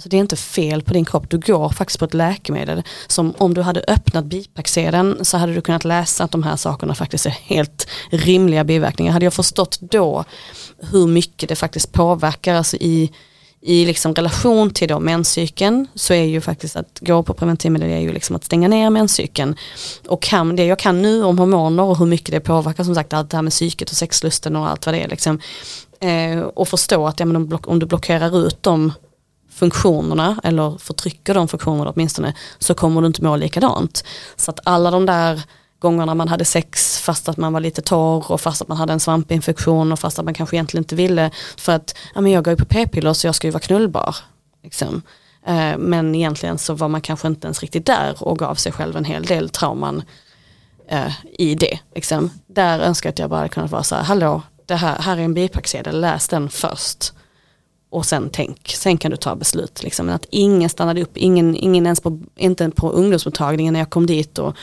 Alltså 0.00 0.08
det 0.08 0.16
är 0.16 0.20
inte 0.20 0.36
fel 0.36 0.82
på 0.82 0.92
din 0.92 1.04
kropp, 1.04 1.30
du 1.30 1.38
går 1.38 1.68
faktiskt 1.68 1.98
på 1.98 2.04
ett 2.04 2.14
läkemedel 2.14 2.82
som 3.06 3.34
om 3.38 3.54
du 3.54 3.62
hade 3.62 3.84
öppnat 3.88 4.24
bipacksedeln 4.24 5.24
så 5.24 5.36
hade 5.36 5.54
du 5.54 5.60
kunnat 5.60 5.84
läsa 5.84 6.24
att 6.24 6.30
de 6.30 6.42
här 6.42 6.56
sakerna 6.56 6.94
faktiskt 6.94 7.26
är 7.26 7.30
helt 7.30 7.88
rimliga 8.10 8.64
biverkningar. 8.64 9.12
Hade 9.12 9.24
jag 9.26 9.34
förstått 9.34 9.78
då 9.80 10.24
hur 10.90 11.06
mycket 11.06 11.48
det 11.48 11.56
faktiskt 11.56 11.92
påverkar 11.92 12.54
alltså 12.54 12.76
i 12.76 13.12
i 13.62 13.86
liksom 13.86 14.14
relation 14.14 14.70
till 14.70 14.88
då 14.88 15.00
menscykeln 15.00 15.86
så 15.94 16.14
är 16.14 16.24
ju 16.24 16.40
faktiskt 16.40 16.76
att 16.76 16.98
gå 17.00 17.22
på 17.22 17.34
preventivmedel 17.34 17.90
är 17.90 18.00
ju 18.00 18.12
liksom 18.12 18.36
att 18.36 18.44
stänga 18.44 18.68
ner 18.68 18.90
menscykeln. 18.90 19.56
Och 20.08 20.22
kan, 20.22 20.56
det 20.56 20.64
jag 20.64 20.78
kan 20.78 21.02
nu 21.02 21.24
om 21.24 21.38
hormoner 21.38 21.82
och 21.82 21.98
hur 21.98 22.06
mycket 22.06 22.30
det 22.30 22.40
påverkar 22.40 22.84
som 22.84 22.94
sagt 22.94 23.12
allt 23.12 23.30
det 23.30 23.36
här 23.36 23.42
med 23.42 23.52
psyket 23.52 23.90
och 23.90 23.96
sexlusten 23.96 24.56
och 24.56 24.68
allt 24.68 24.86
vad 24.86 24.94
det 24.94 25.02
är 25.02 25.08
liksom. 25.08 25.40
Eh, 26.00 26.40
och 26.40 26.68
förstå 26.68 27.06
att 27.06 27.20
ja, 27.20 27.26
men 27.26 27.36
om, 27.36 27.58
om 27.66 27.78
du 27.78 27.86
blockerar 27.86 28.46
ut 28.46 28.62
dem 28.62 28.92
funktionerna 29.60 30.40
eller 30.42 30.78
förtrycker 30.78 31.34
de 31.34 31.48
funktionerna 31.48 31.90
åtminstone 31.90 32.34
så 32.58 32.74
kommer 32.74 33.00
du 33.00 33.06
inte 33.06 33.24
må 33.24 33.36
likadant. 33.36 34.04
Så 34.36 34.50
att 34.50 34.60
alla 34.64 34.90
de 34.90 35.06
där 35.06 35.42
gångerna 35.78 36.14
man 36.14 36.28
hade 36.28 36.44
sex 36.44 36.98
fast 36.98 37.28
att 37.28 37.36
man 37.36 37.52
var 37.52 37.60
lite 37.60 37.82
torr 37.82 38.32
och 38.32 38.40
fast 38.40 38.62
att 38.62 38.68
man 38.68 38.78
hade 38.78 38.92
en 38.92 39.00
svampinfektion 39.00 39.92
och 39.92 39.98
fast 39.98 40.18
att 40.18 40.24
man 40.24 40.34
kanske 40.34 40.56
egentligen 40.56 40.84
inte 40.84 40.94
ville 40.94 41.30
för 41.56 41.72
att 41.72 41.94
ja, 42.14 42.20
men 42.20 42.32
jag 42.32 42.44
går 42.44 42.52
ju 42.52 42.56
på 42.56 42.64
p-piller 42.64 43.12
så 43.12 43.26
jag 43.26 43.34
ska 43.34 43.46
ju 43.46 43.50
vara 43.50 43.60
knullbar. 43.60 44.16
Liksom. 44.62 45.02
Eh, 45.46 45.78
men 45.78 46.14
egentligen 46.14 46.58
så 46.58 46.74
var 46.74 46.88
man 46.88 47.00
kanske 47.00 47.28
inte 47.28 47.46
ens 47.46 47.60
riktigt 47.60 47.86
där 47.86 48.22
och 48.22 48.38
gav 48.38 48.54
sig 48.54 48.72
själv 48.72 48.96
en 48.96 49.04
hel 49.04 49.24
del 49.24 49.48
trauman 49.48 50.02
eh, 50.88 51.12
i 51.38 51.54
det. 51.54 51.78
Liksom. 51.94 52.30
Där 52.46 52.78
önskar 52.80 53.08
jag 53.08 53.12
att 53.12 53.18
jag 53.18 53.30
bara 53.30 53.48
kunnat 53.48 53.70
vara 53.70 53.82
så 53.82 53.94
här, 53.94 54.02
hallå, 54.02 54.42
det 54.66 54.76
här, 54.76 54.98
här 54.98 55.16
är 55.16 55.22
en 55.22 55.34
bipacksedel, 55.34 56.00
läs 56.00 56.28
den 56.28 56.50
först. 56.50 57.12
Och 57.90 58.06
sen 58.06 58.30
tänk, 58.32 58.68
sen 58.68 58.98
kan 58.98 59.10
du 59.10 59.16
ta 59.16 59.36
beslut. 59.36 59.82
Liksom. 59.82 60.06
Men 60.06 60.14
att 60.14 60.26
ingen 60.30 60.70
stannade 60.70 61.02
upp, 61.02 61.16
ingen, 61.16 61.56
ingen 61.56 61.86
ens 61.86 62.00
på, 62.00 62.20
inte 62.36 62.70
på 62.70 62.90
ungdomsmottagningen 62.90 63.72
när 63.72 63.80
jag 63.80 63.90
kom 63.90 64.06
dit 64.06 64.38
och 64.38 64.56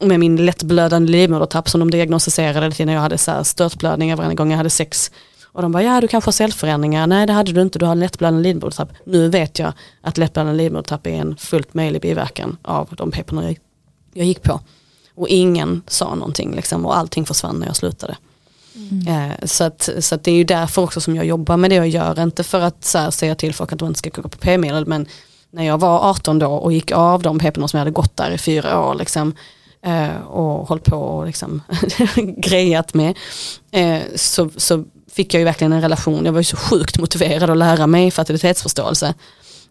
med 0.00 0.20
min 0.20 0.36
lättblödande 0.36 1.12
livmodertapp 1.12 1.68
som 1.68 1.80
de 1.80 1.90
diagnostiserade 1.90 2.70
till 2.70 2.86
när 2.86 2.92
jag 2.92 3.00
hade 3.00 3.18
så 3.18 3.30
här 3.30 3.42
störtblödningar 3.42 4.16
varje 4.16 4.34
gång 4.34 4.50
jag 4.50 4.56
hade 4.56 4.70
sex. 4.70 5.10
Och 5.44 5.62
de 5.62 5.72
bara, 5.72 5.82
ja 5.82 6.00
du 6.00 6.08
kanske 6.08 6.28
har 6.28 6.32
cellförändringar. 6.32 7.06
Nej 7.06 7.26
det 7.26 7.32
hade 7.32 7.52
du 7.52 7.62
inte, 7.62 7.78
du 7.78 7.86
har 7.86 7.94
lättblödande 7.94 8.42
livmodertapp. 8.42 8.92
Nu 9.04 9.28
vet 9.28 9.58
jag 9.58 9.72
att 10.00 10.18
lättblödande 10.18 10.62
livmodertapp 10.62 11.06
är 11.06 11.10
en 11.10 11.36
fullt 11.36 11.74
möjlig 11.74 12.02
biverkan 12.02 12.56
av 12.62 12.94
de 12.96 13.10
p 13.10 13.22
jag, 13.28 13.58
jag 14.12 14.26
gick 14.26 14.42
på. 14.42 14.60
Och 15.14 15.28
ingen 15.28 15.82
sa 15.86 16.14
någonting 16.14 16.54
liksom, 16.54 16.86
och 16.86 16.96
allting 16.96 17.26
försvann 17.26 17.56
när 17.56 17.66
jag 17.66 17.76
slutade. 17.76 18.16
Mm. 18.76 19.30
Eh, 19.30 19.36
så, 19.44 19.64
att, 19.64 19.88
så 19.98 20.14
att 20.14 20.24
det 20.24 20.30
är 20.30 20.34
ju 20.34 20.44
därför 20.44 20.82
också 20.82 21.00
som 21.00 21.16
jag 21.16 21.26
jobbar 21.26 21.56
med 21.56 21.70
det 21.70 21.76
jag 21.76 21.88
gör. 21.88 22.22
Inte 22.22 22.44
för 22.44 22.60
att 22.60 22.84
så 22.84 22.98
här, 22.98 23.10
säga 23.10 23.34
till 23.34 23.54
folk 23.54 23.72
att 23.72 23.78
de 23.78 23.88
inte 23.88 23.98
ska 23.98 24.10
gå 24.10 24.28
på 24.28 24.38
p-medel 24.38 24.86
men 24.86 25.06
när 25.50 25.64
jag 25.64 25.78
var 25.78 26.10
18 26.10 26.38
då 26.38 26.52
och 26.52 26.72
gick 26.72 26.92
av 26.92 27.22
de 27.22 27.38
p 27.38 27.52
som 27.54 27.68
jag 27.72 27.78
hade 27.78 27.90
gått 27.90 28.16
där 28.16 28.30
i 28.30 28.38
fyra 28.38 28.80
år 28.80 28.94
liksom, 28.94 29.34
eh, 29.82 30.16
och 30.16 30.68
hållit 30.68 30.84
på 30.84 30.96
och 30.96 31.26
liksom 31.26 31.62
grejat 32.36 32.94
med. 32.94 33.16
Eh, 33.70 34.02
så, 34.14 34.50
så 34.56 34.84
fick 35.12 35.34
jag 35.34 35.38
ju 35.38 35.44
verkligen 35.44 35.72
en 35.72 35.80
relation, 35.80 36.24
jag 36.24 36.32
var 36.32 36.40
ju 36.40 36.44
så 36.44 36.56
sjukt 36.56 36.98
motiverad 36.98 37.50
att 37.50 37.56
lära 37.56 37.86
mig 37.86 38.10
fertilitetsförståelse. 38.10 39.14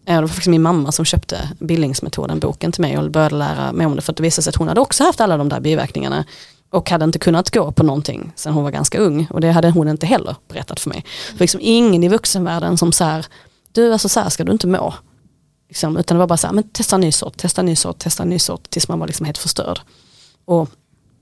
Eh, 0.06 0.14
det 0.14 0.20
var 0.20 0.28
faktiskt 0.28 0.46
min 0.46 0.62
mamma 0.62 0.92
som 0.92 1.04
köpte 1.04 1.50
bildningsmetoden, 1.58 2.38
boken 2.38 2.72
till 2.72 2.82
mig 2.82 2.98
och 2.98 3.10
började 3.10 3.36
lära 3.36 3.72
mig 3.72 3.86
om 3.86 3.96
det 3.96 4.02
för 4.02 4.12
att 4.12 4.16
det 4.16 4.22
visade 4.22 4.42
sig 4.42 4.50
att 4.50 4.56
hon 4.56 4.68
hade 4.68 4.80
också 4.80 5.04
haft 5.04 5.20
alla 5.20 5.36
de 5.36 5.48
där 5.48 5.60
biverkningarna 5.60 6.24
och 6.70 6.90
hade 6.90 7.04
inte 7.04 7.18
kunnat 7.18 7.50
gå 7.50 7.72
på 7.72 7.82
någonting 7.82 8.32
sen 8.36 8.52
hon 8.52 8.64
var 8.64 8.70
ganska 8.70 8.98
ung 8.98 9.26
och 9.30 9.40
det 9.40 9.52
hade 9.52 9.70
hon 9.70 9.88
inte 9.88 10.06
heller 10.06 10.36
berättat 10.48 10.80
för 10.80 10.90
mig. 10.90 11.04
För 11.32 11.38
liksom 11.38 11.60
ingen 11.62 12.04
i 12.04 12.08
vuxenvärlden 12.08 12.78
som 12.78 12.92
så 12.92 13.04
här, 13.04 13.26
du 13.72 13.92
alltså 13.92 14.08
så 14.08 14.20
här 14.20 14.28
ska 14.28 14.44
du 14.44 14.52
inte 14.52 14.66
må. 14.66 14.94
Liksom, 15.68 15.96
utan 15.96 16.16
det 16.16 16.18
var 16.18 16.26
bara 16.26 16.36
så 16.36 16.46
här, 16.46 16.54
men 16.54 16.68
testa 16.68 16.96
en 16.96 17.00
ny 17.00 17.12
sort, 17.12 17.36
testa 17.36 17.60
en 17.60 17.66
ny 17.66 17.76
sort, 17.76 17.98
testa 17.98 18.22
en 18.22 18.28
ny 18.28 18.38
sort 18.38 18.70
tills 18.70 18.88
man 18.88 18.98
var 18.98 19.06
liksom 19.06 19.26
helt 19.26 19.38
förstörd. 19.38 19.80
Och, 20.44 20.68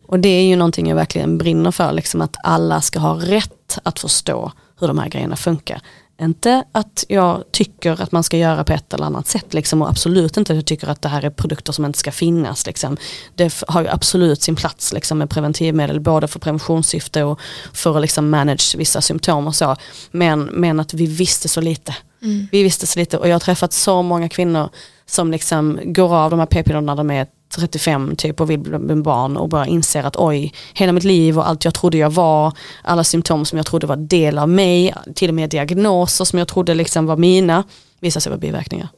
och 0.06 0.18
det 0.18 0.28
är 0.28 0.42
ju 0.42 0.56
någonting 0.56 0.88
jag 0.88 0.96
verkligen 0.96 1.38
brinner 1.38 1.70
för, 1.70 1.92
liksom 1.92 2.20
att 2.20 2.36
alla 2.42 2.80
ska 2.80 2.98
ha 2.98 3.14
rätt 3.14 3.78
att 3.82 3.98
förstå 3.98 4.52
hur 4.80 4.88
de 4.88 4.98
här 4.98 5.08
grejerna 5.08 5.36
funkar. 5.36 5.80
Inte 6.20 6.64
att 6.72 7.04
jag 7.08 7.44
tycker 7.50 8.02
att 8.02 8.12
man 8.12 8.22
ska 8.22 8.36
göra 8.36 8.64
på 8.64 8.72
ett 8.72 8.94
eller 8.94 9.04
annat 9.04 9.28
sätt 9.28 9.54
liksom, 9.54 9.82
och 9.82 9.88
absolut 9.88 10.36
inte 10.36 10.52
att 10.52 10.56
jag 10.56 10.66
tycker 10.66 10.88
att 10.88 11.02
det 11.02 11.08
här 11.08 11.22
är 11.22 11.30
produkter 11.30 11.72
som 11.72 11.84
inte 11.84 11.98
ska 11.98 12.12
finnas. 12.12 12.66
Liksom. 12.66 12.96
Det 13.34 13.62
har 13.68 13.82
ju 13.82 13.88
absolut 13.88 14.42
sin 14.42 14.56
plats 14.56 14.92
liksom, 14.92 15.18
med 15.18 15.30
preventivmedel 15.30 16.00
både 16.00 16.28
för 16.28 16.38
preventionssyfte 16.40 17.22
och 17.22 17.40
för 17.72 17.94
att 17.96 18.02
liksom, 18.02 18.30
manage 18.30 18.74
vissa 18.78 19.00
symptom 19.00 19.46
och 19.46 19.54
så. 19.54 19.76
Men, 20.10 20.44
men 20.44 20.80
att 20.80 20.94
vi 20.94 21.06
visste 21.06 21.48
så 21.48 21.60
lite. 21.60 21.94
Mm. 22.22 22.48
Vi 22.52 22.62
visste 22.62 22.86
så 22.86 22.98
lite 22.98 23.18
och 23.18 23.28
jag 23.28 23.34
har 23.34 23.40
träffat 23.40 23.72
så 23.72 24.02
många 24.02 24.28
kvinnor 24.28 24.68
som 25.06 25.30
liksom 25.30 25.80
går 25.84 26.14
av 26.14 26.30
de 26.30 26.38
här 26.38 26.46
p-pillerna 26.46 26.94
när 26.94 26.96
de 26.96 27.10
är 27.10 27.26
35 27.60 28.16
typ 28.16 28.40
och 28.40 28.50
vill 28.50 28.58
bli 28.58 28.94
barn 28.94 29.36
och 29.36 29.48
bara 29.48 29.66
inser 29.66 30.04
att 30.04 30.16
oj, 30.16 30.52
hela 30.74 30.92
mitt 30.92 31.04
liv 31.04 31.38
och 31.38 31.48
allt 31.48 31.64
jag 31.64 31.74
trodde 31.74 31.98
jag 31.98 32.10
var, 32.10 32.52
alla 32.82 33.04
symptom 33.04 33.44
som 33.44 33.56
jag 33.56 33.66
trodde 33.66 33.86
var 33.86 33.96
del 33.96 34.38
av 34.38 34.48
mig, 34.48 34.94
till 35.14 35.28
och 35.28 35.34
med 35.34 35.50
diagnoser 35.50 36.24
som 36.24 36.38
jag 36.38 36.48
trodde 36.48 36.74
liksom 36.74 37.06
var 37.06 37.16
mina, 37.16 37.64
visar 38.00 38.20
sig 38.20 38.30
vara 38.30 38.40
biverkningar. 38.40 38.88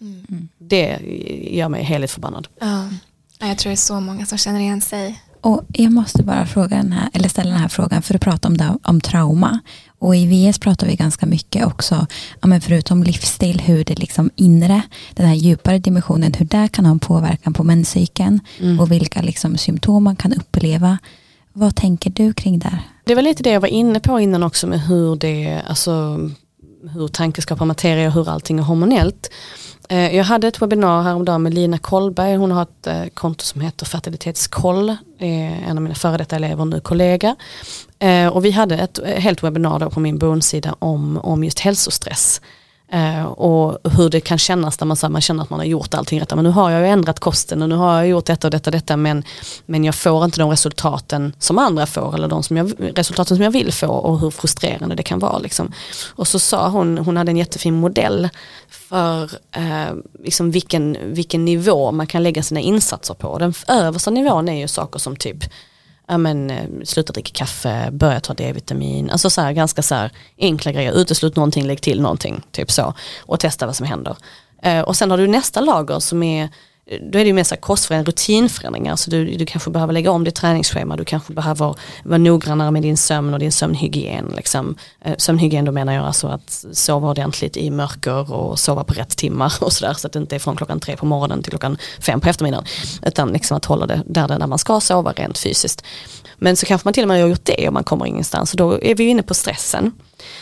Mm. 0.00 0.48
Det 0.58 0.98
gör 1.50 1.68
mig 1.68 1.84
heligt 1.84 2.10
förbannad. 2.10 2.48
Ja. 2.60 2.88
Jag 3.38 3.58
tror 3.58 3.70
det 3.70 3.74
är 3.74 3.76
så 3.76 4.00
många 4.00 4.26
som 4.26 4.38
känner 4.38 4.60
igen 4.60 4.80
sig. 4.80 5.22
Och 5.40 5.62
jag 5.68 5.92
måste 5.92 6.22
bara 6.22 6.46
fråga 6.46 6.76
den 6.76 6.92
här, 6.92 7.08
eller 7.12 7.28
ställa 7.28 7.50
den 7.50 7.60
här 7.60 7.68
frågan 7.68 8.02
för 8.02 8.14
att 8.14 8.20
prata 8.20 8.48
om, 8.48 8.78
om 8.82 9.00
trauma. 9.00 9.60
Och 10.04 10.16
i 10.16 10.26
VS 10.26 10.58
pratar 10.58 10.86
vi 10.86 10.96
ganska 10.96 11.26
mycket 11.26 11.66
också, 11.66 12.06
ja, 12.40 12.46
men 12.46 12.60
förutom 12.60 13.02
livsstil, 13.02 13.60
hur 13.60 13.84
det 13.84 13.98
liksom 13.98 14.30
inre, 14.36 14.82
den 15.14 15.26
här 15.26 15.34
djupare 15.34 15.78
dimensionen, 15.78 16.34
hur 16.34 16.46
det 16.46 16.68
kan 16.72 16.86
ha 16.86 16.92
en 16.92 16.98
påverkan 16.98 17.52
på 17.52 17.64
menscykeln 17.64 18.40
mm. 18.60 18.80
och 18.80 18.92
vilka 18.92 19.22
liksom 19.22 19.56
symptom 19.56 20.04
man 20.04 20.16
kan 20.16 20.32
uppleva. 20.32 20.98
Vad 21.52 21.76
tänker 21.76 22.10
du 22.10 22.32
kring 22.32 22.58
det? 22.58 22.78
Det 23.04 23.14
var 23.14 23.22
lite 23.22 23.42
det 23.42 23.50
jag 23.50 23.60
var 23.60 23.68
inne 23.68 24.00
på 24.00 24.20
innan 24.20 24.42
också 24.42 24.66
med 24.66 24.80
hur 24.80 25.16
det, 25.16 25.62
alltså 25.68 26.18
hur 26.94 27.08
tanke 27.08 27.42
skapar 27.42 27.66
materia 27.66 28.06
och 28.06 28.14
hur 28.14 28.28
allting 28.28 28.58
är 28.58 28.62
hormonellt. 28.62 29.30
Eh, 29.88 30.16
jag 30.16 30.24
hade 30.24 30.48
ett 30.48 30.62
webbinar 30.62 31.02
häromdagen 31.02 31.42
med 31.42 31.54
Lina 31.54 31.78
Kollberg, 31.78 32.36
hon 32.36 32.50
har 32.50 32.62
ett 32.62 32.86
eh, 32.86 33.04
konto 33.14 33.44
som 33.44 33.60
heter 33.60 33.86
Fertilitetskoll, 33.86 34.96
en 35.18 35.78
av 35.78 35.82
mina 35.82 35.94
före 35.94 36.16
detta 36.16 36.36
elever, 36.36 36.64
nu 36.64 36.80
kollega. 36.80 37.36
Eh, 37.98 38.26
och 38.26 38.44
vi 38.44 38.50
hade 38.50 38.78
ett 38.78 38.98
helt 39.16 39.42
webbinar 39.42 39.90
på 39.90 40.00
min 40.00 40.18
bonsida 40.18 40.74
om, 40.78 41.18
om 41.18 41.44
just 41.44 41.60
hälsostress. 41.60 42.40
Eh, 42.94 43.24
och 43.24 43.78
hur 43.92 44.10
det 44.10 44.20
kan 44.20 44.38
kännas 44.38 44.80
när 44.80 44.86
man, 44.86 44.96
så 44.96 45.08
man 45.08 45.20
känner 45.20 45.42
att 45.42 45.50
man 45.50 45.58
har 45.58 45.66
gjort 45.66 45.94
allting 45.94 46.20
rätt. 46.20 46.34
Men 46.34 46.44
nu 46.44 46.50
har 46.50 46.70
jag 46.70 46.80
ju 46.80 46.86
ändrat 46.86 47.20
kosten 47.20 47.62
och 47.62 47.68
nu 47.68 47.74
har 47.74 47.96
jag 47.96 48.06
gjort 48.06 48.26
detta 48.26 48.46
och 48.46 48.50
detta 48.50 48.70
och 48.70 48.72
detta 48.72 48.96
men, 48.96 49.24
men 49.66 49.84
jag 49.84 49.94
får 49.94 50.24
inte 50.24 50.38
de 50.38 50.50
resultaten 50.50 51.32
som 51.38 51.58
andra 51.58 51.86
får 51.86 52.14
eller 52.14 52.28
de 52.28 52.42
som 52.42 52.56
jag, 52.56 52.72
resultaten 52.94 53.36
som 53.36 53.44
jag 53.44 53.50
vill 53.50 53.72
få 53.72 53.86
och 53.86 54.20
hur 54.20 54.30
frustrerande 54.30 54.94
det 54.94 55.02
kan 55.02 55.18
vara. 55.18 55.38
Liksom. 55.38 55.72
Och 56.08 56.28
så 56.28 56.38
sa 56.38 56.68
hon, 56.68 56.98
hon 56.98 57.16
hade 57.16 57.30
en 57.30 57.36
jättefin 57.36 57.74
modell 57.74 58.28
för 58.68 59.22
eh, 59.52 59.94
liksom 60.24 60.50
vilken, 60.50 60.96
vilken 61.02 61.44
nivå 61.44 61.92
man 61.92 62.06
kan 62.06 62.22
lägga 62.22 62.42
sina 62.42 62.60
insatser 62.60 63.14
på. 63.14 63.38
Den 63.38 63.54
översta 63.68 64.10
nivån 64.10 64.48
är 64.48 64.60
ju 64.60 64.68
saker 64.68 64.98
som 64.98 65.16
typ 65.16 65.44
ja, 66.08 66.18
men, 66.18 66.50
eh, 66.50 66.68
sluta 66.84 67.12
dricka 67.12 67.30
kaffe, 67.34 67.88
börja 67.92 68.20
ta 68.20 68.34
D-vitamin, 68.34 69.10
alltså 69.10 69.30
så 69.30 69.40
här, 69.40 69.52
ganska 69.52 69.82
så 69.82 69.94
här, 69.94 70.10
enkla 70.38 70.72
grejer, 70.72 70.92
uteslut 70.92 71.36
någonting, 71.36 71.66
lägg 71.66 71.80
till 71.80 72.00
någonting, 72.00 72.42
typ 72.50 72.70
så. 72.70 72.94
Och 73.20 73.40
testa 73.40 73.66
vad 73.66 73.76
som 73.76 73.86
händer. 73.86 74.16
Eh, 74.62 74.80
och 74.80 74.96
sen 74.96 75.10
har 75.10 75.18
du 75.18 75.26
nästa 75.26 75.60
lager 75.60 75.98
som 75.98 76.22
är 76.22 76.48
då 76.86 77.18
är 77.18 77.24
det 77.24 77.24
ju 77.24 77.32
mer 77.32 77.44
så 77.44 77.56
kostförändringar, 77.56 78.06
rutinförändringar. 78.06 78.96
Så 78.96 79.10
du, 79.10 79.36
du 79.36 79.46
kanske 79.46 79.70
behöver 79.70 79.92
lägga 79.92 80.10
om 80.10 80.24
ditt 80.24 80.34
träningsschema, 80.34 80.96
du 80.96 81.04
kanske 81.04 81.32
behöver 81.32 81.74
vara 82.04 82.18
noggrannare 82.18 82.70
med 82.70 82.82
din 82.82 82.96
sömn 82.96 83.34
och 83.34 83.40
din 83.40 83.52
sömnhygien. 83.52 84.32
Liksom. 84.36 84.76
Eh, 85.04 85.14
sömnhygien 85.18 85.64
då 85.64 85.72
menar 85.72 85.92
jag 85.92 86.04
alltså 86.04 86.26
att 86.26 86.64
sova 86.72 87.10
ordentligt 87.10 87.56
i 87.56 87.70
mörker 87.70 88.32
och 88.32 88.58
sova 88.58 88.84
på 88.84 88.94
rätt 88.94 89.16
timmar 89.16 89.52
och 89.60 89.72
sådär. 89.72 89.94
Så 89.94 90.06
att 90.06 90.12
det 90.12 90.18
inte 90.18 90.34
är 90.34 90.38
från 90.38 90.56
klockan 90.56 90.80
tre 90.80 90.96
på 90.96 91.06
morgonen 91.06 91.42
till 91.42 91.50
klockan 91.50 91.78
fem 92.00 92.20
på 92.20 92.28
eftermiddagen. 92.28 92.64
Utan 93.02 93.28
liksom 93.28 93.56
att 93.56 93.64
hålla 93.64 93.86
det 93.86 94.02
där, 94.06 94.28
där 94.28 94.46
man 94.46 94.58
ska 94.58 94.80
sova 94.80 95.12
rent 95.12 95.38
fysiskt. 95.38 95.84
Men 96.36 96.56
så 96.56 96.66
kanske 96.66 96.86
man 96.86 96.94
till 96.94 97.04
och 97.04 97.08
med 97.08 97.22
har 97.22 97.28
gjort 97.28 97.44
det 97.44 97.68
och 97.68 97.74
man 97.74 97.84
kommer 97.84 98.06
ingenstans. 98.06 98.52
Och 98.52 98.56
då 98.56 98.82
är 98.82 98.94
vi 98.94 99.04
inne 99.04 99.22
på 99.22 99.34
stressen. 99.34 99.92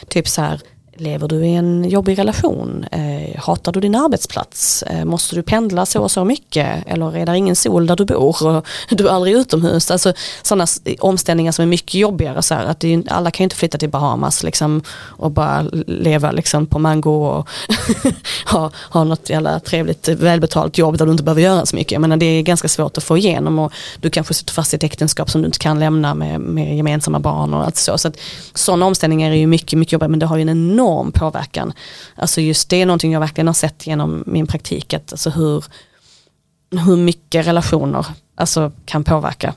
Typ 0.09 0.28
så 0.28 0.43
här, 0.43 0.61
Lever 0.97 1.28
du 1.28 1.47
i 1.47 1.55
en 1.55 1.88
jobbig 1.88 2.18
relation? 2.18 2.86
Eh, 2.93 3.40
hatar 3.40 3.72
du 3.72 3.80
din 3.80 3.95
arbetsplats? 3.95 4.82
Eh, 4.82 5.05
måste 5.05 5.34
du 5.34 5.43
pendla 5.43 5.86
så 5.86 6.03
och 6.03 6.11
så 6.11 6.24
mycket? 6.24 6.86
Eller 6.86 7.16
är 7.16 7.26
det 7.26 7.36
ingen 7.36 7.57
sol 7.57 7.86
där 7.86 7.97
du 7.97 8.05
bor 8.05 8.47
och 8.47 8.66
du 8.88 9.09
är 9.09 9.12
aldrig 9.12 9.34
utomhus? 9.34 9.90
Alltså 9.90 10.12
sådana 10.43 10.66
omställningar 11.01 11.53
som 11.53 11.62
är 11.62 11.66
mycket 11.66 11.95
jobbigare. 11.95 12.43
Så 12.43 12.55
här, 12.55 12.64
att 12.64 12.80
det, 12.80 13.03
alla 13.09 13.30
kan 13.30 13.45
ju 13.45 13.47
inte 13.47 13.57
flytta 13.57 13.78
till 13.78 13.88
Bahamas 13.88 14.43
liksom, 14.43 14.82
och 14.93 15.30
bara 15.30 15.62
leva 15.86 16.32
liksom, 16.32 16.66
på 16.66 16.78
mango 16.78 17.11
och 17.11 17.49
ha, 18.53 18.70
ha 18.90 19.05
något 19.05 19.30
jävla 19.30 19.61
trevligt 19.61 20.09
välbetalt 20.09 20.78
jobb 20.78 20.99
där 20.99 21.07
du 21.07 21.12
inte 21.12 21.24
behöver 21.24 21.43
göra 21.43 21.66
så 21.66 21.76
mycket. 21.76 21.93
Jag 21.93 22.01
menar, 22.01 22.16
det 22.16 22.26
är 22.26 22.43
ganska 22.43 22.68
svårt 22.68 22.99
att 22.99 23.05
få 23.05 23.16
igenom 23.16 23.59
och 23.59 23.72
du 24.01 24.11
kanske 24.11 24.34
sitter 24.34 24.53
fast 24.53 24.72
i 24.72 24.76
ett 24.76 24.84
äktenskap 24.84 25.30
som 25.30 25.43
du 25.43 25.47
inte 25.47 25.59
kan 25.59 25.78
lämna 25.78 26.14
med, 26.14 26.40
med 26.40 26.76
gemensamma 26.76 27.20
barn 27.20 27.55
och 27.55 27.64
allt 27.64 27.76
så. 27.76 27.99
Så 27.99 28.09
att, 28.09 28.16
sådana 28.55 28.86
omställningar 28.86 29.30
är 29.30 29.36
ju 29.36 29.47
mycket, 29.47 29.78
mycket 29.78 29.93
jobbigare 29.93 30.11
men 30.11 30.18
det 30.18 30.26
har 30.26 30.36
ju 30.36 30.43
en 30.43 30.49
enorm 30.49 30.82
enorm 30.83 31.12
påverkan. 31.12 31.72
Alltså 32.14 32.41
just 32.41 32.68
det 32.68 32.83
är 32.83 32.87
någonting 32.87 33.12
jag 33.12 33.20
verkligen 33.20 33.47
har 33.47 33.55
sett 33.55 33.87
genom 33.87 34.24
min 34.26 34.47
praktik, 34.47 34.95
att 34.95 35.12
alltså 35.12 35.30
hur, 35.30 35.64
hur 36.70 36.97
mycket 36.97 37.47
relationer 37.47 38.07
alltså, 38.37 38.72
kan 38.85 39.05
påverka. 39.05 39.55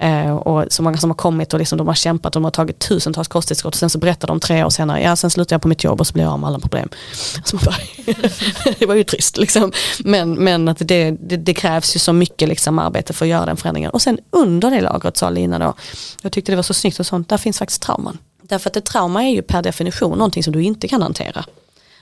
Eh, 0.00 0.36
och 0.36 0.64
så 0.72 0.82
många 0.82 0.96
som 0.96 1.10
har 1.10 1.14
kommit 1.14 1.52
och 1.52 1.58
liksom 1.58 1.78
de 1.78 1.86
har 1.86 1.94
kämpat, 1.94 2.32
de 2.32 2.44
har 2.44 2.50
tagit 2.50 2.78
tusentals 2.78 3.28
kosttillskott 3.28 3.74
och 3.74 3.78
sen 3.78 3.90
så 3.90 3.98
berättar 3.98 4.28
de 4.28 4.40
tre 4.40 4.64
år 4.64 4.70
senare, 4.70 5.02
ja 5.02 5.16
sen 5.16 5.30
slutar 5.30 5.54
jag 5.54 5.62
på 5.62 5.68
mitt 5.68 5.84
jobb 5.84 6.00
och 6.00 6.06
så 6.06 6.12
blir 6.12 6.24
jag 6.24 6.32
av 6.32 6.38
med 6.38 6.48
alla 6.48 6.58
problem. 6.58 6.88
Alltså 7.36 7.56
bara, 7.56 7.76
det 8.78 8.86
var 8.86 8.94
ju 8.94 9.04
trist 9.04 9.36
liksom. 9.36 9.72
Men, 9.98 10.34
men 10.34 10.68
att 10.68 10.78
det, 10.80 11.10
det, 11.10 11.36
det, 11.36 11.54
krävs 11.54 11.96
ju 11.96 11.98
så 11.98 12.12
mycket 12.12 12.48
liksom 12.48 12.78
arbete 12.78 13.12
för 13.12 13.24
att 13.24 13.30
göra 13.30 13.46
den 13.46 13.56
förändringen. 13.56 13.90
Och 13.90 14.02
sen 14.02 14.18
under 14.30 14.70
det 14.70 14.80
lagret 14.80 15.16
sa 15.16 15.30
Lina 15.30 15.58
då, 15.58 15.74
jag 16.22 16.32
tyckte 16.32 16.52
det 16.52 16.56
var 16.56 16.62
så 16.62 16.74
snyggt 16.74 17.00
och 17.00 17.06
sånt, 17.06 17.28
där 17.28 17.38
finns 17.38 17.58
faktiskt 17.58 17.82
trauman. 17.82 18.18
Därför 18.50 18.70
att 18.70 18.76
ett 18.76 18.84
trauma 18.84 19.24
är 19.24 19.30
ju 19.30 19.42
per 19.42 19.62
definition 19.62 20.18
någonting 20.18 20.42
som 20.42 20.52
du 20.52 20.62
inte 20.62 20.88
kan 20.88 21.02
hantera. 21.02 21.44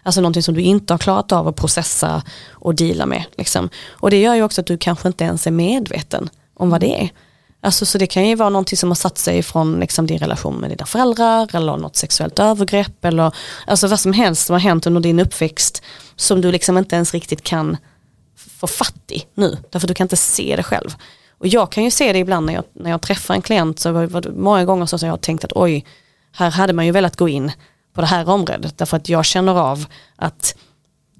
Alltså 0.02 0.20
någonting 0.20 0.42
som 0.42 0.54
du 0.54 0.60
inte 0.60 0.92
har 0.92 0.98
klarat 0.98 1.32
av 1.32 1.48
att 1.48 1.56
processa 1.56 2.22
och 2.50 2.74
deala 2.74 3.06
med. 3.06 3.24
Liksom. 3.36 3.68
Och 3.88 4.10
det 4.10 4.20
gör 4.20 4.34
ju 4.34 4.42
också 4.42 4.60
att 4.60 4.66
du 4.66 4.78
kanske 4.78 5.08
inte 5.08 5.24
ens 5.24 5.46
är 5.46 5.50
medveten 5.50 6.30
om 6.54 6.70
vad 6.70 6.80
det 6.80 7.02
är. 7.02 7.10
Alltså, 7.60 7.86
så 7.86 7.98
det 7.98 8.06
kan 8.06 8.28
ju 8.28 8.34
vara 8.34 8.48
någonting 8.48 8.76
som 8.76 8.90
har 8.90 8.94
satt 8.94 9.18
sig 9.18 9.42
från 9.42 9.80
liksom, 9.80 10.06
din 10.06 10.18
relation 10.18 10.56
med 10.56 10.70
dina 10.70 10.86
föräldrar 10.86 11.56
eller 11.56 11.76
något 11.76 11.96
sexuellt 11.96 12.38
övergrepp 12.38 13.04
eller 13.04 13.34
alltså, 13.66 13.86
vad 13.86 14.00
som 14.00 14.12
helst 14.12 14.46
som 14.46 14.54
har 14.54 14.60
hänt 14.60 14.86
under 14.86 15.00
din 15.00 15.20
uppväxt 15.20 15.82
som 16.16 16.40
du 16.40 16.52
liksom 16.52 16.78
inte 16.78 16.96
ens 16.96 17.14
riktigt 17.14 17.42
kan 17.42 17.76
få 18.36 18.66
fatt 18.66 19.10
i 19.10 19.24
nu. 19.34 19.56
Därför 19.70 19.88
du 19.88 19.94
kan 19.94 20.04
inte 20.04 20.16
se 20.16 20.56
det 20.56 20.62
själv. 20.62 20.94
Och 21.38 21.46
jag 21.46 21.72
kan 21.72 21.84
ju 21.84 21.90
se 21.90 22.12
det 22.12 22.18
ibland 22.18 22.46
när 22.46 22.54
jag, 22.54 22.64
när 22.72 22.90
jag 22.90 23.02
träffar 23.02 23.34
en 23.34 23.42
klient 23.42 23.80
så 23.80 23.92
var 23.92 24.20
det 24.20 24.32
många 24.32 24.64
gånger 24.64 24.86
så 24.86 25.06
jag 25.06 25.12
har 25.12 25.16
tänkt 25.16 25.44
att 25.44 25.52
oj, 25.54 25.84
här 26.38 26.50
hade 26.50 26.72
man 26.72 26.86
ju 26.86 26.92
velat 26.92 27.16
gå 27.16 27.28
in 27.28 27.52
på 27.94 28.00
det 28.00 28.06
här 28.06 28.28
området. 28.28 28.78
Därför 28.78 28.96
att 28.96 29.08
jag 29.08 29.24
känner 29.24 29.54
av 29.54 29.86
att 30.16 30.54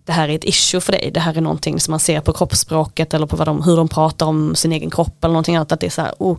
det 0.05 0.12
här 0.12 0.29
är 0.29 0.35
ett 0.35 0.45
issue 0.45 0.81
för 0.81 0.93
dig, 0.93 1.11
det 1.14 1.21
här 1.21 1.37
är 1.37 1.41
någonting 1.41 1.81
som 1.81 1.93
man 1.93 2.01
ser 2.01 2.21
på 2.21 2.33
kroppsspråket 2.33 3.14
eller 3.14 3.27
på 3.27 3.37
vad 3.37 3.49
de, 3.49 3.62
hur 3.62 3.77
de 3.77 3.89
pratar 3.89 4.27
om 4.27 4.55
sin 4.55 4.73
egen 4.73 4.91
kropp 4.91 5.25
eller 5.25 5.33
någonting 5.33 5.57
annat. 5.57 5.73
Att 5.73 5.81
det 5.81 5.87
är 5.87 5.91
så 5.91 6.03
här, 6.03 6.14
oh, 6.19 6.39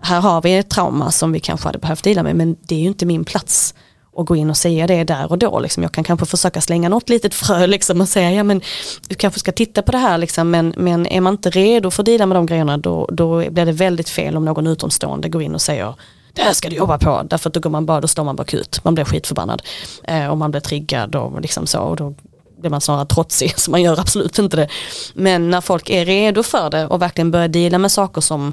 här 0.00 0.20
har 0.20 0.42
vi 0.42 0.56
ett 0.56 0.70
trauma 0.70 1.10
som 1.10 1.32
vi 1.32 1.40
kanske 1.40 1.68
hade 1.68 1.78
behövt 1.78 2.04
dela 2.04 2.22
med 2.22 2.36
men 2.36 2.56
det 2.60 2.74
är 2.74 2.78
ju 2.80 2.86
inte 2.86 3.06
min 3.06 3.24
plats 3.24 3.74
att 4.16 4.26
gå 4.26 4.36
in 4.36 4.50
och 4.50 4.56
säga 4.56 4.86
det 4.86 5.04
där 5.04 5.30
och 5.30 5.38
då. 5.38 5.58
Liksom. 5.58 5.82
Jag 5.82 5.92
kan 5.92 6.04
kanske 6.04 6.26
försöka 6.26 6.60
slänga 6.60 6.88
något 6.88 7.08
litet 7.08 7.34
frö 7.34 7.66
liksom, 7.66 8.00
och 8.00 8.08
säga 8.08 8.32
ja 8.32 8.42
men 8.42 8.60
du 9.08 9.14
kanske 9.14 9.40
ska 9.40 9.52
titta 9.52 9.82
på 9.82 9.92
det 9.92 9.98
här 9.98 10.18
liksom, 10.18 10.50
men, 10.50 10.74
men 10.76 11.06
är 11.06 11.20
man 11.20 11.34
inte 11.34 11.50
redo 11.50 11.90
för 11.90 12.02
att 12.02 12.06
dela 12.06 12.26
med 12.26 12.36
de 12.36 12.46
grejerna 12.46 12.78
då, 12.78 13.08
då 13.12 13.50
blir 13.50 13.66
det 13.66 13.72
väldigt 13.72 14.08
fel 14.08 14.36
om 14.36 14.44
någon 14.44 14.66
utomstående 14.66 15.28
går 15.28 15.42
in 15.42 15.54
och 15.54 15.62
säger 15.62 15.94
det 16.34 16.42
här 16.42 16.52
ska 16.52 16.68
du 16.68 16.76
jobba 16.76 16.98
på. 16.98 17.22
Därför 17.30 17.50
att 17.50 17.54
då, 17.54 17.60
går 17.60 17.70
man 17.70 17.86
bara, 17.86 18.00
då 18.00 18.08
står 18.08 18.24
man 18.24 18.36
bara 18.36 18.46
ut. 18.52 18.84
Man 18.84 18.94
blir 18.94 19.04
skitförbannad. 19.04 19.62
Eh, 20.04 20.26
och 20.26 20.38
man 20.38 20.50
blir 20.50 20.60
triggad 20.60 21.14
och 21.16 21.40
liksom 21.40 21.66
så. 21.66 21.80
Och 21.80 21.96
då 21.96 22.14
blir 22.58 22.70
man 22.70 22.80
snarare 22.80 23.06
trotsig, 23.06 23.54
så 23.58 23.70
man 23.70 23.82
gör 23.82 24.00
absolut 24.00 24.38
inte 24.38 24.56
det. 24.56 24.68
Men 25.14 25.50
när 25.50 25.60
folk 25.60 25.90
är 25.90 26.04
redo 26.04 26.42
för 26.42 26.70
det 26.70 26.86
och 26.86 27.02
verkligen 27.02 27.30
börjar 27.30 27.48
dela 27.48 27.78
med 27.78 27.92
saker 27.92 28.20
som, 28.20 28.52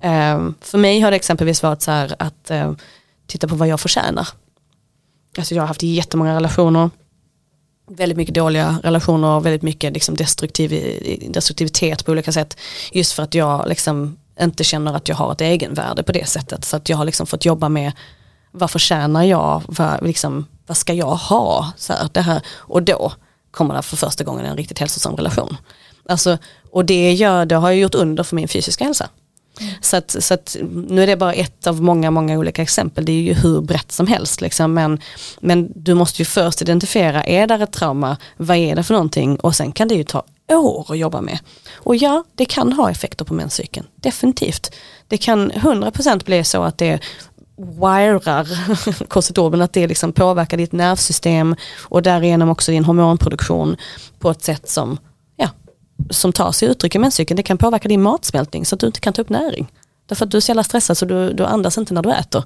eh, 0.00 0.40
för 0.60 0.78
mig 0.78 1.00
har 1.00 1.10
det 1.10 1.16
exempelvis 1.16 1.62
varit 1.62 1.82
så 1.82 1.90
här 1.90 2.16
att 2.18 2.50
eh, 2.50 2.72
titta 3.26 3.48
på 3.48 3.54
vad 3.54 3.68
jag 3.68 3.80
förtjänar. 3.80 4.28
Alltså 5.38 5.54
jag 5.54 5.62
har 5.62 5.68
haft 5.68 5.82
jättemånga 5.82 6.36
relationer, 6.36 6.90
väldigt 7.90 8.18
mycket 8.18 8.34
dåliga 8.34 8.78
relationer 8.82 9.28
och 9.28 9.46
väldigt 9.46 9.62
mycket 9.62 9.92
liksom 9.92 10.14
destruktiv, 10.14 10.70
destruktivitet 11.28 12.04
på 12.04 12.12
olika 12.12 12.32
sätt. 12.32 12.56
Just 12.92 13.12
för 13.12 13.22
att 13.22 13.34
jag 13.34 13.68
liksom 13.68 14.16
inte 14.42 14.64
känner 14.64 14.94
att 14.94 15.08
jag 15.08 15.16
har 15.16 15.32
ett 15.32 15.40
egenvärde 15.40 16.02
på 16.02 16.12
det 16.12 16.28
sättet. 16.28 16.64
Så 16.64 16.76
att 16.76 16.88
jag 16.88 16.96
har 16.96 17.04
liksom 17.04 17.26
fått 17.26 17.44
jobba 17.44 17.68
med 17.68 17.92
vad 18.50 18.70
förtjänar 18.70 19.24
jag, 19.24 19.62
vad, 19.66 20.06
liksom, 20.06 20.46
vad 20.66 20.76
ska 20.76 20.92
jag 20.92 21.14
ha? 21.14 21.72
Så 21.76 21.92
här, 21.92 22.08
det 22.12 22.20
här. 22.20 22.42
Och 22.48 22.82
då 22.82 23.12
kommer 23.50 23.74
det 23.74 23.82
för 23.82 23.96
första 23.96 24.24
gången 24.24 24.46
en 24.46 24.56
riktigt 24.56 24.78
hälsosam 24.78 25.16
relation. 25.16 25.56
Alltså, 26.08 26.38
och 26.70 26.84
det, 26.84 27.12
gör, 27.12 27.46
det 27.46 27.54
har 27.54 27.70
jag 27.70 27.78
gjort 27.78 27.94
under 27.94 28.22
för 28.22 28.36
min 28.36 28.48
fysiska 28.48 28.84
hälsa. 28.84 29.08
Mm. 29.60 29.72
Så, 29.80 29.96
att, 29.96 30.16
så 30.20 30.34
att, 30.34 30.56
nu 30.88 31.02
är 31.02 31.06
det 31.06 31.16
bara 31.16 31.32
ett 31.32 31.66
av 31.66 31.82
många, 31.82 32.10
många 32.10 32.38
olika 32.38 32.62
exempel. 32.62 33.04
Det 33.04 33.12
är 33.12 33.22
ju 33.22 33.34
hur 33.34 33.60
brett 33.60 33.92
som 33.92 34.06
helst. 34.06 34.40
Liksom. 34.40 34.74
Men, 34.74 35.00
men 35.40 35.72
du 35.74 35.94
måste 35.94 36.22
ju 36.22 36.26
först 36.26 36.62
identifiera, 36.62 37.24
är 37.24 37.46
det 37.46 37.54
ett 37.54 37.72
trauma? 37.72 38.16
Vad 38.36 38.56
är 38.56 38.76
det 38.76 38.82
för 38.82 38.94
någonting? 38.94 39.36
Och 39.36 39.56
sen 39.56 39.72
kan 39.72 39.88
det 39.88 39.94
ju 39.94 40.04
ta 40.04 40.24
år 40.56 40.86
att 40.88 40.98
jobba 40.98 41.20
med. 41.20 41.38
Och 41.74 41.96
ja, 41.96 42.24
det 42.34 42.44
kan 42.44 42.72
ha 42.72 42.90
effekter 42.90 43.24
på 43.24 43.34
menscykeln. 43.34 43.86
Definitivt. 43.96 44.74
Det 45.08 45.16
kan 45.16 45.52
100% 45.52 46.24
bli 46.24 46.44
så 46.44 46.62
att 46.62 46.78
det 46.78 47.00
wirar 47.56 48.48
korsetorben, 49.08 49.62
att 49.62 49.72
det 49.72 49.86
liksom 49.86 50.12
påverkar 50.12 50.56
ditt 50.56 50.72
nervsystem 50.72 51.56
och 51.80 52.02
därigenom 52.02 52.48
också 52.48 52.72
din 52.72 52.84
hormonproduktion 52.84 53.76
på 54.18 54.30
ett 54.30 54.42
sätt 54.42 54.68
som, 54.68 54.98
ja, 55.36 55.48
som 56.10 56.32
tar 56.32 56.52
sig 56.52 56.68
uttryck 56.68 56.94
i 56.94 56.98
menscykeln. 56.98 57.36
Det 57.36 57.42
kan 57.42 57.58
påverka 57.58 57.88
din 57.88 58.02
matsmältning 58.02 58.66
så 58.66 58.74
att 58.74 58.80
du 58.80 58.86
inte 58.86 59.00
kan 59.00 59.12
ta 59.12 59.22
upp 59.22 59.28
näring. 59.28 59.72
Därför 60.06 60.24
att 60.24 60.30
du 60.30 60.36
är 60.36 60.40
så 60.40 60.50
jävla 60.50 60.64
stressad 60.64 60.96
så 60.96 61.04
du, 61.04 61.32
du 61.32 61.44
andas 61.44 61.78
inte 61.78 61.94
när 61.94 62.02
du 62.02 62.12
äter. 62.12 62.44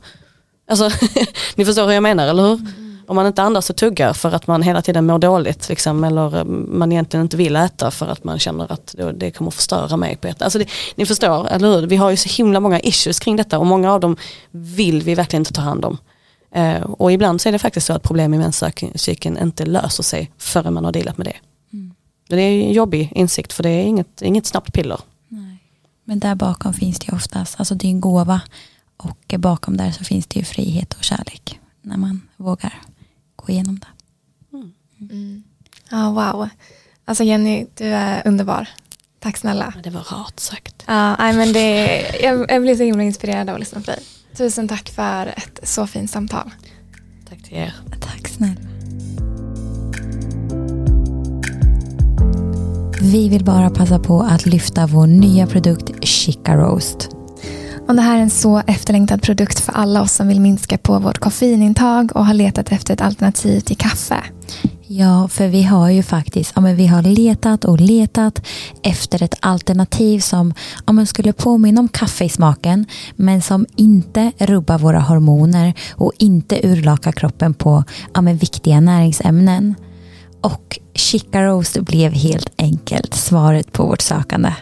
Alltså, 0.71 0.91
ni 1.55 1.65
förstår 1.65 1.87
hur 1.87 1.93
jag 1.93 2.03
menar, 2.03 2.29
eller 2.29 2.43
hur? 2.43 2.55
Mm 2.55 2.84
om 3.07 3.17
man 3.17 3.27
inte 3.27 3.43
andas 3.43 3.71
och 3.71 3.77
tuggar 3.77 4.13
för 4.13 4.33
att 4.33 4.47
man 4.47 4.63
hela 4.63 4.83
tiden 4.83 5.07
mår 5.07 5.19
dåligt 5.19 5.69
liksom, 5.69 6.05
eller 6.05 6.39
eh, 6.39 6.45
man 6.45 6.93
egentligen 6.93 7.25
inte 7.25 7.37
vill 7.37 7.57
äta 7.57 7.91
för 7.91 8.07
att 8.07 8.25
man 8.25 8.39
känner 8.39 8.73
att 8.73 8.95
det 9.15 9.31
kommer 9.31 9.51
förstöra 9.51 9.97
mig 9.97 10.17
på 10.17 10.29
ett 10.29 10.43
alltså 10.43 10.59
det, 10.59 10.69
Ni 10.95 11.07
förstår, 11.07 11.49
eller 11.49 11.69
hur? 11.69 11.87
Vi 11.87 11.97
har 11.97 12.11
ju 12.11 12.17
så 12.17 12.29
himla 12.29 12.61
många 12.61 12.81
issues 12.81 13.19
kring 13.19 13.37
detta 13.37 13.59
och 13.59 13.67
många 13.67 13.93
av 13.93 14.01
dem 14.01 14.17
vill 14.51 15.03
vi 15.03 15.15
verkligen 15.15 15.41
inte 15.41 15.53
ta 15.53 15.61
hand 15.61 15.85
om. 15.85 15.99
Eh, 16.55 16.83
och 16.83 17.13
ibland 17.13 17.41
så 17.41 17.49
är 17.49 17.53
det 17.53 17.59
faktiskt 17.59 17.87
så 17.87 17.93
att 17.93 18.03
problem 18.03 18.35
i 18.35 18.39
menscykeln 18.39 19.39
inte 19.39 19.67
löser 19.67 20.03
sig 20.03 20.31
förrän 20.39 20.75
man 20.75 20.85
har 20.85 20.93
dealat 20.93 21.19
med 21.19 21.27
det. 21.27 21.37
Mm. 21.73 21.95
Det 22.29 22.37
är 22.37 22.63
en 22.63 22.73
jobbig 22.73 23.13
insikt 23.15 23.53
för 23.53 23.63
det 23.63 23.69
är 23.69 23.83
inget, 23.83 24.23
inget 24.23 24.47
snabbt 24.47 24.73
piller. 24.73 25.01
Nej. 25.29 25.59
Men 26.05 26.19
där 26.19 26.35
bakom 26.35 26.73
finns 26.73 26.99
det 26.99 27.07
ju 27.11 27.17
oftast, 27.17 27.55
alltså 27.59 27.75
det 27.75 27.87
är 27.87 27.91
en 27.91 28.01
gåva 28.01 28.41
och 28.97 29.35
bakom 29.39 29.77
där 29.77 29.91
så 29.91 30.05
finns 30.05 30.27
det 30.27 30.39
ju 30.39 30.45
frihet 30.45 30.95
och 30.95 31.05
kärlek 31.05 31.61
när 31.83 31.97
man 31.97 32.21
vågar 32.37 32.83
gå 33.47 33.53
igenom 33.53 33.79
det. 33.79 33.87
Mm. 34.57 34.73
Mm. 35.11 35.43
Ja, 35.91 36.11
wow. 36.11 36.49
Alltså 37.05 37.25
Jenny, 37.25 37.67
du 37.75 37.85
är 37.85 38.23
underbar. 38.29 38.69
Tack 39.21 39.37
snälla. 39.37 39.75
det 39.85 39.91
var 39.91 40.01
rart 40.01 40.41
sagt. 40.41 40.85
Ja, 40.87 41.17
nej, 41.17 41.33
men 41.37 41.53
det, 41.53 42.03
jag, 42.23 42.51
jag 42.51 42.63
blir 42.63 42.75
så 42.75 42.83
himla 42.83 43.03
inspirerad 43.03 43.49
av 43.49 43.55
att 43.55 43.61
lyssna 43.61 43.81
på 43.81 43.87
dig. 43.87 44.01
Tusen 44.37 44.69
tack 44.69 44.91
för 44.91 45.27
ett 45.27 45.61
så 45.63 45.87
fint 45.87 46.11
samtal. 46.11 46.51
Tack 47.29 47.43
till 47.43 47.57
er. 47.57 47.75
Tack 48.01 48.29
snälla. 48.29 48.61
Vi 53.13 53.29
vill 53.29 53.45
bara 53.45 53.71
passa 53.71 53.99
på 53.99 54.21
att 54.21 54.47
lyfta 54.47 54.87
vår 54.87 55.07
nya 55.07 55.47
produkt 55.47 56.05
Chica 56.05 56.57
Roast. 56.57 57.09
Och 57.89 57.95
det 57.95 58.03
här 58.03 58.17
är 58.17 58.23
en 58.23 58.31
så 58.31 58.63
efterlängtad 58.67 59.23
produkt 59.23 59.61
för 59.61 59.73
alla 59.73 60.03
oss 60.03 60.13
som 60.13 60.29
vill 60.29 60.41
minska 60.41 60.79
på 60.79 60.99
vårt 60.99 61.19
koffeinintag 61.19 62.17
och 62.17 62.27
har 62.27 62.35
letat 62.35 62.73
efter 62.73 62.95
ett 62.95 63.01
alternativ 63.01 63.61
till 63.61 63.77
kaffe. 63.77 64.17
Ja, 64.87 65.29
för 65.29 65.49
vi 65.49 65.63
har 65.63 65.91
ju 65.91 66.03
faktiskt 66.03 66.53
ja, 66.55 66.61
men 66.61 66.77
vi 66.77 66.87
har 66.87 67.03
letat 67.03 67.65
och 67.65 67.81
letat 67.81 68.47
efter 68.83 69.23
ett 69.23 69.35
alternativ 69.41 70.21
som 70.21 70.55
ja, 70.87 70.93
men 70.93 71.07
skulle 71.07 71.33
påminna 71.33 71.81
om 71.81 71.89
kaffe 71.89 72.25
i 72.25 72.29
smaken 72.29 72.87
men 73.17 73.43
som 73.43 73.67
inte 73.77 74.33
rubbar 74.39 74.79
våra 74.79 75.01
hormoner 75.01 75.75
och 75.95 76.13
inte 76.19 76.67
urlakar 76.67 77.13
kroppen 77.13 77.55
på 77.55 77.85
ja, 78.15 78.21
men 78.21 78.37
viktiga 78.37 78.81
näringsämnen. 78.81 79.75
Och 80.41 80.79
Chica 80.95 81.43
Roast 81.43 81.81
blev 81.81 82.13
helt 82.13 82.53
enkelt 82.59 83.15
svaret 83.15 83.73
på 83.73 83.87
vårt 83.87 84.01
sökande. 84.01 84.53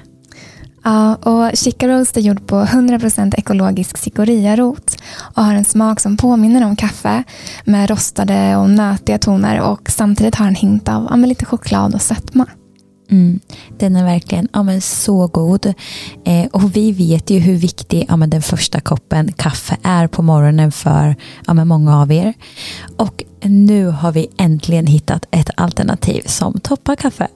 Ja, 0.84 1.14
och 1.14 1.56
Chica 1.56 1.88
Roast 1.88 2.16
är 2.16 2.20
gjord 2.20 2.46
på 2.46 2.62
100% 2.62 3.34
ekologisk 3.38 3.98
cikoriarot 3.98 4.96
och 5.34 5.44
har 5.44 5.54
en 5.54 5.64
smak 5.64 6.00
som 6.00 6.16
påminner 6.16 6.66
om 6.66 6.76
kaffe 6.76 7.24
med 7.64 7.90
rostade 7.90 8.56
och 8.56 8.70
nötiga 8.70 9.18
toner 9.18 9.60
och 9.60 9.90
samtidigt 9.90 10.34
har 10.34 10.46
en 10.46 10.54
hint 10.54 10.88
av 10.88 11.06
ja, 11.10 11.16
lite 11.16 11.44
choklad 11.44 11.94
och 11.94 12.02
sötma. 12.02 12.46
Mm, 13.10 13.40
den 13.78 13.96
är 13.96 14.04
verkligen 14.04 14.48
ja, 14.52 14.62
men 14.62 14.80
så 14.80 15.26
god. 15.26 15.74
Eh, 16.24 16.46
och 16.52 16.76
vi 16.76 16.92
vet 16.92 17.30
ju 17.30 17.38
hur 17.38 17.56
viktig 17.56 18.06
ja, 18.08 18.16
men 18.16 18.30
den 18.30 18.42
första 18.42 18.80
koppen 18.80 19.32
kaffe 19.32 19.76
är 19.82 20.06
på 20.06 20.22
morgonen 20.22 20.72
för 20.72 21.16
ja, 21.46 21.54
men 21.54 21.68
många 21.68 21.98
av 21.98 22.12
er. 22.12 22.34
Och 22.96 23.24
nu 23.42 23.86
har 23.86 24.12
vi 24.12 24.28
äntligen 24.38 24.86
hittat 24.86 25.26
ett 25.30 25.50
alternativ 25.56 26.22
som 26.26 26.60
toppar 26.60 26.96
kaffe. 26.96 27.28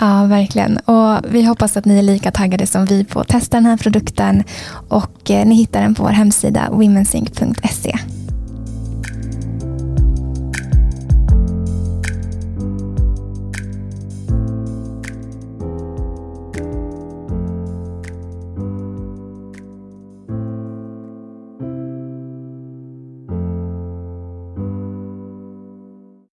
Ja, 0.00 0.24
verkligen. 0.24 0.76
Och 0.76 1.20
vi 1.28 1.42
hoppas 1.42 1.76
att 1.76 1.84
ni 1.84 1.98
är 1.98 2.02
lika 2.02 2.30
taggade 2.30 2.66
som 2.66 2.84
vi 2.84 3.04
på 3.04 3.20
att 3.20 3.28
testa 3.28 3.56
den 3.56 3.66
här 3.66 3.76
produkten. 3.76 4.44
Och 4.88 5.30
eh, 5.30 5.46
ni 5.46 5.54
hittar 5.54 5.82
den 5.82 5.94
på 5.94 6.02
vår 6.02 6.10
hemsida 6.10 6.68
womensync.se. 6.70 7.98